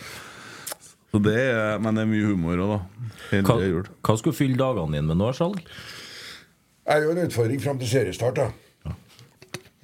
Så 1.08 1.20
det 1.24 1.38
er, 1.40 1.78
men 1.80 1.96
det 1.96 2.04
er 2.04 2.10
mye 2.10 2.26
humor 2.28 2.60
òg, 2.66 2.74
da. 2.74 3.12
Hva, 3.48 3.56
hva 4.04 4.16
skulle 4.20 4.36
fylle 4.36 4.60
dagene 4.60 4.98
dine 4.98 5.08
med 5.08 5.16
nå, 5.16 5.30
Skjalg? 5.36 5.62
Det 5.64 6.96
er 6.98 7.06
jo 7.06 7.14
en 7.14 7.22
utfordring 7.24 7.62
fram 7.64 7.80
til 7.80 7.88
seriestart, 7.88 8.42
da. 8.42 8.50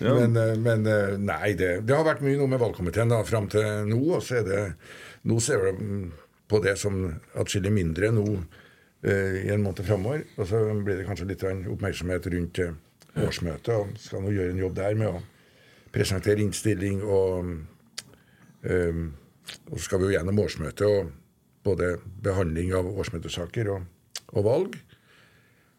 Ja. 0.02 0.12
Men, 0.18 0.36
eh, 0.36 0.52
men 0.58 0.84
eh, 0.90 1.16
nei, 1.22 1.54
det, 1.56 1.70
det 1.86 1.96
har 1.96 2.04
vært 2.04 2.20
mye 2.26 2.36
nå 2.36 2.48
med 2.50 2.60
valgkomiteen 2.60 3.12
da, 3.12 3.22
fram 3.24 3.48
til 3.52 3.88
nå. 3.88 4.00
Og 4.16 4.22
så 4.26 4.42
er 4.42 4.46
det 4.48 4.60
Nå 5.24 5.38
ser 5.40 5.62
vi 5.62 5.70
mm, 5.72 6.08
på 6.48 6.60
det 6.64 6.76
som 6.80 6.98
atskillig 7.40 7.72
mindre 7.72 8.10
nå 8.14 8.24
eh, 8.34 9.44
i 9.44 9.50
en 9.54 9.62
måned 9.64 9.84
framover. 9.86 10.24
Og 10.36 10.48
så 10.50 10.60
blir 10.84 11.00
det 11.00 11.06
kanskje 11.08 11.28
litt 11.30 11.44
oppmerksomhet 11.48 12.28
rundt 12.34 12.60
eh, 12.64 12.74
årsmøtet. 13.24 13.74
Og 13.74 13.98
skal 14.00 14.24
nå 14.24 14.32
gjøre 14.34 14.54
en 14.54 14.62
jobb 14.64 14.76
der 14.78 14.98
med 15.00 15.08
å 15.10 15.22
presentere 15.94 16.42
innstilling 16.42 17.04
og 17.04 17.52
eh, 18.66 19.04
Og 19.68 19.76
så 19.76 19.84
skal 19.84 20.00
vi 20.00 20.06
jo 20.08 20.14
gjennom 20.14 20.38
årsmøtet 20.40 20.86
og 20.88 21.10
både 21.64 21.98
behandling 22.24 22.72
av 22.76 22.86
årsmøtesaker 22.88 23.68
og, 23.74 23.82
og 24.32 24.44
valg. 24.46 24.78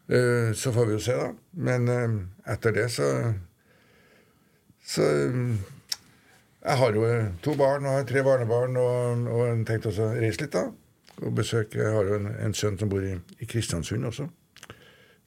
Eh, 0.06 0.52
Så 0.54 0.72
får 0.74 0.86
vi 0.86 0.94
jo 0.94 1.02
se, 1.02 1.16
da. 1.18 1.32
Men 1.52 1.88
eh, 1.90 2.14
etter 2.54 2.72
det 2.76 2.90
så 2.94 3.10
Så 4.86 5.02
Jeg 6.66 6.80
har 6.80 6.96
jo 6.98 7.06
to 7.44 7.54
barn 7.54 7.86
og 7.86 8.08
tre 8.08 8.24
barnebarn 8.26 8.76
og, 8.80 9.28
og 9.30 9.60
tenkte 9.68 9.92
også 9.92 10.08
å 10.08 10.16
reise 10.18 10.42
litt, 10.42 10.56
da. 10.56 10.64
Og 11.22 11.36
besøke 11.38 11.78
Jeg 11.78 11.92
har 11.94 12.08
jo 12.08 12.16
en, 12.18 12.26
en 12.42 12.56
sønn 12.58 12.78
som 12.80 12.90
bor 12.90 13.04
i, 13.06 13.14
i 13.38 13.46
Kristiansund 13.48 14.08
også. 14.08 14.26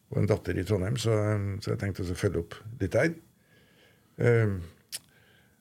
Og 0.09 0.19
en 0.19 0.27
datter 0.27 0.57
i 0.57 0.65
Trondheim, 0.67 0.97
så, 0.99 1.15
så 1.63 1.71
jeg 1.71 1.79
tenkte 1.79 2.03
å 2.03 2.17
følge 2.17 2.43
opp 2.43 2.57
litt 2.81 2.97
der. 2.97 3.13
Eh, 4.19 4.57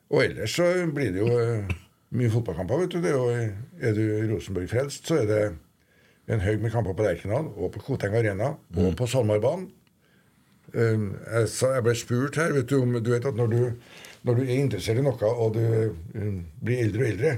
og 0.08 0.24
ellers 0.24 0.56
så 0.56 0.66
blir 0.94 1.12
det 1.14 1.22
jo 1.22 1.38
eh, 1.38 1.72
mye 2.16 2.32
fotballkamper, 2.32 2.82
vet 2.82 2.96
du. 2.96 3.00
Det 3.04 3.14
jo, 3.14 3.28
er 3.30 3.96
du 3.96 4.04
Rosenborg-frelst, 4.32 5.06
så 5.06 5.20
er 5.22 5.30
det 5.30 5.42
en 6.28 6.42
haug 6.42 6.64
med 6.64 6.72
kamper 6.74 6.96
på 6.96 7.06
Lerkendal 7.06 7.52
og 7.54 7.72
på 7.76 7.84
Koteng 7.86 8.16
Arena 8.18 8.54
og 8.76 8.96
på 8.98 9.06
SalMarbanen. 9.08 9.70
Um, 10.74 11.14
jeg, 11.24 11.46
jeg 11.62 11.84
ble 11.86 11.94
spurt 11.96 12.36
her, 12.36 12.50
vet 12.52 12.68
du, 12.68 12.82
om 12.82 12.98
du 13.00 13.06
vet 13.14 13.24
at 13.24 13.36
når 13.38 13.46
du, 13.54 13.60
når 14.26 14.38
du 14.38 14.42
er 14.44 14.56
interessert 14.58 15.00
i 15.00 15.04
noe, 15.04 15.30
og 15.30 15.56
du 15.56 15.62
um, 16.18 16.42
blir 16.64 16.82
eldre 16.84 17.04
og 17.04 17.10
eldre, 17.12 17.32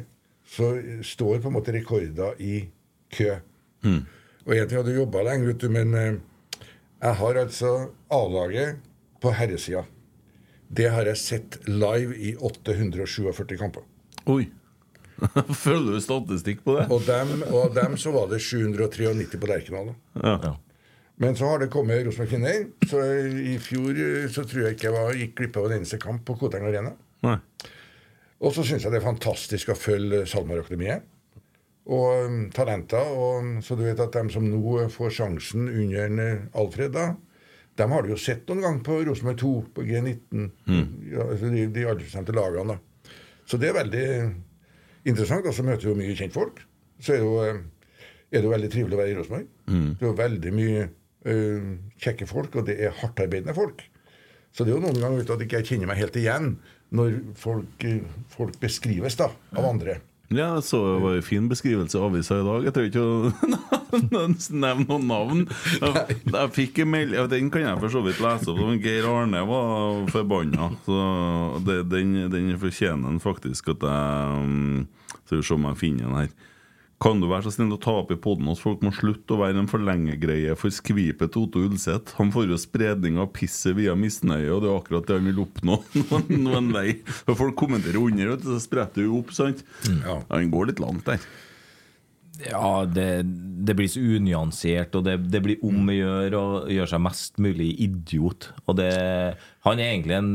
så 0.50 0.70
står 1.06 1.42
på 1.42 1.50
en 1.50 1.56
måte 1.58 1.74
rekorder 1.74 2.40
i 2.42 2.64
kø. 3.14 3.34
Og 4.46 4.54
en 4.56 4.68
ting 4.68 4.80
hadde 4.80 4.96
jobba 4.96 5.24
lenge, 5.28 5.50
vet 5.50 5.62
du, 5.62 5.68
men 5.72 5.94
uh, 5.94 6.64
jeg 7.00 7.18
har 7.20 7.42
altså 7.44 7.74
A-laget 8.12 8.80
på 9.20 9.32
herresida. 9.36 9.84
Det 10.70 10.88
har 10.92 11.08
jeg 11.08 11.18
sett 11.18 11.60
live 11.68 12.16
i 12.16 12.34
847 12.36 13.56
kamper. 13.58 13.84
Oi! 14.30 14.48
Følger 15.64 15.96
du 15.96 16.00
statistikk 16.00 16.62
på 16.64 16.78
det? 16.78 16.86
Og 16.92 17.04
dem, 17.04 17.42
og 17.52 17.74
dem 17.76 17.96
så 18.00 18.12
var 18.14 18.30
det 18.30 18.40
793 18.40 19.36
på 19.36 19.50
Lerkendal. 19.50 19.92
da. 19.92 20.36
Ja. 20.36 20.54
Men 21.20 21.36
så 21.36 21.50
har 21.50 21.60
det 21.60 21.68
kommet 21.72 22.06
Rosenborg 22.06 22.30
Kvinner. 22.30 22.62
Så 22.88 23.02
i 23.44 23.58
fjor 23.60 23.92
eh, 23.92 24.26
så 24.32 24.46
tror 24.48 24.64
jeg 24.64 24.76
ikke 24.78 24.88
jeg 24.88 24.96
var, 24.96 25.16
gikk 25.18 25.34
glipp 25.36 25.58
av 25.60 25.66
en 25.68 25.76
eneste 25.76 25.98
kamp 26.00 26.22
på 26.24 26.38
Koteng 26.40 26.64
Arena. 26.64 26.94
Nei. 27.26 27.36
Og 28.40 28.54
så 28.56 28.64
syns 28.64 28.86
jeg 28.86 28.94
det 28.94 29.02
er 29.02 29.04
fantastisk 29.04 29.72
å 29.72 29.76
følge 29.76 30.22
SalMar-akademiet. 30.30 31.04
Og 31.90 32.24
um, 32.24 32.38
talenter. 32.56 33.10
Og, 33.12 33.50
så 33.66 33.76
du 33.76 33.82
vet 33.84 34.00
at 34.00 34.14
dem 34.16 34.30
som 34.32 34.46
nå 34.48 34.86
får 34.94 35.12
sjansen 35.18 35.68
under 35.68 36.22
eh, 36.24 36.46
Alfred, 36.60 36.94
da, 36.96 37.10
dem 37.80 37.92
har 37.92 38.04
du 38.04 38.14
jo 38.14 38.20
sett 38.20 38.48
noen 38.48 38.64
gang 38.64 38.78
på 38.84 38.96
Rosenborg 39.04 39.42
2, 39.42 39.50
på 39.76 39.84
G19. 39.88 40.46
Ja, 41.12 41.26
altså 41.26 41.50
de, 41.52 41.66
de 41.74 41.84
aldersbestemte 41.88 42.36
lagene. 42.36 42.76
da. 42.78 43.12
Så 43.44 43.60
det 43.60 43.70
er 43.70 43.76
veldig 43.76 44.06
interessant. 45.04 45.44
Og 45.44 45.52
så 45.56 45.66
møter 45.66 45.90
du 45.90 46.00
mye 46.00 46.16
kjentfolk. 46.16 46.64
Så 47.00 47.12
er 47.12 47.20
det 47.20 47.28
jo, 47.28 47.36
eh, 47.44 47.60
er 48.30 48.40
det 48.40 48.48
jo 48.48 48.54
veldig 48.54 48.72
trivelig 48.72 48.96
å 48.96 49.02
være 49.02 49.12
i 49.12 49.18
Rosenborg. 49.20 49.52
Det 50.00 50.06
er 50.06 50.10
jo 50.10 50.16
veldig 50.24 50.54
mye 50.56 50.80
eh, 50.86 50.96
kjekke 51.20 52.26
folk, 52.28 52.54
og 52.56 52.68
det 52.68 52.78
er 52.80 52.94
hardtarbeidende 53.02 53.54
folk. 53.56 53.82
Så 54.52 54.64
det 54.64 54.72
er 54.72 54.78
jo 54.78 54.84
noen 54.84 55.00
ganger 55.00 55.26
at 55.26 55.42
jeg 55.42 55.48
ikke 55.48 55.66
kjenner 55.68 55.90
meg 55.90 56.00
helt 56.00 56.16
igjen 56.18 56.54
når 56.90 57.18
folk, 57.38 57.84
eh, 57.86 58.00
folk 58.32 58.56
beskrives 58.62 59.18
da, 59.20 59.30
av 59.54 59.68
andre. 59.68 60.00
Ja, 60.30 60.52
jeg 60.54 60.62
så 60.62 60.78
det 60.86 60.98
var 61.02 61.16
en 61.18 61.24
fin 61.26 61.46
beskrivelse 61.50 61.98
av 61.98 62.04
avisa 62.06 62.36
i 62.38 62.44
dag. 62.46 62.66
Jeg 62.66 62.74
trenger 62.74 62.90
ikke 62.90 63.02
å 63.02 64.26
nevne 64.62 64.84
noen 64.86 65.08
navn. 65.10 65.40
Jeg, 65.82 66.18
jeg 66.22 66.52
fikk 66.54 66.78
en 66.84 66.92
meld 66.92 67.16
Den 67.32 67.48
kan 67.50 67.64
jeg 67.64 67.80
for 67.82 67.94
så 67.96 68.02
vidt 68.04 68.20
lese 68.22 68.52
opp. 68.52 68.60
Geir 68.84 69.08
Arne 69.10 69.42
var 69.48 70.04
forbanna. 70.14 70.68
Så 70.86 71.00
det, 71.66 71.80
den, 71.90 72.14
den 72.30 72.52
fortjener 72.62 73.10
han 73.10 73.18
faktisk 73.22 73.72
at 73.74 73.82
jeg 73.90 74.86
Skal 75.24 75.40
vi 75.40 75.48
se 75.48 75.56
om 75.58 75.66
jeg 75.72 75.80
finner 75.82 76.06
den 76.06 76.20
her. 76.20 76.30
Kan 77.00 77.22
du 77.22 77.30
være 77.30 77.46
så 77.46 77.54
snill 77.54 77.72
å 77.72 77.80
ta 77.80 77.94
opp 78.02 78.10
i 78.12 78.18
poden 78.20 78.50
at 78.52 78.60
folk 78.60 78.82
må 78.84 78.90
slutte 78.92 79.32
å 79.32 79.40
være 79.40 79.62
en 79.62 79.70
forlengegreie 79.70 80.52
for 80.60 80.72
skvipet 80.74 81.38
Otto 81.40 81.62
Ulseth? 81.64 82.12
Han 82.18 82.32
får 82.34 82.50
jo 82.52 82.58
spredning 82.60 83.16
av 83.22 83.30
pisset 83.32 83.72
via 83.78 83.94
misnøye, 83.96 84.50
og 84.52 84.60
det 84.60 84.68
er 84.68 84.80
akkurat 84.82 85.08
det 85.08 85.16
han 85.16 85.30
vil 85.30 85.40
oppnå. 85.46 85.78
Noen 86.44 86.68
vei. 86.76 86.98
Og 87.24 87.38
folk 87.40 87.56
kommenterer 87.62 87.96
under, 88.02 88.34
og 88.34 88.42
du, 88.42 88.50
så 88.52 88.60
spretter 88.60 89.06
jo 89.06 89.22
opp, 89.22 89.32
sant? 89.32 89.64
Ja. 89.88 89.96
Ja, 90.10 90.18
Han 90.34 90.52
går 90.52 90.74
litt 90.74 90.82
langt 90.84 91.08
der. 91.08 91.24
Ja, 92.40 92.84
det, 92.88 93.22
det 93.64 93.74
blir 93.76 93.88
så 93.90 94.00
unyansert, 94.00 94.94
og 94.96 95.04
det, 95.08 95.16
det 95.32 95.40
blir 95.44 95.64
om 95.66 95.88
å 95.88 95.96
gjøre 95.96 96.40
å 96.40 96.60
gjøre 96.72 96.92
seg 96.92 97.02
mest 97.04 97.40
mulig 97.42 97.70
idiot. 97.84 98.50
Og 98.66 98.76
det, 98.80 98.92
han 99.66 99.80
er 99.80 99.94
egentlig 99.94 100.16
en 100.20 100.30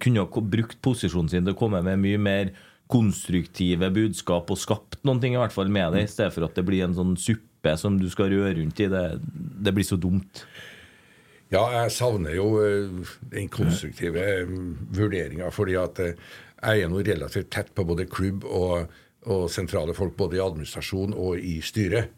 Kunne 0.00 0.24
ha 0.24 0.42
brukt 0.56 0.80
posisjonen 0.84 1.28
sin 1.32 1.44
til 1.44 1.52
å 1.52 1.58
komme 1.58 1.82
med 1.84 2.00
mye 2.00 2.20
mer 2.20 2.52
konstruktive 2.90 3.90
budskap 3.94 4.50
og 4.52 4.60
skapt 4.60 5.00
noen 5.06 5.20
ting 5.22 5.34
i 5.34 5.40
hvert 5.40 5.54
fall 5.54 5.70
med 5.72 5.96
det, 5.96 6.06
i 6.06 6.10
stedet 6.10 6.32
for 6.34 6.46
at 6.46 6.56
det 6.56 6.64
blir 6.66 6.86
en 6.86 6.96
sånn 6.96 7.16
suppe 7.18 7.74
som 7.80 7.98
du 7.98 8.06
skal 8.12 8.30
røre 8.30 8.54
rundt 8.60 8.82
i. 8.82 8.88
Det, 8.92 9.04
det 9.66 9.74
blir 9.74 9.86
så 9.86 9.98
dumt. 9.98 10.44
Ja, 11.52 11.62
jeg 11.70 11.94
savner 11.94 12.34
jo 12.34 12.46
eh, 12.58 13.14
den 13.30 13.50
konstruktive 13.54 14.22
eh, 14.22 14.52
vurderinga, 14.96 15.52
fordi 15.54 15.76
at 15.78 16.00
eh, 16.02 16.16
jeg 16.56 16.82
er 16.82 16.90
nå 16.90 17.02
relativt 17.06 17.52
tett 17.54 17.70
på 17.74 17.84
både 17.86 18.08
klubb 18.10 18.46
og, 18.48 18.94
og 19.30 19.46
sentrale 19.52 19.94
folk, 19.94 20.16
både 20.18 20.40
i 20.40 20.42
administrasjon 20.42 21.14
og 21.14 21.38
i 21.38 21.60
styret. 21.62 22.10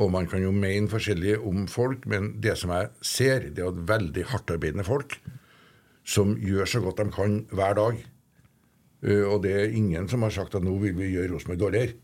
Og 0.00 0.10
man 0.10 0.26
kan 0.26 0.42
jo 0.42 0.50
mene 0.50 0.90
forskjellig 0.90 1.36
om 1.44 1.68
folk, 1.70 2.08
men 2.10 2.32
det 2.42 2.56
som 2.58 2.72
jeg 2.74 2.90
ser, 3.04 3.50
det 3.54 3.62
er 3.62 3.84
veldig 3.92 4.24
hardtarbeidende 4.32 4.86
folk 4.86 5.20
som 6.04 6.34
gjør 6.40 6.68
så 6.68 6.80
godt 6.84 7.00
de 7.00 7.12
kan 7.14 7.36
hver 7.54 7.76
dag. 7.78 8.00
Uh, 9.04 9.26
og 9.34 9.42
det 9.44 9.54
er 9.60 9.76
ingen 9.76 10.08
som 10.08 10.24
har 10.24 10.32
sagt 10.34 10.56
at 10.56 10.64
nå 10.64 10.74
vil 10.82 10.96
vi 10.96 11.12
gjøre 11.12 11.34
Rosenborg 11.34 11.60
dårligere. 11.60 11.98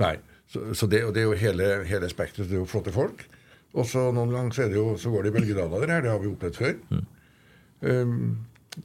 Nei. 0.00 0.14
Så, 0.50 0.72
så 0.74 0.88
det, 0.90 1.04
det 1.14 1.22
er 1.22 1.28
jo 1.28 1.38
hele, 1.38 1.70
hele 1.86 2.10
spekteret. 2.10 2.48
Det 2.50 2.58
er 2.58 2.64
jo 2.64 2.68
flotte 2.70 2.94
folk. 2.94 3.22
Og 3.78 3.86
så 3.86 4.08
noen 4.10 4.32
ganger 4.34 4.64
er 4.64 4.70
det 4.72 4.78
jo, 4.80 4.94
så 4.98 5.12
går 5.12 5.26
det 5.26 5.30
i 5.30 5.34
bølgedaler 5.38 5.92
her. 5.94 6.02
Det 6.02 6.10
har 6.10 6.22
vi 6.22 6.30
opplevd 6.32 6.58
før. 6.58 7.04
Um, 7.80 8.16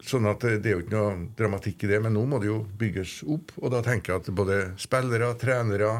sånn 0.05 0.27
at 0.29 0.43
det, 0.45 0.59
det 0.63 0.71
er 0.71 0.77
jo 0.77 0.83
ikke 0.83 0.95
noe 0.95 1.15
dramatikk 1.37 1.85
i 1.85 1.89
det, 1.89 2.01
men 2.05 2.13
nå 2.17 2.25
må 2.29 2.41
det 2.41 2.51
jo 2.51 2.59
bygges 2.79 3.17
opp. 3.33 3.55
Og 3.61 3.73
da 3.73 3.81
tenker 3.85 4.13
jeg 4.13 4.23
at 4.23 4.35
både 4.37 4.59
spillere, 4.81 5.31
trenere, 5.41 5.91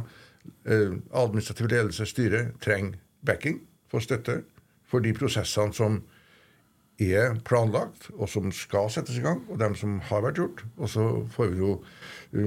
eh, 0.66 0.93
administrativ 1.18 1.70
ledelse, 1.72 2.07
styre 2.09 2.47
trenger 2.63 2.99
backing 3.26 3.61
for 3.89 4.05
støtte 4.05 4.43
for 4.89 5.05
de 5.05 5.13
prosessene 5.18 5.74
som 5.74 5.99
er 7.00 7.36
planlagt, 7.46 8.10
og 8.16 8.30
som 8.30 8.52
skal 8.56 8.89
settes 8.89 9.18
i 9.20 9.24
gang, 9.24 9.43
og 9.50 9.60
dem 9.60 9.76
som 9.76 10.00
har 10.10 10.24
vært 10.24 10.39
gjort. 10.39 10.66
Og 10.78 10.89
så 10.89 11.06
får 11.36 11.52
vi 11.54 11.60
jo 11.60 11.80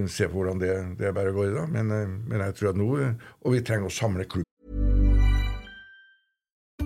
se 0.09 0.28
på 0.28 0.40
hvordan 0.40 0.61
det, 0.61 0.74
det 0.99 1.14
bare 1.14 1.32
går 1.32 1.51
i 1.51 1.55
dag. 1.55 1.68
Men, 1.68 1.90
eh, 1.90 2.09
men 2.09 2.40
jeg 2.40 2.55
tror 2.55 2.68
at 2.68 2.76
nå 2.76 2.88
eh, 2.99 3.12
Og 3.44 3.53
vi 3.53 3.61
trenger 3.61 3.88
å 3.88 3.92
samle 3.92 4.24
klubb. 4.24 4.44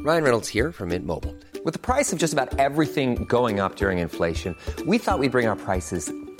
Ryan 0.04 0.24
Reynolds 0.24 0.48
here 0.48 0.72
from 0.72 0.88
Mint 0.88 1.06
Mobile. 1.06 1.34
With 1.64 1.74
the 1.74 1.80
price 1.80 2.12
of 2.12 2.18
just 2.18 2.32
about 2.32 2.58
everything 2.58 3.24
going 3.28 3.60
inflation, 3.98 4.56
we 4.84 4.98
thought 4.98 5.20
we'd 5.20 5.30
bring 5.30 5.46
our 5.46 5.56
prices 5.56 6.10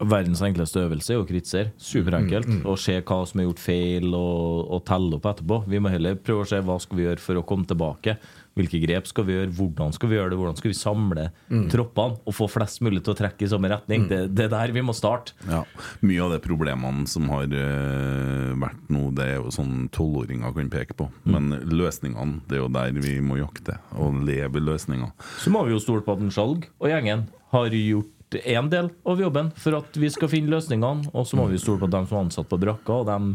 Verdens 0.00 0.42
enkleste 0.42 0.82
øvelse 0.82 1.14
er 1.14 1.20
å 1.22 1.26
kritisere. 1.28 1.72
Superenkelt. 1.78 2.48
Og 2.66 2.78
se 2.82 2.96
hva 3.00 3.20
som 3.28 3.40
er 3.40 3.46
gjort 3.48 3.62
feil, 3.62 4.08
og, 4.14 4.64
og 4.74 4.82
telle 4.88 5.18
opp 5.18 5.28
etterpå. 5.30 5.60
Vi 5.70 5.80
må 5.82 5.92
heller 5.92 6.16
prøve 6.18 6.44
å 6.44 6.48
se 6.50 6.58
hva 6.64 6.78
skal 6.82 6.98
vi 6.98 7.06
gjøre 7.06 7.22
for 7.22 7.38
å 7.40 7.44
komme 7.46 7.68
tilbake. 7.70 8.16
Hvilke 8.54 8.78
grep 8.84 9.08
skal 9.10 9.26
vi 9.26 9.34
gjøre, 9.34 9.50
hvordan 9.56 9.94
skal 9.96 10.10
vi 10.10 10.14
gjøre 10.14 10.30
det, 10.30 10.36
hvordan 10.38 10.58
skal 10.60 10.70
vi 10.70 10.76
samle 10.78 11.24
troppene 11.72 12.20
og 12.22 12.36
få 12.36 12.46
flest 12.50 12.82
mulig 12.86 13.00
til 13.02 13.14
å 13.14 13.18
trekke 13.18 13.46
i 13.46 13.50
samme 13.50 13.70
retning. 13.72 14.04
Det, 14.10 14.20
det 14.30 14.46
er 14.46 14.52
der 14.52 14.74
vi 14.76 14.84
må 14.86 14.94
starte. 14.94 15.34
Ja, 15.50 15.64
Mye 16.06 16.22
av 16.22 16.34
de 16.36 16.38
problemene 16.44 17.08
som 17.10 17.26
har 17.32 17.50
eh, 17.50 18.52
vært 18.62 18.94
nå, 18.94 19.08
det 19.18 19.26
er 19.26 19.40
jo 19.40 19.54
sånn 19.54 19.88
tolvåringer 19.94 20.54
kan 20.54 20.70
peke 20.70 20.94
på. 20.98 21.08
Men 21.26 21.50
løsningene, 21.66 22.44
det 22.46 22.60
er 22.60 22.62
jo 22.62 22.70
der 22.78 22.94
vi 23.02 23.16
må 23.24 23.40
jakte, 23.42 23.80
og 23.98 24.22
leve 24.26 24.62
løsninger. 24.62 25.10
Så 25.42 25.50
må 25.54 25.64
vi 25.66 25.74
jo 25.74 25.82
stole 25.82 26.06
på 26.06 26.14
at 26.14 26.22
en 26.22 26.30
Skjalg 26.34 26.68
og 26.78 26.90
gjengen 26.90 27.26
har 27.54 27.74
gjort 27.74 28.13
én 28.42 28.70
del 28.72 28.90
av 29.06 29.20
jobben 29.20 29.50
for 29.60 29.78
at 29.78 29.98
vi 30.00 30.10
skal 30.12 30.30
finne 30.32 30.52
løsningene. 30.54 31.10
Og 31.14 31.28
så 31.28 31.38
må 31.38 31.48
vi 31.50 31.60
stole 31.60 31.82
på 31.82 31.90
at 31.90 31.96
de 31.96 32.04
som 32.06 32.18
er 32.18 32.24
ansatt 32.26 32.50
på 32.50 32.60
brakka, 32.60 33.00
og 33.02 33.10
dem 33.10 33.34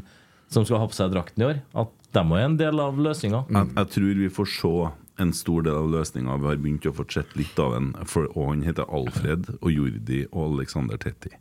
som 0.50 0.66
skal 0.66 0.82
ha 0.82 0.88
på 0.90 0.98
seg 0.98 1.14
drakten 1.14 1.44
i 1.44 1.50
år, 1.52 1.62
at 1.78 1.94
de 2.18 2.24
er 2.26 2.48
en 2.48 2.58
del 2.58 2.82
av 2.82 2.98
løsninga. 2.98 3.44
Jeg, 3.54 3.70
jeg 3.76 3.94
tror 3.96 4.24
vi 4.24 4.32
får 4.34 4.50
se 4.56 4.74
en 5.20 5.36
stor 5.36 5.68
del 5.68 5.78
av 5.78 5.92
løsninga. 5.94 6.40
Vi 6.42 6.50
har 6.50 6.60
begynt 6.64 6.90
å 6.90 6.96
få 6.96 7.06
sett 7.12 7.36
litt 7.38 7.60
av 7.62 7.76
den. 7.76 7.92
For, 8.10 8.30
og 8.34 8.54
han 8.54 8.66
heter 8.66 8.88
Alfred 8.88 9.52
og 9.60 9.70
Jordi 9.72 10.24
og 10.32 10.56
Alexander 10.56 11.00
Tetti. 11.02 11.32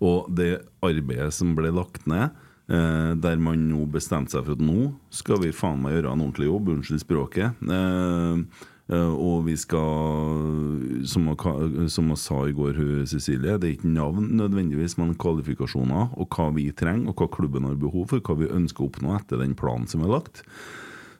Og 0.00 0.28
det 0.34 0.64
arbeidet 0.82 1.30
som 1.36 1.54
ble 1.58 1.70
lagt 1.76 2.08
ned 2.10 2.34
Eh, 2.68 3.12
der 3.16 3.38
man 3.40 3.62
nå 3.70 3.86
bestemte 3.88 4.34
seg 4.34 4.44
for 4.44 4.58
at 4.58 4.60
nå 4.60 4.90
skal 5.14 5.38
vi 5.40 5.54
faen 5.56 5.78
meg 5.80 5.94
gjøre 5.94 6.10
en 6.12 6.24
ordentlig 6.26 6.50
jobb, 6.50 6.66
unnskyld 6.74 7.00
språket. 7.00 7.62
Eh, 7.64 8.66
og 8.88 9.42
vi 9.44 9.54
skal, 9.60 11.04
som 11.08 11.26
jeg, 11.28 12.18
sa 12.22 12.38
i 12.48 12.54
går, 12.56 12.78
Cecilie, 13.10 13.58
det 13.60 13.68
er 13.68 13.74
ikke 13.76 13.90
navn 13.92 14.30
nødvendigvis, 14.38 14.96
men 14.96 15.16
kvalifikasjoner. 15.20 16.14
Og 16.16 16.28
hva 16.32 16.48
vi 16.56 16.70
trenger, 16.72 17.12
og 17.12 17.20
hva 17.20 17.28
klubben 17.36 17.68
har 17.68 17.76
behov 17.80 18.08
for, 18.14 18.24
hva 18.24 18.38
vi 18.40 18.48
ønsker 18.48 18.86
å 18.86 18.88
oppnå 18.88 19.12
etter 19.18 19.42
den 19.42 19.52
planen 19.58 19.88
som 19.90 20.06
er 20.06 20.14
lagt. 20.16 20.40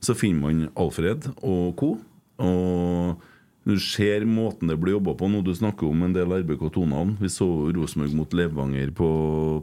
Så 0.01 0.17
finner 0.17 0.47
man 0.47 0.71
Alfred 0.81 1.29
og 1.43 1.77
co. 1.77 1.91
Og 2.39 3.28
du 3.69 3.77
ser 3.85 4.25
måten 4.25 4.71
det 4.73 4.79
blir 4.81 4.95
jobba 4.97 5.13
på 5.21 5.29
nå. 5.29 5.43
Du 5.45 5.51
snakker 5.55 5.91
om 5.91 6.03
en 6.07 6.15
del 6.17 6.33
RBK2-navn. 6.41 7.11
Vi 7.21 7.29
så 7.33 7.47
Rosenborg 7.77 8.15
mot 8.17 8.33
Levanger 8.33 8.91
på, 8.97 9.09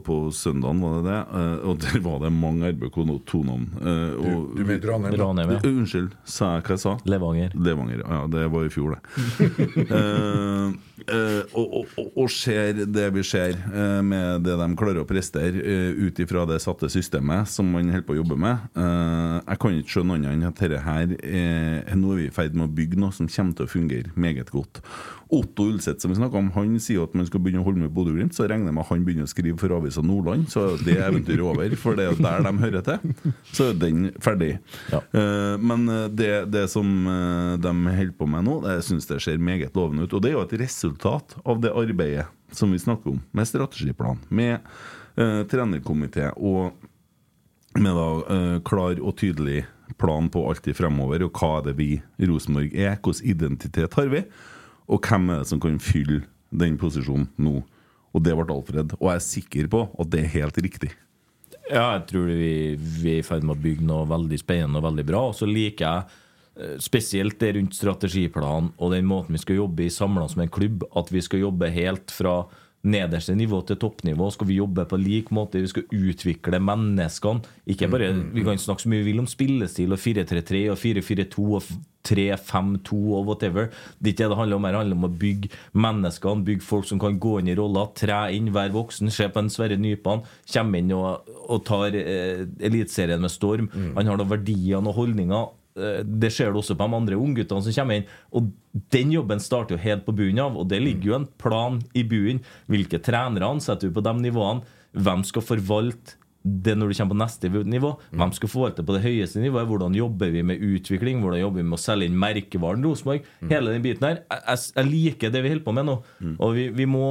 på 0.06 0.18
søndagen, 0.30 0.78
var 0.84 1.00
det 1.00 1.10
det? 1.10 1.18
Eh, 1.40 1.66
og 1.66 1.80
der 1.82 2.00
var 2.06 2.20
det 2.22 2.30
mange 2.34 2.70
RBK2-navn. 2.72 3.66
Eh, 3.82 3.94
Du, 4.16 4.30
du 4.56 4.64
mente 4.68 4.86
Ranheim? 4.92 5.56
Ja. 5.56 5.60
Unnskyld, 5.66 6.12
sa 6.24 6.52
jeg 6.56 6.68
hva 6.68 6.76
jeg 6.76 6.84
sa? 6.86 6.94
Levanger. 7.10 7.56
Levanger, 7.58 8.04
ja. 8.06 8.20
Det 8.30 8.46
var 8.54 8.68
i 8.68 8.72
fjor, 8.72 8.94
det. 8.96 9.00
Eh, 9.96 10.72
eh, 11.04 11.42
og, 11.56 11.74
og, 11.76 12.06
og, 12.08 12.30
ser 12.32 12.84
det 12.88 13.06
vi 13.14 13.24
ser 13.26 13.56
uh, 13.68 14.02
med 14.04 14.44
det 14.46 14.56
de 14.60 14.68
klarer 14.78 15.02
å 15.02 15.08
prestere 15.08 15.60
uh, 15.60 16.06
ut 16.06 16.20
ifra 16.22 16.46
det 16.48 16.58
satte 16.64 16.88
systemet 16.92 17.50
som 17.50 17.68
man 17.72 17.90
holder 17.92 18.06
på 18.06 18.16
å 18.16 18.20
jobbe 18.20 18.38
med. 18.40 18.64
Jeg 18.76 19.60
kan 19.62 19.76
ikke 19.76 19.94
skjønne 19.96 20.16
annet 20.16 20.32
enn 20.34 20.46
at 20.48 20.60
dette 20.60 20.80
her 20.84 21.12
er, 21.16 21.94
nå 21.98 22.14
er 22.14 22.20
vi 22.20 22.26
i 22.28 22.32
ferd 22.34 22.56
med 22.56 22.68
å 22.68 22.72
bygge 22.76 22.98
noe 23.00 23.14
som 23.14 23.28
kommer 23.30 23.56
til 23.56 23.68
å 23.68 23.72
fungere 23.72 24.12
meget 24.16 24.50
godt. 24.54 24.80
Otto 25.26 25.64
Ulseth 25.72 26.04
som 26.04 26.12
vi 26.12 26.22
om, 26.22 26.50
han 26.54 26.76
sier 26.78 27.02
at 27.02 27.14
man 27.18 27.26
skal 27.26 27.42
begynne 27.42 27.64
å 27.64 27.66
holde 27.66 27.82
med 27.82 27.90
Bodø-Glimt. 27.94 28.36
Så 28.36 28.46
regner 28.46 28.70
jeg 28.70 28.76
med 28.76 28.84
at 28.84 28.90
han 28.92 29.06
begynner 29.06 29.26
å 29.26 29.30
skrive 29.30 29.58
for 29.58 29.74
Avisa 29.74 30.04
Nordland, 30.06 30.46
så 30.52 30.68
er 30.68 30.84
det 30.86 30.96
eventyret 31.02 31.42
over. 31.42 31.74
For 31.80 31.98
det 31.98 32.06
er 32.06 32.20
der 32.20 32.46
de 32.46 32.52
hører 32.62 32.84
til. 32.86 33.32
Så 33.50 33.70
er 33.72 33.80
den 33.80 34.04
ferdig. 34.22 34.52
Ja. 34.92 35.02
Men 35.58 35.88
det, 36.14 36.30
det 36.54 36.66
som 36.70 36.86
de 37.58 37.74
holder 37.88 38.14
på 38.18 38.30
med 38.30 38.46
nå, 38.46 38.60
det 38.68 38.78
syns 38.86 39.10
jeg 39.10 39.24
ser 39.24 39.42
meget 39.42 39.74
lovende 39.76 40.06
ut. 40.06 40.14
Og 40.14 40.22
det 40.22 40.30
er 40.30 40.38
jo 40.38 40.44
et 40.46 40.56
resultat 40.62 40.85
av 41.44 41.62
det 41.62 41.72
arbeidet 41.74 42.26
som 42.54 42.72
vi 42.72 42.78
snakker 42.78 43.16
om, 43.16 43.22
med 43.34 43.48
strategiplan, 43.48 44.20
med 44.28 44.60
uh, 45.18 45.42
trenerkomité 45.50 46.30
og 46.36 46.76
med 47.76 47.96
da 47.96 48.08
eh, 48.32 48.58
klar 48.64 49.00
og 49.02 49.18
tydelig 49.20 49.66
plan 50.00 50.30
på 50.32 50.42
alt 50.48 50.68
i 50.68 50.74
fremover, 50.76 51.26
og 51.26 51.36
hva 51.36 51.58
er 51.58 51.66
det 51.68 51.74
vi 51.76 51.88
i 52.00 52.28
Rosenborg 52.28 52.72
er, 52.72 52.96
hvilken 52.96 53.30
identitet 53.32 53.96
har 53.98 54.08
vi, 54.12 54.22
og 54.86 55.04
hvem 55.04 55.30
er 55.32 55.42
det 55.42 55.50
som 55.50 55.62
kan 55.62 55.78
fylle 55.82 56.22
den 56.56 56.78
posisjonen 56.80 57.28
nå. 57.42 57.60
Og 58.16 58.22
det 58.24 58.32
ble 58.32 58.54
Alfred. 58.54 58.94
Og 58.96 59.10
jeg 59.10 59.18
er 59.18 59.26
sikker 59.26 59.68
på 59.72 59.82
at 59.92 60.12
det 60.12 60.22
er 60.22 60.34
helt 60.38 60.60
riktig. 60.64 60.92
Ja, 61.66 61.96
jeg 61.96 62.06
tror 62.12 62.30
vi, 62.30 62.76
vi 62.78 63.16
er 63.16 63.20
i 63.20 63.26
ferd 63.26 63.44
med 63.44 63.58
å 63.58 63.64
bygge 63.64 63.84
noe 63.84 64.06
veldig 64.08 64.38
spennende 64.40 64.80
og 64.80 64.86
veldig 64.86 65.04
bra. 65.08 65.24
Og 65.28 65.34
så 65.36 65.48
liker 65.50 65.84
jeg 65.84 66.06
eh, 66.06 66.22
spesielt 66.80 67.36
det 67.42 67.50
rundt 67.56 67.74
strategiplanen 67.76 68.70
og 68.80 68.94
den 68.94 69.08
måten 69.08 69.36
vi 69.36 69.42
skal 69.42 69.58
jobbe 69.58 69.84
i 69.84 69.92
samla 69.92 70.28
som 70.32 70.40
en 70.44 70.52
klubb. 70.52 70.86
At 70.96 71.12
vi 71.12 71.20
skal 71.24 71.42
jobbe 71.42 71.68
helt 71.74 72.14
fra 72.14 72.38
nederste 72.86 73.34
nivå 73.36 73.60
til 73.66 73.78
toppnivå. 73.82 74.28
Skal 74.32 74.48
vi 74.50 74.60
jobbe 74.60 74.86
på 74.88 74.98
lik 75.00 75.32
måte? 75.34 75.60
Vi 75.62 75.70
skal 75.70 75.86
utvikle 75.90 76.60
menneskene. 76.62 77.42
Ikke 77.66 77.90
bare, 77.90 78.12
Vi 78.32 78.44
kan 78.44 78.58
snakke 78.58 78.82
så 78.82 78.88
mye 78.88 79.02
vi 79.02 79.12
vil 79.12 79.20
om 79.20 79.26
spillestil 79.26 79.92
og 79.92 79.98
4-3-3 79.98 80.70
og 80.70 80.78
4-4-2 80.78 81.46
og 81.58 81.62
3-5-2 82.06 83.00
og 83.18 83.26
whatever. 83.26 83.70
Det 83.98 84.12
er 84.12 84.14
ikke 84.14 84.22
det 84.22 84.30
det 84.30 84.38
handler 84.38 84.56
om. 84.56 84.62
Det 84.62 84.78
handler 84.78 84.96
om 84.96 85.08
å 85.08 85.18
bygge 85.24 85.50
menneskene, 85.74 86.46
bygge 86.46 86.66
folk 86.66 86.86
som 86.86 87.02
kan 87.02 87.18
gå 87.18 87.40
inn 87.40 87.50
i 87.50 87.58
roller, 87.58 87.90
tre 87.98 88.20
inn, 88.36 88.52
være 88.54 88.76
voksen. 88.76 89.10
Se 89.10 89.26
på 89.28 89.42
en 89.42 89.50
Sverre 89.50 89.78
Nypan. 89.80 90.22
Kommer 90.52 90.78
inn 90.78 90.94
og, 90.94 91.26
og 91.48 91.64
tar 91.66 91.96
eh, 91.98 92.46
Eliteserien 92.60 93.22
med 93.22 93.34
storm. 93.34 93.70
Han 93.96 94.06
har 94.06 94.20
da 94.20 94.28
verdiene 94.28 94.86
og 94.86 95.00
holdninger. 95.00 95.54
Eh, 95.76 96.02
Det 96.04 96.32
ser 96.32 96.52
du 96.52 96.58
også 96.60 96.76
på 96.76 96.86
de 96.88 96.96
andre 96.96 97.16
ungguttene 97.20 97.62
som 97.62 97.72
kommer 97.76 98.00
inn. 98.00 98.06
Og 98.32 98.50
den 98.92 99.12
jobben 99.12 99.40
starter 99.40 99.76
jo 99.76 99.82
helt 99.82 100.04
på 100.06 100.14
bunnen 100.16 100.42
av, 100.44 100.56
og 100.56 100.68
det 100.68 100.82
ligger 100.82 101.10
jo 101.12 101.18
en 101.20 101.28
plan 101.38 101.80
i 101.94 102.02
bunnen. 102.04 102.40
Hvilke 102.68 103.00
trenere 103.02 103.48
ansetter 103.48 103.88
du 103.90 103.94
på 103.96 104.04
de 104.04 104.14
nivåene? 104.24 104.62
Hvem 104.96 105.24
skal 105.28 105.42
forvalte 105.44 106.16
det 106.46 106.76
når 106.78 106.92
du 106.92 106.94
kommer 106.94 107.14
på 107.16 107.18
neste 107.24 107.48
nivå? 107.66 107.88
Hvem 108.14 108.32
skal 108.32 108.48
forvalte 108.48 108.84
på 108.86 108.94
det 108.94 109.02
høyeste 109.02 109.40
nivået? 109.42 109.66
Hvordan 109.66 109.94
jobber 109.98 110.30
vi 110.30 110.42
med 110.46 110.62
utvikling? 110.62 111.20
Hvordan 111.20 111.40
jobber 111.42 111.60
vi 111.60 111.66
med 111.68 111.76
å 111.76 111.82
selge 111.82 112.06
inn 112.06 112.16
merkevaren 112.22 112.84
Rosenborg? 112.86 113.24
Hele 113.50 113.72
den 113.74 113.82
biten 113.82 114.06
her. 114.06 114.20
Jeg, 114.30 114.42
jeg, 114.46 114.58
jeg 114.76 114.90
liker 114.92 115.30
det 115.34 115.42
vi 115.42 115.50
holder 115.50 115.64
på 115.66 115.74
med 115.74 115.88
nå. 115.90 115.96
Og 116.38 116.54
vi, 116.54 116.68
vi 116.70 116.86
må 116.86 117.04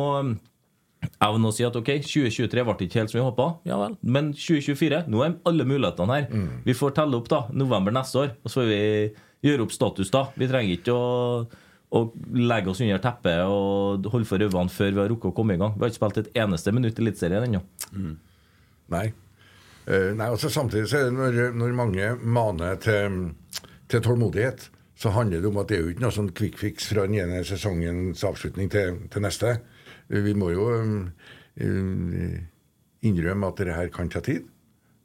evne 1.27 1.49
å 1.49 1.53
si 1.55 1.65
at 1.67 1.75
ok, 1.77 1.91
2023 2.05 2.65
ble 2.67 2.75
ikke 2.85 3.01
helt 3.01 3.11
som 3.11 3.19
vi 3.19 3.25
håpa, 3.25 3.47
ja 3.67 3.77
vel. 3.81 3.97
Men 4.01 4.31
2024, 4.37 5.03
nå 5.11 5.23
er 5.25 5.37
alle 5.49 5.67
mulighetene 5.67 6.17
her. 6.17 6.27
Vi 6.65 6.77
får 6.77 6.95
telle 6.99 7.19
opp 7.19 7.29
da, 7.31 7.45
november 7.53 7.95
neste 7.95 8.23
år, 8.23 8.33
og 8.41 8.51
så 8.51 8.61
får 8.61 8.71
vi 8.71 8.81
gjøre 9.45 9.65
opp 9.65 9.75
status 9.75 10.11
da. 10.13 10.25
Vi 10.39 10.49
trenger 10.49 10.77
ikke 10.77 10.95
å, 10.95 11.09
å 11.95 12.01
legge 12.37 12.71
oss 12.71 12.81
under 12.85 13.03
teppet 13.03 13.43
og 13.45 14.09
holde 14.13 14.29
for 14.29 14.45
øynene 14.45 14.73
før 14.73 14.93
vi 14.93 15.03
har 15.03 15.11
rukket 15.13 15.31
å 15.31 15.35
komme 15.37 15.57
i 15.57 15.61
gang. 15.61 15.75
Vi 15.75 15.85
har 15.85 15.93
ikke 15.93 16.01
spilt 16.01 16.23
et 16.23 16.41
eneste 16.45 16.73
minutt 16.75 16.99
i 16.99 17.05
Eliteserien 17.05 17.47
ennå. 17.49 17.63
Nei. 18.95 19.07
Uh, 19.85 20.15
nei, 20.17 20.31
altså 20.31 20.49
Samtidig 20.49 20.89
så 20.89 20.97
er 20.97 21.11
det 21.11 21.13
når, 21.13 21.35
når 21.53 21.75
mange 21.77 22.07
maner 22.25 22.79
til, 22.81 23.19
til 23.91 24.01
tålmodighet, 24.01 24.69
så 24.97 25.11
handler 25.13 25.43
det 25.43 25.49
om 25.51 25.59
at 25.61 25.69
det 25.69 25.77
er 25.77 25.83
jo 25.83 25.91
ikke 25.91 26.05
noe 26.05 26.15
sånn 26.15 26.31
quick 26.35 26.57
fix 26.57 26.87
fra 26.89 27.03
den 27.05 27.19
ene 27.19 27.43
sesongens 27.45 28.23
avslutning 28.25 28.71
til, 28.71 29.01
til 29.11 29.25
neste. 29.25 29.57
Vi 30.09 30.33
må 30.37 30.51
jo 30.53 30.67
eh, 31.57 32.37
innrømme 33.05 33.49
at 33.51 33.61
det 33.63 33.75
her 33.75 33.89
kan 33.93 34.09
ta 34.11 34.21
tid, 34.25 34.45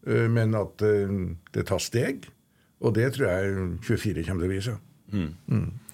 eh, 0.07 0.27
men 0.33 0.55
at 0.59 0.83
eh, 0.87 1.17
det 1.55 1.67
tar 1.71 1.83
steg. 1.83 2.29
Og 2.81 2.95
det 2.97 3.11
tror 3.15 3.29
jeg 3.29 3.59
24 3.85 4.25
kommer 4.25 4.47
til 4.47 4.51
å 4.51 4.55
vise. 4.55 4.77
Mm. 5.11 5.33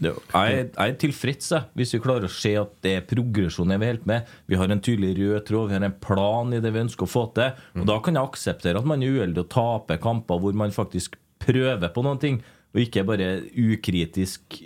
jeg, 0.04 0.12
er- 0.36 0.66
jeg 0.76 0.76
er 0.92 0.96
tilfreds 1.00 1.46
jeg, 1.54 1.64
hvis 1.78 1.94
vi 1.96 2.00
klarer 2.04 2.26
å 2.28 2.32
se 2.34 2.50
at 2.60 2.74
det 2.84 2.90
er 2.98 3.06
progresjon 3.08 3.72
vi 3.72 3.86
holder 3.88 4.04
med. 4.10 4.26
Vi 4.46 4.58
har 4.60 4.68
en 4.70 4.82
tydelig 4.84 5.14
rød 5.16 5.46
tråd, 5.48 5.70
vi 5.70 5.78
har 5.78 5.86
en 5.88 5.94
plan 6.04 6.52
i 6.52 6.60
det 6.60 6.72
vi 6.74 6.82
ønsker 6.84 7.06
å 7.08 7.08
få 7.08 7.22
til. 7.38 7.54
Og 7.80 7.86
Da 7.88 7.96
kan 8.04 8.14
jeg 8.18 8.28
akseptere 8.28 8.82
at 8.82 8.84
man 8.90 9.02
er 9.02 9.14
uheldig 9.16 9.40
og 9.46 9.48
taper 9.56 9.96
kamper 10.04 10.42
hvor 10.42 10.52
man 10.60 10.70
faktisk 10.76 11.16
prøver 11.40 11.88
på 11.96 12.04
noen 12.04 12.20
ting. 12.20 12.42
Og 12.76 12.82
ikke 12.82 13.06
bare 13.08 13.30
ukritisk 13.56 14.58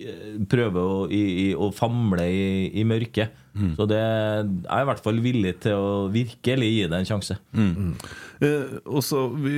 prøve 0.50 0.82
å, 0.82 0.96
i, 1.06 1.20
i, 1.46 1.46
å 1.54 1.70
famle 1.70 2.26
i, 2.26 2.48
i 2.80 2.82
mørket. 2.88 3.36
Så 3.76 3.84
det, 3.90 3.98
jeg 3.98 4.70
er 4.70 4.84
i 4.84 4.86
hvert 4.86 5.02
fall 5.02 5.18
villig 5.22 5.52
til 5.64 5.74
å 5.74 5.94
virkelig 6.12 6.68
gi 6.70 6.84
det 6.90 7.00
en 7.00 7.08
sjanse. 7.08 7.34
Eh, 8.40 8.76
og 8.86 9.02
så 9.04 9.24
vi, 9.34 9.54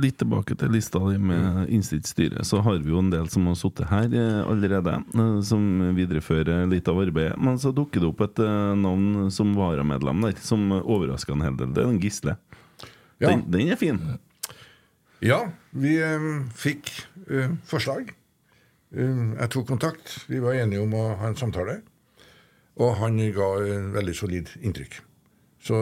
Litt 0.00 0.20
tilbake 0.22 0.54
til 0.58 0.70
lista 0.72 1.02
di 1.02 1.18
med 1.18 1.66
innstilt 1.74 2.08
så 2.46 2.62
har 2.64 2.78
vi 2.80 2.94
jo 2.94 3.02
en 3.02 3.10
del 3.12 3.26
som 3.32 3.48
har 3.50 3.58
sittet 3.58 3.90
her 3.90 4.06
eh, 4.14 4.38
allerede, 4.46 4.94
eh, 5.10 5.34
som 5.46 5.66
viderefører 5.98 6.70
litt 6.70 6.88
av 6.90 7.02
arbeidet. 7.02 7.36
Men 7.42 7.58
så 7.60 7.74
dukker 7.76 8.00
det 8.00 8.10
opp 8.12 8.24
et 8.28 8.42
eh, 8.46 8.72
navn 8.78 9.28
som 9.34 9.52
varamedlem 9.58 10.26
der, 10.28 10.38
som 10.46 10.70
overrasker 10.80 11.34
en 11.36 11.46
hel 11.48 11.58
del. 11.60 11.74
Det 11.76 11.84
er 11.84 11.90
en 11.90 12.00
Gisle. 12.00 12.38
Ja. 13.20 13.28
Den, 13.28 13.44
den 13.52 13.74
er 13.74 13.80
fin. 13.80 14.00
Ja, 15.20 15.50
vi 15.76 15.98
eh, 16.00 16.26
fikk 16.56 16.88
eh, 17.28 17.52
forslag. 17.68 18.08
Eh, 18.96 19.22
jeg 19.36 19.52
tok 19.52 19.68
kontakt. 19.68 20.14
Vi 20.30 20.40
var 20.40 20.56
enige 20.56 20.80
om 20.86 20.94
å 20.96 21.10
ha 21.20 21.28
en 21.28 21.36
samtale. 21.36 21.80
Og 22.80 22.94
han 22.96 23.18
ga 23.36 23.48
en 23.60 23.90
veldig 23.92 24.14
solid 24.16 24.52
inntrykk. 24.64 24.96
Så, 25.60 25.76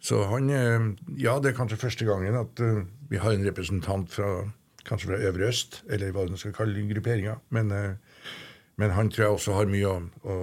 så 0.00 0.22
han 0.30 0.48
Ja, 1.20 1.34
det 1.36 1.50
er 1.50 1.56
kanskje 1.58 1.76
første 1.82 2.06
gangen 2.08 2.38
at 2.38 2.62
vi 3.10 3.20
har 3.20 3.34
en 3.34 3.44
representant 3.44 4.08
fra 4.08 4.46
kanskje 4.88 5.10
fra 5.10 5.18
Øvre 5.28 5.50
Øst, 5.50 5.82
eller 5.92 6.14
hva 6.14 6.24
du 6.28 6.38
skal 6.40 6.54
kalle 6.56 6.86
grupperinga. 6.88 7.36
Men, 7.52 7.68
men 8.80 8.96
han 8.96 9.10
tror 9.12 9.26
jeg 9.26 9.36
også 9.36 9.58
har 9.58 9.68
mye 9.68 9.90
å, 9.90 9.98
å 10.24 10.38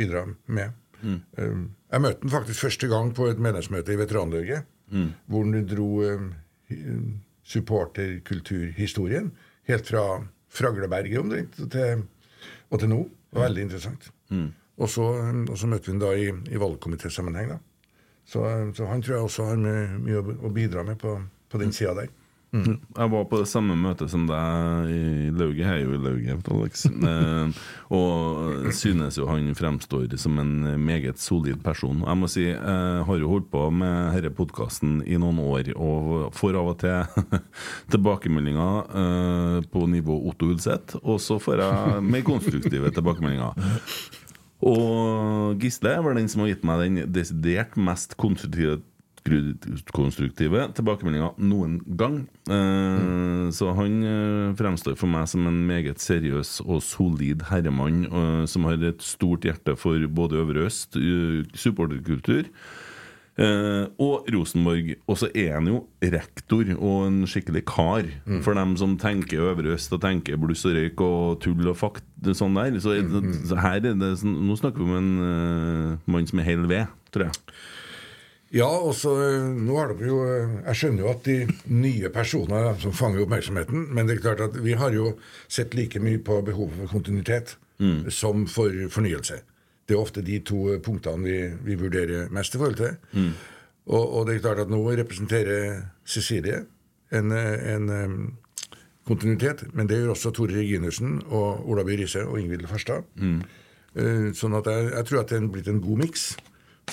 bidra 0.00 0.24
med. 0.46 0.72
Eh, 1.04 1.60
jeg 1.92 2.04
møtte 2.04 2.24
han 2.24 2.32
faktisk 2.38 2.64
første 2.64 2.88
gang 2.88 3.12
på 3.16 3.28
et 3.28 3.42
medlemsmøte 3.42 3.92
i 3.92 4.00
Veteranlaget, 4.00 4.64
hvor 5.28 5.44
han 5.44 5.66
dro 5.68 5.88
supporterkulturhistorien 7.48 9.30
helt 9.68 9.88
fra 9.88 10.04
Fragleberget 10.48 11.20
omtrent 11.20 11.58
til, 11.72 12.04
og 12.70 12.80
til 12.80 12.88
nå. 12.92 13.00
Det 13.28 13.36
var 13.36 13.48
veldig 13.50 13.64
interessant. 13.66 14.10
Og, 14.78 14.88
så, 14.88 15.04
og 15.50 15.58
så 15.58 15.66
møtte 15.68 15.90
vi 15.90 15.92
ham 15.92 16.00
da 16.00 16.12
i, 16.16 16.28
i 16.54 16.60
valgkomitésammenheng. 16.60 17.58
Så, 18.28 18.40
så 18.76 18.86
han 18.88 19.02
tror 19.02 19.14
jeg 19.14 19.26
også 19.26 19.48
har 19.50 19.60
mye, 19.60 19.98
mye 20.04 20.22
å 20.44 20.52
bidra 20.54 20.84
med 20.86 20.96
på, 21.00 21.16
på 21.50 21.60
den 21.60 21.72
sida 21.72 21.94
der. 21.98 22.08
Jeg 22.48 23.10
var 23.12 23.26
på 23.28 23.42
det 23.42 23.48
samme 23.50 23.74
møtet 23.76 24.08
som 24.08 24.22
deg 24.28 24.92
i 24.92 25.28
Lauget. 25.36 25.58
Jeg 25.60 25.68
er 25.68 25.82
jo 25.82 25.92
i 25.92 26.00
Lauget, 26.00 26.48
Alex. 26.48 26.86
Eh, 26.88 27.58
og 27.92 28.70
synes 28.72 29.18
jo 29.20 29.26
han 29.28 29.52
fremstår 29.56 30.16
som 30.20 30.38
en 30.40 30.54
meget 30.80 31.20
solid 31.20 31.60
person. 31.64 32.00
Jeg 32.06 32.20
må 32.20 32.30
si, 32.32 32.46
jeg 32.48 33.04
har 33.04 33.20
jo 33.20 33.34
holdt 33.34 33.50
på 33.52 33.66
med 33.68 34.16
denne 34.16 34.32
podkasten 34.36 35.02
i 35.04 35.20
noen 35.20 35.42
år, 35.44 35.74
og 35.76 36.32
får 36.36 36.56
av 36.60 36.72
og 36.72 36.78
til 36.80 37.42
tilbakemeldinger 37.92 38.96
eh, 39.02 39.58
på 39.68 39.84
nivå 39.92 40.16
Otto 40.30 40.48
Ulseth, 40.48 40.96
og 41.02 41.20
så 41.20 41.36
får 41.42 41.64
jeg 41.66 42.04
mer 42.08 42.24
konstruktive 42.26 42.92
tilbakemeldinger. 42.96 43.76
Og 44.68 45.60
Gisle 45.62 45.92
er 45.94 46.02
vel 46.02 46.16
den 46.18 46.30
som 46.32 46.42
har 46.42 46.54
gitt 46.54 46.64
meg 46.66 46.80
den 46.82 47.02
desidert 47.14 47.76
mest 47.78 48.16
konstruktive 48.18 48.80
konstruktive 49.94 50.66
tilbakemeldinger 50.76 51.36
noen 51.40 51.78
gang. 51.98 52.22
Eh, 52.48 53.50
Så 53.54 53.72
han 53.76 54.02
eh, 54.04 54.56
fremstår 54.58 54.96
for 54.98 55.10
meg 55.10 55.28
som 55.30 55.46
en 55.48 55.62
meget 55.68 56.00
seriøs 56.02 56.60
og 56.66 56.82
solid 56.84 57.46
herremann 57.50 58.04
eh, 58.06 58.44
som 58.46 58.68
har 58.68 58.80
et 58.82 59.02
stort 59.04 59.46
hjerte 59.48 59.76
for 59.76 59.98
både 60.08 60.42
Øvre 60.42 60.66
Øst, 60.68 60.96
supporterkultur. 61.54 62.48
Og 63.38 64.26
Rosenborg. 64.34 64.96
Og 65.06 65.14
så 65.20 65.28
er 65.30 65.52
han 65.54 65.68
jo 65.70 65.84
rektor 66.02 66.72
og 66.74 67.04
en 67.06 67.20
skikkelig 67.30 67.62
kar. 67.70 68.08
For 68.42 68.58
dem 68.58 68.72
som 68.80 68.96
tenker 68.98 69.52
Øvre 69.52 69.76
Øst 69.76 69.94
og 69.94 70.02
tenker 70.02 70.40
bluss 70.42 70.66
og 70.66 70.74
røyk 70.74 71.00
og 71.06 71.38
tull 71.44 71.70
og 71.70 71.78
fakt. 71.78 72.02
Sånn 72.34 72.58
der 72.58 72.80
Så, 72.82 72.96
mm. 72.98 73.12
det, 73.14 73.34
så 73.46 73.60
her 73.62 73.78
er 73.78 73.94
det 73.94 74.10
sånn, 74.18 74.34
Nå 74.42 74.58
snakker 74.58 74.82
vi 74.82 74.90
om 74.90 74.96
en 74.98 76.00
mann 76.10 76.26
som 76.26 76.42
er 76.42 76.48
hel 76.50 76.66
ved, 76.66 76.90
tror 77.14 77.28
jeg. 77.28 77.54
Ja, 78.54 78.68
og 78.68 78.94
så 78.96 79.10
eh, 79.26 79.44
nå 79.60 79.74
har 79.76 79.90
dere 79.92 80.06
jo 80.08 80.18
eh, 80.24 80.52
Jeg 80.70 80.78
skjønner 80.80 81.02
jo 81.04 81.10
at 81.12 81.26
de 81.26 81.34
nye 81.68 82.08
personene 82.14 82.62
er 82.70 82.78
som 82.80 82.94
fanger 82.96 83.26
oppmerksomheten, 83.26 83.82
men 83.92 84.08
det 84.08 84.16
er 84.16 84.22
klart 84.24 84.40
at 84.46 84.56
vi 84.64 84.72
har 84.80 84.94
jo 84.96 85.10
sett 85.52 85.74
like 85.76 86.00
mye 86.00 86.20
på 86.24 86.38
behovet 86.46 86.78
for 86.80 86.94
kontinuitet 86.96 87.56
som 88.10 88.46
for 88.50 88.72
fornyelse. 88.90 89.36
Det 89.86 89.94
er 89.94 90.00
ofte 90.00 90.22
de 90.24 90.40
to 90.40 90.72
eh, 90.72 90.80
punktene 90.82 91.22
vi, 91.22 91.36
vi 91.68 91.76
vurderer 91.78 92.32
mest 92.34 92.56
i 92.56 92.58
forhold 92.58 92.80
til. 92.80 92.96
Og, 93.88 94.02
og 94.18 94.26
det 94.26 94.34
er 94.38 94.42
klart 94.48 94.58
at 94.64 94.72
nå 94.72 94.80
representerer 94.98 95.78
Cecilie 96.04 96.64
en, 97.12 97.30
en 97.32 97.86
um, 97.88 98.16
kontinuitet, 99.08 99.62
men 99.72 99.86
det 99.88 99.96
gjør 100.02 100.10
også 100.16 100.32
Tore 100.36 100.52
Reginussen 100.58 101.20
og 101.32 101.62
Ola 101.70 101.84
By 101.88 101.94
Riise 101.96 102.24
og 102.26 102.40
Ingvild 102.40 102.66
Farstad. 102.68 103.06
Eh, 103.96 104.26
Sånn 104.36 104.56
at 104.58 104.66
jeg, 104.68 104.90
jeg 104.92 105.06
tror 105.08 105.20
at 105.22 105.30
det 105.32 105.38
er 105.38 105.46
blitt 105.54 105.70
en 105.72 105.80
god 105.84 106.02
miks 106.02 106.26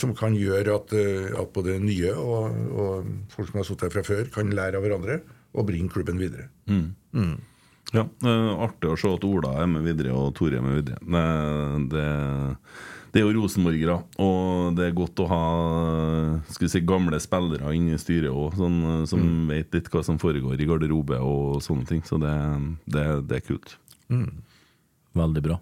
som 0.01 0.13
kan 0.17 0.35
gjøre 0.37 0.75
at, 0.75 0.93
eh, 0.97 1.31
at 1.39 1.51
både 1.55 1.77
nye 1.83 2.11
og, 2.13 2.55
og 2.75 3.09
folk 3.33 3.51
som 3.51 3.59
har 3.61 3.67
sittet 3.67 3.87
her 3.87 3.95
fra 3.97 4.03
før, 4.07 4.29
kan 4.33 4.51
lære 4.55 4.79
av 4.79 4.85
hverandre 4.85 5.19
og 5.55 5.67
bringe 5.69 5.91
klubben 5.93 6.19
videre. 6.19 6.49
Ja, 7.93 8.03
eh, 8.27 8.51
Artig 8.65 8.89
å 8.91 8.97
se 8.99 9.11
at 9.13 9.23
Ola 9.27 9.53
er 9.61 9.69
med 9.71 9.85
videre 9.85 10.11
og 10.17 10.33
Tore 10.35 10.57
er 10.59 10.65
med 10.65 10.79
videre. 10.81 10.99
Det, 11.05 11.25
det, 11.93 12.05
det 13.13 13.21
er 13.21 13.27
jo 13.29 13.35
rosenborgere, 13.37 13.95
og 14.19 14.75
det 14.75 14.89
er 14.89 14.97
godt 14.97 15.21
å 15.23 15.27
ha 15.31 15.41
skal 16.49 16.65
vi 16.65 16.71
si, 16.73 16.81
gamle 16.83 17.19
spillere 17.23 17.71
inne 17.77 17.95
i 17.95 18.01
styret 18.01 18.33
òg, 18.33 18.57
sånn, 18.59 18.81
som 19.07 19.21
som 19.23 19.47
vet 19.53 19.71
litt 19.77 19.87
hva 19.93 20.01
som 20.03 20.19
foregår 20.19 20.59
i 20.59 20.67
garderobe 20.67 21.21
og 21.23 21.61
sånne 21.63 21.87
ting. 21.87 22.03
Så 22.03 22.19
det, 22.19 22.33
det, 22.91 23.05
det 23.29 23.39
er 23.39 23.45
kult. 23.47 23.77
Veldig 25.15 25.45
bra. 25.45 25.61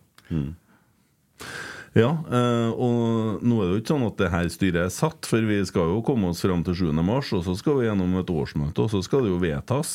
Ja, 1.94 2.10
eh, 2.26 2.72
og 2.74 3.44
nå 3.46 3.60
er 3.62 3.68
det 3.68 3.74
jo 3.76 3.82
ikke 3.84 3.92
sånn 3.94 4.08
at 4.08 4.18
det 4.18 4.30
her 4.34 4.48
styret 4.50 4.80
er 4.88 4.94
satt, 4.94 5.28
for 5.30 5.46
vi 5.46 5.60
skal 5.70 5.92
jo 5.92 6.00
komme 6.06 6.32
oss 6.32 6.42
fram 6.42 6.64
til 6.66 6.74
7. 6.90 7.04
mars, 7.06 7.30
og 7.38 7.44
så 7.46 7.54
skal 7.60 7.78
vi 7.80 7.86
gjennom 7.86 8.16
et 8.18 8.32
årsmøte, 8.34 8.82
og 8.82 8.90
så 8.90 9.04
skal 9.06 9.28
det 9.28 9.34
jo 9.34 9.42
vedtas. 9.44 9.92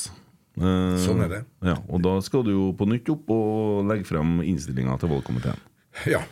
Eh, 0.59 0.95
Sånn 1.03 1.25
er 1.27 1.33
det. 1.33 1.41
Ja, 1.67 1.75
og 1.91 2.05
da 2.07 2.15
skal 2.23 2.47
du 2.47 2.53
jo 2.55 2.69
på 2.79 2.87
nytt 2.87 3.11
opp 3.11 3.31
og 3.35 3.89
legge 3.91 4.07
frem 4.07 4.39
innstillinga 4.47 4.95
til 5.03 5.11
valgkomiteen. 5.17 5.67
Ja. 6.07 6.23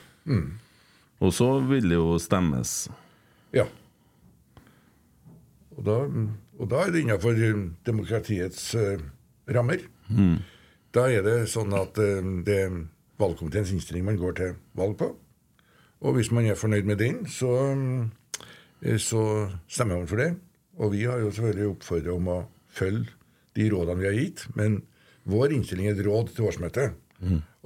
Og 1.18 1.34
så 1.34 1.48
vil 1.66 1.90
det 1.90 1.98
jo 1.98 2.14
stemmes. 2.22 2.86
ja. 3.56 3.66
Og, 5.76 5.82
da, 5.84 5.96
og 6.56 6.68
da 6.72 6.86
er 6.86 6.92
det 6.94 7.02
innafor 7.04 7.36
eh, 7.36 7.58
demokratiets 7.84 8.62
uh, 8.80 8.96
rammer. 9.52 9.82
Da 10.96 11.02
er 11.12 11.20
det 11.26 11.34
sånn 11.52 11.74
at 11.76 11.98
uh, 12.00 12.24
det 12.46 12.56
er 12.62 12.78
valgkomiteens 13.20 13.74
innstilling 13.74 14.06
man 14.06 14.16
går 14.16 14.38
til 14.38 14.54
valg 14.78 14.96
på. 15.02 15.10
Og 16.00 16.16
hvis 16.16 16.32
man 16.34 16.46
er 16.46 16.58
fornøyd 16.58 16.88
med 16.88 17.00
den, 17.00 17.22
så, 17.30 17.52
eh, 18.82 18.98
så 18.98 19.22
stemmer 19.68 20.02
man 20.02 20.10
for 20.10 20.20
det. 20.20 20.34
Og 20.76 20.92
vi 20.92 21.06
har 21.08 21.22
jo 21.22 21.30
selvfølgelig 21.30 21.70
oppfordret 21.72 22.12
om 22.12 22.28
å 22.28 22.42
følge 22.68 23.14
de 23.56 23.70
rådene 23.72 24.00
vi 24.00 24.08
har 24.10 24.18
gitt, 24.18 24.46
men 24.54 24.82
vår 25.26 25.56
innstilling 25.56 25.88
er 25.88 25.96
et 25.96 26.06
råd 26.06 26.34
til 26.34 26.50
årsmøtet. 26.50 26.98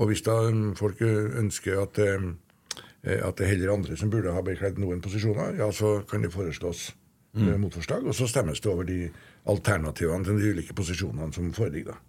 Og 0.01 0.09
hvis 0.11 0.23
da 0.27 0.37
mm, 0.51 0.77
folk 0.79 1.03
eh, 1.05 1.27
ønsker 1.41 1.83
at, 1.83 1.99
eh, 1.99 2.29
eh, 3.03 3.19
at 3.19 3.37
det 3.39 3.47
er 3.47 3.53
heller 3.55 3.75
andre 3.75 3.99
som 3.99 4.13
burde 4.13 4.33
ha 4.35 4.45
bekledd 4.47 4.79
noen 4.81 5.03
posisjoner, 5.05 5.59
ja, 5.61 5.69
så 5.75 6.01
kan 6.09 6.25
det 6.25 6.33
foreslås 6.33 6.91
mm. 7.35 7.51
motforslag, 7.61 8.07
og 8.07 8.17
så 8.17 8.29
stemmes 8.31 8.63
det 8.63 8.71
over 8.73 8.89
de 8.89 9.03
alternativene 9.51 10.25
til 10.25 10.41
de 10.41 10.55
ulike 10.55 10.77
posisjonene 10.77 11.33
som 11.35 11.53
foreligger. 11.57 11.99
da. 11.99 12.01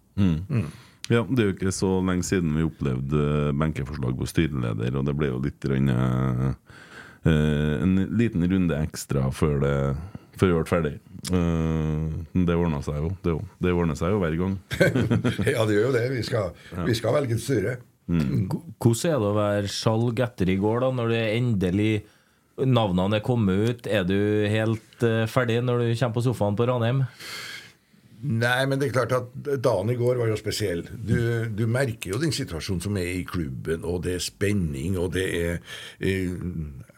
Ja, 1.10 1.24
Det 1.26 1.42
er 1.42 1.50
jo 1.50 1.56
ikke 1.56 1.74
så 1.74 1.96
lenge 2.04 2.26
siden 2.26 2.54
vi 2.54 2.66
opplevde 2.66 3.22
eh, 3.48 3.52
benkeforslag 3.58 4.14
på 4.18 4.28
styreleder, 4.30 4.98
og 4.98 5.06
det 5.08 5.16
ble 5.18 5.32
jo 5.32 5.40
litt 5.42 5.66
rønne, 5.66 5.96
eh, 5.98 6.82
eh, 7.26 7.72
en 7.82 7.96
liten 8.18 8.46
runde 8.46 8.78
ekstra 8.86 9.26
før 9.34 9.58
det 9.64 9.76
før 10.38 10.48
vi 10.48 10.56
ble 10.56 10.70
ferdig. 10.70 10.94
Eh, 11.30 12.06
men 12.32 12.46
det 12.48 12.56
ordna 12.58 12.80
seg 12.84 12.98
jo. 13.02 13.12
Det, 13.24 13.36
det 13.62 13.74
ordner 13.76 13.98
seg 13.98 14.14
jo 14.14 14.22
hver 14.22 14.38
gang. 14.40 14.56
ja, 15.54 15.66
det 15.66 15.76
gjør 15.76 15.88
jo 15.88 15.94
det. 15.96 16.06
Vi 16.14 16.24
skal, 16.26 16.54
vi 16.86 16.96
skal 16.98 17.16
velge 17.18 17.38
et 17.38 17.44
styre. 17.44 17.76
Hvordan 18.12 19.12
er 19.12 19.22
det 19.22 19.28
å 19.28 19.36
være 19.36 19.70
skjalg 19.70 20.24
etter 20.24 20.50
i 20.50 20.58
går, 20.60 20.82
da, 20.84 20.90
når 20.98 21.14
det 21.14 21.22
endelig 21.36 21.92
navnene 22.58 23.20
er 23.20 23.24
kommet 23.24 23.70
ut? 23.70 23.88
Er 23.88 24.04
du 24.08 24.18
helt 24.50 25.06
uh, 25.06 25.24
ferdig 25.30 25.60
når 25.64 25.84
du 25.84 25.86
kommer 25.94 26.16
på 26.18 26.24
sofaen 26.26 26.58
på 26.58 26.66
Ranheim? 26.68 27.04
Nei, 28.22 28.62
men 28.70 28.78
det 28.78 28.88
er 28.88 28.94
klart 28.94 29.14
at 29.16 29.32
dagen 29.64 29.90
i 29.90 29.98
går 29.98 30.20
var 30.20 30.30
jo 30.30 30.38
spesiell. 30.38 30.84
Du, 30.94 31.16
du 31.50 31.64
merker 31.70 32.14
jo 32.14 32.20
den 32.22 32.34
situasjonen 32.34 32.84
som 32.84 32.98
er 33.00 33.08
i 33.16 33.24
klubben, 33.26 33.82
og 33.82 34.04
det 34.06 34.16
er 34.16 34.24
spenning, 34.24 34.96
og 35.00 35.12
det 35.16 35.26
er 35.40 35.54
eh, 35.98 36.30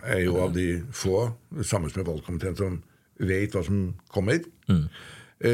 Jeg 0.05 0.19
er 0.19 0.25
jo 0.27 0.37
av 0.45 0.53
de 0.53 0.69
få, 0.93 1.31
sammen 1.65 1.93
med 1.97 2.09
valgkomiteen, 2.11 2.59
som 2.59 2.81
vet 3.25 3.57
hva 3.57 3.63
som 3.65 3.87
kommer. 4.13 4.45
Mm. 4.69 4.85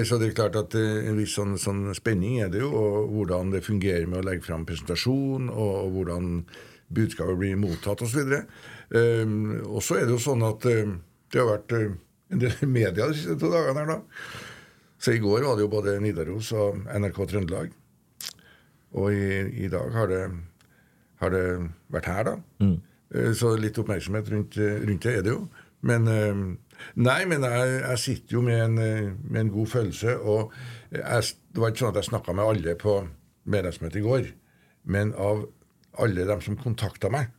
Så 0.06 0.18
det 0.20 0.28
er 0.28 0.34
klart 0.36 0.58
at 0.58 0.74
eh, 0.78 1.06
en 1.08 1.16
viss 1.18 1.36
sånn, 1.38 1.56
sånn 1.58 1.88
spenning 1.96 2.40
er 2.44 2.50
det 2.52 2.60
jo, 2.62 2.70
og 2.74 3.14
hvordan 3.14 3.54
det 3.54 3.64
fungerer 3.66 4.10
med 4.10 4.20
å 4.20 4.26
legge 4.26 4.46
fram 4.46 4.66
presentasjon, 4.68 5.48
og, 5.50 5.72
og 5.84 5.94
hvordan 5.96 6.28
budskapet 6.94 7.38
blir 7.38 7.58
mottatt 7.58 8.02
osv. 8.04 8.36
Um, 8.90 9.34
og 9.70 9.82
så 9.86 10.00
er 10.00 10.06
det 10.06 10.16
jo 10.16 10.22
sånn 10.22 10.44
at 10.46 10.66
eh, 10.66 10.94
det 11.30 11.38
har 11.38 11.50
vært 11.52 11.74
eh, 11.78 11.98
en 12.34 12.42
del 12.42 12.70
media 12.70 13.06
de 13.06 13.18
siste 13.18 13.38
to 13.38 13.50
dagene 13.52 13.84
her, 13.84 13.92
da. 13.94 14.48
Så 15.00 15.14
i 15.16 15.22
går 15.22 15.46
var 15.46 15.56
det 15.56 15.64
jo 15.64 15.72
både 15.72 15.96
Nidaros 16.04 16.52
og 16.52 16.82
NRK 16.84 17.20
Trøndelag. 17.30 17.72
Og 19.00 19.14
i, 19.14 19.64
i 19.64 19.70
dag 19.72 19.92
har 19.94 20.10
det, 20.10 20.22
har 21.22 21.32
det 21.32 21.44
vært 21.94 22.10
her, 22.10 22.26
da. 22.28 22.34
Mm. 22.60 22.76
Så 23.38 23.54
litt 23.58 23.78
oppmerksomhet 23.80 24.28
rundt, 24.30 24.58
eh, 24.60 24.82
rundt 24.86 25.06
det 25.06 25.14
er 25.18 25.24
det 25.26 25.32
jo. 25.32 25.44
Men 25.86 26.10
eh, 26.10 26.42
Nei, 27.00 27.24
men 27.28 27.44
jeg, 27.44 27.72
jeg 27.82 28.00
sitter 28.04 28.36
jo 28.36 28.42
med 28.44 28.60
en, 28.64 28.78
eh, 28.80 29.10
med 29.12 29.40
en 29.44 29.52
god 29.54 29.72
følelse. 29.74 30.16
Og 30.20 30.54
jeg, 30.94 31.34
det 31.52 31.62
var 31.62 31.72
ikke 31.72 31.84
sånn 31.84 31.92
at 31.92 32.00
jeg 32.00 32.10
snakka 32.10 32.36
med 32.36 32.52
alle 32.52 32.76
på 32.80 32.96
medlemsmøtet 33.50 34.00
i 34.00 34.06
går. 34.06 34.30
Men 34.90 35.12
av 35.20 35.44
alle 36.00 36.26
dem 36.28 36.42
som 36.44 36.58
kontakta 36.60 37.10
meg, 37.12 37.32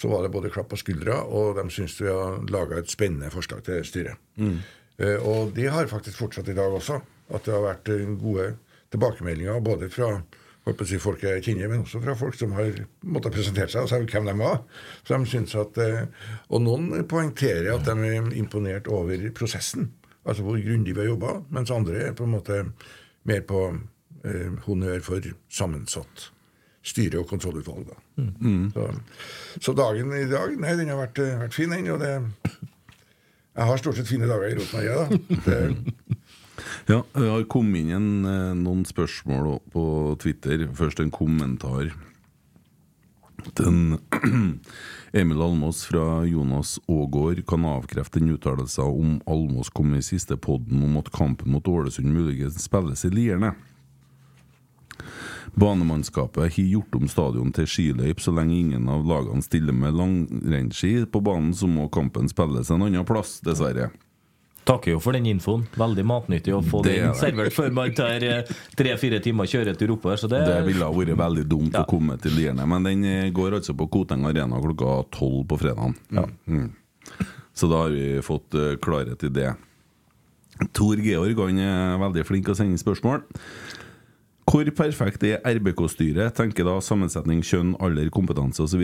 så 0.00 0.08
var 0.08 0.24
det 0.24 0.32
både 0.32 0.52
klapp 0.52 0.70
på 0.72 0.78
skuldra, 0.80 1.18
og 1.28 1.58
de 1.58 1.66
syntes 1.68 1.98
vi 2.00 2.08
har 2.08 2.38
laga 2.48 2.78
et 2.80 2.92
spennende 2.92 3.28
forslag 3.32 3.64
til 3.66 3.82
styret. 3.84 4.20
Eh, 4.40 4.76
og 5.24 5.54
det 5.56 5.70
har 5.72 5.88
faktisk 5.90 6.18
fortsatt 6.20 6.50
i 6.52 6.56
dag 6.56 6.72
også. 6.76 7.00
At 7.30 7.46
det 7.46 7.54
har 7.54 7.64
vært 7.64 7.90
eh, 7.92 8.06
gode 8.20 8.52
tilbakemeldinger 8.90 9.62
både 9.64 9.90
fra 9.92 10.16
si, 10.86 10.98
folk 11.00 11.22
jeg 11.24 11.44
kjenner, 11.46 11.70
men 11.70 11.84
også 11.84 12.02
fra 12.02 12.14
folk 12.18 12.36
som 12.38 12.52
har 12.58 12.82
måttet 13.06 13.34
presentere 13.34 13.70
seg 13.72 13.86
og 13.86 13.90
sagt 13.92 14.12
hvem 14.14 14.28
de 14.28 14.34
var. 14.38 14.60
Så 15.06 15.16
de 15.16 15.30
synes 15.30 15.54
at, 15.58 15.78
eh, 15.78 16.04
Og 16.48 16.62
noen 16.62 17.06
poengterer 17.08 17.72
at 17.74 17.86
de 17.86 18.10
er 18.10 18.34
imponert 18.36 18.88
over 18.88 19.30
prosessen. 19.36 19.92
Altså 20.26 20.42
hvor 20.44 20.58
grundig 20.60 20.94
vi 20.94 21.00
har 21.00 21.14
jobba, 21.14 21.40
mens 21.50 21.70
andre 21.70 22.10
er 22.10 22.12
på 22.12 22.26
en 22.26 22.34
måte 22.34 22.64
mer 23.24 23.40
på 23.40 23.62
eh, 24.24 24.52
honnør 24.66 25.00
for 25.00 25.32
sammensatt 25.48 26.30
styre- 26.82 27.20
og 27.20 27.28
kontrollutvalg. 27.28 27.88
Da. 27.88 27.96
Så, 28.72 28.84
så 29.60 29.72
dagen 29.76 30.12
i 30.16 30.26
dag, 30.28 30.54
nei, 30.60 30.76
den 30.76 30.88
har 30.92 31.00
vært, 31.00 31.18
eh, 31.20 31.38
vært 31.40 31.56
fin, 31.56 31.72
den. 31.72 31.90
Og 31.92 32.00
det 32.00 32.12
Jeg 33.56 33.66
har 33.66 33.80
stort 33.80 33.98
sett 33.98 34.08
fine 34.08 34.28
dager 34.30 34.52
i 34.52 34.56
Rosenborg, 34.58 34.86
ja, 34.86 34.98
da. 35.10 36.18
Ja, 36.90 37.00
det 37.14 37.28
har 37.30 37.44
kommet 37.50 37.80
inn 37.80 37.92
en, 37.94 38.10
eh, 38.28 38.52
noen 38.58 38.84
spørsmål 38.84 39.60
på 39.72 39.84
Twitter. 40.20 40.68
Først 40.76 41.00
en 41.00 41.10
kommentar 41.10 41.92
Den 43.56 43.98
Emil 45.16 45.40
Almås 45.40 45.86
fra 45.88 46.26
Jonas 46.28 46.78
Aagaard 46.86 47.40
kan 47.48 47.64
avkrefte 47.64 48.20
en 48.20 48.34
uttalelse 48.34 48.84
om 48.84 49.14
Almås 49.26 49.70
kom 49.72 49.94
i 49.96 50.02
siste 50.04 50.36
podden 50.36 50.82
om 50.84 50.98
at 51.00 51.08
kampen 51.10 51.50
mot 51.50 51.64
Ålesund 51.64 52.12
muligens 52.12 52.60
spilles 52.60 53.04
i 53.08 53.10
Lierne. 53.10 53.54
Banemannskapet 55.54 56.42
har 56.54 56.64
gjort 56.64 56.94
om 56.94 57.08
stadion 57.08 57.52
til 57.52 57.66
skiløyp. 57.66 58.20
Så 58.22 58.32
lenge 58.34 58.54
ingen 58.58 58.88
av 58.88 59.06
lagene 59.08 59.42
stiller 59.42 59.72
med 59.76 59.96
langrennsski 59.98 61.06
på 61.10 61.22
banen, 61.24 61.54
så 61.56 61.68
må 61.70 61.88
kampen 61.92 62.28
spilles 62.30 62.70
en 62.70 62.82
annen 62.86 63.04
plass, 63.08 63.38
dessverre. 63.44 63.90
Takker 64.68 64.92
jo 64.92 65.00
for 65.00 65.16
den 65.16 65.24
infoen. 65.26 65.64
Veldig 65.74 66.02
matnyttig 66.06 66.52
å 66.54 66.60
få 66.62 66.82
Det 66.84 66.98
den 67.00 67.14
servert 67.16 67.54
før 67.56 67.70
man 67.74 67.94
tar 67.96 68.22
eh, 68.22 68.50
tre-fire 68.76 69.18
timer 69.24 69.48
kjøretur 69.48 69.94
oppover. 69.96 70.20
Så 70.20 70.28
det, 70.30 70.42
Det 70.46 70.58
ville 70.68 70.84
ha 70.84 70.92
vært 70.94 71.16
veldig 71.18 71.46
dumt 71.48 71.72
Ja. 71.74 71.82
å 71.82 71.88
komme 71.88 72.18
til 72.20 72.36
Lierne, 72.36 72.66
men 72.68 72.84
den 72.86 73.04
eh, 73.08 73.30
går 73.34 73.56
altså 73.58 73.74
på 73.74 73.88
Koteng 73.90 74.26
Arena 74.28 74.60
klokka 74.60 75.00
tolv 75.16 75.46
på 75.48 75.58
fredagen. 75.58 75.96
Mm. 76.46 76.68
Så 77.56 77.68
da 77.72 77.86
har 77.86 77.90
vi 77.96 78.20
fått 78.22 78.54
eh, 78.54 78.76
klarhet 78.76 79.24
i 79.24 79.32
det. 79.32 79.54
Tor 80.76 81.00
Georg 81.00 81.38
han 81.40 81.58
er 81.64 81.98
veldig 82.04 82.26
flink 82.28 82.44
til 82.44 82.52
å 82.52 82.58
sende 82.60 82.78
spørsmål. 82.78 83.24
Hvor 84.50 84.66
perfekt 84.74 85.22
er 85.22 85.38
RBK-styret? 85.46 86.34
Tenker 86.34 86.66
da 86.66 86.80
sammensetning, 86.82 87.38
kjønn, 87.46 87.76
alder, 87.78 88.08
kompetanse 88.10 88.64
osv. 88.64 88.82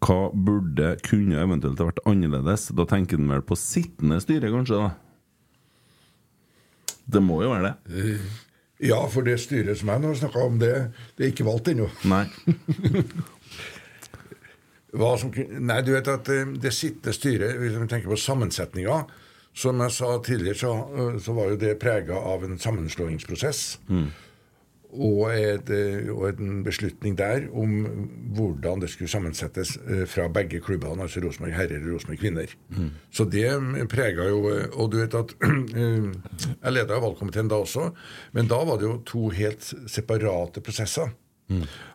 Hva 0.00 0.16
burde, 0.32 0.94
kunne 1.04 1.36
eventuelt 1.42 1.82
vært 1.82 2.00
annerledes? 2.08 2.70
Da 2.72 2.86
tenker 2.88 3.20
han 3.20 3.28
vel 3.28 3.44
på 3.44 3.58
sittende 3.60 4.22
styre, 4.24 4.48
kanskje? 4.54 4.80
da 4.80 4.88
Det 7.12 7.22
må 7.22 7.42
jo 7.44 7.52
være 7.52 7.68
det. 7.68 8.16
ja, 8.88 9.02
for 9.12 9.28
det 9.28 9.36
styret 9.44 9.76
som 9.82 9.92
jeg 9.92 10.00
nå 10.00 10.14
snakka 10.16 10.38
om, 10.48 10.56
det, 10.64 10.72
det 11.18 11.26
er 11.26 11.34
ikke 11.34 11.48
valgt 11.50 11.68
ennå. 11.74 11.90
Nei. 12.08 12.24
Som, 14.96 15.28
nei, 15.60 15.82
du 15.84 15.90
vet 15.92 16.06
at 16.08 16.28
eh, 16.32 16.54
det 16.56 16.70
sittende 16.72 17.12
styret, 17.12 17.58
hvis 17.60 17.74
vi 17.76 17.88
tenker 17.90 18.08
på 18.08 18.16
sammensetninga 18.16 19.02
Som 19.52 19.82
jeg 19.84 19.92
sa 19.92 20.14
tidligere, 20.24 20.56
så, 20.56 20.70
eh, 20.72 21.18
så 21.20 21.34
var 21.36 21.50
jo 21.50 21.58
det 21.60 21.74
prega 21.82 22.16
av 22.16 22.46
en 22.46 22.56
sammenslåingsprosess. 22.56 23.60
Og, 24.94 25.32
et, 25.34 25.70
eh, 25.74 26.08
og 26.12 26.28
en 26.30 26.62
beslutning 26.64 27.16
der 27.18 27.48
om 27.50 27.72
hvordan 28.36 28.80
det 28.80 28.90
skulle 28.92 29.10
sammensettes 29.10 29.74
eh, 29.82 30.04
fra 30.08 30.28
begge 30.32 30.60
klubbene, 30.62 31.02
altså 31.02 31.20
Rosenborg 31.24 31.56
herrer 31.56 31.82
og 31.82 31.96
Rosenborg 31.96 32.20
kvinner. 32.22 32.54
Så 33.10 33.26
det 33.30 33.48
prega 33.90 34.28
jo 34.30 34.46
eh, 34.52 34.68
Og 34.78 34.92
du 34.92 34.98
vet 35.00 35.14
at 35.14 35.34
eh, 35.42 36.06
Jeg 36.62 36.72
leda 36.72 37.00
valgkomiteen 37.02 37.50
da 37.50 37.60
også, 37.64 37.90
men 38.32 38.48
da 38.48 38.62
var 38.64 38.78
det 38.78 38.88
jo 38.88 39.00
to 39.06 39.28
helt 39.34 39.66
separate 39.86 40.60
prosesser. 40.60 41.12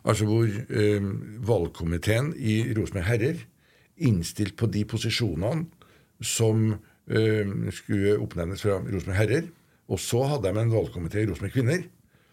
Altså 0.04 0.24
hvor 0.24 0.48
um, 0.48 1.08
valgkomiteen 1.44 2.30
i 2.40 2.72
Rosenborg 2.72 3.04
herrer 3.04 3.42
innstilt 4.00 4.56
på 4.56 4.66
de 4.72 4.86
posisjonene 4.88 5.66
som 6.24 6.70
um, 6.72 7.66
skulle 7.68 8.14
oppnevnes 8.16 8.64
fra 8.64 8.78
Rosenborg 8.80 9.18
herrer. 9.18 9.50
Og 9.92 10.00
så 10.00 10.22
hadde 10.24 10.48
de 10.48 10.62
en 10.62 10.72
valgkomité 10.72 11.20
i 11.20 11.28
Rosenborg 11.28 11.52
kvinner 11.52 11.84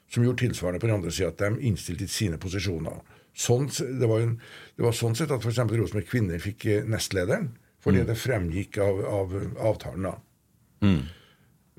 som 0.09 0.25
gjorde 0.25 0.43
tilsvarende 0.43 0.81
på 0.81 0.89
den 0.89 0.97
andre 0.97 1.13
sida, 1.13 1.29
at 1.33 1.41
de 1.41 1.69
innstilte 1.69 2.07
sine 2.09 2.39
posisjoner. 2.41 2.99
Sånn, 3.39 3.69
det, 3.69 4.07
var 4.09 4.25
en, 4.25 4.35
det 4.75 4.83
var 4.83 4.95
sånn 4.97 5.15
sett 5.15 5.31
at 5.31 5.45
f.eks. 5.45 5.61
Rosenborg 5.69 6.09
kvinner 6.09 6.41
fikk 6.43 6.65
eh, 6.67 6.87
nestlederen, 6.89 7.53
fordi 7.79 8.03
det 8.07 8.17
fremgikk 8.19 8.81
av, 8.83 8.99
av 9.07 9.37
avtalen. 9.69 10.09
da. 10.09 10.17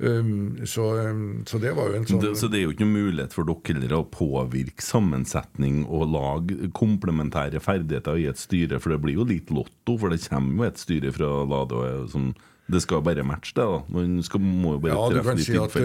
Um, 0.01 0.61
så, 0.65 0.87
så 1.45 1.59
det 1.61 1.75
var 1.77 1.91
jo 1.91 1.99
en 1.99 2.07
sånn 2.09 2.23
Det, 2.23 2.31
så 2.41 2.49
det 2.49 2.57
er 2.57 2.63
jo 2.63 2.71
ikke 2.73 2.87
noen 2.87 3.09
mulighet 3.11 3.35
for 3.37 3.45
dere 3.45 3.99
å 3.99 4.07
påvirke 4.09 4.81
sammensetning 4.81 5.83
og 5.85 6.07
lage 6.15 6.71
komplementære 6.73 7.61
ferdigheter 7.61 8.17
i 8.17 8.25
et 8.31 8.41
styre, 8.41 8.81
for 8.81 8.95
det 8.95 9.01
blir 9.05 9.19
jo 9.19 9.27
litt 9.29 9.53
lotto, 9.53 9.99
for 10.01 10.09
det 10.09 10.23
kommer 10.25 10.65
jo 10.65 10.71
et 10.71 10.81
styre 10.81 11.13
fra 11.13 11.29
Lade 11.51 11.77
og 11.77 12.09
som 12.15 12.31
Det 12.71 12.81
skal 12.85 13.03
bare 13.03 13.25
matche 13.27 13.55
det, 13.57 13.65
da. 13.67 13.81
Man 13.97 14.21
skal, 14.27 14.43
må 14.45 14.77
jo 14.77 14.83
bare 14.85 14.95
Ja, 14.95 15.07
treffe 15.11 15.35
kan 15.35 15.43
si 15.43 15.57
at, 15.59 15.77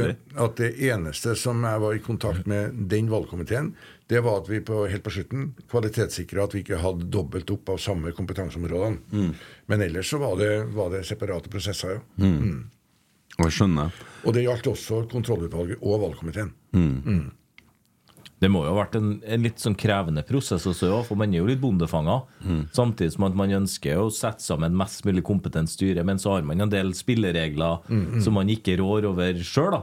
at 0.46 0.60
det 0.60 0.72
eneste 0.90 1.36
som 1.40 1.64
jeg 1.66 1.82
var 1.82 1.98
i 1.98 2.02
kontakt 2.04 2.50
med 2.50 2.76
den 2.92 3.10
valgkomiteen, 3.12 3.72
det 4.12 4.22
var 4.26 4.44
at 4.44 4.50
vi 4.52 4.60
på, 4.66 4.84
helt 4.92 5.06
på 5.06 5.14
slutten 5.16 5.48
kvalitetssikra 5.72 6.46
at 6.46 6.54
vi 6.54 6.62
ikke 6.62 6.82
hadde 6.84 7.10
dobbelt 7.14 7.50
opp 7.56 7.74
av 7.74 7.82
samme 7.82 8.14
kompetanseområdene. 8.14 9.02
Mm. 9.12 9.32
Men 9.72 9.86
ellers 9.88 10.14
så 10.14 10.22
var 10.22 10.38
det, 10.42 10.52
var 10.76 10.94
det 10.94 11.06
separate 11.10 11.52
prosesser, 11.52 11.98
ja. 12.22 12.34
Jeg 13.36 13.52
skjønner. 13.52 13.96
Og 14.24 14.36
det 14.36 14.46
gjaldt 14.46 14.70
også 14.72 15.02
kontrollutvalget 15.12 15.82
og 15.84 16.06
valgkomiteen. 16.06 16.54
Det 18.44 18.50
må 18.52 18.66
jo 18.66 18.74
ha 18.74 18.82
vært 18.82 18.98
en, 19.00 19.14
en 19.24 19.46
litt 19.46 19.62
sånn 19.64 19.78
krevende 19.80 20.22
prosess 20.28 20.66
også, 20.68 20.90
for 21.08 21.16
man 21.20 21.32
er 21.32 21.40
jo 21.40 21.48
litt 21.48 21.62
bondefanga. 21.62 22.18
Samtidig 22.76 23.14
som 23.16 23.30
at 23.30 23.38
man 23.40 23.54
ønsker 23.62 24.02
å 24.02 24.10
sette 24.14 24.44
sammen 24.44 24.76
mest 24.76 25.06
mulig 25.08 25.24
kompetent 25.26 25.72
styre, 25.72 26.04
men 26.04 26.20
så 26.20 26.36
har 26.36 26.48
man 26.48 26.66
en 26.66 26.74
del 26.74 26.92
spilleregler 26.98 27.88
som 28.22 28.36
man 28.36 28.52
ikke 28.52 28.76
rår 28.82 29.08
over 29.14 29.40
sjøl. 29.40 29.80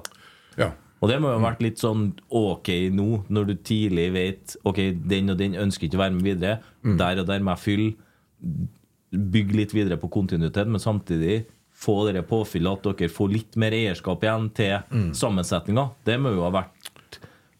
Ja. 0.61 0.68
Og 1.03 1.11
det 1.11 1.16
må 1.18 1.32
jo 1.32 1.40
ha 1.40 1.46
vært 1.48 1.64
litt 1.64 1.80
sånn 1.82 2.12
ok 2.30 2.68
nå, 2.94 3.09
når 3.32 3.48
du 3.48 3.55
tidlig 3.66 4.05
vet 4.14 4.53
Ok, 4.68 4.78
den 5.11 5.32
og 5.32 5.40
den 5.40 5.57
ønsker 5.59 5.88
ikke 5.88 5.98
å 5.98 6.05
være 6.05 6.14
med 6.14 6.28
videre. 6.28 6.61
Der 7.00 7.24
og 7.24 7.26
der 7.32 7.42
må 7.42 7.57
jeg 7.57 7.64
fylle. 7.64 8.68
Bygge 9.12 9.59
litt 9.59 9.74
videre 9.74 9.98
på 10.00 10.12
kontinuitet, 10.12 10.70
men 10.70 10.80
samtidig 10.80 11.42
få 11.82 11.96
dere 12.07 12.22
påfyllet 12.22 12.78
at 12.86 13.00
dere 13.00 13.11
får 13.11 13.32
litt 13.32 13.59
mer 13.59 13.74
eierskap 13.74 14.22
igjen 14.22 14.46
til 14.55 14.76
sammensetninga. 15.18 15.88
Det 16.07 16.20
må 16.22 16.36
jo 16.36 16.44
ha 16.46 16.53
vært 16.61 16.91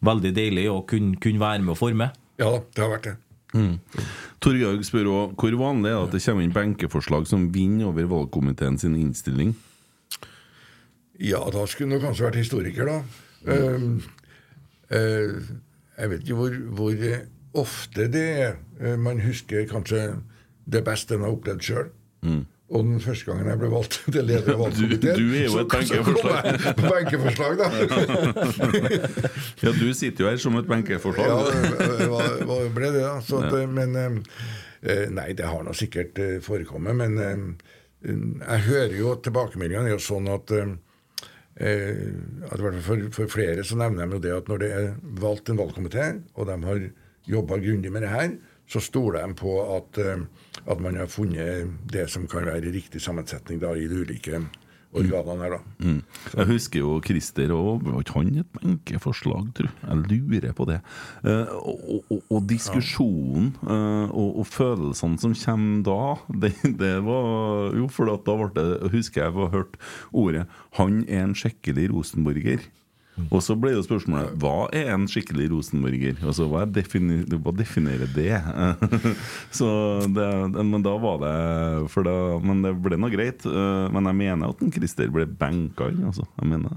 veldig 0.05 0.33
deilig 0.35 0.69
å 0.71 0.81
kunne, 0.87 1.17
kunne 1.21 1.41
være 1.41 1.63
med 1.63 1.75
å 1.75 1.79
forme. 1.79 2.11
ja 2.41 2.49
da, 2.49 2.63
det 2.63 2.83
har 2.83 2.91
vært 2.95 3.11
det. 3.11 3.17
Tor 3.53 3.77
Torgeir 4.41 4.79
spør 4.81 5.09
også 5.11 5.35
hvor 5.37 5.57
vanlig 5.59 5.91
er 5.91 5.99
det 5.99 6.07
at 6.07 6.15
det 6.15 6.23
kommer 6.25 6.45
inn 6.45 6.55
benkeforslag 6.55 7.27
som 7.29 7.45
vinner 7.53 7.91
over 7.91 8.09
valgkomiteen 8.09 8.79
sin 8.81 8.95
innstilling? 8.97 9.53
Ja, 11.21 11.43
da 11.53 11.67
skulle 11.69 11.99
du 11.99 12.03
kanskje 12.03 12.25
vært 12.25 12.39
historiker, 12.41 12.89
da. 12.89 12.97
Mm. 13.45 14.01
Uh, 14.89 14.97
uh, 14.97 15.53
jeg 15.99 16.09
vet 16.09 16.25
ikke 16.25 16.39
hvor, 16.39 16.57
hvor, 16.73 17.05
ofte 17.53 18.07
det 18.09 18.29
eh, 18.81 18.95
man 18.97 19.19
husker 19.21 19.67
kanskje 19.69 20.15
det 20.65 20.79
beste 20.87 21.13
en 21.13 21.21
har 21.21 21.35
opplevd 21.35 21.61
sjøl. 21.61 21.91
Og 22.73 22.85
den 22.87 22.99
første 23.03 23.27
gangen 23.27 23.49
jeg 23.51 23.59
ble 23.59 23.69
valgt 23.73 23.97
til 24.15 24.23
leder 24.25 24.53
av 24.55 24.61
valgkomiteen 24.63 25.17
Du- 25.19 25.29
du 25.29 25.49
så- 25.51 25.57
så 25.59 25.65
kom 25.67 25.81
jeg 26.31 26.75
på 26.77 26.87
benkeforslag, 26.93 27.57
da. 27.59 27.67
Ja, 29.63 29.71
du 29.75 29.93
sitter 29.93 30.23
jo 30.25 30.29
her 30.31 30.37
som 30.41 30.55
et 30.59 30.67
benkeforslag. 30.69 31.27
Ja, 31.27 32.07
hva, 32.09 32.57
ble 32.73 32.89
det, 32.95 33.03
da. 33.03 33.17
Så 33.25 33.41
at, 33.43 33.53
Men 33.69 33.95
eh, 33.99 35.05
Nei, 35.13 35.29
det 35.37 35.45
har 35.47 35.63
nå 35.67 35.73
sikkert 35.77 36.17
eh, 36.19 36.39
forekommet. 36.43 36.95
Men 36.99 37.19
eh, 37.19 37.43
jeg 38.03 38.65
hører 38.69 38.97
jo 38.99 39.11
at 39.15 39.23
tilbakemeldingene 39.27 39.91
er 39.91 39.95
jo 39.97 40.01
sånn 40.03 40.27
at 40.33 40.51
eh, 40.57 40.73
eh, 41.63 42.01
at 42.49 42.63
for, 42.83 43.05
for 43.15 43.31
flere 43.31 43.63
så 43.67 43.77
nevner 43.79 44.07
de 44.09 44.17
jo 44.17 44.23
det 44.25 44.33
at 44.39 44.49
når 44.51 44.63
det 44.63 44.71
er 44.79 44.89
valgt 45.23 45.51
en 45.53 45.59
valgkomité, 45.61 46.09
og 46.35 46.49
de 46.49 46.57
har 46.67 46.81
jobba 47.31 47.59
grundig 47.63 47.91
med 47.95 48.03
det 48.03 48.11
her, 48.11 48.33
så 48.67 48.81
stoler 48.83 49.23
de 49.27 49.37
på 49.39 49.53
at, 49.77 49.99
eh, 50.03 50.25
at 50.65 50.83
man 50.83 50.95
har 50.95 51.09
funnet 51.11 51.71
det 51.91 52.07
som 52.11 52.27
kan 52.27 52.45
være 52.47 52.71
riktig 52.73 53.01
sammensetning 53.03 53.59
da, 53.63 53.73
i 53.75 53.87
de 53.89 54.03
ulike 54.03 54.41
organene 54.93 55.43
her. 55.43 55.55
da. 55.55 55.59
Mm. 55.83 56.01
Jeg 56.37 56.47
husker 56.51 56.83
jo 56.83 56.97
Christer 57.03 57.53
og 57.55 57.83
han 58.13 58.29
et 58.41 58.59
benkeforslag, 58.59 59.49
tro? 59.57 59.69
Jeg 59.81 60.03
lurer 60.11 60.53
på 60.55 60.67
det. 60.69 60.79
Eh, 61.25 61.53
og, 61.57 62.05
og, 62.09 62.21
og 62.29 62.45
diskusjonen 62.49 63.53
eh, 63.63 64.11
og, 64.11 64.39
og 64.43 64.47
følelsene 64.47 65.19
som 65.21 65.35
kommer 65.43 65.83
da, 65.87 65.99
det, 66.45 66.53
det 66.79 66.93
var 67.05 67.73
Jo, 67.77 67.89
for 67.91 68.11
da 68.11 68.37
ble 68.37 68.51
det 68.53 68.93
Husker 68.93 69.23
jeg 69.23 69.35
har 69.35 69.51
hørt 69.53 69.77
ordet 70.11 70.45
'Han 70.77 71.05
er 71.07 71.23
en 71.23 71.35
skikkelig 71.35 71.89
rosenborger'. 71.93 72.69
Og 73.29 73.43
så 73.45 73.53
ble 73.59 73.75
jo 73.75 73.83
spørsmålet 73.85 74.33
hva 74.41 74.67
er 74.73 74.87
en 74.95 75.03
skikkelig 75.09 75.51
rosenborger? 75.51 76.15
Altså, 76.25 76.47
hva, 76.49 76.63
er 76.65 76.71
defini 76.73 77.19
hva 77.29 77.53
definerer 77.53 78.09
det? 78.15 78.31
så 79.59 79.67
det, 80.09 80.27
Men 80.57 80.81
da 80.85 80.95
var 81.01 81.19
det 81.21 81.33
for 81.93 82.07
da, 82.07 82.15
Men 82.41 82.63
det 82.65 82.73
ble 82.81 82.97
nå 82.97 83.11
greit. 83.13 83.45
eh, 83.45 83.85
Men 83.93 84.09
jeg 84.09 84.19
mener 84.23 84.49
at 84.55 84.63
en 84.65 84.73
Christer 84.73 85.13
ble 85.13 85.27
benka 85.27 85.91
inn. 85.93 86.01
Altså. 86.09 86.25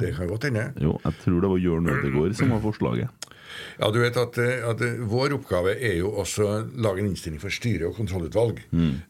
Det 0.00 0.12
kan 0.18 0.28
godt 0.28 0.48
hende. 0.50 0.68
Jo, 0.82 0.98
jeg 1.04 1.20
tror 1.24 1.40
det 1.40 1.52
var 1.54 1.64
Jørn 1.64 1.88
Ødegaard 1.94 2.36
som 2.36 2.52
var 2.52 2.64
forslaget. 2.64 3.32
Ja, 3.78 3.90
du 3.92 3.98
vet 4.00 4.16
at, 4.20 4.38
eh, 4.38 4.64
at 4.68 4.80
eh, 4.84 4.98
Vår 5.08 5.34
oppgave 5.36 5.74
er 5.78 5.98
jo 6.00 6.10
også 6.22 6.46
å 6.46 6.56
lage 6.82 7.02
en 7.02 7.10
innstilling 7.10 7.40
for 7.42 7.50
styre- 7.54 7.88
og 7.90 7.96
kontrollutvalg. 7.98 8.60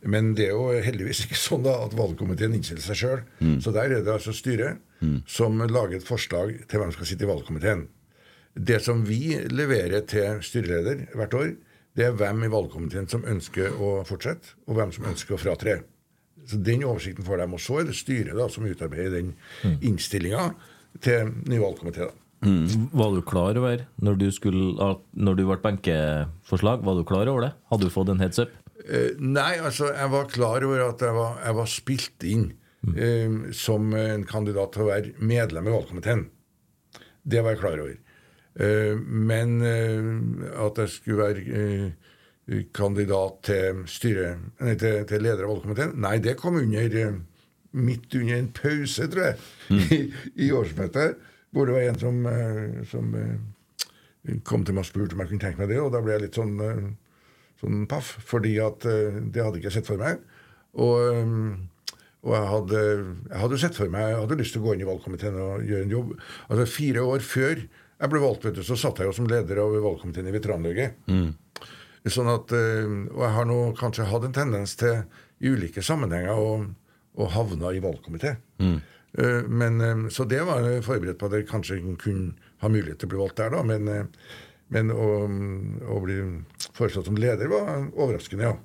Men 0.06 0.34
det 0.34 0.48
er 0.48 0.54
jo 0.56 0.70
heldigvis 0.86 1.24
ikke 1.26 1.38
sånn 1.38 1.64
da 1.66 1.76
at 1.84 1.94
valgkomiteen 1.96 2.54
innstiller 2.54 2.82
seg 2.82 2.96
sjøl. 3.02 3.20
Så 3.62 3.72
der 3.74 3.90
er 3.90 4.02
det 4.02 4.12
altså 4.12 4.34
styret 4.36 4.82
som 5.26 5.58
lager 5.58 5.96
et 5.98 6.06
forslag 6.08 6.54
til 6.68 6.80
hvem 6.80 6.90
som 6.92 6.98
skal 7.00 7.06
sitte 7.12 7.24
i 7.26 7.30
valgkomiteen. 7.30 7.86
Det 8.56 8.78
som 8.82 9.04
vi 9.04 9.36
leverer 9.52 10.06
til 10.08 10.40
styreleder 10.42 11.10
hvert 11.14 11.34
år, 11.36 11.50
det 11.96 12.06
er 12.06 12.16
hvem 12.16 12.44
i 12.44 12.48
valgkomiteen 12.52 13.08
som 13.08 13.24
ønsker 13.24 13.76
å 13.80 14.02
fortsette, 14.04 14.56
og 14.66 14.76
hvem 14.76 14.92
som 14.92 15.04
ønsker 15.08 15.36
å 15.36 15.40
fratre. 15.40 15.82
Så 16.46 16.56
Den 16.62 16.84
oversikten 16.84 17.24
får 17.24 17.38
dem. 17.42 17.54
Og 17.56 17.60
så 17.60 17.80
er 17.80 17.88
det 17.88 17.96
styret 17.96 18.36
da 18.36 18.48
som 18.48 18.64
utarbeider 18.68 19.16
den 19.16 19.34
innstillinga 19.82 20.54
til 21.02 21.32
ny 21.48 21.58
valgkomité. 21.58 22.10
Da. 22.42 22.52
Var 22.92 23.14
du 23.14 23.22
klar 23.26 23.58
over, 23.58 23.82
når 24.02 24.20
du, 24.20 24.28
skulle, 24.34 24.94
når 25.12 25.38
du 25.38 25.42
ble 25.48 25.58
benkeforslag, 25.62 26.84
var 26.84 26.98
du 26.98 27.04
klar 27.08 27.28
over 27.32 27.48
det? 27.48 27.52
Hadde 27.72 27.88
du 27.88 27.94
fått 27.94 28.12
en 28.12 28.22
heads 28.22 28.40
up? 28.42 28.54
Uh, 28.86 29.16
nei, 29.18 29.56
altså, 29.58 29.90
jeg 29.94 30.12
var 30.12 30.30
klar 30.30 30.66
over 30.66 30.84
at 30.86 31.02
jeg 31.02 31.16
var, 31.16 31.38
jeg 31.42 31.58
var 31.58 31.70
spilt 31.70 32.26
inn 32.28 32.48
eh, 32.94 33.38
som 33.56 33.94
en 33.98 34.26
kandidat 34.28 34.74
til 34.74 34.84
å 34.84 34.90
være 34.92 35.14
medlem 35.26 35.66
i 35.70 35.74
valgkomiteen. 35.74 36.26
Det 37.26 37.42
var 37.42 37.56
jeg 37.56 37.62
klar 37.64 37.86
over. 37.86 37.96
Uh, 38.56 39.00
men 39.00 39.58
at 39.64 40.78
jeg 40.84 40.92
skulle 40.92 41.30
være 41.30 42.60
kandidat 42.76 43.40
til, 43.48 43.80
styre, 43.90 44.36
nei, 44.60 44.76
til, 44.78 45.00
til 45.08 45.24
leder 45.24 45.48
av 45.48 45.56
valgkomiteen, 45.56 45.96
nei, 46.04 46.18
det 46.22 46.38
kom 46.38 46.60
under 46.60 47.16
midt 47.76 48.14
under 48.14 48.38
en 48.38 48.52
pause, 48.56 49.08
tror 49.12 49.26
jeg, 49.26 49.40
i, 49.96 49.98
i 50.46 50.52
årsmøtet, 50.54 51.18
hvor 51.56 51.68
det 51.68 51.76
var 51.76 51.86
en 51.88 52.00
som, 52.00 52.18
eh, 52.28 52.82
som 52.90 53.14
eh, 53.16 54.36
kom 54.44 54.64
til 54.66 54.76
meg 54.76 54.84
og 54.84 54.90
spurte 54.90 55.16
om 55.16 55.22
jeg 55.24 55.32
kunne 55.32 55.44
tenke 55.46 55.62
meg 55.62 55.72
det, 55.72 55.80
og 55.80 55.92
da 55.94 56.02
ble 56.04 56.16
jeg 56.16 56.26
litt 56.26 56.38
sånn 56.38 56.54
eh, 56.60 56.82
sånn 57.56 57.86
paff, 57.88 58.18
fordi 58.28 58.58
at 58.60 58.84
det 58.84 59.40
hadde 59.40 59.56
ikke 59.56 59.70
jeg 59.70 59.78
sett 59.78 59.86
for 59.88 59.96
meg. 59.96 60.18
Og, 60.76 61.22
og 62.20 62.34
jeg 62.34 62.48
hadde, 62.50 62.82
jeg 63.30 63.40
hadde 63.40 63.58
sett 63.62 63.78
for 63.78 63.88
meg 63.88 64.10
Jeg 64.10 64.18
hadde 64.18 64.36
lyst 64.36 64.52
til 64.52 64.60
å 64.60 64.66
gå 64.66 64.74
inn 64.74 64.82
i 64.84 64.88
valgkomiteen 64.90 65.38
og 65.40 65.62
gjøre 65.64 65.86
en 65.86 65.94
jobb. 65.94 66.10
Altså 66.50 66.66
Fire 66.68 67.04
år 67.08 67.24
før 67.24 67.62
jeg 67.62 68.12
ble 68.12 68.20
valgt, 68.20 68.44
vet 68.44 68.58
du, 68.58 68.60
så 68.66 68.76
satt 68.76 69.00
jeg 69.00 69.08
jo 69.08 69.14
som 69.16 69.30
leder 69.30 69.62
av 69.62 69.72
valgkomiteen 69.72 70.28
i 70.28 70.34
Veteranløyet. 70.36 70.98
Sånn 72.12 72.28
at, 72.28 72.52
og 72.52 73.22
jeg 73.24 73.32
har 73.38 73.48
nå 73.48 73.56
kanskje 73.80 74.10
hatt 74.12 74.28
en 74.28 74.36
tendens 74.36 74.76
til 74.76 75.00
i 75.40 75.54
ulike 75.56 75.80
sammenhenger 75.84 76.36
å, 76.36 76.50
å 77.16 77.30
havne 77.32 77.72
i 77.72 77.80
valgkomité. 77.84 78.36
Eh, 78.60 78.95
Men, 79.48 79.80
eh, 79.80 80.08
så 80.12 80.24
det 80.28 80.42
var 80.44 80.66
forberedt 80.84 81.18
på 81.18 81.30
at 81.30 81.38
jeg 81.38 81.48
kanskje 81.48 81.78
kunne 82.00 82.34
ha 82.60 82.68
mulighet 82.72 83.00
til 83.00 83.08
å 83.08 83.12
bli 83.14 83.20
valgt 83.22 83.40
der, 83.40 83.52
da. 83.54 83.62
Men, 83.64 83.88
eh, 83.88 84.32
men 84.74 84.90
å, 84.92 85.10
å 85.94 86.00
bli 86.02 86.16
foreslått 86.76 87.08
som 87.08 87.18
leder 87.20 87.48
var 87.52 87.86
overraskende, 87.94 88.50
ja. 88.50 88.56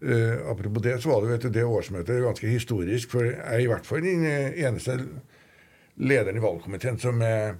Eh, 0.00 0.36
apropos 0.48 0.80
det, 0.82 0.94
så 1.02 1.10
var 1.10 1.24
det 1.24 1.32
vet 1.34 1.48
du, 1.48 1.50
det 1.58 1.64
årsmøtet 1.68 2.22
ganske 2.24 2.48
historisk, 2.48 3.10
for 3.12 3.26
jeg 3.28 3.36
er 3.36 3.64
i 3.64 3.68
hvert 3.68 3.88
fall 3.88 4.00
den 4.04 4.24
eneste 4.24 4.96
lederen 6.00 6.38
i 6.40 6.44
valgkomiteen 6.44 6.96
som 7.02 7.20
er 7.26 7.58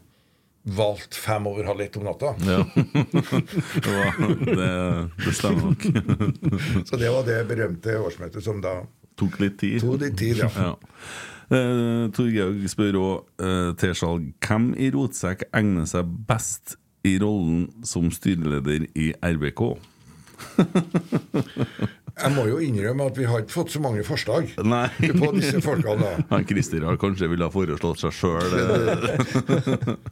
valgt 0.63 1.17
fem 1.17 1.47
over 1.49 1.65
halv 1.69 1.81
ett 1.85 1.97
om 1.97 2.05
natta. 2.05 2.33
Ja. 2.45 2.63
det, 2.77 3.93
var, 3.93 4.23
det, 4.47 4.71
det 5.25 5.35
stemmer 5.37 5.71
nok. 5.71 5.85
Så 6.89 7.01
det 7.01 7.13
var 7.13 7.29
det 7.29 7.39
berømte 7.49 7.97
årsmøtet 8.01 8.45
som 8.45 8.61
da 8.65 8.83
Tok 9.21 9.37
litt 9.43 9.59
tid. 9.61 9.81
tok 9.85 10.01
litt 10.01 10.17
tid, 10.17 10.41
ja. 10.41 10.49
Ja. 10.57 10.71
Uh, 11.51 12.07
Torgeir 12.15 12.55
spør 12.71 12.95
òg 13.01 13.43
uh, 13.43 13.73
T-skjalg 13.81 14.29
hvem 14.47 14.69
i 14.79 14.87
Rotsekk 14.95 15.49
egner 15.51 15.89
seg 15.91 16.07
best 16.29 16.77
i 17.07 17.17
rollen 17.19 17.67
som 17.87 18.11
styreleder 18.15 18.87
i 18.95 19.11
RBK? 19.19 19.63
Jeg 22.21 22.33
må 22.35 22.43
jo 22.51 22.59
innrømme 22.61 23.07
at 23.09 23.17
vi 23.17 23.25
har 23.29 23.41
ikke 23.43 23.55
fått 23.55 23.71
så 23.73 23.81
mange 23.83 24.03
forslag 24.05 24.49
Nei. 24.73 24.89
på 25.17 25.31
disse 25.37 25.61
folkene. 25.65 25.97
da. 26.03 26.11
Han 26.35 26.45
Christer 26.49 26.85
har 26.87 26.97
kanskje 27.01 27.29
ville 27.33 27.47
ha 27.47 27.53
foreslått 27.55 28.01
seg 28.03 28.13
sjøl. 28.15 28.51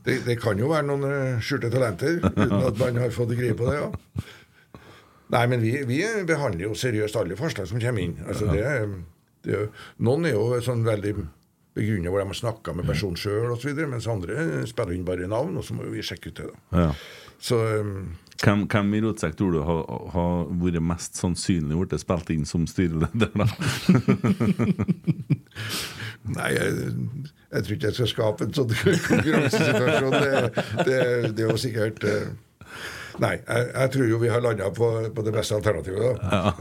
Det, 0.06 0.14
det 0.26 0.36
kan 0.40 0.58
jo 0.60 0.66
være 0.72 0.86
noen 0.88 1.04
eh, 1.08 1.40
skjulte 1.44 1.70
talenter, 1.74 2.14
uten 2.24 2.58
at 2.70 2.76
man 2.80 3.00
har 3.02 3.10
fått 3.14 3.32
greie 3.38 3.56
på 3.58 3.64
det. 3.68 3.76
ja. 3.82 3.88
Nei, 5.28 5.44
men 5.52 5.58
vi, 5.60 5.70
vi 5.84 5.98
behandler 6.24 6.70
jo 6.70 6.74
seriøst 6.78 7.16
alle 7.20 7.36
forslag 7.36 7.66
som 7.68 7.76
kommer 7.82 8.00
inn. 8.00 8.16
Altså 8.24 8.48
det, 8.48 8.62
det, 9.46 9.64
noen 10.04 10.28
er 10.28 10.36
jo 10.36 10.60
sånn 10.64 10.84
veldig 10.86 11.12
begrunnet 11.78 12.10
hvor 12.10 12.22
de 12.22 12.30
har 12.30 12.40
snakka 12.40 12.74
med 12.74 12.88
personen 12.88 13.18
sjøl 13.20 13.52
osv., 13.54 13.70
mens 13.90 14.08
andre 14.10 14.64
spiller 14.68 14.96
inn 14.96 15.06
bare 15.06 15.28
navn, 15.30 15.58
og 15.60 15.66
så 15.66 15.76
må 15.76 15.82
vi 15.92 16.04
sjekke 16.04 16.32
ut 16.32 16.40
det. 16.40 16.48
da. 16.50 16.56
Ja. 16.82 16.90
Så 17.38 17.56
um, 17.78 18.16
Hvem, 18.38 18.60
hvem 18.70 18.92
i 18.94 19.00
Rotsekk 19.02 19.34
tror 19.38 19.54
du 19.54 19.60
har, 19.66 19.80
har 20.14 20.34
vært 20.62 20.82
mest 20.86 21.18
sannsynlig 21.18 21.74
blitt 21.74 22.02
spilt 22.02 22.28
inn 22.30 22.44
som 22.46 22.66
styreleder? 22.70 23.30
da? 23.34 23.46
Nei, 26.36 26.50
jeg, 26.54 26.68
jeg 27.50 27.64
tror 27.64 27.74
ikke 27.74 27.88
jeg 27.88 27.96
skal 27.96 28.10
skape 28.12 28.46
en 28.46 28.54
sånn 28.54 28.70
konkurransesituasjon. 29.08 30.14
Det, 30.14 30.30
det, 30.86 30.98
det 31.34 31.44
er 31.44 31.50
jo 31.50 31.58
sikkert 31.58 31.98
eh, 32.06 32.30
Nei, 33.22 33.34
jeg, 33.40 33.66
jeg 33.74 33.92
tror 33.94 34.06
jo 34.12 34.18
vi 34.22 34.30
har 34.30 34.42
landa 34.44 34.68
på, 34.74 34.88
på 35.14 35.24
det 35.26 35.32
beste 35.34 35.58
alternativet. 35.58 36.20
da. 36.22 36.52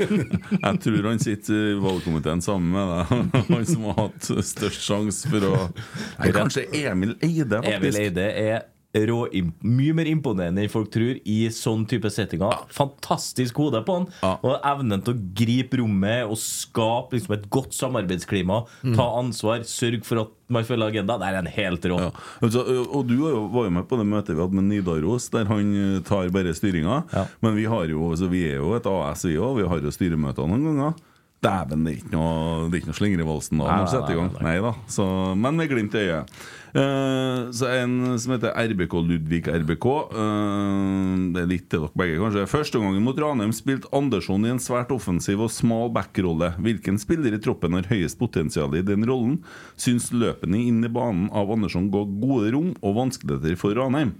Jeg 0.66 0.80
tror 0.84 1.08
han 1.10 1.20
sitter 1.22 1.72
i 1.72 1.74
valgkomiteen 1.82 2.42
sammen 2.44 2.70
med 2.74 2.92
deg. 2.92 3.34
Han 3.50 3.66
som 3.66 3.88
har 3.90 3.98
hatt 4.04 4.30
størst 4.52 4.86
sjanse 4.86 5.30
for 5.32 5.48
å 5.48 5.52
Nei, 5.66 6.30
Kanskje 6.36 6.66
Emil 6.84 7.16
Eide, 7.20 7.60
faktisk. 7.62 7.80
Emil 7.80 8.00
Eide 8.04 8.26
er 8.42 8.64
rå, 9.08 9.18
mye 9.66 9.96
mer 9.96 10.08
imponerende 10.10 10.64
enn 10.64 10.72
folk 10.72 10.90
tror 10.94 11.18
i 11.22 11.36
sånn 11.52 11.84
type 11.90 12.10
settinger. 12.12 12.64
Fantastisk 12.74 13.58
hode 13.60 13.82
på 13.86 13.98
han. 13.98 14.08
Ja. 14.22 14.32
Og 14.40 14.56
evnen 14.66 15.04
til 15.04 15.14
å 15.14 15.22
gripe 15.36 15.80
rommet 15.80 16.24
og 16.26 16.38
skape 16.40 17.18
liksom, 17.18 17.36
et 17.36 17.48
godt 17.52 17.76
samarbeidsklima. 17.76 18.62
Ta 18.96 19.08
ansvar, 19.20 19.66
sørge 19.68 20.04
for 20.06 20.24
at 20.24 20.34
man 20.52 20.66
følger 20.66 20.92
agenda. 20.92 21.18
Det 21.20 21.28
er 21.28 21.40
en 21.40 21.50
helt 21.56 21.88
rå. 21.90 21.98
Ja. 22.06 22.10
Altså, 22.44 22.62
og 22.86 23.08
du 23.08 23.16
var 23.24 23.34
jo, 23.66 23.74
med 23.74 23.88
på 23.90 23.98
det 24.00 24.06
møtet 24.08 24.36
vi 24.36 24.44
hadde 24.44 24.60
med 24.60 24.70
Nidaros, 24.70 25.28
der 25.34 25.50
han 25.50 25.74
tar 26.06 26.30
bare 26.34 26.54
styringa. 26.56 27.02
Ja. 27.12 27.26
Men 27.44 27.58
vi, 27.58 27.66
har 27.70 27.90
jo, 27.90 28.12
altså, 28.12 28.30
vi 28.32 28.46
er 28.48 28.60
jo 28.60 28.72
et 28.78 28.88
AS, 28.90 29.26
vi 29.26 29.36
òg. 29.36 29.60
Vi 29.60 29.68
har 29.68 29.82
jo 29.82 29.94
styremøter 29.94 30.48
noen 30.48 30.70
ganger. 30.70 30.96
Dæven, 31.44 31.82
det 31.84 31.90
er 31.92 31.98
ikke 32.00 32.14
noe, 32.14 32.36
det 32.66 32.78
er 32.78 32.80
ikke 32.80 32.88
noe 32.90 32.96
slingrevalsen 32.96 33.60
da 33.60 33.66
når 33.68 33.82
vi 33.82 33.90
setter 33.92 34.14
i 34.14 34.18
gang. 34.18 34.30
nei, 34.42 34.54
da. 34.64 34.70
Så, 34.90 35.04
men 35.36 35.58
med 35.60 35.68
glimt 35.68 35.94
i 35.94 36.06
øyet. 36.06 36.38
Uh, 36.76 37.48
så 37.56 37.68
en 37.72 37.92
som 38.20 38.34
heter 38.34 38.56
RBK 38.72 38.96
Ludvig 39.04 39.42
RBK. 39.48 39.86
Uh, 40.12 41.12
det 41.36 41.42
er 41.42 41.50
litt 41.52 41.68
til 41.72 41.84
dere 41.84 42.00
begge, 42.00 42.18
kanskje. 42.20 42.46
Første 42.50 42.80
gangen 42.80 43.04
mot 43.04 43.20
Ranheim 43.20 43.52
spilte 43.56 43.90
Andersson 43.96 44.48
i 44.48 44.52
en 44.54 44.62
svært 44.62 44.92
offensiv 44.96 45.44
og 45.44 45.52
smal 45.52 45.92
backrolle. 45.94 46.54
Hvilken 46.60 47.00
spiller 47.00 47.36
i 47.36 47.40
troppen 47.42 47.76
har 47.78 47.88
høyest 47.92 48.20
potensial 48.20 48.72
i 48.76 48.84
den 48.84 49.04
rollen? 49.08 49.42
Syns 49.80 50.08
løpene 50.16 50.60
inn 50.68 50.80
i 50.84 50.92
banen 50.92 51.28
av 51.36 51.52
Andersson 51.52 51.90
går 51.92 52.08
gode 52.20 52.52
rom 52.56 52.72
og 52.80 52.96
vanskeligheter 53.02 53.60
for 53.60 53.76
Ranheim? 53.76 54.16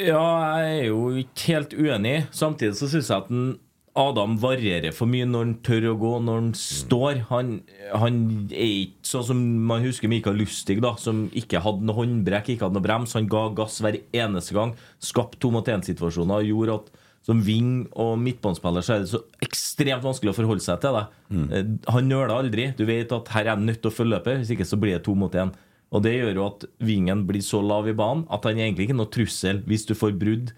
Ja, 0.00 0.22
jeg 0.60 0.78
er 0.78 0.86
jo 0.88 1.10
ikke 1.20 1.50
helt 1.50 1.74
uenig. 1.76 2.14
Samtidig 2.32 2.78
så 2.78 2.88
syns 2.88 3.10
jeg 3.10 3.18
at 3.18 3.28
den 3.32 3.50
Adam 3.98 4.36
varierer 4.38 4.94
for 4.94 5.10
mye 5.10 5.26
når 5.26 5.42
han 5.42 5.54
tør 5.66 5.88
å 5.90 5.96
gå, 5.98 6.12
når 6.22 6.38
han 6.38 6.50
står. 6.54 7.22
Han, 7.32 7.52
han 7.90 8.20
er 8.52 8.74
ikke 8.84 9.10
sånn 9.10 9.26
som 9.32 9.40
man 9.66 9.82
husker 9.82 10.10
Mikael 10.12 10.38
Lustig, 10.38 10.78
da, 10.84 10.94
som 11.00 11.24
ikke 11.36 11.62
hadde 11.64 11.86
noe 11.88 11.98
håndbrekk, 11.98 12.52
ikke 12.54 12.68
hadde 12.68 12.78
noe 12.78 12.86
brems. 12.86 13.16
Han 13.18 13.28
ga 13.30 13.48
gass 13.58 13.80
hver 13.82 13.98
eneste 14.14 14.54
gang. 14.54 14.76
Skapte 15.02 15.40
to 15.42 15.50
mot 15.54 15.66
én-situasjoner. 15.66 16.46
Gjorde 16.46 16.78
at 16.78 16.92
som 17.26 17.42
wing 17.44 17.84
og 18.00 18.14
midtbanespiller 18.22 18.84
så 18.84 18.94
er 18.94 19.02
det 19.02 19.10
så 19.10 19.20
ekstremt 19.44 20.06
vanskelig 20.06 20.32
å 20.32 20.38
forholde 20.38 20.64
seg 20.64 20.80
til 20.82 20.96
det. 20.96 21.04
Mm. 21.34 21.74
Han 21.92 22.08
nøler 22.08 22.36
aldri. 22.36 22.70
Du 22.78 22.86
vet 22.88 23.12
at 23.12 23.34
her 23.34 23.48
er 23.48 23.56
han 23.56 23.66
nødt 23.68 23.82
til 23.82 23.90
å 23.90 23.96
følge 23.96 24.14
løpet, 24.16 24.40
hvis 24.40 24.54
ikke 24.54 24.70
så 24.70 24.78
blir 24.80 24.96
det 24.96 25.04
to 25.08 25.16
mot 25.18 25.34
én. 25.34 25.52
Og 25.90 26.04
det 26.06 26.14
gjør 26.14 26.38
jo 26.38 26.46
at 26.46 26.66
vingen 26.86 27.26
blir 27.26 27.42
så 27.44 27.60
lav 27.64 27.88
i 27.90 27.96
banen 27.96 28.22
at 28.30 28.46
han 28.46 28.58
er 28.58 28.68
egentlig 28.68 28.86
ikke 28.88 29.00
noe 29.00 29.10
trussel 29.10 29.64
hvis 29.66 29.88
du 29.88 29.96
får 29.98 30.14
brudd 30.20 30.52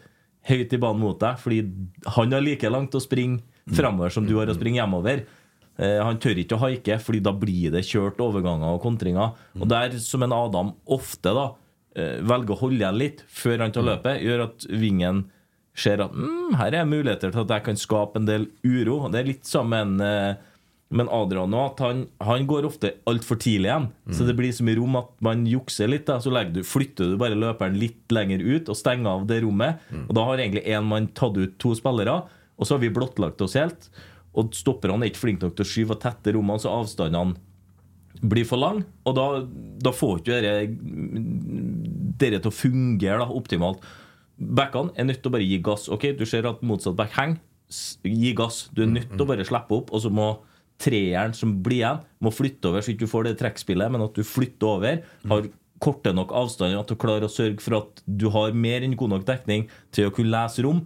høyt 0.49 0.75
i 0.75 0.81
banen 0.83 1.03
mot 1.03 1.21
deg, 1.21 1.39
fordi 1.39 1.63
han 2.17 2.35
har 2.35 2.45
like 2.45 2.71
langt 2.71 2.95
å 2.99 3.03
springe 3.03 3.43
framover 3.71 4.11
som 4.11 4.27
du 4.27 4.35
har 4.41 4.51
å 4.51 4.57
springe 4.57 4.81
hjemover. 4.81 5.25
Eh, 5.81 5.99
han 6.03 6.19
tør 6.21 6.41
ikke 6.43 6.59
å 6.59 6.65
haike, 6.67 6.99
Fordi 7.01 7.21
da 7.25 7.33
blir 7.33 7.73
det 7.73 7.85
kjørt 7.89 8.21
overganger 8.21 8.75
og 8.75 8.83
kontringer. 8.85 9.37
Og 9.59 9.69
der, 9.71 9.99
som 10.03 10.23
en 10.23 10.35
Adam 10.37 10.75
ofte 10.85 11.33
da 11.33 11.47
eh, 11.97 12.19
velger 12.21 12.57
å 12.57 12.63
holde 12.65 12.83
igjen 12.83 12.99
litt 13.01 13.23
før 13.29 13.65
han 13.65 13.73
tar 13.73 13.87
løpet, 13.87 14.23
gjør 14.25 14.49
at 14.49 14.67
vingen 14.69 15.25
ser 15.73 16.03
at 16.05 16.13
mm, 16.13 16.59
her 16.61 16.75
er 16.77 16.89
muligheter 16.89 17.33
til 17.33 17.47
at 17.47 17.55
jeg 17.55 17.65
kan 17.71 17.79
skape 17.81 18.21
en 18.21 18.29
del 18.29 18.51
uro. 18.67 19.07
Det 19.09 19.23
er 19.23 19.31
litt 19.31 19.49
sammen 19.49 19.95
en, 19.97 20.07
eh, 20.07 20.51
med 20.93 21.07
en 21.07 21.13
Adrian 21.17 21.55
at 21.57 21.81
han, 21.83 22.05
han 22.21 22.47
går 22.49 22.67
ofte 22.69 22.93
altfor 23.09 23.39
tidlig 23.41 23.71
igjen. 23.71 23.89
Så 24.13 24.27
det 24.29 24.37
blir 24.39 24.53
så 24.53 24.67
mye 24.67 24.79
rom 24.79 24.99
at 25.01 25.11
man 25.25 25.47
jukser 25.49 25.89
litt. 25.91 26.07
Da. 26.09 26.19
Så 26.21 26.33
du, 26.53 26.63
flytter 26.67 27.13
du 27.13 27.19
bare 27.21 27.39
løperen 27.39 27.79
litt 27.81 28.13
lenger 28.13 28.45
ut 28.45 28.69
og 28.69 28.79
stenger 28.79 29.11
av 29.17 29.27
det 29.31 29.41
rommet. 29.47 29.81
Og 30.05 30.13
da 30.19 30.27
har 30.29 30.43
egentlig 30.43 30.67
én 30.69 30.87
mann 30.89 31.09
tatt 31.17 31.39
ut 31.41 31.57
to 31.63 31.75
spillere, 31.79 32.21
og 32.57 32.69
så 32.69 32.77
har 32.77 32.85
vi 32.85 32.93
blottlagt 32.95 33.41
oss 33.45 33.57
helt. 33.59 33.89
Og 34.37 34.53
stopperne 34.57 35.05
er 35.05 35.11
ikke 35.13 35.25
flinke 35.27 35.49
nok 35.49 35.57
til 35.59 35.67
å 35.67 35.73
skyve 35.73 35.97
og 35.97 36.05
tette 36.05 36.37
rommene, 36.37 36.63
så 36.63 36.73
avstandene 36.73 37.37
blir 38.23 38.47
for 38.47 38.61
lang, 38.61 38.85
og 39.09 39.15
da, 39.17 39.25
da 39.83 39.91
får 39.91 40.21
ikke 40.21 40.37
dere 40.45 40.53
dere 42.23 42.39
til 42.39 42.53
å 42.53 42.55
fungere 42.55 43.19
da, 43.23 43.27
optimalt. 43.35 43.83
Backene 44.39 44.95
er 44.99 45.09
nødt 45.09 45.23
til 45.25 45.31
å 45.31 45.35
bare 45.35 45.47
gi 45.49 45.59
gass. 45.65 45.89
Ok, 45.93 46.13
Du 46.19 46.25
ser 46.29 46.47
at 46.49 46.63
motsatt 46.63 46.97
back 46.99 47.17
henger. 47.17 47.41
Gi 48.05 48.33
gass. 48.37 48.67
Du 48.75 48.83
er 48.85 48.91
nødt 48.91 49.11
til 49.15 49.25
å 49.25 49.29
bare 49.29 49.47
slippe 49.49 49.75
opp, 49.75 49.93
og 49.95 50.05
så 50.05 50.11
må 50.13 50.29
treeren 50.83 51.35
som 51.37 51.55
blir 51.65 51.81
igjen, 51.81 52.01
må 52.23 52.33
flytte 52.35 52.71
over, 52.71 52.83
så 52.83 52.93
ikke 52.93 53.07
du 53.07 53.13
får 53.13 53.29
det 53.29 53.37
trekkspillet, 53.41 53.93
men 53.93 54.05
at 54.05 54.17
du 54.19 54.27
flytter 54.27 54.69
over. 54.69 55.05
Har 55.31 55.51
korte 55.83 56.13
nok 56.15 56.33
avstander 56.39 56.83
til 56.87 56.97
å 56.97 57.03
klare 57.03 57.27
å 57.27 57.33
sørge 57.33 57.63
for 57.65 57.81
at 57.81 58.03
du 58.07 58.29
har 58.35 58.55
mer 58.55 58.85
enn 58.87 58.97
god 58.99 59.17
nok 59.17 59.29
dekning 59.29 59.67
til 59.95 60.09
å 60.09 60.15
kunne 60.15 60.35
lese 60.35 60.65
rom. 60.67 60.85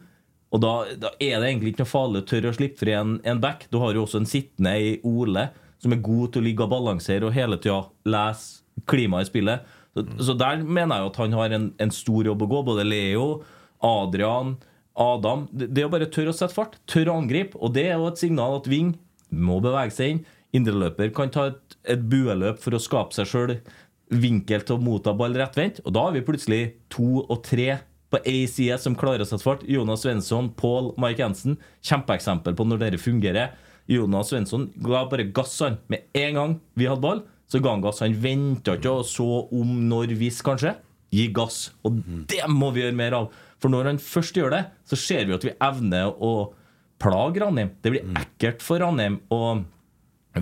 Og 0.54 0.62
da, 0.62 0.72
da 0.96 1.10
er 1.20 1.40
det 1.40 1.50
egentlig 1.50 1.74
ikke 1.74 1.84
noe 1.84 1.90
farlig 1.90 2.22
å 2.22 2.28
tørre 2.30 2.52
å 2.52 2.56
slippe 2.56 2.80
fri 2.80 2.94
en, 2.96 3.16
en 3.26 3.42
back. 3.42 3.66
Du 3.72 3.80
har 3.82 3.96
jo 3.96 4.06
også 4.06 4.22
en 4.22 4.30
sittende 4.30 4.72
i 4.78 4.94
Ole 5.04 5.50
som 5.82 5.92
er 5.92 6.04
god 6.04 6.32
til 6.32 6.42
å 6.42 6.46
ligge 6.46 6.64
og 6.64 6.72
balansere 6.72 7.28
og 7.28 7.34
hele 7.36 7.58
tida 7.60 7.82
lese 8.08 8.62
klimaet 8.88 9.26
i 9.26 9.30
spillet. 9.30 9.74
Så, 9.96 10.06
så 10.28 10.36
der 10.38 10.62
mener 10.62 10.96
jeg 10.96 11.04
jo 11.04 11.10
at 11.12 11.20
han 11.22 11.36
har 11.36 11.56
en, 11.56 11.68
en 11.82 11.92
stor 11.92 12.28
jobb 12.30 12.46
å 12.46 12.48
gå. 12.50 12.62
Både 12.70 12.86
Leo, 12.86 13.26
Adrian, 13.84 14.54
Adam. 14.96 15.46
Det, 15.52 15.68
det 15.76 15.84
å 15.86 15.92
bare 15.92 16.08
tørre 16.12 16.32
å 16.32 16.36
sette 16.36 16.56
fart, 16.56 16.78
tørre 16.88 17.12
å 17.12 17.20
angripe. 17.20 17.58
Og 17.60 17.74
det 17.76 17.88
er 17.90 17.98
jo 17.98 18.08
et 18.08 18.20
signal 18.20 18.58
at 18.58 18.70
Ving 18.70 18.94
må 19.36 19.60
bevege 19.64 19.94
seg 19.94 20.14
inn. 20.14 20.22
Indreløper 20.56 21.10
kan 21.14 21.32
ta 21.32 21.50
et, 21.50 21.76
et 21.84 22.06
bueløp 22.10 22.60
for 22.62 22.76
å 22.76 22.80
skape 22.82 23.16
seg 23.16 23.28
sjøl 23.28 23.58
vinkel 24.14 24.62
til 24.62 24.76
å 24.76 24.82
motta 24.82 25.14
ball 25.16 25.36
rettvendt. 25.36 25.82
Og 25.84 25.94
da 25.96 26.06
har 26.06 26.16
vi 26.16 26.24
plutselig 26.26 26.62
to 26.92 27.24
og 27.24 27.40
tre 27.46 27.78
på 28.12 28.20
ei 28.28 28.44
side 28.50 28.78
som 28.82 28.96
klarer 28.98 29.24
å 29.24 29.28
sette 29.28 29.44
fart. 29.44 29.64
Jonas 29.68 30.04
Svensson, 30.04 30.52
Paul, 30.58 30.92
Mike 31.00 31.22
Jensen. 31.22 31.58
Kjempeeksempel 31.86 32.56
på 32.56 32.66
når 32.68 32.84
dette 32.84 33.02
fungerer. 33.02 33.54
Jonas 33.90 34.30
Svensson 34.32 34.68
ga 34.82 35.04
bare 35.10 35.28
gass 35.34 35.54
han 35.62 35.80
med 35.92 36.06
en 36.18 36.38
gang 36.38 36.58
vi 36.78 36.88
hadde 36.90 37.04
ball. 37.04 37.24
Så 37.50 37.60
ga 37.62 37.74
han 37.74 37.84
gass. 37.84 38.02
Han 38.02 38.16
venta 38.22 38.76
ikke 38.78 38.98
og 39.00 39.06
så 39.06 39.26
om 39.54 39.74
når 39.90 40.16
hvis, 40.18 40.42
kanskje. 40.46 40.74
Gi 41.14 41.28
gass. 41.34 41.70
Og 41.86 42.00
det 42.30 42.42
må 42.50 42.72
vi 42.74 42.82
gjøre 42.82 42.98
mer 42.98 43.18
av. 43.20 43.28
For 43.62 43.72
når 43.72 43.92
han 43.92 44.00
først 44.02 44.38
gjør 44.38 44.54
det, 44.54 44.64
så 44.90 44.98
ser 44.98 45.28
vi 45.28 45.36
at 45.36 45.46
vi 45.46 45.54
evner 45.62 46.10
å 46.12 46.32
plage 47.02 47.42
Ranheim. 47.42 47.72
Det 47.82 47.92
blir 47.92 48.18
ekkelt 48.20 48.64
for 48.64 48.82
Ranheim. 48.82 49.20
Og 49.34 49.64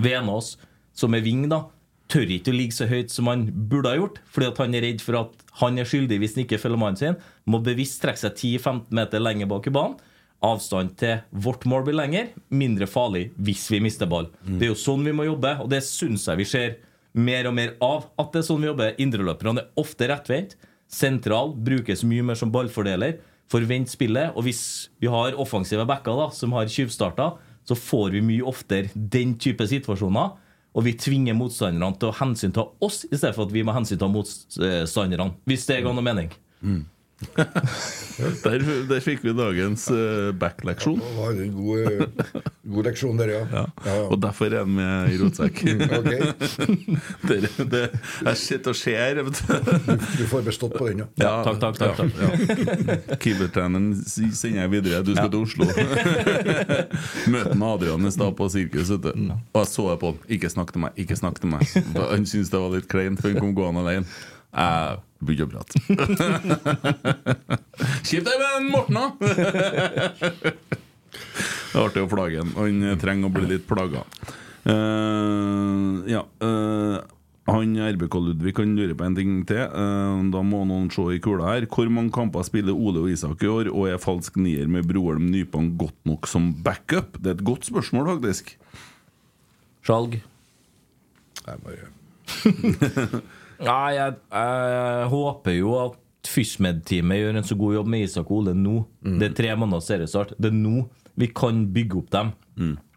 Venås, 0.01 0.55
som 0.95 1.15
er 1.15 1.23
ving, 1.25 1.47
da, 1.51 1.65
tør 2.11 2.31
ikke 2.35 2.53
å 2.53 2.57
ligge 2.57 2.77
så 2.77 2.87
høyt 2.89 3.13
som 3.13 3.29
han 3.31 3.47
burde 3.69 3.91
ha 3.91 3.99
gjort, 3.99 4.19
fordi 4.29 4.49
at 4.51 4.59
han 4.61 4.75
er 4.77 4.85
redd 4.85 5.03
for 5.03 5.19
at 5.19 5.45
han 5.61 5.79
er 5.81 5.87
skyldig 5.89 6.19
hvis 6.21 6.35
han 6.37 6.45
ikke 6.45 6.59
følger 6.61 6.81
mannen 6.81 6.99
sin. 6.99 7.17
Må 7.49 7.61
bevisst 7.65 8.01
trekke 8.03 8.21
seg 8.21 8.35
10-15 8.35 8.91
meter 8.99 9.23
lenger 9.23 9.49
bak 9.51 9.69
i 9.69 9.73
banen. 9.75 9.97
Avstand 10.45 10.91
til 10.99 11.23
vårt 11.31 11.63
mål 11.65 11.87
blir 11.87 11.95
lenger, 11.97 12.27
mindre 12.53 12.85
farlig 12.91 13.29
hvis 13.41 13.63
vi 13.71 13.79
mister 13.81 14.09
ball. 14.09 14.27
Det 14.45 14.67
er 14.67 14.73
jo 14.73 14.77
sånn 14.77 15.05
vi 15.07 15.15
må 15.15 15.25
jobbe, 15.25 15.55
og 15.63 15.71
det 15.71 15.81
syns 15.87 16.27
jeg 16.29 16.41
vi 16.41 16.47
ser 16.49 16.75
mer 17.15 17.47
og 17.49 17.55
mer 17.57 17.73
av. 17.83 18.09
At 18.21 18.33
det 18.35 18.43
er 18.43 18.47
sånn 18.51 18.61
vi 18.61 18.69
jobber. 18.69 18.97
Indreløperne 19.01 19.63
er 19.63 19.81
ofte 19.81 20.09
rettvendt. 20.11 20.57
Sentral 20.91 21.55
brukes 21.65 22.03
mye 22.05 22.25
mer 22.27 22.37
som 22.37 22.51
ballfordeler. 22.53 23.17
Forvent 23.51 23.91
spillet. 23.91 24.33
Og 24.33 24.47
hvis 24.47 24.63
vi 25.01 25.09
har 25.11 25.37
offensive 25.41 25.85
backer 25.85 26.17
da, 26.17 26.29
som 26.33 26.55
har 26.57 26.69
tjuvstarta, 26.71 27.33
så 27.65 27.77
får 27.77 28.15
vi 28.15 28.23
mye 28.25 28.45
oftere 28.45 28.89
den 28.93 29.35
type 29.41 29.65
situasjoner. 29.69 30.33
Og 30.75 30.83
vi 30.83 30.95
tvinger 30.99 31.37
motstanderne 31.37 31.95
til 32.01 32.09
å 32.09 32.17
hensynta 32.17 32.65
oss, 32.83 33.05
i 33.07 33.15
stedet 33.15 33.35
for 33.37 33.47
at 33.47 33.53
vi 33.55 33.63
må 33.63 33.73
hensynta 33.75 34.09
motstanderne. 34.11 35.31
Hvis 35.47 35.65
det 35.69 35.83
ga 35.85 35.93
noe 35.95 36.03
mening. 36.03 36.33
Der, 38.45 38.59
der 38.87 38.99
fikk 39.03 39.23
vi 39.25 39.31
dagens 39.35 39.87
uh, 39.91 40.31
backleksjon. 40.39 40.99
Det 40.99 41.15
var 41.17 41.37
en 41.43 41.51
god, 41.55 41.79
eh, 41.83 42.41
god 42.71 42.87
leksjon 42.87 43.17
der, 43.19 43.31
ja. 43.33 43.41
Ja. 43.51 43.63
ja. 43.85 43.95
Og 44.07 44.21
derfor 44.23 44.47
er 44.47 44.63
den 44.63 44.75
med 44.77 45.11
i 45.11 45.19
rotsekk. 45.19 45.61
Ok. 45.95 46.11
det, 47.29 47.39
det, 47.71 47.81
jeg 48.25 48.37
sitter 48.39 48.71
og 48.71 48.77
ser, 48.79 49.19
du. 49.19 49.31
Du 50.15 50.23
får 50.31 50.45
bestått 50.47 50.75
på 50.77 50.87
den, 50.89 51.03
ja. 51.03 51.07
Ja, 51.19 51.33
Takk, 51.45 51.59
takk, 51.59 51.79
takk. 51.79 51.97
takk. 51.97 52.13
Ja. 52.21 53.17
Keepertreneren 53.21 53.89
sender 54.05 54.61
jeg 54.61 54.73
videre. 54.77 55.03
Du 55.05 55.11
skal 55.15 55.31
til 55.31 55.43
Oslo. 55.43 55.67
Møte 57.31 57.55
med 57.55 57.67
Adrian 57.67 58.07
i 58.07 58.13
stad 58.15 58.35
på 58.39 58.47
sirkus. 58.53 58.93
Og 58.95 59.09
jeg 59.11 59.71
så 59.71 59.89
på 59.99 60.13
han. 60.13 60.23
Ikke 60.37 60.51
snakk 60.51 60.71
til 60.75 60.85
meg. 60.85 60.95
ikke 60.99 61.19
snakk 61.19 61.41
til 61.43 61.51
meg 61.51 61.67
Han 61.99 62.25
syntes 62.27 62.51
det 62.53 62.63
var 62.63 62.73
litt 62.75 62.87
kleint, 62.91 63.21
for 63.21 63.31
han 63.31 63.43
kom 63.43 63.55
gående 63.57 63.83
alene. 63.83 64.07
Jeg 64.55 64.99
begynte 65.25 65.45
å 65.45 65.51
prate. 65.51 65.73
Kjipt 68.07 68.27
det 68.27 68.35
med 68.39 68.69
Morten, 68.71 68.95
da! 68.95 69.05
Det 71.75 71.75
er 71.75 71.81
artig 71.81 72.05
å 72.05 72.11
plage 72.11 72.39
han. 72.39 72.51
Han 72.55 72.75
trenger 73.01 73.25
å 73.27 73.33
bli 73.35 73.45
litt 73.49 73.65
plaga. 73.67 74.01
Uh, 74.65 76.01
ja 76.09 76.23
Uh, 76.41 76.97
Han 77.45 77.77
RBK 77.77 78.15
Ludvig 78.17 78.55
kan 78.57 78.71
lure 78.73 78.95
på 78.97 79.05
en 79.05 79.13
ting 79.17 79.45
til. 79.45 79.61
Uh, 79.69 80.17
da 80.33 80.41
må 80.41 80.63
noen 80.65 80.89
se 80.93 81.03
i 81.13 81.19
kula 81.21 81.45
her. 81.51 81.67
Hvor 81.69 81.89
mange 81.93 82.09
kamper 82.15 82.41
spiller 82.47 82.73
Ole 82.73 82.99
og 83.03 83.09
Isak 83.13 83.43
i 83.45 83.49
år, 83.51 83.65
og 83.69 83.89
er 83.91 84.01
falsk 84.01 84.37
nier 84.41 84.67
med 84.71 84.87
Broholm 84.89 85.25
Nypan 85.33 85.65
godt 85.77 85.99
nok 86.09 86.27
som 86.31 86.43
backup? 86.65 87.09
Det 87.19 87.27
er 87.33 87.37
et 87.37 87.45
godt 87.45 87.63
spørsmål, 87.69 88.05
faktisk. 88.15 88.45
Skjalg. 89.85 90.11
Jeg 91.45 91.57
bare 91.61 91.91
Nei, 93.63 93.93
jeg, 93.95 94.17
jeg 94.31 95.07
håper 95.13 95.55
jo 95.59 95.75
at 95.83 96.01
FysMed-teamet 96.25 97.19
gjør 97.21 97.37
en 97.39 97.45
så 97.47 97.55
god 97.59 97.75
jobb 97.77 97.89
med 97.93 98.07
Isak 98.07 98.31
og 98.31 98.39
Ole 98.41 98.55
nå. 98.57 98.79
Det 99.21 99.29
er 99.29 99.37
tre 99.37 99.53
måneder 99.55 99.83
seriestart. 99.85 100.33
Det 100.41 100.49
er 100.51 100.57
nå 100.57 100.87
vi 101.15 101.29
kan 101.31 101.61
bygge 101.71 101.99
opp 102.01 102.09
dem. 102.11 102.33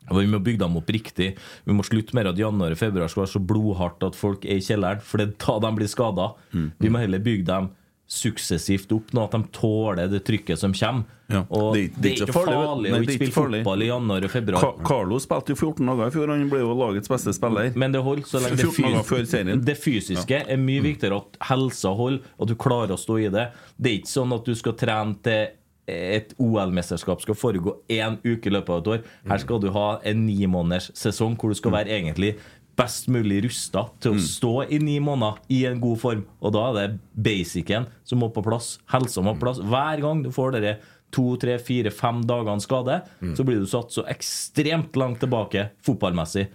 Og 0.08 0.16
Vi 0.22 0.26
må 0.32 0.38
bygge 0.40 0.62
dem 0.64 0.76
opp 0.80 0.88
riktig. 0.90 1.34
Vi 1.68 1.74
må 1.76 1.84
slutte 1.84 2.16
med 2.16 2.26
at 2.26 2.38
januar 2.40 2.72
og 2.72 2.80
februar 2.80 3.10
skal 3.12 3.26
være 3.26 3.34
så 3.34 3.42
blodhardt 3.44 4.02
at 4.08 4.16
folk 4.16 4.46
er 4.48 4.56
i 4.56 4.64
kjelleren, 4.64 5.02
for 5.04 5.20
det 5.20 5.26
er 5.28 5.34
da 5.44 5.58
de 5.66 5.70
blir 5.76 5.90
skada. 5.92 6.30
Vi 6.80 6.88
må 6.90 6.98
heller 7.02 7.20
bygge 7.22 7.44
dem 7.46 7.68
suksessivt 8.08 8.92
opp, 8.96 9.10
nå 9.12 9.24
at 9.26 9.34
de 9.36 9.40
tåler 9.52 10.08
det 10.08 10.22
trykket 10.24 10.58
som 10.58 10.72
kommer. 10.72 11.04
Ja, 11.28 11.42
Og 11.50 11.74
det- 11.74 11.92
det, 12.00 12.12
er 12.12 12.24
ikke 12.24 12.32
farlig, 12.32 12.54
farlig 12.56 12.90
å 12.90 13.00
ikke 13.02 13.16
spille 13.18 13.32
fotball 13.36 13.82
i 13.82 13.86
januar 13.90 14.24
og 14.24 14.30
februar. 14.30 14.60
Ka 14.60 14.72
Carlo 14.82 15.18
spilte 15.20 15.52
jo 15.52 15.56
14 15.56 15.84
dager 15.86 16.06
i 16.06 16.10
fjor. 16.10 16.28
Han 16.32 16.48
ble 16.48 16.58
jo 16.60 16.72
lagets 16.74 17.08
beste 17.08 17.34
spiller. 17.36 17.70
Men 17.76 17.92
det 17.92 18.02
holder 18.02 18.22
så 18.22 18.40
lenge 18.40 18.56
det, 18.56 18.64
14 18.64 18.92
dager 18.92 19.04
før 19.04 19.26
serien. 19.28 19.64
det 19.64 19.76
fysiske 19.76 20.40
er 20.48 20.56
mye 20.56 20.80
viktigere 20.80 21.16
at 21.20 21.36
helsa 21.50 21.94
holder, 21.94 22.20
at 22.40 22.48
du 22.48 22.54
klarer 22.54 22.96
å 22.96 22.98
stå 22.98 23.18
i 23.26 23.28
det. 23.28 23.52
Det 23.78 23.92
er 23.92 23.98
ikke 24.00 24.14
sånn 24.16 24.32
at 24.34 24.44
du 24.44 24.54
skal 24.54 24.72
trene 24.72 25.16
til 25.22 25.48
et 25.88 26.34
OL-mesterskap 26.38 27.20
skal 27.22 27.34
foregå 27.34 27.72
én 27.88 28.18
uke 28.22 28.46
i 28.46 28.50
løpet 28.52 28.68
av 28.68 28.78
et 28.82 28.88
år. 28.98 29.04
Her 29.30 29.38
skal 29.38 29.58
du 29.58 29.70
ha 29.70 29.98
en 30.04 30.26
ni 30.26 30.44
måneders 30.46 30.90
sesong 30.92 31.34
hvor 31.36 31.48
du 31.48 31.54
skal 31.54 31.72
være 31.72 31.88
egentlig 31.88 32.36
best 32.78 33.08
mulig 33.10 33.42
rusta 33.48 33.84
til 34.02 34.14
å 34.14 34.22
stå 34.22 34.52
i 34.70 34.78
ni 34.82 34.98
måneder 35.02 35.40
i 35.54 35.64
en 35.66 35.80
god 35.82 35.98
form. 35.98 36.22
Og 36.38 36.54
da 36.54 36.68
er 36.68 36.76
det 36.78 37.00
basicen 37.28 37.88
som 38.06 38.22
må 38.22 38.30
på 38.34 38.44
plass. 38.46 38.76
Helsa 38.92 39.24
må 39.24 39.34
på 39.34 39.46
plass. 39.48 39.58
Hver 39.58 40.04
gang 40.04 40.22
du 40.22 40.30
får 40.34 40.54
dere 40.56 40.76
to, 41.14 41.24
tre, 41.40 41.56
fire, 41.64 41.90
fem 41.94 42.20
dagene 42.28 42.60
skade, 42.60 43.00
så 43.34 43.44
blir 43.46 43.62
du 43.62 43.66
satt 43.66 43.94
så 43.94 44.04
ekstremt 44.12 44.96
langt 45.00 45.22
tilbake 45.24 45.70
fotballmessig. 45.86 46.46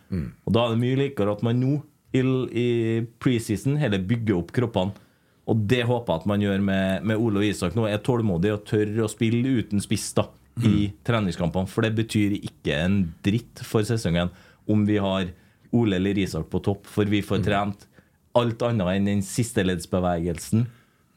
Og 0.46 0.54
da 0.54 0.68
er 0.68 0.76
det 0.76 0.84
mye 0.84 1.00
likere 1.00 1.34
at 1.34 1.44
man 1.46 1.60
nå 1.60 1.80
i, 2.14 2.22
i 2.22 2.68
preseason 3.20 3.80
heller 3.82 4.04
bygger 4.06 4.38
opp 4.38 4.54
kroppene. 4.54 4.94
Og 5.50 5.60
det 5.68 5.82
håper 5.90 6.14
jeg 6.14 6.22
at 6.22 6.28
man 6.30 6.44
gjør 6.46 6.62
med, 6.64 7.04
med 7.10 7.20
Ole 7.20 7.42
og 7.42 7.50
Isak 7.50 7.74
nå. 7.76 7.88
Er 7.90 8.00
tålmodig 8.06 8.54
og 8.54 8.64
tør 8.70 8.94
å 9.04 9.10
spille 9.12 9.58
uten 9.60 9.82
spiss 9.84 10.14
da 10.16 10.30
i 10.64 10.92
treningskampene. 11.04 11.68
For 11.68 11.84
det 11.84 11.96
betyr 11.98 12.38
ikke 12.38 12.78
en 12.78 13.00
dritt 13.26 13.64
for 13.66 13.84
sesongen 13.84 14.32
om 14.70 14.86
vi 14.88 15.02
har 15.04 15.34
Ole 15.74 15.98
eller 15.98 16.18
Isak 16.22 16.50
på 16.52 16.62
topp, 16.64 16.86
for 16.88 17.06
vi 17.10 17.22
får 17.26 17.44
trent 17.46 17.88
alt 18.36 18.62
annet 18.66 18.88
enn 18.96 19.06
den 19.12 19.22
sisteleddsbevegelsen 19.26 20.66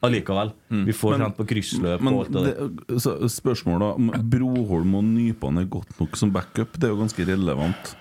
allikevel. 0.05 0.51
Vi 0.69 0.93
får 0.93 1.15
Men- 1.17 1.19
trent 1.25 1.37
på 1.37 1.45
kryssløp 1.49 2.01
Men 2.01 2.13
og 2.13 2.25
alt 2.25 2.31
det 2.31 2.43
der. 2.87 3.29
spørsmålet 3.33 3.79
da 3.79 3.93
om 3.97 4.11
Broholm 4.29 4.95
og 4.95 5.03
Nypan 5.03 5.57
er 5.57 5.65
godt 5.65 5.99
nok 5.99 6.15
som 6.15 6.31
backup, 6.31 6.73
det 6.73 6.83
er 6.85 6.93
jo 6.93 7.01
ganske 7.01 7.25
relevant. 7.25 7.95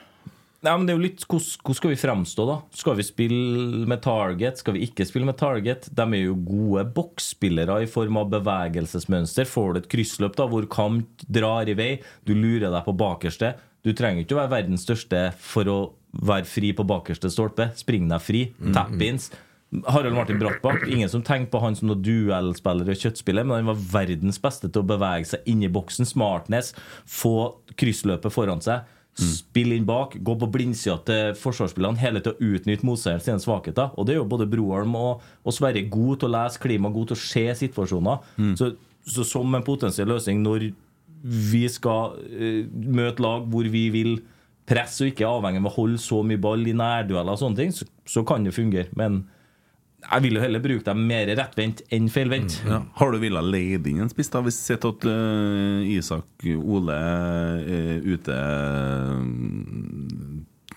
Nei, 0.62 0.76
men 0.76 0.86
det 0.86 0.94
er 0.94 0.98
jo 0.98 1.02
litt, 1.04 1.24
hvordan 1.28 1.74
skal 1.76 1.90
vi 1.90 1.96
fremstå, 2.00 2.46
da? 2.48 2.60
Skal 2.74 2.96
vi 2.96 3.02
spille 3.02 3.86
med 3.86 4.00
target? 4.02 4.58
Skal 4.58 4.74
vi 4.74 4.86
ikke 4.88 5.06
spille 5.06 5.24
med 5.28 5.36
target? 5.38 5.88
De 5.94 6.02
er 6.02 6.24
jo 6.26 6.34
gode 6.34 6.84
boksspillere 6.92 7.82
i 7.82 7.86
form 7.86 8.16
av 8.16 8.30
bevegelsesmønster. 8.30 9.46
Får 9.46 9.74
du 9.74 9.78
et 9.80 9.88
kryssløp 9.88 10.34
da, 10.36 10.46
hvor 10.48 10.66
Kamp 10.68 11.06
drar 11.30 11.68
i 11.68 11.74
vei, 11.74 12.00
du 12.26 12.34
lurer 12.34 12.70
deg 12.72 12.84
på 12.84 12.96
bakerste. 12.96 13.54
Du 13.84 13.92
trenger 13.92 14.24
ikke 14.24 14.34
å 14.34 14.42
være 14.42 14.54
verdens 14.64 14.84
største 14.84 15.32
for 15.38 15.64
å 15.70 15.92
være 16.22 16.48
fri 16.48 16.72
på 16.76 16.86
bakerste 16.86 17.30
stolpe. 17.32 17.70
Spring 17.78 18.08
deg 18.10 18.22
fri. 18.22 18.46
Tap-ins. 18.74 19.30
Harald 19.90 20.14
Martin 20.14 20.38
Brattbakk, 20.38 20.84
ingen 20.88 21.08
som 21.10 21.24
tenker 21.26 21.50
på 21.50 21.60
han 21.60 21.74
som 21.76 21.88
noen 21.90 22.02
duellspiller 22.04 22.92
og 22.92 23.00
kjøttspiller, 23.00 23.44
men 23.44 23.58
han 23.58 23.70
var 23.72 23.80
verdens 23.96 24.38
beste 24.40 24.70
til 24.70 24.84
å 24.84 24.86
bevege 24.86 25.26
seg 25.32 25.48
inn 25.50 25.64
i 25.66 25.70
boksen. 25.72 26.06
Smartness, 26.06 26.70
få 27.02 27.56
kryssløpet 27.76 28.32
foran 28.32 28.62
seg. 28.64 28.86
Spill 29.16 29.72
inn 29.72 29.86
bak, 29.88 30.14
gå 30.20 30.34
på 30.36 30.48
blindsida 30.52 30.96
til 31.08 31.36
forsvarsspillerne, 31.40 31.98
hele 32.02 32.20
til 32.22 32.34
å 32.34 32.50
utnytte 32.52 32.86
motstanderen 32.86 33.24
sine 33.24 33.42
svakheter. 33.42 33.94
Og 33.96 34.06
det 34.06 34.14
er 34.14 34.20
jo 34.20 34.28
både 34.28 34.48
Broholm 34.52 34.94
og, 35.00 35.24
og 35.42 35.56
Sverre 35.56 35.82
god 35.88 36.20
til 36.20 36.28
å 36.28 36.34
lese 36.36 36.60
klima, 36.62 36.92
god 36.92 37.10
til 37.10 37.16
å 37.16 37.22
se 37.24 37.44
situasjoner. 37.64 38.26
Så, 38.60 38.70
så 39.08 39.24
som 39.26 39.56
en 39.56 39.64
potensiell 39.66 40.12
løsning 40.12 40.44
når 40.44 40.68
vi 41.26 41.64
skal 41.72 42.18
uh, 42.20 42.62
møte 42.70 43.24
lag 43.24 43.48
hvor 43.50 43.66
vi 43.72 43.88
vil 43.94 44.18
presse 44.66 45.04
og 45.04 45.12
ikke 45.12 45.24
er 45.26 45.32
avhengig 45.32 45.62
av 45.62 45.70
å 45.70 45.76
holde 45.76 46.02
så 46.02 46.20
mye 46.26 46.40
ball 46.42 46.66
i 46.66 46.74
nærdueller 46.76 47.36
og 47.36 47.40
sånne 47.40 47.60
ting, 47.62 47.74
så, 47.74 47.86
så 48.08 48.24
kan 48.26 48.46
det 48.46 48.54
fungere. 48.56 48.90
Men 48.98 49.24
jeg 50.06 50.22
vil 50.26 50.38
jo 50.38 50.42
heller 50.42 50.62
bruke 50.62 50.84
dem 50.86 51.04
mer 51.08 51.30
rettvendt 51.38 51.82
enn 51.94 52.08
feilvendt. 52.12 52.60
Ja. 52.68 52.82
Har 53.00 53.12
du 53.12 53.18
villet 53.22 53.48
leie 53.50 53.78
inn 53.80 54.02
en 54.04 54.12
spiss? 54.12 54.30
da? 54.32 54.42
Hvis 54.44 54.58
sett 54.62 54.84
at 54.86 55.06
uh, 55.08 55.80
Isak 55.86 56.46
Ole 56.56 56.98
er 56.98 58.04
ute 58.06 58.36
uh, 58.36 59.24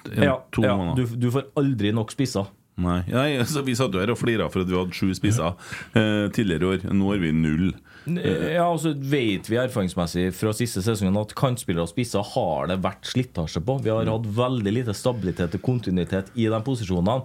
en, 0.10 0.24
Ja, 0.26 0.40
to 0.56 0.64
ja, 0.66 0.78
måneder. 0.80 1.12
du, 1.12 1.20
du 1.28 1.30
får 1.36 1.50
aldri 1.60 1.94
nok 1.94 2.14
spisser. 2.16 2.50
Nei, 2.80 3.02
Nei 3.12 3.30
altså, 3.42 3.62
Vi 3.68 3.76
satt 3.76 3.94
jo 3.94 4.00
her 4.00 4.14
og 4.14 4.18
flira 4.22 4.48
for 4.50 4.64
at 4.64 4.70
vi 4.72 4.78
hadde 4.80 4.96
sju 4.96 5.12
spisser 5.18 5.52
uh, 5.52 6.26
tidligere 6.34 6.64
i 6.64 6.72
år. 6.74 6.90
Nå 6.96 7.12
har 7.12 7.22
vi 7.22 7.34
null. 7.36 7.74
Ja, 8.08 8.68
og 8.70 8.80
så 8.84 8.94
vet 8.96 9.50
vi 9.50 9.58
erfaringsmessig 9.60 10.30
fra 10.38 10.54
siste 10.56 10.84
sesongen 10.86 11.18
at 11.20 11.36
kantspillere 11.38 11.84
og 11.86 11.92
spisser 11.92 12.24
har 12.36 12.70
det 12.72 12.80
vært 12.86 13.10
slitasje 13.10 13.62
på. 13.66 13.80
Vi 13.84 13.92
har 13.92 14.10
hatt 14.10 14.30
veldig 14.40 14.74
lite 14.80 14.96
stabilitet 14.98 15.58
og 15.60 15.66
kontinuitet 15.66 16.32
i 16.40 16.48
de 16.50 16.62
posisjonene. 16.66 17.20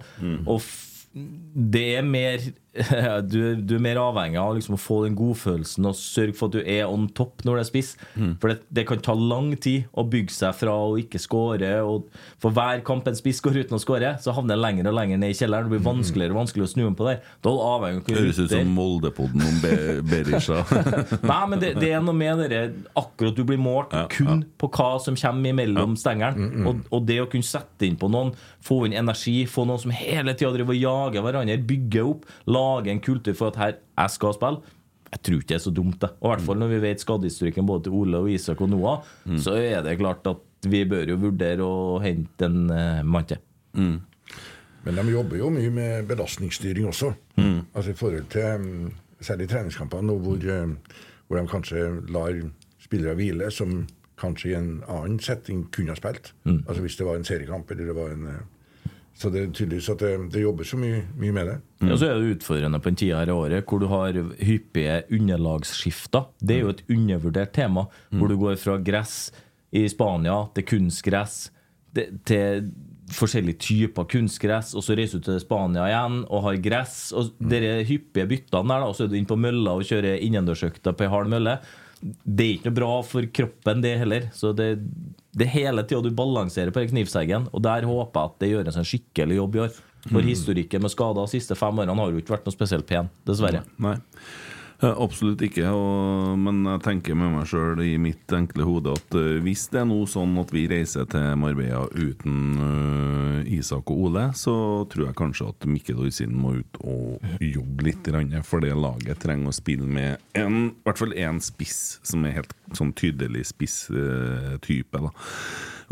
Og 0.45 0.59
f 0.59 0.73
det 1.15 1.85
er 1.95 2.03
mer 2.03 2.41
du, 3.31 3.55
du 3.55 3.75
er 3.77 3.83
mer 3.83 3.99
avhengig 4.01 4.39
av 4.41 4.55
liksom 4.57 4.75
å 4.75 4.81
få 4.81 4.97
den 5.05 5.15
godfølelsen 5.17 5.87
og 5.87 5.95
sørge 5.97 6.35
for 6.35 6.49
at 6.51 6.57
du 6.57 6.61
er 6.61 6.89
on 6.89 7.07
top 7.15 7.45
når 7.47 7.59
du 7.59 7.61
er 7.61 7.67
spiss. 7.69 7.91
For 8.41 8.51
det, 8.51 8.57
det 8.75 8.85
kan 8.89 9.01
ta 9.03 9.15
lang 9.15 9.53
tid 9.61 9.87
å 9.95 10.05
bygge 10.09 10.35
seg 10.35 10.55
fra 10.59 10.73
å 10.87 10.95
ikke 10.99 11.21
skåre. 11.21 11.71
Og 11.87 12.09
for 12.41 12.55
hver 12.55 12.83
kamp 12.87 13.07
en 13.09 13.17
spiss 13.17 13.41
går 13.43 13.61
uten 13.63 13.77
å 13.77 13.81
skåre, 13.81 14.15
så 14.21 14.35
havner 14.35 14.55
det 14.55 14.63
lenger 14.63 14.89
og 14.91 14.97
lenger 14.99 15.21
ned 15.21 15.33
i 15.33 15.37
kjelleren. 15.37 15.69
Det 15.69 15.77
blir 15.77 15.85
vanskeligere 15.85 16.35
og 16.35 16.41
vanskeligere 16.41 16.69
å 16.69 16.73
snu 16.73 16.83
om 16.89 16.97
på 16.97 17.07
der. 17.09 17.21
Da 17.45 17.55
er 17.55 17.99
du 17.99 18.13
Høres 18.15 18.41
ut 18.41 18.51
som 18.51 18.73
Moldepodden 18.75 19.45
om 19.45 19.61
Be 19.63 19.75
Berisha. 20.05 20.61
Nei, 21.31 21.41
men 21.51 21.61
det, 21.61 21.73
det 21.79 21.91
er 21.95 22.03
noe 22.03 22.17
med 22.17 22.45
det 22.51 22.63
akkurat 22.97 23.35
du 23.35 23.43
blir 23.47 23.61
målt 23.61 23.93
kun 24.13 24.43
på 24.59 24.69
hva 24.75 24.89
som 25.03 25.17
kommer 25.19 25.53
imellom 25.53 25.95
stengeren. 25.99 26.65
Og, 26.67 26.83
og 26.93 27.07
det 27.07 27.21
å 27.23 27.29
kunne 27.31 27.45
sette 27.45 27.87
inn 27.87 27.97
på 27.99 28.09
noen, 28.11 28.33
få 28.65 28.83
inn 28.87 28.97
energi, 28.97 29.43
få 29.49 29.65
noen 29.69 29.81
som 29.81 29.93
hele 29.95 30.35
tida 30.35 30.51
driver 30.55 30.75
og 30.75 30.81
jager 30.81 31.25
hverandre, 31.25 31.57
bygge 31.69 32.05
opp, 32.05 32.25
lage 32.65 32.91
en 32.93 33.03
kultur 33.03 33.37
for 33.37 33.53
at 33.53 33.61
her 33.61 33.77
jeg 33.77 34.15
skal 34.15 34.35
spille. 34.37 34.73
Jeg 35.11 35.21
tror 35.23 35.39
ikke 35.39 35.51
det 35.51 35.55
er 35.55 35.63
så 35.63 35.71
dumt, 35.71 36.01
det. 36.01 36.09
Og 36.19 36.27
i 36.27 36.33
hvert 36.33 36.45
fall 36.47 36.59
når 36.59 36.73
vi 36.73 36.81
vet 36.83 37.03
skadehistorikken 37.03 37.67
både 37.69 37.85
til 37.85 37.95
Ole 37.95 38.19
og 38.25 38.31
Isak 38.31 38.61
og 38.61 38.71
Noah, 38.73 39.05
så 39.39 39.55
er 39.55 39.85
det 39.85 39.99
klart 40.01 40.27
at 40.27 40.67
vi 40.67 40.81
bør 40.89 41.13
jo 41.13 41.19
vurdere 41.21 41.63
å 41.63 41.99
hente 42.03 42.49
en 42.49 42.65
uh, 42.71 43.03
mann 43.05 43.27
til. 43.29 43.39
Men 44.85 44.99
de 44.99 45.13
jobber 45.13 45.39
jo 45.39 45.49
mye 45.53 45.71
med 45.73 46.09
belastningsstyring 46.09 46.89
også. 46.89 47.13
Altså 47.73 47.93
i 47.93 47.97
forhold 47.97 48.27
til 48.33 48.61
mm, 48.61 48.91
særlig 49.21 49.49
treningskampene, 49.49 50.17
hvor, 50.25 50.35
eh, 50.37 50.99
hvor 51.27 51.39
de 51.39 51.47
kanskje 51.49 51.85
lar 52.13 52.37
spillere 52.83 53.15
hvile 53.17 53.51
som 53.51 53.87
kanskje 54.21 54.51
i 54.51 54.57
en 54.57 54.83
annen 54.87 55.19
setting 55.19 55.65
kunne 55.73 55.93
ha 55.93 55.99
spilt. 55.99 56.33
Altså 56.67 56.81
hvis 56.85 56.97
det 56.99 57.07
var 57.07 57.17
en 57.19 57.27
seriekamp 57.27 57.71
eller 57.71 57.89
det 57.89 57.95
var 57.95 58.13
en 58.13 58.27
eh, 58.27 58.43
Så 59.15 59.29
det 59.31 59.41
er 59.45 59.51
tydeligvis 59.55 59.87
at 59.93 60.01
det, 60.03 60.09
det 60.33 60.41
jobber 60.43 60.67
så 60.67 60.75
mye, 60.77 60.97
mye 61.15 61.31
med 61.31 61.47
det. 61.47 61.53
Og 61.87 61.97
så 62.01 62.09
er 62.09 62.17
det 62.19 62.33
utfordrende 62.35 62.81
på 62.83 62.89
en 62.91 62.97
tid 62.99 63.13
her 63.15 63.29
i 63.31 63.35
året 63.35 63.63
hvor 63.69 63.79
du 63.79 63.87
har 63.87 64.17
hyppige 64.43 64.97
underlagsskifter. 65.15 66.25
Det 66.43 66.57
er 66.57 66.65
jo 66.65 66.73
et 66.73 66.83
undervurdert 66.91 67.53
tema, 67.55 67.85
hvor 68.11 68.27
du 68.31 68.35
går 68.41 68.57
fra 68.59 68.75
gress 68.83 69.31
i 69.75 69.85
Spania 69.91 70.41
til 70.55 70.67
kunstgress 70.67 71.49
det- 71.95 72.09
til 72.27 72.71
forskjellige 73.07 73.59
typer 73.61 74.03
kunstgress, 74.09 74.73
og 74.75 74.81
så 74.83 74.95
reiser 74.97 75.19
du 75.21 75.23
til 75.31 75.39
Spania 75.39 75.85
igjen 75.87 76.25
og 76.27 76.41
har 76.43 76.57
gress. 76.57 77.13
Og 77.13 77.31
dere 77.39 77.83
hyppige 77.85 78.27
byttene 78.27 78.67
der, 78.67 78.79
da, 78.81 78.85
og 78.89 78.95
så 78.95 79.03
er 79.05 79.07
du 79.07 79.15
inne 79.15 79.29
på 79.29 79.37
mølla 79.39 79.75
og 79.77 79.83
kjører 79.87 80.19
innendørsøkta 80.19 80.91
på 80.91 81.03
ei 81.05 81.09
hard 81.13 81.29
mølle. 81.29 81.59
Det 82.01 82.45
er 82.45 82.53
ikke 82.55 82.69
noe 82.69 82.77
bra 82.77 82.89
for 83.07 83.27
kroppen, 83.39 83.83
det 83.83 83.93
heller. 84.01 84.27
Så 84.35 84.51
det, 84.57 84.69
det 85.37 85.49
hele 85.53 85.83
tida 85.87 86.03
du 86.05 86.15
balanserer 86.15 86.73
på 86.75 86.83
knivseggen, 86.91 87.49
og 87.51 87.63
der 87.65 87.87
håper 87.87 88.19
jeg 88.19 88.31
at 88.31 88.41
det 88.43 88.51
gjøres 88.51 88.79
en 88.79 88.89
skikkelig 88.89 89.39
jobb 89.39 89.55
i 89.57 89.63
år. 89.67 89.77
For 90.05 90.21
historikken 90.21 90.83
med 90.85 90.93
skader 90.93 91.25
de 91.25 91.33
siste 91.33 91.57
fem 91.57 91.79
årene 91.81 91.95
har 91.97 92.11
jo 92.13 92.21
ikke 92.21 92.35
vært 92.35 92.45
noe 92.45 92.53
spesielt 92.53 92.85
pen, 92.89 93.09
dessverre. 93.25 93.63
Nei. 93.81 93.95
Eh, 94.83 94.91
Absolutt 94.91 95.41
ikke. 95.45 95.67
Og, 95.71 96.35
men 96.39 96.63
jeg 96.67 96.83
tenker 96.85 97.17
med 97.17 97.31
meg 97.35 97.47
sjøl 97.49 97.79
i 97.85 97.95
mitt 98.01 98.31
enkle 98.35 98.65
hode 98.67 98.95
at 98.95 99.15
uh, 99.17 99.37
hvis 99.45 99.67
det 99.71 99.81
er 99.81 99.87
noe 99.89 100.07
sånn 100.09 100.35
at 100.41 100.51
vi 100.53 100.65
reiser 100.71 101.07
til 101.11 101.37
Marbella 101.39 101.85
uten 101.95 102.59
uh, 102.59 103.39
Isak 103.55 103.91
og 103.93 104.09
Ole, 104.09 104.27
så 104.37 104.55
tror 104.91 105.07
jeg 105.07 105.19
kanskje 105.19 105.49
at 105.53 105.67
Mikkel 105.69 106.01
Dorsin 106.01 106.35
må 106.35 106.57
ut 106.59 106.81
og 106.83 107.23
jobbe 107.43 107.89
litt. 107.89 108.11
For 108.45 108.63
det 108.63 108.75
laget 108.77 109.23
trenger 109.23 109.49
å 109.49 109.55
spille 109.55 109.87
med 109.87 110.21
en, 110.37 110.69
i 110.69 110.85
hvert 110.85 110.99
fall 110.99 111.15
én 111.17 111.39
spiss 111.43 112.01
som 112.05 112.25
er 112.27 112.41
helt 112.41 112.53
sånn 112.75 112.93
tydelig 112.97 113.47
spisstype. 113.53 115.01
Uh, 115.01 115.31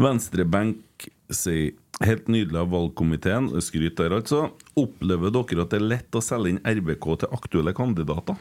Venstrebenk 0.01 1.07
sier 1.33 1.71
Helt 2.01 2.25
nydelig 2.25 2.57
av 2.57 2.71
valgkomiteen. 2.73 3.51
Skryt 3.61 3.99
der, 3.99 4.15
altså. 4.17 4.47
Opplever 4.81 5.29
dere 5.31 5.61
at 5.61 5.69
det 5.71 5.77
er 5.77 5.85
lett 5.91 6.17
å 6.17 6.23
selge 6.25 6.49
inn 6.49 6.57
RBK 6.65 7.05
til 7.21 7.35
aktuelle 7.37 7.73
kandidater? 7.77 8.39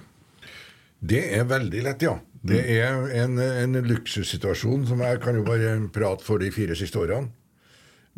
Det 1.03 1.23
er 1.35 1.49
veldig 1.51 1.83
lett, 1.83 2.05
ja. 2.07 2.17
Det 2.43 2.61
er 2.75 3.05
en, 3.23 3.39
en 3.39 3.79
luksussituasjon 3.87 4.87
som 4.89 5.03
jeg 5.03 5.21
kan 5.23 5.37
jo 5.39 5.45
bare 5.47 5.77
prate 5.95 6.27
for 6.27 6.43
de 6.43 6.51
fire 6.55 6.75
siste 6.79 6.99
årene. 6.99 7.31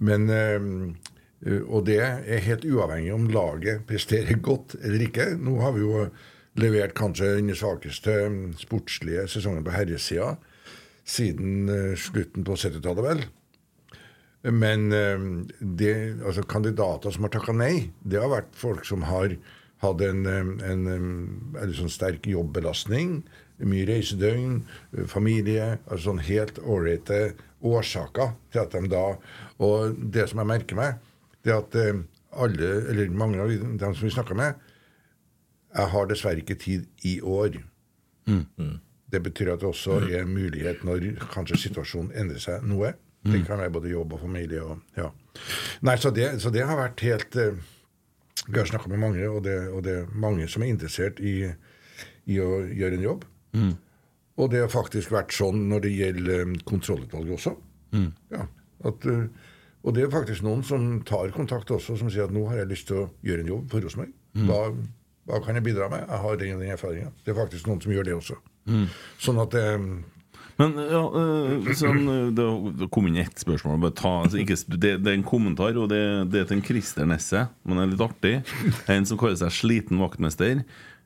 Men 0.05 0.29
eh, 0.33 1.61
Og 1.69 1.85
det 1.85 1.99
er 2.01 2.45
helt 2.47 2.65
uavhengig 2.65 3.13
om 3.15 3.29
laget 3.33 3.85
presterer 3.89 4.41
godt 4.41 4.79
eller 4.81 5.05
ikke. 5.05 5.35
Nå 5.37 5.59
har 5.61 5.75
vi 5.77 5.85
jo 5.85 6.07
levert 6.61 6.95
kanskje 6.97 7.35
den 7.37 7.53
svakeste 7.57 8.15
sportslige 8.61 9.27
sesongen 9.29 9.65
på 9.67 9.75
herresida 9.75 10.37
siden 11.05 11.69
eh, 11.69 11.97
slutten 12.01 12.47
på 12.47 12.57
70-tallet, 12.57 13.05
vel. 13.05 13.25
Men 14.55 14.89
eh, 14.93 15.27
det, 15.61 15.95
altså 16.25 16.47
kandidater 16.49 17.13
som 17.13 17.27
har 17.29 17.35
takka 17.37 17.53
nei, 17.57 17.91
det 18.01 18.21
har 18.23 18.33
vært 18.33 18.57
folk 18.57 18.89
som 18.89 19.05
har 19.09 19.37
hatt 19.85 20.05
en, 20.05 20.27
en, 20.27 20.85
en, 20.91 21.75
sånn 21.77 21.93
sterk 21.93 22.27
jobbelastning, 22.31 23.23
mye 23.65 23.87
reisedøgn, 23.89 24.63
familie 25.11 25.77
altså 25.85 26.11
sånn 26.11 26.23
helt 26.27 26.59
ålreite 26.59 27.21
årsaker 27.65 28.35
til 28.53 28.65
at 28.65 28.75
de 28.75 28.91
da 28.93 29.05
Og 29.63 29.95
det 30.13 30.27
som 30.29 30.43
jeg 30.43 30.51
merker 30.51 30.79
meg, 30.79 30.99
det 31.47 31.55
er 31.55 31.63
at 31.63 31.77
alle, 32.35 32.71
eller 32.91 33.15
mange 33.15 33.41
av 33.41 33.53
dem 33.53 33.95
som 33.95 34.03
vi 34.03 34.11
snakker 34.11 34.37
med, 34.39 34.59
jeg 35.75 35.91
har 35.95 36.11
dessverre 36.11 36.43
ikke 36.43 36.59
tid 36.59 36.87
i 37.07 37.21
år. 37.21 37.61
Det 39.11 39.23
betyr 39.23 39.53
at 39.55 39.63
det 39.63 39.71
også 39.71 40.01
er 40.11 40.27
mulighet 40.27 40.83
når 40.87 41.13
kanskje 41.33 41.61
situasjonen 41.69 42.13
endrer 42.19 42.43
seg 42.43 42.67
noe. 42.67 42.95
Det 43.25 43.41
kan 43.47 43.59
være 43.63 43.73
både 43.73 43.89
jobb 43.89 44.13
og 44.13 44.21
familie 44.21 44.61
og 44.61 44.99
ja. 44.99 45.09
Nei, 45.87 45.97
så 45.97 46.11
det, 46.13 46.27
så 46.43 46.51
det 46.53 46.67
har 46.69 46.77
vært 46.77 47.01
helt 47.07 47.39
Vi 48.49 48.59
har 48.59 48.67
snakka 48.69 48.89
med 48.93 49.01
mange, 49.01 49.25
og 49.31 49.43
det, 49.47 49.55
og 49.73 49.83
det 49.87 49.93
er 50.03 50.11
mange 50.13 50.49
som 50.53 50.63
er 50.63 50.73
interessert 50.75 51.21
i, 51.21 51.49
i 52.29 52.39
å 52.43 52.65
gjøre 52.69 52.99
en 52.99 53.07
jobb. 53.07 53.25
Og 54.37 54.51
det 54.51 54.61
har 54.65 54.69
faktisk 54.73 55.13
vært 55.15 55.33
sånn 55.33 55.69
når 55.71 55.85
det 55.87 55.93
gjelder 55.95 56.41
eh, 56.43 56.55
kontrollutvalget 56.67 57.37
også. 57.39 57.53
Ja, 58.35 58.47
at, 58.91 59.05
eh, 59.07 59.27
og 59.85 59.95
det 59.95 60.03
er 60.03 60.11
faktisk 60.11 60.43
noen 60.43 60.65
som 60.67 61.03
tar 61.07 61.31
kontakt 61.37 61.71
også, 61.71 61.95
som 62.01 62.11
sier 62.11 62.25
at 62.27 62.35
nå 62.35 62.43
har 62.51 62.59
jeg 62.65 62.71
lyst 62.73 62.89
til 62.91 63.05
å 63.05 63.11
gjøre 63.23 63.45
en 63.45 63.53
jobb 63.53 63.71
for 63.71 63.85
Rosenborg. 63.87 64.11
Hva, 64.49 64.59
Hva 65.29 65.39
kan 65.45 65.55
jeg 65.57 65.65
bidra 65.65 65.87
med? 65.89 66.03
Jeg 66.09 66.21
har 66.25 66.37
den 66.41 66.55
og 66.57 66.61
den 66.65 66.73
erfaringa. 66.75 67.13
Det 67.25 67.31
er 67.33 67.39
faktisk 67.39 67.67
noen 67.71 67.81
som 67.81 67.93
gjør 67.95 68.05
det 68.11 68.15
også. 68.19 68.35
Sånn 69.23 69.39
at 69.41 69.55
eh, 69.55 69.79
Men 70.61 70.77
ja, 70.79 71.03
øh, 71.19 71.69
sånn, 71.75 72.03
øh, 72.07 72.31
det, 72.37 72.89
kom 72.95 73.09
inn 73.11 73.21
ett 73.23 73.43
spørsmål. 73.43 73.81
Bare 73.83 73.99
ta, 73.99 74.15
altså, 74.25 74.39
ikke, 74.43 74.59
det, 74.77 74.97
det 75.03 75.13
er 75.13 75.19
en 75.19 75.27
kommentar, 75.27 75.77
og 75.81 75.91
det, 75.91 76.03
det 76.31 76.43
er 76.43 76.51
til 76.51 76.61
en 76.61 76.67
Christer 76.67 77.09
Nesse, 77.11 77.47
men 77.65 77.81
det 77.81 77.85
er 77.85 77.95
litt 77.95 78.09
artig. 78.09 78.35
En 78.91 79.09
som 79.09 79.21
kaller 79.21 79.41
seg 79.41 79.55
Sliten 79.55 80.03
vaktmester. 80.03 80.63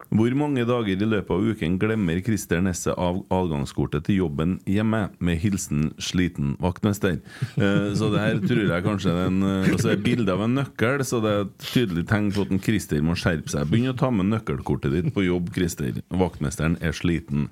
Hvor 0.09 0.33
mange 0.39 0.63
dager 0.65 0.95
i 0.95 1.07
løpet 1.09 1.31
av 1.35 1.45
uken 1.45 1.75
glemmer 1.81 2.21
Christer 2.25 2.63
Nesse 2.65 2.95
av 2.97 3.19
adgangskortet 3.35 4.07
til 4.07 4.23
jobben 4.23 4.55
hjemme? 4.69 5.09
Med 5.21 5.41
hilsen 5.43 5.91
sliten 6.01 6.55
vaktmester. 6.63 7.19
Eh, 7.59 7.91
så 7.99 8.09
det 8.15 8.23
her 8.23 8.41
tror 8.41 8.63
jeg 8.63 8.87
kanskje 8.87 9.13
er 9.13 9.27
en 9.29 9.43
eh, 9.45 9.73
Og 9.75 9.83
så 9.83 9.93
er 9.93 10.01
bilde 10.05 10.33
av 10.33 10.47
en 10.47 10.55
nøkkel, 10.61 11.05
så 11.05 11.21
det 11.25 11.33
er 11.35 11.45
et 11.45 11.67
tydelig 11.67 12.07
tegn 12.09 12.31
på 12.33 12.47
at 12.47 12.55
en 12.55 12.63
Christer 12.63 13.05
må 13.05 13.19
skjerpe 13.19 13.53
seg. 13.53 13.69
Begynn 13.69 13.93
å 13.93 13.99
ta 13.99 14.09
med 14.15 14.31
nøkkelkortet 14.31 14.95
ditt 14.95 15.11
på 15.17 15.27
jobb, 15.27 15.53
Christer. 15.57 16.01
Vaktmesteren 16.09 16.79
er 16.81 16.97
sliten. 16.97 17.51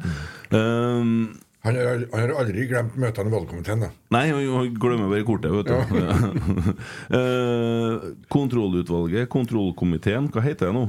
Eh, 0.48 1.12
han, 1.66 1.78
har, 1.80 2.04
han 2.12 2.22
har 2.22 2.34
aldri 2.40 2.66
glemt 2.70 2.94
møtene 3.00 3.30
i 3.30 3.34
valgkomiteen. 3.34 3.82
da. 3.86 3.90
Nei, 4.14 4.26
han 4.30 4.76
glemmer 4.80 5.10
bare 5.10 5.26
kortet, 5.26 5.50
vet 5.54 5.70
du. 5.70 5.74
Eh, 7.16 8.06
kontrollutvalget, 8.32 9.28
kontrollkomiteen, 9.32 10.28
hva 10.34 10.42
heter 10.44 10.70
det 10.70 10.76
nå? 10.76 10.84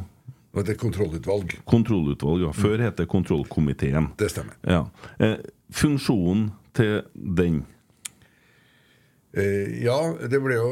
Det 0.57 0.73
er 0.73 0.79
kontrollutvalg. 0.81 1.53
Kontrollutvalg, 1.69 2.47
ja. 2.47 2.51
Før 2.57 2.81
het 2.81 2.97
det 2.97 3.05
kontrollkomiteen. 3.11 4.11
Det 4.17 4.29
stemmer. 4.33 4.57
Ja. 4.65 4.85
Eh, 5.21 5.37
funksjonen 5.75 6.51
til 6.77 7.01
den 7.13 7.65
Eh, 9.37 9.83
ja, 9.83 9.97
det 10.31 10.39
ble 10.41 10.55
jo 10.57 10.69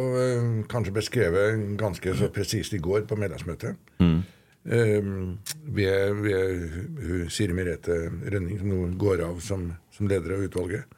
kanskje 0.71 0.93
beskrevet 0.95 1.65
ganske 1.77 2.15
så 2.17 2.31
presist 2.33 2.73
i 2.73 2.79
går 2.81 3.03
på 3.05 3.17
medlemsmøtet. 3.19 3.75
Eh, 4.01 4.23
ved, 4.65 6.21
ved 6.25 7.29
Siri 7.29 7.53
Merete 7.53 7.99
Rønning, 8.33 8.57
som 8.59 8.71
nå 8.71 8.79
går 8.97 9.21
av 9.27 9.39
som, 9.45 9.67
som 9.93 10.09
leder 10.09 10.33
av 10.33 10.45
utvalget. 10.47 10.95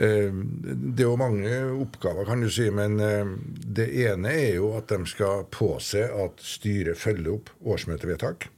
Eh, 0.00 0.30
det 0.30 1.02
er 1.02 1.08
jo 1.08 1.16
mange 1.20 1.56
oppgaver, 1.82 2.24
kan 2.28 2.40
du 2.40 2.50
si, 2.52 2.68
men 2.72 3.00
eh, 3.04 3.34
det 3.48 3.88
ene 4.04 4.32
er 4.32 4.54
jo 4.60 4.72
at 4.78 4.92
de 4.92 5.08
skal 5.10 5.46
påse 5.52 6.06
at 6.06 6.40
styret 6.44 7.00
følger 7.00 7.34
opp 7.34 7.50
årsmøtevedtak. 7.60 8.48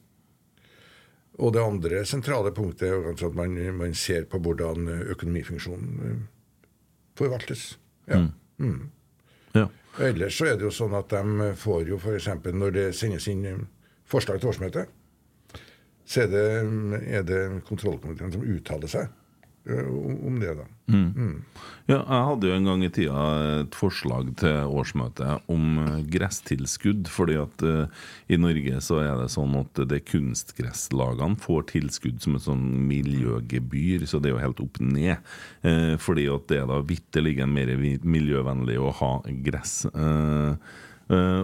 Og 1.43 1.55
det 1.57 1.65
andre 1.65 2.03
sentrale 2.07 2.53
punktet 2.55 2.91
er 2.91 3.07
kanskje 3.07 3.31
at 3.33 3.39
man, 3.39 3.57
man 3.79 3.95
ser 3.97 4.27
på 4.31 4.39
hvordan 4.43 4.91
økonomifunksjonen 5.15 6.27
forvaltes. 7.19 7.79
Ja. 8.07 8.27
Ja. 9.57 9.67
Ellers 9.99 10.37
så 10.37 10.51
er 10.51 10.59
det 10.61 10.69
jo 10.69 10.73
sånn 10.75 10.95
at 10.97 11.11
de 11.13 11.53
får 11.59 11.89
jo 11.89 11.99
f.eks. 11.99 12.29
når 12.53 12.77
det 12.77 12.85
sendes 12.97 13.27
inn 13.33 13.67
forslag 14.13 14.43
til 14.43 14.53
årsmøte, 14.53 14.87
så 16.05 16.27
er 16.27 16.31
det, 16.33 16.47
er 17.09 17.27
det 17.27 17.43
kontrollkomiteen 17.69 18.33
som 18.35 18.45
uttaler 18.45 18.91
seg 18.91 19.09
eh, 19.71 19.87
om 20.27 20.39
det, 20.43 20.57
da. 20.59 20.67
Ja, 21.89 22.01
jeg 22.01 22.27
hadde 22.29 22.49
jo 22.49 22.57
en 22.57 22.67
gang 22.69 22.83
i 22.85 22.91
tida 22.93 23.23
et 23.63 23.79
forslag 23.79 24.33
til 24.43 24.75
årsmøtet 24.83 25.49
om 25.53 25.79
eh, 25.85 26.03
gresstilskudd. 26.13 27.09
fordi 27.09 27.39
at 27.41 27.65
uh, 27.65 28.05
i 28.29 28.37
Norge 28.41 28.83
så 28.85 29.01
er 29.01 29.17
det 29.23 29.31
sånn 29.33 29.57
at 29.63 29.83
det 29.89 30.03
kunstgresslagene 30.11 31.41
får 31.41 31.69
tilskudd 31.73 32.21
som 32.25 32.37
et 32.37 32.47
sånn 32.47 32.67
miljøgebyr, 32.91 34.07
så 34.11 34.21
det 34.21 34.33
er 34.33 34.37
jo 34.37 34.45
helt 34.45 34.65
opp 34.67 34.81
ned. 34.83 35.35
Uh, 35.65 35.95
fordi 36.03 36.29
at 36.35 36.49
det 36.51 36.63
er 36.63 36.71
da 36.71 36.83
vitterlig 36.87 37.39
mer 37.49 37.77
miljøvennlig 38.03 38.81
å 38.83 38.95
ha 39.01 39.15
gress. 39.47 39.85
Eh, 39.93 40.03
Eh, 40.03 40.57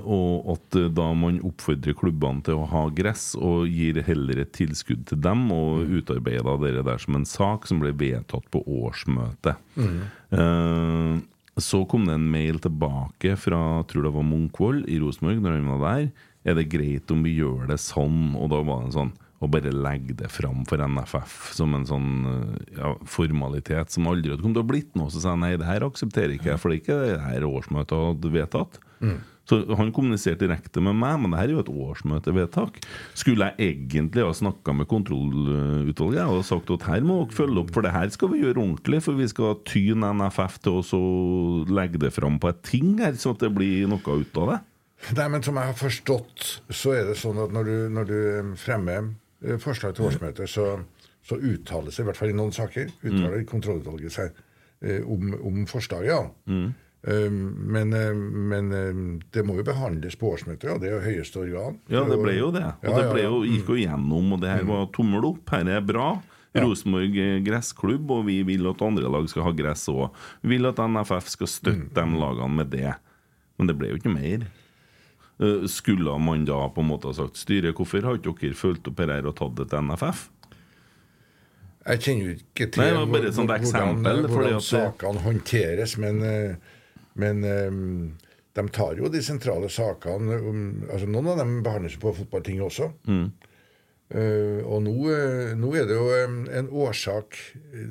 og 0.05 0.53
at 0.55 0.79
eh, 0.79 0.91
da 0.95 1.09
man 1.19 1.41
oppfordrer 1.47 1.97
klubbene 1.99 2.45
til 2.47 2.61
å 2.61 2.69
ha 2.71 2.85
gress, 2.95 3.33
og 3.39 3.67
gir 3.69 4.01
heller 4.07 4.43
et 4.45 4.55
tilskudd 4.57 5.07
til 5.11 5.21
dem, 5.25 5.49
og 5.55 5.91
utarbeider 6.01 6.61
dere 6.63 6.85
der 6.87 7.03
som 7.03 7.19
en 7.19 7.27
sak 7.29 7.69
som 7.69 7.83
ble 7.83 7.93
vedtatt 7.99 8.47
på 8.55 8.63
årsmøtet. 8.79 9.61
Eh, 9.79 11.19
så 11.59 11.83
kom 11.91 12.05
det 12.07 12.15
en 12.15 12.29
mail 12.31 12.61
tilbake 12.63 13.35
fra 13.41 13.83
tror 13.91 14.07
det 14.07 14.15
var 14.15 14.27
Munkvold 14.27 14.85
i 14.87 15.01
Rosenborg, 15.03 15.41
når 15.43 15.57
han 15.57 15.73
var 15.73 15.87
der. 15.89 16.11
Er 16.47 16.55
det 16.55 16.69
greit 16.71 17.11
om 17.11 17.25
vi 17.27 17.35
gjør 17.41 17.67
det 17.73 17.81
sånn? 17.83 18.37
Og 18.39 18.53
da 18.53 18.63
var 18.63 18.85
det 18.85 18.93
en 18.93 18.99
sånn 19.01 19.17
å 19.39 19.47
bare 19.51 19.71
legge 19.71 20.17
det 20.19 20.31
fram 20.35 20.65
for 20.67 20.83
NFF 20.83 21.53
som 21.55 21.75
en 21.77 21.87
sånn 21.87 22.13
eh, 22.27 22.79
ja, 22.81 22.93
formalitet 23.07 23.95
som 23.95 24.09
aldri 24.11 24.33
hadde 24.33 24.43
kommet 24.43 24.59
til 24.59 24.67
å 24.67 24.71
blitt 24.71 24.97
noe. 24.99 25.13
Så 25.15 25.23
sa 25.23 25.35
jeg 25.35 25.43
nei, 25.45 25.53
det 25.61 25.69
her 25.69 25.87
aksepterer 25.87 26.35
ikke 26.35 26.51
jeg, 26.53 26.63
for 26.63 26.73
det 26.73 26.79
er 26.79 26.83
ikke 26.83 27.01
det 27.05 27.19
her 27.23 27.47
årsmøtet 27.47 28.07
hadde 28.09 28.33
vedtatt. 28.35 28.81
Så 29.49 29.63
han 29.79 29.93
kommuniserte 29.97 30.45
direkte 30.45 30.83
med 30.85 30.99
meg, 31.01 31.17
men 31.23 31.33
det 31.33 31.41
her 31.41 31.49
er 31.49 31.55
jo 31.57 31.63
et 31.65 31.73
årsmøtevedtak. 31.73 32.83
Skulle 33.17 33.49
jeg 33.49 33.73
egentlig 33.73 34.27
ha 34.27 34.35
snakka 34.37 34.75
med 34.77 34.89
kontrollutvalget 34.91 36.29
og 36.29 36.45
sagt 36.45 36.73
at 36.75 36.85
her 36.91 37.07
må 37.07 37.23
dere 37.23 37.39
følge 37.39 37.63
opp, 37.63 37.73
for 37.73 37.87
det 37.87 37.95
her 37.95 38.13
skal 38.13 38.33
vi 38.35 38.43
gjøre 38.43 38.61
ordentlig, 38.61 39.01
for 39.07 39.17
vi 39.17 39.29
skal 39.31 39.57
tyne 39.69 40.13
NFF 40.19 40.61
til 40.67 40.83
å 40.83 40.99
og 40.99 41.71
legge 41.73 42.01
det 42.01 42.11
fram 42.15 42.39
på 42.41 42.51
et 42.51 42.61
ting 42.67 42.99
her, 43.01 43.17
så 43.19 43.35
at 43.35 43.45
det 43.45 43.53
blir 43.55 43.89
noe 43.91 44.19
ut 44.21 44.41
av 44.43 44.53
det. 44.53 44.59
Nei, 45.15 45.29
men 45.31 45.45
Som 45.47 45.59
jeg 45.61 45.71
har 45.71 45.79
forstått, 45.79 46.47
så 46.75 46.95
er 46.97 47.11
det 47.11 47.19
sånn 47.21 47.39
at 47.39 47.55
når 47.55 47.69
du, 47.69 47.77
når 47.95 48.09
du 48.09 48.55
fremmer 48.59 49.13
eh, 49.45 49.59
forslag 49.63 49.95
til 49.95 50.09
årsmøter, 50.09 50.51
så, 50.51 50.67
så 51.23 51.39
uttaler 51.39 51.95
seg, 51.95 52.05
i 52.05 52.09
hvert 52.11 52.19
fall 52.19 52.35
i 52.35 52.37
noen 52.37 52.55
saker, 52.55 52.91
uttaler 53.05 53.47
kontrollutvalget 53.49 54.17
seg 54.17 54.43
eh, 54.83 55.01
om, 55.07 55.33
om 55.39 55.65
forslaget. 55.71 56.11
ja. 56.11 56.21
Eh, 56.51 56.85
men, 57.09 57.93
eh, 57.97 58.15
men 58.15 58.73
eh, 58.75 59.03
det 59.33 59.45
må 59.47 59.57
jo 59.59 59.65
behandles 59.65 60.17
på 60.19 60.33
årsmøtet, 60.35 60.69
og 60.75 60.83
Det 60.83 60.91
er 60.91 60.97
jo 60.97 61.05
høyeste 61.07 61.41
organ. 61.41 61.79
Ja, 61.89 62.03
det 62.09 62.19
ble 62.21 62.35
jo 62.37 62.51
det. 62.55 62.67
Og 62.83 62.89
Ja, 62.91 62.97
det 62.99 63.07
ble 63.15 63.25
jo, 63.25 63.41
gikk 63.49 63.73
jo 63.73 63.79
gjennom, 63.81 64.33
og 64.35 64.43
det 64.43 64.53
her 64.53 64.67
var 64.69 64.89
tommel 64.93 65.25
opp. 65.31 65.45
Her 65.55 65.71
er 65.79 65.85
bra. 65.85 66.11
Rosenborg 66.59 67.19
eh, 67.23 67.41
gressklubb, 67.47 68.11
og 68.11 68.25
vi 68.27 68.41
vil 68.47 68.67
at 68.71 68.83
andre 68.83 69.11
lag 69.11 69.29
skal 69.31 69.47
ha 69.47 69.53
gress 69.57 69.87
òg. 69.93 70.09
Vi 70.43 70.57
vil 70.57 70.69
at 70.69 70.81
NFF 70.83 71.29
skal 71.37 71.53
støtte 71.53 71.93
de 71.95 72.23
lagene 72.23 72.63
med 72.63 72.73
det. 72.75 72.95
Men 73.59 73.71
det 73.71 73.77
ble 73.79 73.93
jo 73.93 74.01
ikke 74.01 74.15
mer. 74.15 74.49
Skulle 75.71 76.17
man 76.19 76.43
da 76.49 76.65
på 76.75 76.83
en 76.83 76.89
måte 76.91 77.13
ha 77.13 77.15
sagt 77.15 77.39
styret, 77.39 77.77
hvorfor 77.79 78.03
har 78.03 78.19
ikke 78.19 78.35
dere 78.41 78.59
fulgt 78.59 78.89
opp 78.91 78.99
her 78.99 79.23
og 79.23 79.37
tatt 79.39 79.55
det 79.61 79.69
til 79.71 79.87
NFF? 79.87 80.25
Jeg 81.89 82.03
kjenner 82.05 82.27
jo 82.27 82.33
ikke 82.35 82.67
til 82.69 82.83
Nei, 82.83 82.89
det 82.91 82.97
var 82.99 83.13
bare 83.13 83.29
et 83.31 83.37
sånt 83.37 83.49
hvordan, 83.49 83.63
eksempel, 83.65 84.03
hvordan, 84.03 84.33
hvordan 84.35 84.59
at 84.59 84.67
sakene 84.67 85.23
håndteres, 85.25 85.95
men, 86.03 86.19
eh, 86.27 86.75
men 87.21 87.45
eh, 87.45 87.79
de 88.59 88.65
tar 88.75 88.99
jo 88.99 89.11
de 89.13 89.21
sentrale 89.23 89.69
sakene 89.71 90.39
altså 90.89 91.07
Noen 91.07 91.31
av 91.35 91.39
dem 91.43 91.61
behandles 91.67 91.95
jo 91.95 92.03
på 92.07 92.17
fotballtinget 92.23 92.67
også. 92.67 92.89
Eh, 94.09 94.65
og 94.65 94.83
nå, 94.87 94.95
eh, 95.13 95.53
nå 95.59 95.75
er 95.77 95.87
det 95.87 95.99
jo 95.99 96.09
eh, 96.17 96.37
en 96.59 96.71
årsak, 96.73 97.37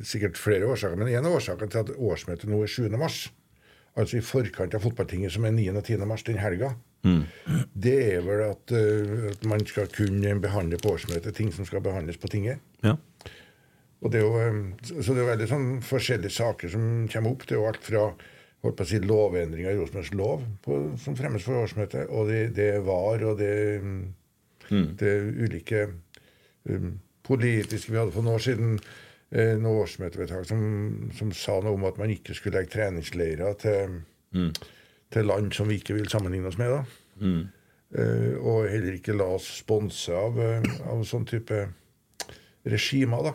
sikkert 0.08 0.40
flere 0.42 0.68
årsaker, 0.68 0.98
men 0.98 1.14
en 1.14 1.30
av 1.30 1.38
årsakene 1.38 1.72
til 1.72 1.84
at 1.86 1.94
årsmøtet 1.94 2.50
nå 2.50 2.64
er 2.66 2.74
7. 2.74 2.90
mars, 2.98 3.28
altså 3.94 4.18
i 4.18 4.26
forkant 4.26 4.76
av 4.76 4.84
fotballtinget 4.84 5.36
som 5.36 5.46
er 5.46 5.54
9. 5.56 5.70
og 5.76 5.84
10. 5.86 6.08
mars 6.10 6.26
den 6.26 6.42
helga, 6.42 6.74
det 7.74 7.96
er 8.18 8.24
vel 8.26 8.44
at, 8.50 8.74
uh, 8.74 9.28
at 9.32 9.46
man 9.48 9.64
skal 9.70 9.90
kunne 9.94 10.34
behandle 10.44 10.80
på 10.82 10.96
årsmøtet 10.96 11.36
ting 11.38 11.52
som 11.56 11.68
skal 11.68 11.84
behandles 11.86 12.20
på 12.20 12.30
tinget. 12.32 12.64
Ja. 12.84 12.98
Og 14.02 14.14
det 14.14 14.22
er 14.22 14.26
jo, 14.26 14.42
eh, 14.42 14.58
så 14.84 15.02
så 15.02 15.14
det 15.14 15.22
er 15.22 15.26
jo 15.26 15.32
veldig 15.32 15.50
sånn 15.50 15.70
forskjellige 15.86 16.36
saker 16.36 16.74
som 16.74 17.08
kommer 17.12 17.34
opp. 17.34 17.46
Det 17.48 17.56
er 17.56 17.62
jo 17.62 17.70
alt 17.70 17.86
fra 17.86 18.04
holdt 18.66 18.78
på 18.78 18.86
å 18.86 18.90
si, 18.90 19.00
lovendringer 19.04 19.74
i 19.74 19.80
Rosenborgs 19.80 20.14
lov 20.18 20.46
på, 20.66 20.78
som 21.02 21.18
fremmes 21.18 21.44
for 21.46 21.62
årsmøtet, 21.62 22.08
og 22.10 22.32
det, 22.32 22.42
det 22.58 22.72
VAR, 22.86 23.26
og 23.30 23.42
det, 23.42 23.58
mm. 23.82 24.88
det 25.00 25.14
ulike 25.46 25.84
um, 26.70 26.96
politiske 27.28 27.92
Vi 27.92 28.00
hadde 28.00 28.16
for 28.16 28.24
noen 28.24 28.38
år 28.38 28.44
siden 28.46 28.78
eh, 29.36 29.58
noe 29.60 29.84
årsmøtevedtak 29.84 30.48
som, 30.48 30.62
som 31.18 31.34
sa 31.36 31.58
noe 31.60 31.76
om 31.76 31.86
at 31.90 32.00
man 32.00 32.14
ikke 32.14 32.36
skulle 32.38 32.62
legge 32.62 32.72
treningsleirer 32.78 33.58
til, 33.60 33.98
til 35.12 35.28
land 35.28 35.52
som 35.56 35.68
vi 35.68 35.82
ikke 35.82 35.98
vil 35.98 36.08
sammenligne 36.12 36.48
oss 36.48 36.60
med. 36.62 36.72
da. 36.72 36.84
Eh, 37.96 38.36
og 38.40 38.68
heller 38.68 38.98
ikke 38.98 39.16
la 39.16 39.30
oss 39.38 39.48
sponse 39.62 40.16
av, 40.16 40.40
eh, 40.44 40.64
av 40.92 41.04
sånn 41.08 41.28
type 41.28 41.60
regimer. 42.68 43.30
da. 43.30 43.34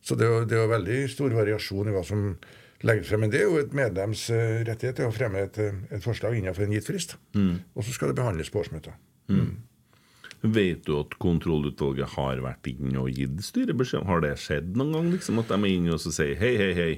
Så 0.00 0.16
det 0.16 0.28
er, 0.28 0.48
det 0.48 0.58
er 0.58 0.72
veldig 0.72 0.98
stor 1.12 1.36
variasjon 1.36 1.88
i 1.88 1.94
hva 1.96 2.04
som 2.04 2.30
legges 2.86 3.08
frem. 3.10 3.24
Men 3.24 3.32
det 3.32 3.40
er 3.42 3.48
jo 3.48 3.60
et 3.62 3.74
medlems 3.76 4.28
eh, 4.34 4.60
rettighet 4.68 5.02
å 5.06 5.14
fremme 5.14 5.46
et, 5.46 5.58
eh, 5.62 5.80
et 5.96 6.04
forslag 6.04 6.36
innenfor 6.38 6.66
en 6.66 6.74
gitt 6.76 6.86
frist. 6.86 7.16
Og 7.74 7.84
så 7.84 7.94
skal 7.94 8.12
det 8.12 8.18
behandles 8.20 8.52
på 8.54 8.62
årsmøtet. 8.62 8.94
Vet 10.38 10.84
du 10.86 10.92
at 11.00 11.16
kontrollutvalget 11.18 12.14
har 12.14 12.38
vært 12.44 12.68
inne 12.70 13.00
og 13.02 13.10
gitt 13.10 13.40
styret 13.42 13.76
beskjed? 13.78 14.06
Har 14.06 14.22
det 14.22 14.36
skjedd 14.38 14.76
noen 14.78 14.92
gang? 14.94 15.08
liksom 15.16 15.40
At 15.42 15.50
de 15.50 15.58
er 15.58 15.72
inne 15.72 15.96
og 15.96 16.00
sier 16.04 16.36
hei, 16.38 16.54
hei, 16.60 16.72
hei? 16.78 16.92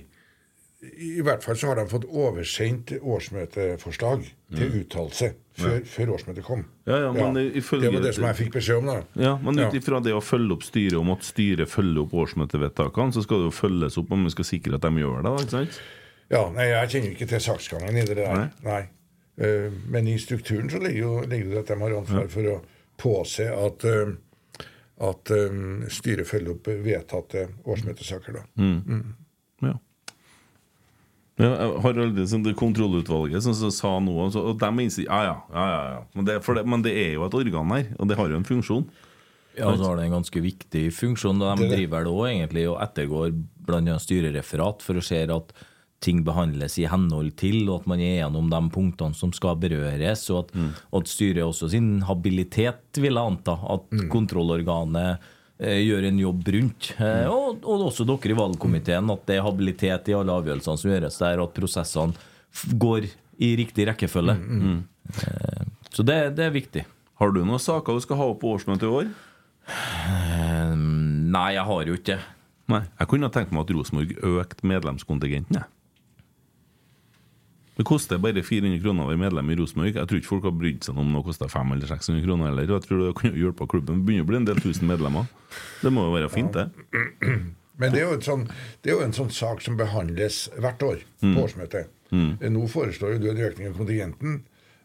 I 0.82 1.20
hvert 1.20 1.42
fall 1.44 1.56
så 1.60 1.66
har 1.68 1.76
de 1.76 1.84
fått 1.90 2.06
oversendt 2.08 2.94
årsmøteforslag 3.04 4.22
til 4.56 4.76
uttalelse 4.80 5.34
før, 5.60 5.82
før 5.84 6.12
årsmøtet 6.14 6.44
kom. 6.46 6.62
Ja, 6.88 6.96
ja, 7.02 7.10
ifølge- 7.52 7.82
Det 7.90 7.92
var 7.92 8.00
det 8.06 8.14
som 8.14 8.24
jeg 8.24 8.36
fikk 8.36 8.52
beskjed 8.54 8.78
om, 8.78 8.86
da. 8.86 9.02
Ja, 9.14 9.36
Men 9.36 9.58
ut 9.58 9.74
Ja. 9.74 9.78
ifra 9.78 10.00
det 10.02 10.12
å 10.16 10.22
følge 10.24 10.52
opp 10.52 10.62
styret 10.62 10.98
om 10.98 11.10
at 11.10 11.20
styret 11.22 11.68
følger 11.68 12.00
opp 12.02 12.12
årsmøtevedtakene, 12.12 13.12
så 13.12 13.22
skal 13.22 13.36
det 13.44 13.52
jo 13.52 13.68
følges 13.68 13.98
opp 13.98 14.10
om 14.10 14.24
vi 14.24 14.30
skal 14.30 14.44
sikre 14.44 14.74
at 14.74 14.80
de 14.80 14.88
gjør 14.88 15.16
det. 15.16 15.24
da, 15.24 15.36
ikke 15.36 15.50
sant? 15.50 15.80
Ja, 16.30 16.50
nei, 16.50 16.64
Jeg 16.70 16.88
kjenner 16.88 17.10
ikke 17.16 17.28
til 17.28 17.40
saksgangen 17.40 17.96
i 17.96 18.04
det 18.06 18.16
der. 18.16 18.50
Nei. 18.64 18.88
Eh, 19.38 19.70
men 19.88 20.06
i 20.08 20.16
strukturen 20.16 20.70
så 20.70 20.78
ligger 20.80 20.98
jo 21.00 21.20
ligger 21.26 21.50
det 21.50 21.58
at 21.58 21.66
de 21.66 21.74
har 21.76 21.90
ansvar 21.90 22.28
for 22.30 22.42
å 22.42 22.60
påse 22.96 23.40
at, 23.52 23.84
eh, 23.84 24.12
at 25.00 25.30
um, 25.30 25.84
styret 25.88 26.26
følger 26.26 26.50
opp 26.52 26.64
vedtatte 26.64 27.48
årsmøtesaker. 27.66 28.32
da. 28.32 28.42
Ja. 28.56 29.02
Ja, 31.40 31.68
Harald, 31.84 32.18
sånn, 32.28 32.44
det 32.44 32.56
kontrollutvalget 32.58 33.44
som 33.44 33.54
sa 33.56 33.92
noe, 34.02 34.28
så, 34.34 34.42
og 34.50 34.58
de 34.60 34.84
innser 34.84 35.06
ja, 35.06 35.20
ja, 35.26 35.36
ja, 35.54 35.68
ja, 35.70 35.80
ja. 35.94 36.02
Men, 36.16 36.26
det, 36.28 36.40
for 36.46 36.58
det, 36.58 36.66
men 36.68 36.84
det 36.84 36.92
er 37.00 37.14
jo 37.14 37.24
et 37.26 37.38
organ 37.38 37.72
her, 37.74 37.88
og 37.98 38.10
det 38.10 38.18
har 38.20 38.32
jo 38.32 38.40
en 38.40 38.46
funksjon. 38.48 38.84
Ja, 39.56 39.66
og 39.66 39.80
så 39.80 39.88
har 39.88 39.98
det 39.98 40.06
en 40.06 40.18
ganske 40.20 40.42
viktig 40.44 40.84
funksjon. 40.94 41.40
De 41.42 41.48
Det 41.58 41.66
er 41.66 41.74
driver 41.80 42.06
det 42.06 42.12
òg 42.14 42.28
egentlig 42.28 42.68
og 42.70 42.78
ettergår 42.84 43.34
bl.a. 43.66 43.96
styrereferat 44.00 44.84
for 44.84 45.00
å 45.00 45.04
se 45.04 45.24
at 45.26 45.52
ting 46.00 46.22
behandles 46.24 46.78
i 46.80 46.86
henhold 46.88 47.34
til, 47.40 47.66
og 47.68 47.82
at 47.82 47.90
man 47.92 48.00
er 48.00 48.22
gjennom 48.22 48.48
de 48.52 48.60
punktene 48.72 49.16
som 49.16 49.34
skal 49.36 49.58
berøres, 49.60 50.22
og 50.32 50.46
at, 50.46 50.54
mm. 50.56 50.70
at 50.96 51.10
styret 51.10 51.44
også 51.44 51.68
sin 51.74 51.90
habilitet, 52.08 52.86
vil 52.96 53.18
jeg 53.18 53.32
anta. 53.34 53.58
At 53.76 53.92
kontrollorganet 54.12 55.18
eh, 55.18 55.28
gjør 55.60 56.06
en 56.08 56.20
jobb 56.22 56.48
rundt. 56.56 56.90
Eh, 56.98 57.26
og, 57.28 57.64
og 57.68 57.86
også 57.90 58.06
dere 58.08 58.32
i 58.32 58.38
valgkomiteen, 58.38 59.10
at 59.12 59.26
det 59.28 59.36
er 59.38 59.44
habilitet 59.46 60.08
i 60.10 60.16
alle 60.16 60.36
avgjørelsene 60.40 60.80
som 60.80 60.92
gjøres 60.92 61.18
der, 61.20 61.42
og 61.42 61.50
at 61.50 61.58
prosessene 61.58 62.74
går 62.80 63.10
i 63.40 63.52
riktig 63.60 63.86
rekkefølge. 63.90 64.36
Eh, 64.40 65.64
så 65.90 66.06
det, 66.06 66.18
det 66.38 66.46
er 66.48 66.54
viktig. 66.54 66.86
Har 67.20 67.34
du 67.34 67.42
noen 67.44 67.60
saker 67.60 67.98
du 67.98 68.04
skal 68.04 68.20
ha 68.20 68.30
opp 68.32 68.40
på 68.42 68.54
årsmøtet 68.56 68.88
i 68.88 68.94
år? 69.00 69.10
Eh, 69.70 70.72
nei, 70.76 71.48
jeg 71.56 71.66
har 71.68 71.90
jo 71.90 71.98
ikke 71.98 72.14
det. 72.14 72.20
Nei. 72.70 72.84
Jeg 73.00 73.10
kunne 73.10 73.30
tenkt 73.34 73.50
meg 73.50 73.64
at 73.64 73.72
Rosenborg 73.74 74.12
økte 74.30 74.66
medlemskontingenten. 74.70 75.58
jeg. 75.58 75.66
Det 77.80 77.86
koster 77.88 78.18
bare 78.20 78.42
400 78.44 78.82
kroner 78.82 79.06
å 79.06 79.08
være 79.08 79.22
medlem 79.22 79.50
i 79.54 79.54
Rosenborg. 79.56 79.94
Jeg 79.96 80.08
tror 80.08 80.18
ikke 80.20 80.28
folk 80.28 80.44
har 80.44 80.52
brydd 80.52 80.84
seg 80.84 80.98
om 81.00 81.14
det 81.16 81.22
koster 81.24 81.48
500 81.48 81.78
eller 81.78 81.88
600 81.88 82.24
kroner 82.26 82.50
heller. 82.50 82.66
Jeg 82.68 82.84
tror 82.84 82.98
det 83.00 83.12
kunne 83.16 83.40
hjulpet 83.40 83.70
klubben. 83.72 84.02
Det 84.02 84.08
begynner 84.10 84.26
å 84.26 84.28
bli 84.28 84.36
en 84.36 84.48
del 84.50 84.60
tusen 84.60 84.90
medlemmer. 84.90 85.30
Det 85.80 85.92
må 85.96 86.04
jo 86.04 86.10
være 86.12 86.28
fint, 86.28 86.58
det. 86.58 86.66
Men 87.80 87.94
det 87.94 88.02
er, 88.04 88.12
sånn, 88.20 88.44
det 88.84 88.92
er 88.92 88.98
jo 88.98 89.06
en 89.06 89.16
sånn 89.16 89.32
sak 89.32 89.64
som 89.64 89.78
behandles 89.80 90.42
hvert 90.60 90.84
år 90.84 91.00
på 91.22 91.32
årsmøtet. 91.46 91.88
Mm. 92.12 92.34
Nå 92.52 92.66
foreslår 92.68 93.14
jo 93.16 93.22
du 93.22 93.30
en 93.32 93.40
økning 93.48 93.70
av 93.70 93.80
kontingenten, 93.80 94.36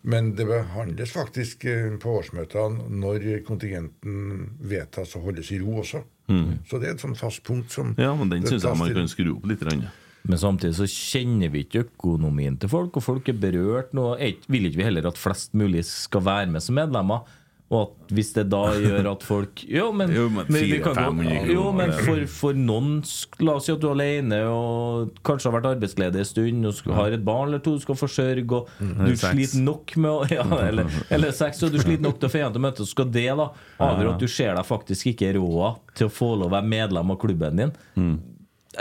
men 0.07 0.31
det 0.39 0.47
behandles 0.47 1.11
faktisk 1.11 1.67
eh, 1.67 1.91
på 1.99 2.15
årsmøtene 2.21 2.87
når 2.95 3.27
kontingenten 3.43 4.53
vedtas 4.71 5.17
og 5.19 5.27
holdes 5.27 5.51
i 5.51 5.59
ro 5.59 5.81
også. 5.83 6.05
Så 6.71 6.79
det 6.79 6.87
er 6.87 6.95
et 6.95 7.03
sånn 7.03 7.19
fast 7.19 7.43
punkt 7.43 7.75
som 7.75 7.91
Ja, 7.99 8.15
men 8.15 8.31
den 8.31 8.47
det 8.47 8.55
syns 8.55 8.63
jeg 8.63 8.79
man 8.79 8.95
kan 8.95 9.11
skru 9.11 9.35
opp 9.35 9.51
litt. 9.51 9.67
grann. 9.67 9.83
Men 10.25 10.41
samtidig 10.41 10.75
så 10.79 10.87
kjenner 10.89 11.51
vi 11.53 11.63
ikke 11.67 11.85
økonomien 11.85 12.55
til 12.59 12.71
folk, 12.71 12.97
og 12.97 13.03
folk 13.05 13.29
er 13.29 13.37
berørt 13.37 13.91
nå. 13.93 14.11
Vil 14.49 14.69
ikke 14.71 14.81
vi 14.81 14.87
heller 14.89 15.05
at 15.11 15.19
flest 15.21 15.53
mulig 15.57 15.83
skal 15.85 16.23
være 16.25 16.49
med 16.55 16.63
som 16.65 16.75
medlemmer? 16.79 17.27
Og 17.73 17.79
at 17.81 18.11
hvis 18.13 18.27
det 18.35 18.43
da 18.53 18.59
gjør 18.77 19.07
at 19.09 19.23
folk 19.25 19.63
Jo, 19.77 19.87
men, 19.97 20.11
Jo, 20.13 20.27
men 20.29 20.45
fire, 20.53 20.75
kan 20.85 20.93
gå- 20.93 21.05
kroner, 21.07 21.47
Jo, 21.49 21.63
men 21.73 21.89
for, 21.97 22.19
for 22.29 22.53
noen 22.53 22.99
La 23.41 23.55
oss 23.57 23.65
si 23.65 23.73
at 23.73 23.81
du 23.81 23.87
er 23.89 23.95
alene 23.95 24.37
og 24.45 25.15
kanskje 25.25 25.49
har 25.49 25.55
vært 25.57 25.71
arbeidsledig 25.71 26.21
en 26.21 26.29
stund 26.29 26.69
og 26.69 26.75
skal, 26.77 26.93
har 26.99 27.15
et 27.17 27.23
barn 27.25 27.49
eller 27.49 27.63
to 27.65 27.73
du 27.73 27.81
skal 27.81 27.97
forsørge, 27.97 28.45
og 28.53 28.69
du 28.77 29.15
sliter 29.17 29.65
nok 29.65 29.95
med 29.97 30.11
å 30.11 30.29
ja, 30.37 30.45
eller, 30.67 30.93
eller 31.09 31.33
sex, 31.33 31.63
og 31.65 31.73
du 31.73 31.81
sliter 31.81 32.05
nok 32.05 32.21
til 32.21 32.29
å 32.29 32.33
få 32.35 32.41
igjen 32.43 32.53
til 32.59 32.65
møte, 32.67 32.85
så 32.85 32.93
skal 32.93 33.09
det 33.17 33.25
da 33.41 33.49
avgjøre 33.81 34.13
at 34.13 34.21
du 34.21 34.29
ser 34.37 34.53
deg 34.61 34.69
faktisk 34.69 35.09
ikke 35.15 35.33
råd 35.39 35.81
til 35.97 36.05
å 36.11 36.13
få 36.21 36.31
lov 36.37 36.51
å 36.51 36.55
være 36.59 36.69
medlem 36.77 37.15
av 37.17 37.21
klubben 37.25 37.63
din. 37.65 37.75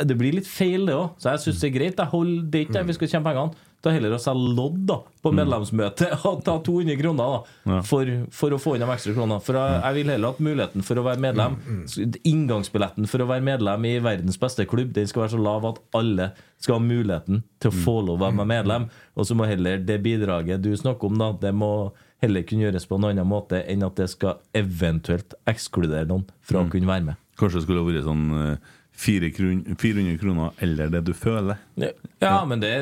Det 0.02 0.16
blir 0.18 0.34
litt 0.40 0.48
feil, 0.50 0.88
det 0.88 0.96
òg. 0.96 1.14
Så 1.20 1.34
jeg 1.34 1.44
syns 1.46 1.62
det 1.62 1.70
er 1.70 1.78
greit. 1.78 2.02
Jeg 2.02 2.12
holder, 2.12 2.50
det 2.50 2.66
ikke 2.66 2.76
der 2.78 2.90
vi 2.90 2.96
skal 2.98 3.10
tjene 3.12 3.26
pengene. 3.28 3.70
Ta 3.84 3.92
heller 3.92 4.14
å 4.16 4.18
selge 4.22 4.52
lodd 4.56 4.78
da 4.88 4.94
på 5.20 5.30
medlemsmøtet 5.36 6.14
og 6.30 6.38
ta 6.46 6.54
200 6.64 6.96
kroner 6.96 7.34
da 7.66 7.80
for, 7.84 8.08
for 8.32 8.56
å 8.56 8.58
få 8.60 8.76
inn 8.76 8.84
de 8.84 8.88
ekstra 8.94 9.12
kronene. 9.12 9.42
For 9.44 9.58
jeg, 9.60 9.74
jeg 9.82 9.96
vil 9.98 10.12
heller 10.14 10.32
at 10.32 10.40
muligheten 10.46 10.86
for 10.86 11.00
å 11.00 11.04
være 11.04 11.20
medlem 11.20 11.58
Inngangsbilletten 12.30 13.10
for 13.10 13.20
å 13.20 13.28
være 13.28 13.44
medlem 13.44 13.84
i 13.84 13.98
verdens 14.00 14.40
beste 14.40 14.64
klubb 14.70 14.94
Den 14.96 15.10
skal 15.10 15.26
være 15.26 15.34
så 15.34 15.42
lav 15.44 15.68
at 15.68 15.82
alle 16.00 16.30
skal 16.64 16.78
ha 16.78 16.84
muligheten 16.86 17.42
til 17.60 17.74
å 17.74 17.82
få 17.84 17.98
lov 18.06 18.22
å 18.22 18.30
være 18.30 18.48
medlem. 18.48 18.88
Og 19.20 19.28
så 19.28 19.36
må 19.36 19.44
heller 19.50 19.82
det 19.84 19.98
bidraget 20.06 20.64
du 20.64 20.70
snakker 20.80 21.10
om, 21.12 21.20
da 21.20 21.34
det 21.44 21.52
må 21.52 21.90
heller 22.24 22.46
kunne 22.48 22.64
gjøres 22.64 22.88
på 22.88 22.96
en 22.96 23.10
annen 23.10 23.28
måte 23.28 23.60
enn 23.68 23.84
at 23.84 24.00
det 24.00 24.08
skal 24.14 24.40
eventuelt 24.56 25.36
ekskludere 25.50 26.08
noen 26.08 26.24
fra 26.40 26.62
å 26.64 26.70
kunne 26.72 26.88
være 26.88 27.10
med. 27.10 27.20
Kanskje 27.36 27.60
det 27.60 27.66
skulle 27.66 27.84
vært 27.84 28.06
sånn 28.06 28.24
eh, 28.38 28.72
400 28.96 30.18
kroner 30.20 30.50
eller 30.62 30.88
det 30.92 31.00
du 31.08 31.12
føler. 31.18 31.58
Ja, 32.22 32.44
men 32.46 32.60
det 32.62 32.72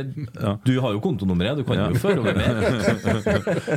Du 0.67 0.75
har 0.81 0.93
jo 0.93 1.01
kontonummeret, 1.01 1.57
du 1.57 1.65
kan 1.65 1.77
Ja. 1.81 1.89
jo 1.89 1.99
føre 1.99 2.21
over 2.21 2.35
mer. 2.37 2.59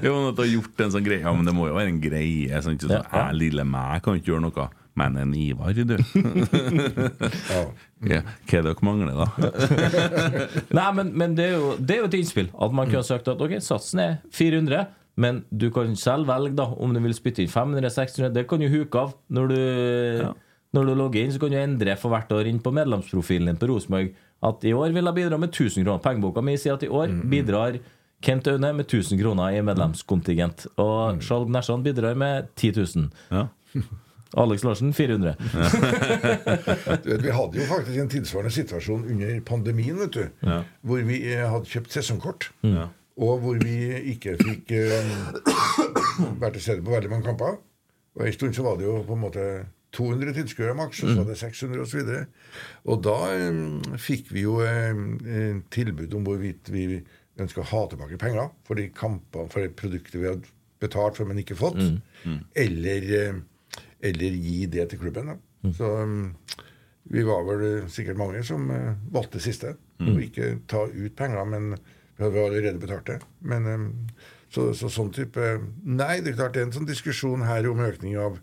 jo, 0.05 0.13
men 0.13 0.27
at 0.29 0.35
du 0.35 0.41
har 0.43 0.49
gjort 0.51 0.81
en 0.83 0.91
sånn 0.91 1.05
greie 1.05 1.21
Ja, 1.23 1.31
men 1.33 1.45
det 1.47 1.53
må 1.55 1.67
jo 1.69 1.77
være 1.77 1.93
en 1.93 2.01
greie. 2.03 2.61
Sånn, 2.61 2.75
ikke 2.75 2.91
Ja, 2.91 3.01
ja. 3.05 3.27
Jeg, 3.29 3.39
lille 3.39 3.63
meg 3.65 4.03
kan 4.03 4.19
ikke 4.19 4.33
gjøre 4.35 4.45
noe. 4.49 4.67
Men 4.95 5.17
en 5.19 5.33
Ivar, 5.35 5.73
du. 5.75 5.95
Ja. 7.51 7.63
Ja, 8.05 8.19
hva 8.21 8.59
er 8.59 8.61
det 8.61 8.69
dere 8.69 8.85
mangler, 8.85 9.15
da? 9.17 9.27
Nei, 10.77 10.89
men, 10.93 11.07
men 11.17 11.33
det, 11.39 11.45
er 11.49 11.55
jo, 11.57 11.71
det 11.79 11.95
er 11.95 12.01
jo 12.03 12.09
et 12.11 12.17
innspill. 12.19 12.49
At 12.53 12.75
man 12.75 12.85
kunne 12.91 13.01
ha 13.01 13.07
sagt 13.07 13.27
at 13.31 13.39
ok, 13.41 13.55
satsen 13.65 14.01
er 14.03 14.17
400, 14.35 14.83
men 15.17 15.39
du 15.49 15.69
kan 15.73 15.95
selv 15.97 16.27
velge 16.29 16.53
da 16.59 16.67
om 16.75 16.93
du 16.93 16.99
vil 17.01 17.15
spytte 17.17 17.41
inn 17.41 17.49
500-600. 17.49 18.29
Det 18.35 18.43
kan 18.51 18.61
du 18.61 18.67
huke 18.69 18.99
av. 19.07 19.15
Når 19.33 19.49
du, 19.49 19.57
når 20.75 20.91
du 20.91 20.93
logger 20.99 21.23
inn, 21.23 21.33
så 21.33 21.41
kan 21.41 21.53
du 21.53 21.59
endre 21.59 21.97
for 21.99 22.13
hvert 22.13 22.31
år 22.35 22.49
inn 22.51 22.61
på 22.63 22.73
medlemsprofilen 22.75 23.51
din 23.51 23.59
på 23.59 23.69
Rosenborg 23.71 24.13
at 24.45 24.65
i 24.67 24.73
år 24.75 24.93
vil 24.93 25.07
jeg 25.07 25.17
bidra 25.17 25.37
med 25.41 25.53
1000 25.53 25.85
kroner. 25.85 26.01
Pengeboka 26.03 26.43
mi 26.43 26.57
sier 26.59 26.75
at 26.75 26.83
i 26.85 26.91
år 26.91 27.13
bidrar 27.31 27.79
Kent 28.25 28.47
Aune 28.47 28.71
med 28.73 28.85
1000 28.85 29.19
kroner 29.21 29.55
i 29.55 29.61
medlemskontingent. 29.65 30.67
Og 30.81 31.21
Skjalg 31.23 31.51
Nesjan 31.53 31.83
bidrar 31.85 32.17
med 32.19 32.49
10 32.55 32.71
000. 32.95 33.09
Ja. 33.31 33.47
Alex 34.35 34.63
Larsen 34.63 34.93
400. 34.93 35.35
Du 37.03 37.09
vet, 37.09 37.23
Vi 37.23 37.31
hadde 37.31 37.59
jo 37.59 37.67
faktisk 37.69 37.99
en 38.01 38.09
tilsvarende 38.11 38.51
situasjon 38.51 39.05
under 39.11 39.39
pandemien, 39.47 39.95
vet 39.99 40.13
du. 40.13 40.25
Ja. 40.43 40.61
Hvor 40.81 41.03
vi 41.07 41.21
eh, 41.31 41.45
hadde 41.47 41.69
kjøpt 41.71 41.95
sesongkort. 41.95 42.49
Ja. 42.65 42.89
Og 43.15 43.39
hvor 43.39 43.61
vi 43.61 43.77
ikke 44.11 44.35
fikk 44.41 44.73
um, 44.75 46.33
vært 46.41 46.57
til 46.57 46.65
stede 46.65 46.83
på 46.83 46.91
veldig 46.91 47.13
mange 47.13 47.29
kamper. 47.29 47.61
Og 48.15 48.27
en 48.27 48.35
stund 48.35 48.57
så 48.57 48.65
var 48.65 48.75
det 48.79 48.89
jo 48.89 48.97
på 49.07 49.15
en 49.15 49.23
måte 49.23 49.45
200 49.95 50.33
tilskuere 50.35 50.75
maks, 50.77 51.01
og 51.03 51.11
så 51.13 51.21
var 51.21 51.29
det 51.31 51.37
600 51.39 51.81
osv. 51.85 52.01
Og, 52.01 52.09
så 52.11 52.91
og 52.91 53.01
da 53.05 53.15
um, 53.49 53.79
fikk 54.01 54.29
vi 54.35 54.43
jo 54.45 54.57
eh, 54.65 55.61
tilbud 55.73 56.13
om 56.19 56.27
hvorvidt 56.27 56.69
vi 56.73 56.85
ønska 57.41 57.63
å 57.63 57.69
ha 57.71 57.81
tilbake 57.91 58.19
penger 58.21 58.51
for 58.67 58.79
de 58.79 58.89
kampene, 58.95 59.49
for 59.51 59.63
det 59.65 59.73
produktet 59.79 60.19
vi 60.21 60.27
hadde 60.29 60.51
betalt 60.83 61.17
for, 61.17 61.27
men 61.27 61.39
ikke 61.41 61.57
fått. 61.59 61.79
Eller, 62.55 63.33
Mm. 63.35 63.41
eller 64.01 64.35
gi 64.45 64.65
det 64.71 64.89
til 64.91 64.99
klubben. 65.01 65.27
Da. 65.33 65.71
Så 65.73 65.89
um, 66.03 66.35
vi 67.11 67.23
var 67.25 67.43
vel 67.47 67.65
eh, 67.67 67.89
sikkert 67.91 68.17
mange 68.17 68.43
som 68.45 68.69
uh, 68.71 68.93
valgte 69.13 69.39
siste. 69.43 69.75
Og 70.03 70.17
ikke 70.25 70.57
ta 70.67 70.81
ut 70.91 71.13
penger, 71.15 71.45
men 71.47 71.77
vi 72.17 72.23
hadde 72.25 72.41
allerede 72.49 72.79
betalt 72.81 73.07
det. 73.07 73.19
Men 73.47 73.67
eh, 73.71 73.85
så, 74.51 74.69
så 74.75 74.89
sånn 74.91 75.11
type 75.15 75.45
Nei, 75.83 76.19
det 76.23 76.33
er 76.33 76.37
klart 76.39 76.53
det 76.55 76.61
er 76.63 76.67
en 76.69 76.75
sånn 76.75 76.87
diskusjon 76.89 77.45
her 77.47 77.67
om 77.69 77.79
økning 77.83 78.17
av, 78.19 78.37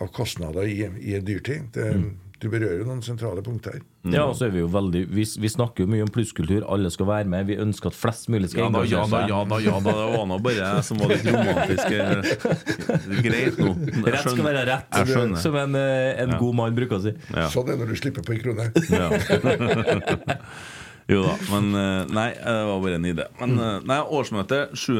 av 0.00 0.12
kostnader 0.12 0.66
i, 0.68 0.80
i 1.00 1.14
en 1.18 1.24
dyrtid. 1.26 1.72
Det, 1.74 1.90
Du 2.36 2.50
berører 2.52 2.82
jo 2.82 2.84
noen 2.84 2.98
sentrale 3.00 3.40
punkter 3.40 3.78
her. 3.78 3.84
Ja, 4.12 4.26
og 4.28 4.34
så 4.36 4.44
er 4.44 4.50
vi 4.52 4.60
jo 4.60 4.66
veldig 4.68 5.00
vi, 5.08 5.22
vi 5.40 5.48
snakker 5.48 5.82
jo 5.86 5.88
mye 5.88 6.04
om 6.04 6.10
plusskultur. 6.12 6.66
Alle 6.68 6.90
skal 6.92 7.08
være 7.08 7.30
med. 7.32 7.46
Vi 7.48 7.56
ønsker 7.62 7.88
at 7.88 7.96
flest 7.96 8.28
mulig 8.28 8.50
skal 8.52 8.66
Ja 8.66 8.82
seg. 8.84 8.90
ja 8.92 9.04
da, 9.08 9.20
ja 9.24 9.38
da, 9.48 9.60
ja 9.64 9.78
da. 9.80 9.94
Det 9.96 10.10
var 10.18 10.26
nå 10.28 10.36
bare 10.44 10.58
jeg 10.60 10.84
som 10.84 11.00
var 11.00 11.14
litt 11.14 11.24
romantisk. 11.32 11.86
eh, 11.96 13.22
Greit 13.24 13.56
nå. 13.62 13.70
Rett 14.04 14.28
skal 14.28 14.44
være 14.50 14.66
rett, 14.68 14.90
Jeg 15.00 15.08
skjønner. 15.14 15.40
som 15.46 15.56
en, 15.62 15.78
en 15.80 16.34
ja. 16.36 16.38
god 16.44 16.58
mann 16.60 16.76
bruker 16.76 16.98
å 17.00 17.02
si. 17.06 17.14
Ja. 17.32 17.48
Sånn 17.56 17.72
er 17.72 17.80
det 17.80 17.86
når 17.86 17.94
du 17.94 18.00
slipper 18.02 18.28
på 18.28 18.36
en 18.36 18.42
krone. 18.44 18.68
Ja. 18.92 19.08
jo 21.16 21.22
da, 21.24 21.34
men 21.54 21.72
eh, 21.80 22.02
Nei, 22.20 22.28
det 22.36 22.58
var 22.68 22.80
bare 22.84 23.00
en 23.00 23.08
idé. 23.14 23.26
Men 23.40 23.56
eh, 23.64 23.80
nei, 23.86 23.98
årsmøtet 24.20 24.76
7. 24.76 24.92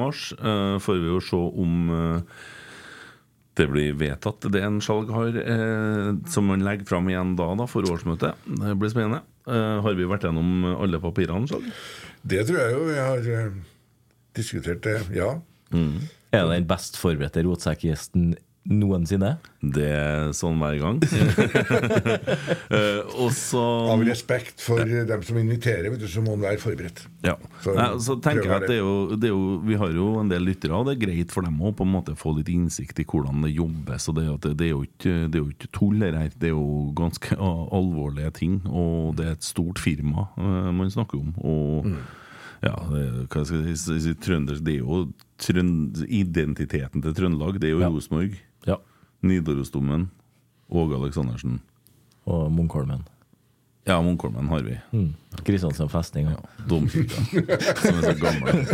mars 0.00 0.30
eh, 0.40 0.80
får 0.82 1.00
vi 1.04 1.12
jo 1.12 1.20
se 1.28 1.42
om 1.66 1.78
eh, 2.00 2.42
det 3.58 3.66
blir 3.68 3.96
vedtatt, 4.00 4.46
det 4.52 4.62
en 4.64 4.78
skjalg 4.80 5.10
har, 5.12 5.36
eh, 5.36 6.12
som 6.32 6.48
man 6.48 6.64
legger 6.64 6.88
fram 6.88 7.10
igjen 7.10 7.34
da, 7.36 7.50
da 7.58 7.66
for 7.68 7.84
årsmøtet. 7.84 8.46
Det 8.46 8.76
blir 8.80 8.92
spennende. 8.92 9.20
Eh, 9.44 9.82
har 9.84 9.98
vi 9.98 10.08
vært 10.08 10.24
gjennom 10.24 10.64
alle 10.72 11.00
papirene, 11.02 11.50
skjalg? 11.50 11.68
Det 12.22 12.46
tror 12.48 12.62
jeg 12.62 12.72
jo 12.76 12.86
vi 12.88 12.96
har 13.00 13.28
eh, 13.36 13.58
diskutert 14.38 14.82
det, 14.86 14.96
ja. 15.18 15.34
Er 15.72 16.46
det 16.46 16.56
den 16.56 16.70
best 16.70 16.96
forberedte 17.00 17.44
rotsekkgjesten 17.44 18.32
noensinne? 18.68 19.36
Det 19.62 19.86
er 19.90 20.32
sånn 20.36 20.60
hver 20.62 20.76
gang. 20.78 20.98
uh, 21.02 23.00
og 23.22 23.30
så 23.34 23.62
Av 23.92 24.02
respekt 24.06 24.62
for 24.62 24.82
ja. 24.86 25.02
dem 25.08 25.22
som 25.26 25.38
inviterer, 25.40 25.90
vet 25.90 26.02
du, 26.02 26.08
så 26.10 26.22
må 26.22 26.36
en 26.36 26.44
være 26.44 26.60
forberedt. 26.62 27.04
Ja. 27.26 27.34
Så 27.64 27.74
Nei, 27.78 27.88
så 28.02 28.16
tenker 28.22 28.46
jeg 28.46 28.54
at 28.56 28.68
det 28.70 28.78
er, 28.78 28.82
jo, 28.84 29.18
det 29.18 29.30
er 29.30 29.34
jo 29.34 29.58
Vi 29.66 29.78
har 29.78 29.94
jo 29.94 30.06
en 30.22 30.30
del 30.30 30.46
lyttere, 30.46 30.78
og 30.78 30.86
det 30.88 30.96
er 30.96 31.02
greit 31.06 31.34
for 31.34 31.46
dem 31.46 31.58
å 31.62 31.74
på 31.74 31.86
en 31.86 31.94
måte 31.94 32.16
få 32.18 32.36
litt 32.38 32.50
innsikt 32.52 33.02
i 33.02 33.06
hvordan 33.08 33.42
det 33.46 33.54
jobbes. 33.56 34.08
Og 34.10 34.18
det, 34.18 34.26
er 34.28 34.40
det, 34.46 34.54
det, 34.62 34.68
er 34.68 34.74
jo 34.74 34.82
ikke, 34.86 35.14
det 35.26 35.38
er 35.38 35.44
jo 35.44 35.52
ikke 35.56 35.72
tull, 35.74 35.98
det 36.02 36.14
her. 36.18 36.32
Det 36.38 36.50
er 36.52 36.56
jo 36.56 36.70
ganske 36.98 37.38
alvorlige 37.42 38.34
ting. 38.38 38.58
Og 38.70 39.14
det 39.18 39.26
er 39.28 39.38
et 39.38 39.46
stort 39.46 39.82
firma 39.82 40.28
uh, 40.38 40.70
man 40.74 40.90
snakker 40.92 41.18
om. 41.18 41.34
Og 41.42 41.94
ja, 42.62 42.76
hva 43.26 43.42
skal 43.42 43.64
jeg 43.66 43.74
si, 43.80 43.98
si 44.04 44.14
det 44.14 44.76
er 44.76 44.80
jo 44.84 45.04
trønd, 45.42 46.04
identiteten 46.06 47.02
til 47.02 47.14
Trøndelag. 47.16 47.58
Det 47.58 47.70
er 47.70 47.74
jo 47.74 47.82
Ja. 47.82 47.90
Rosenborg. 47.90 48.38
Nidarosdomen, 49.22 50.10
Åge 50.72 50.96
Aleksandersen. 50.98 51.60
Og 52.26 52.52
Munkholmen. 52.52 53.02
Ja, 53.84 54.02
Munkholmen 54.02 54.48
har 54.48 54.60
vi. 54.62 54.76
Mm. 54.92 55.14
Kristiansand 55.44 55.90
festning. 55.90 56.28
Ja. 56.30 56.66
Domkirka, 56.68 57.22
som 57.82 57.98
er 57.98 58.02
så 58.02 58.14
gammel. 58.20 58.66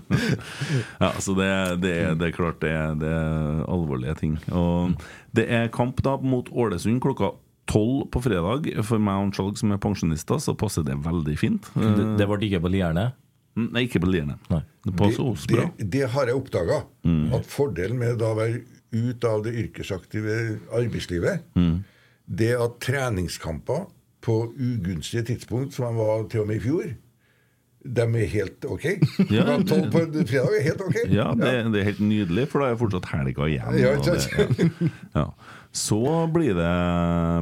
ja, 1.04 1.12
så 1.18 1.34
det, 1.38 1.48
det, 1.82 1.92
er, 1.94 2.16
det 2.18 2.28
er 2.28 2.34
klart 2.34 2.58
det 2.62 2.72
er, 2.74 2.96
det 2.98 3.12
er 3.12 3.62
alvorlige 3.70 4.16
ting. 4.18 4.36
Og 4.50 4.98
det 5.30 5.46
er 5.46 5.70
kamp 5.74 6.02
da 6.02 6.16
mot 6.18 6.50
Ålesund 6.50 6.98
klokka 7.04 7.36
tolv 7.70 8.08
på 8.10 8.24
fredag. 8.26 8.66
For 8.82 9.02
meg 9.02 9.28
og 9.28 9.34
Skjalg 9.38 9.62
som 9.62 9.74
er 9.74 9.82
pensjonister, 9.82 10.42
så 10.42 10.56
passer 10.58 10.86
det 10.86 10.98
veldig 11.06 11.38
fint. 11.38 11.70
Det, 11.78 12.12
det 12.18 12.26
ble 12.30 12.42
ikke 12.50 12.64
på 12.66 12.74
Lierne? 12.74 13.12
Nei, 13.54 13.86
ikke 13.86 14.02
på 14.02 14.10
Lierne. 14.10 14.40
Det 14.48 14.96
passer 14.98 15.22
oss 15.22 15.46
bra. 15.46 15.68
Det, 15.78 15.86
det 15.92 16.06
har 16.16 16.30
jeg 16.30 16.38
oppdaga. 16.38 16.82
At 17.38 17.46
fordelen 17.46 18.02
med 18.02 18.18
da 18.18 18.34
å 18.34 18.38
være 18.42 18.64
ut 18.92 19.24
av 19.24 19.42
det 19.46 19.54
yrkesaktive 19.56 20.58
arbeidslivet, 20.76 21.44
det 22.28 22.52
at 22.60 22.78
treningskamper 22.84 23.86
på 24.22 24.36
ugunstige 24.54 25.24
tidspunkt, 25.32 25.74
som 25.74 25.88
de 25.90 25.98
var 25.98 26.28
til 26.30 26.44
og 26.44 26.46
med 26.52 26.60
i 26.60 26.64
fjor, 26.66 26.92
de 27.82 28.04
er 28.06 28.28
helt 28.30 28.64
ok. 28.70 28.84
Ja, 29.34 29.56
tolv 29.66 29.88
på 29.90 30.04
fredag 30.28 30.52
er 30.54 30.62
helt 30.68 30.82
ok. 30.84 30.98
Ja, 31.10 31.32
det, 31.34 31.54
det 31.74 31.80
er 31.80 31.88
helt 31.88 32.04
nydelig, 32.06 32.44
for 32.52 32.62
da 32.62 32.68
er 32.70 32.78
fortsatt 32.78 33.08
helga 33.10 33.48
igjen. 33.50 33.78
Ja, 33.80 33.96
det- 33.98 34.80
ja. 35.18 35.24
Så 35.72 35.98
blir 36.30 36.52
det 36.54 36.70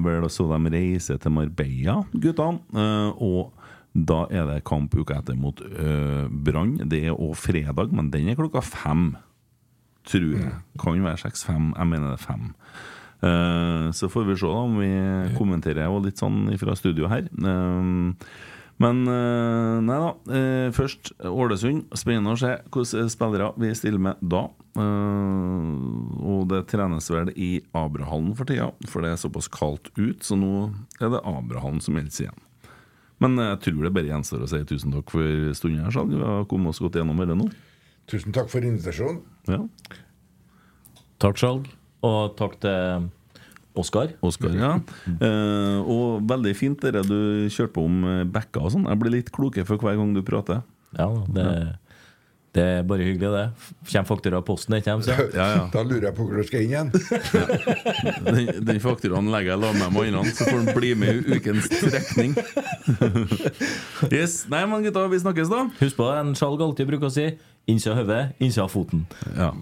vel 0.07 0.29
så 0.31 0.47
de 0.49 0.71
reiser 0.73 1.19
til 1.21 1.33
Marbella, 1.35 1.99
guttene. 2.15 2.61
eh, 2.73 3.11
Og 3.21 3.53
da 3.93 4.21
er 4.31 4.47
det 4.47 4.61
kamp 4.65 4.95
uka 4.95 5.17
etter 5.19 5.35
mot 5.37 5.59
uh, 5.61 6.29
Brann. 6.31 6.77
Det 6.89 7.01
er 7.11 7.17
òg 7.19 7.35
fredag, 7.37 7.91
men 7.93 8.09
den 8.15 8.29
er 8.31 8.37
klokka 8.39 8.63
fem. 8.63 9.17
Tror 10.09 10.33
jeg. 10.39 10.55
Kan 10.81 11.05
være 11.05 11.21
seks-fem. 11.21 11.75
Jeg 11.77 11.91
mener 11.91 12.15
det 12.15 12.21
er 12.21 12.25
fem. 12.25 12.49
Eh, 13.21 13.91
så 13.93 14.09
får 14.09 14.25
vi 14.25 14.39
se 14.41 14.49
da 14.49 14.63
om 14.65 14.79
vi 14.81 14.89
kommenterer 15.37 15.93
og 15.93 16.07
litt 16.07 16.21
sånn 16.21 16.47
fra 16.61 16.77
studio 16.79 17.11
her. 17.11 17.29
Eh, 17.29 18.17
men 18.81 19.01
eh, 19.13 19.77
nei 19.85 19.99
da. 20.01 20.41
først 20.73 21.13
Ålesund. 21.29 21.91
Spennende 21.93 22.33
å 22.33 22.41
se 22.41 22.55
hvilke 22.73 23.09
spillere 23.13 23.53
vi 23.61 23.75
stiller 23.77 24.01
med 24.01 24.23
da. 24.25 24.47
Og 24.81 26.47
det 26.49 26.63
trenes 26.71 27.11
vel 27.13 27.33
i 27.35 27.59
Abrahallen 27.77 28.33
for 28.39 28.49
tida, 28.49 28.71
for 28.89 29.05
det 29.05 29.11
er 29.13 29.21
såpass 29.21 29.51
kaldt 29.53 29.91
ut, 29.99 30.23
så 30.25 30.39
nå 30.39 30.71
er 31.03 31.11
det 31.13 31.21
Abrahallen 31.27 31.83
som 31.85 31.99
gjelder 31.99 32.23
igjen. 32.25 32.47
Men 33.21 33.35
jeg 33.37 33.59
tror 33.67 33.83
det 33.85 33.93
bare 33.93 34.09
gjenstår 34.09 34.47
å 34.47 34.49
si 34.49 34.63
tusen 34.65 34.95
takk 34.95 35.11
for 35.13 35.51
stunden 35.59 35.83
her, 35.85 35.93
Skjalg. 35.93 36.15
Vi 36.15 36.25
har 36.25 36.47
kommet 36.49 36.73
oss 36.73 36.81
godt 36.81 36.97
gjennom 36.97 37.21
dette 37.21 37.37
nå. 37.37 37.51
Tusen 38.11 38.35
takk 38.35 38.51
for 38.51 38.67
invitasjonen. 38.67 39.21
Ja. 39.51 39.63
Takk, 41.23 41.39
Skjalg. 41.39 41.71
Og 42.07 42.37
takk 42.39 42.57
til 42.63 43.09
Oskar. 43.79 44.15
Oskar, 44.27 44.57
ja. 44.57 44.73
Eh, 45.07 45.79
og 45.85 46.25
veldig 46.29 46.55
fint 46.59 46.83
det 46.83 47.05
du 47.07 47.47
kjørte 47.53 47.75
på 47.77 47.85
om 47.87 48.01
bekker 48.35 48.67
og 48.67 48.75
sånn. 48.75 48.89
Jeg 48.91 49.01
blir 49.03 49.15
litt 49.15 49.31
klokere 49.35 49.69
for 49.69 49.79
hver 49.79 50.01
gang 50.01 50.17
du 50.17 50.25
prater. 50.27 50.65
Ja, 50.99 51.07
det, 51.31 51.47
det 52.57 52.63
er 52.67 52.83
bare 52.83 53.05
hyggelig, 53.07 53.29
det. 53.31 53.43
Kommer 53.93 54.09
faktura 54.09 54.39
i 54.43 54.47
posten, 54.47 54.75
ikke 54.75 54.95
så- 55.07 55.17
Ja, 55.37 55.47
ja. 55.55 55.67
Da 55.73 55.83
lurer 55.87 56.09
jeg 56.09 56.15
på 56.17 56.25
hvor 56.27 56.37
du 56.41 56.43
skal 56.49 56.65
inn 56.65 56.73
igjen. 56.73 56.91
Den, 58.27 58.65
den 58.67 58.81
fakturaen 58.83 59.31
legger 59.31 59.55
jeg 59.55 59.61
sammen 59.63 59.79
med 59.85 59.95
mannene, 59.95 60.33
så 60.35 60.49
får 60.49 60.59
han 60.65 60.75
bli 60.75 60.91
med 60.99 61.15
i 61.15 61.39
ukens 61.39 61.69
trekning. 61.71 62.35
yes. 64.11 64.41
Nei, 64.51 64.65
men 64.67 64.83
gutta, 64.87 65.07
vi 65.13 65.21
snakkes, 65.23 65.51
da. 65.53 65.65
Husk 65.81 65.97
på 66.01 66.09
det 66.11 66.19
en 66.25 66.35
Skjalg 66.39 66.61
alltid 66.67 66.91
bruker 66.91 67.07
å 67.11 67.15
si 67.15 67.29
innsida 67.71 67.95
hodet, 68.01 68.23
innsida 68.43 68.67
foten. 68.73 69.07
Ja. 69.37 69.53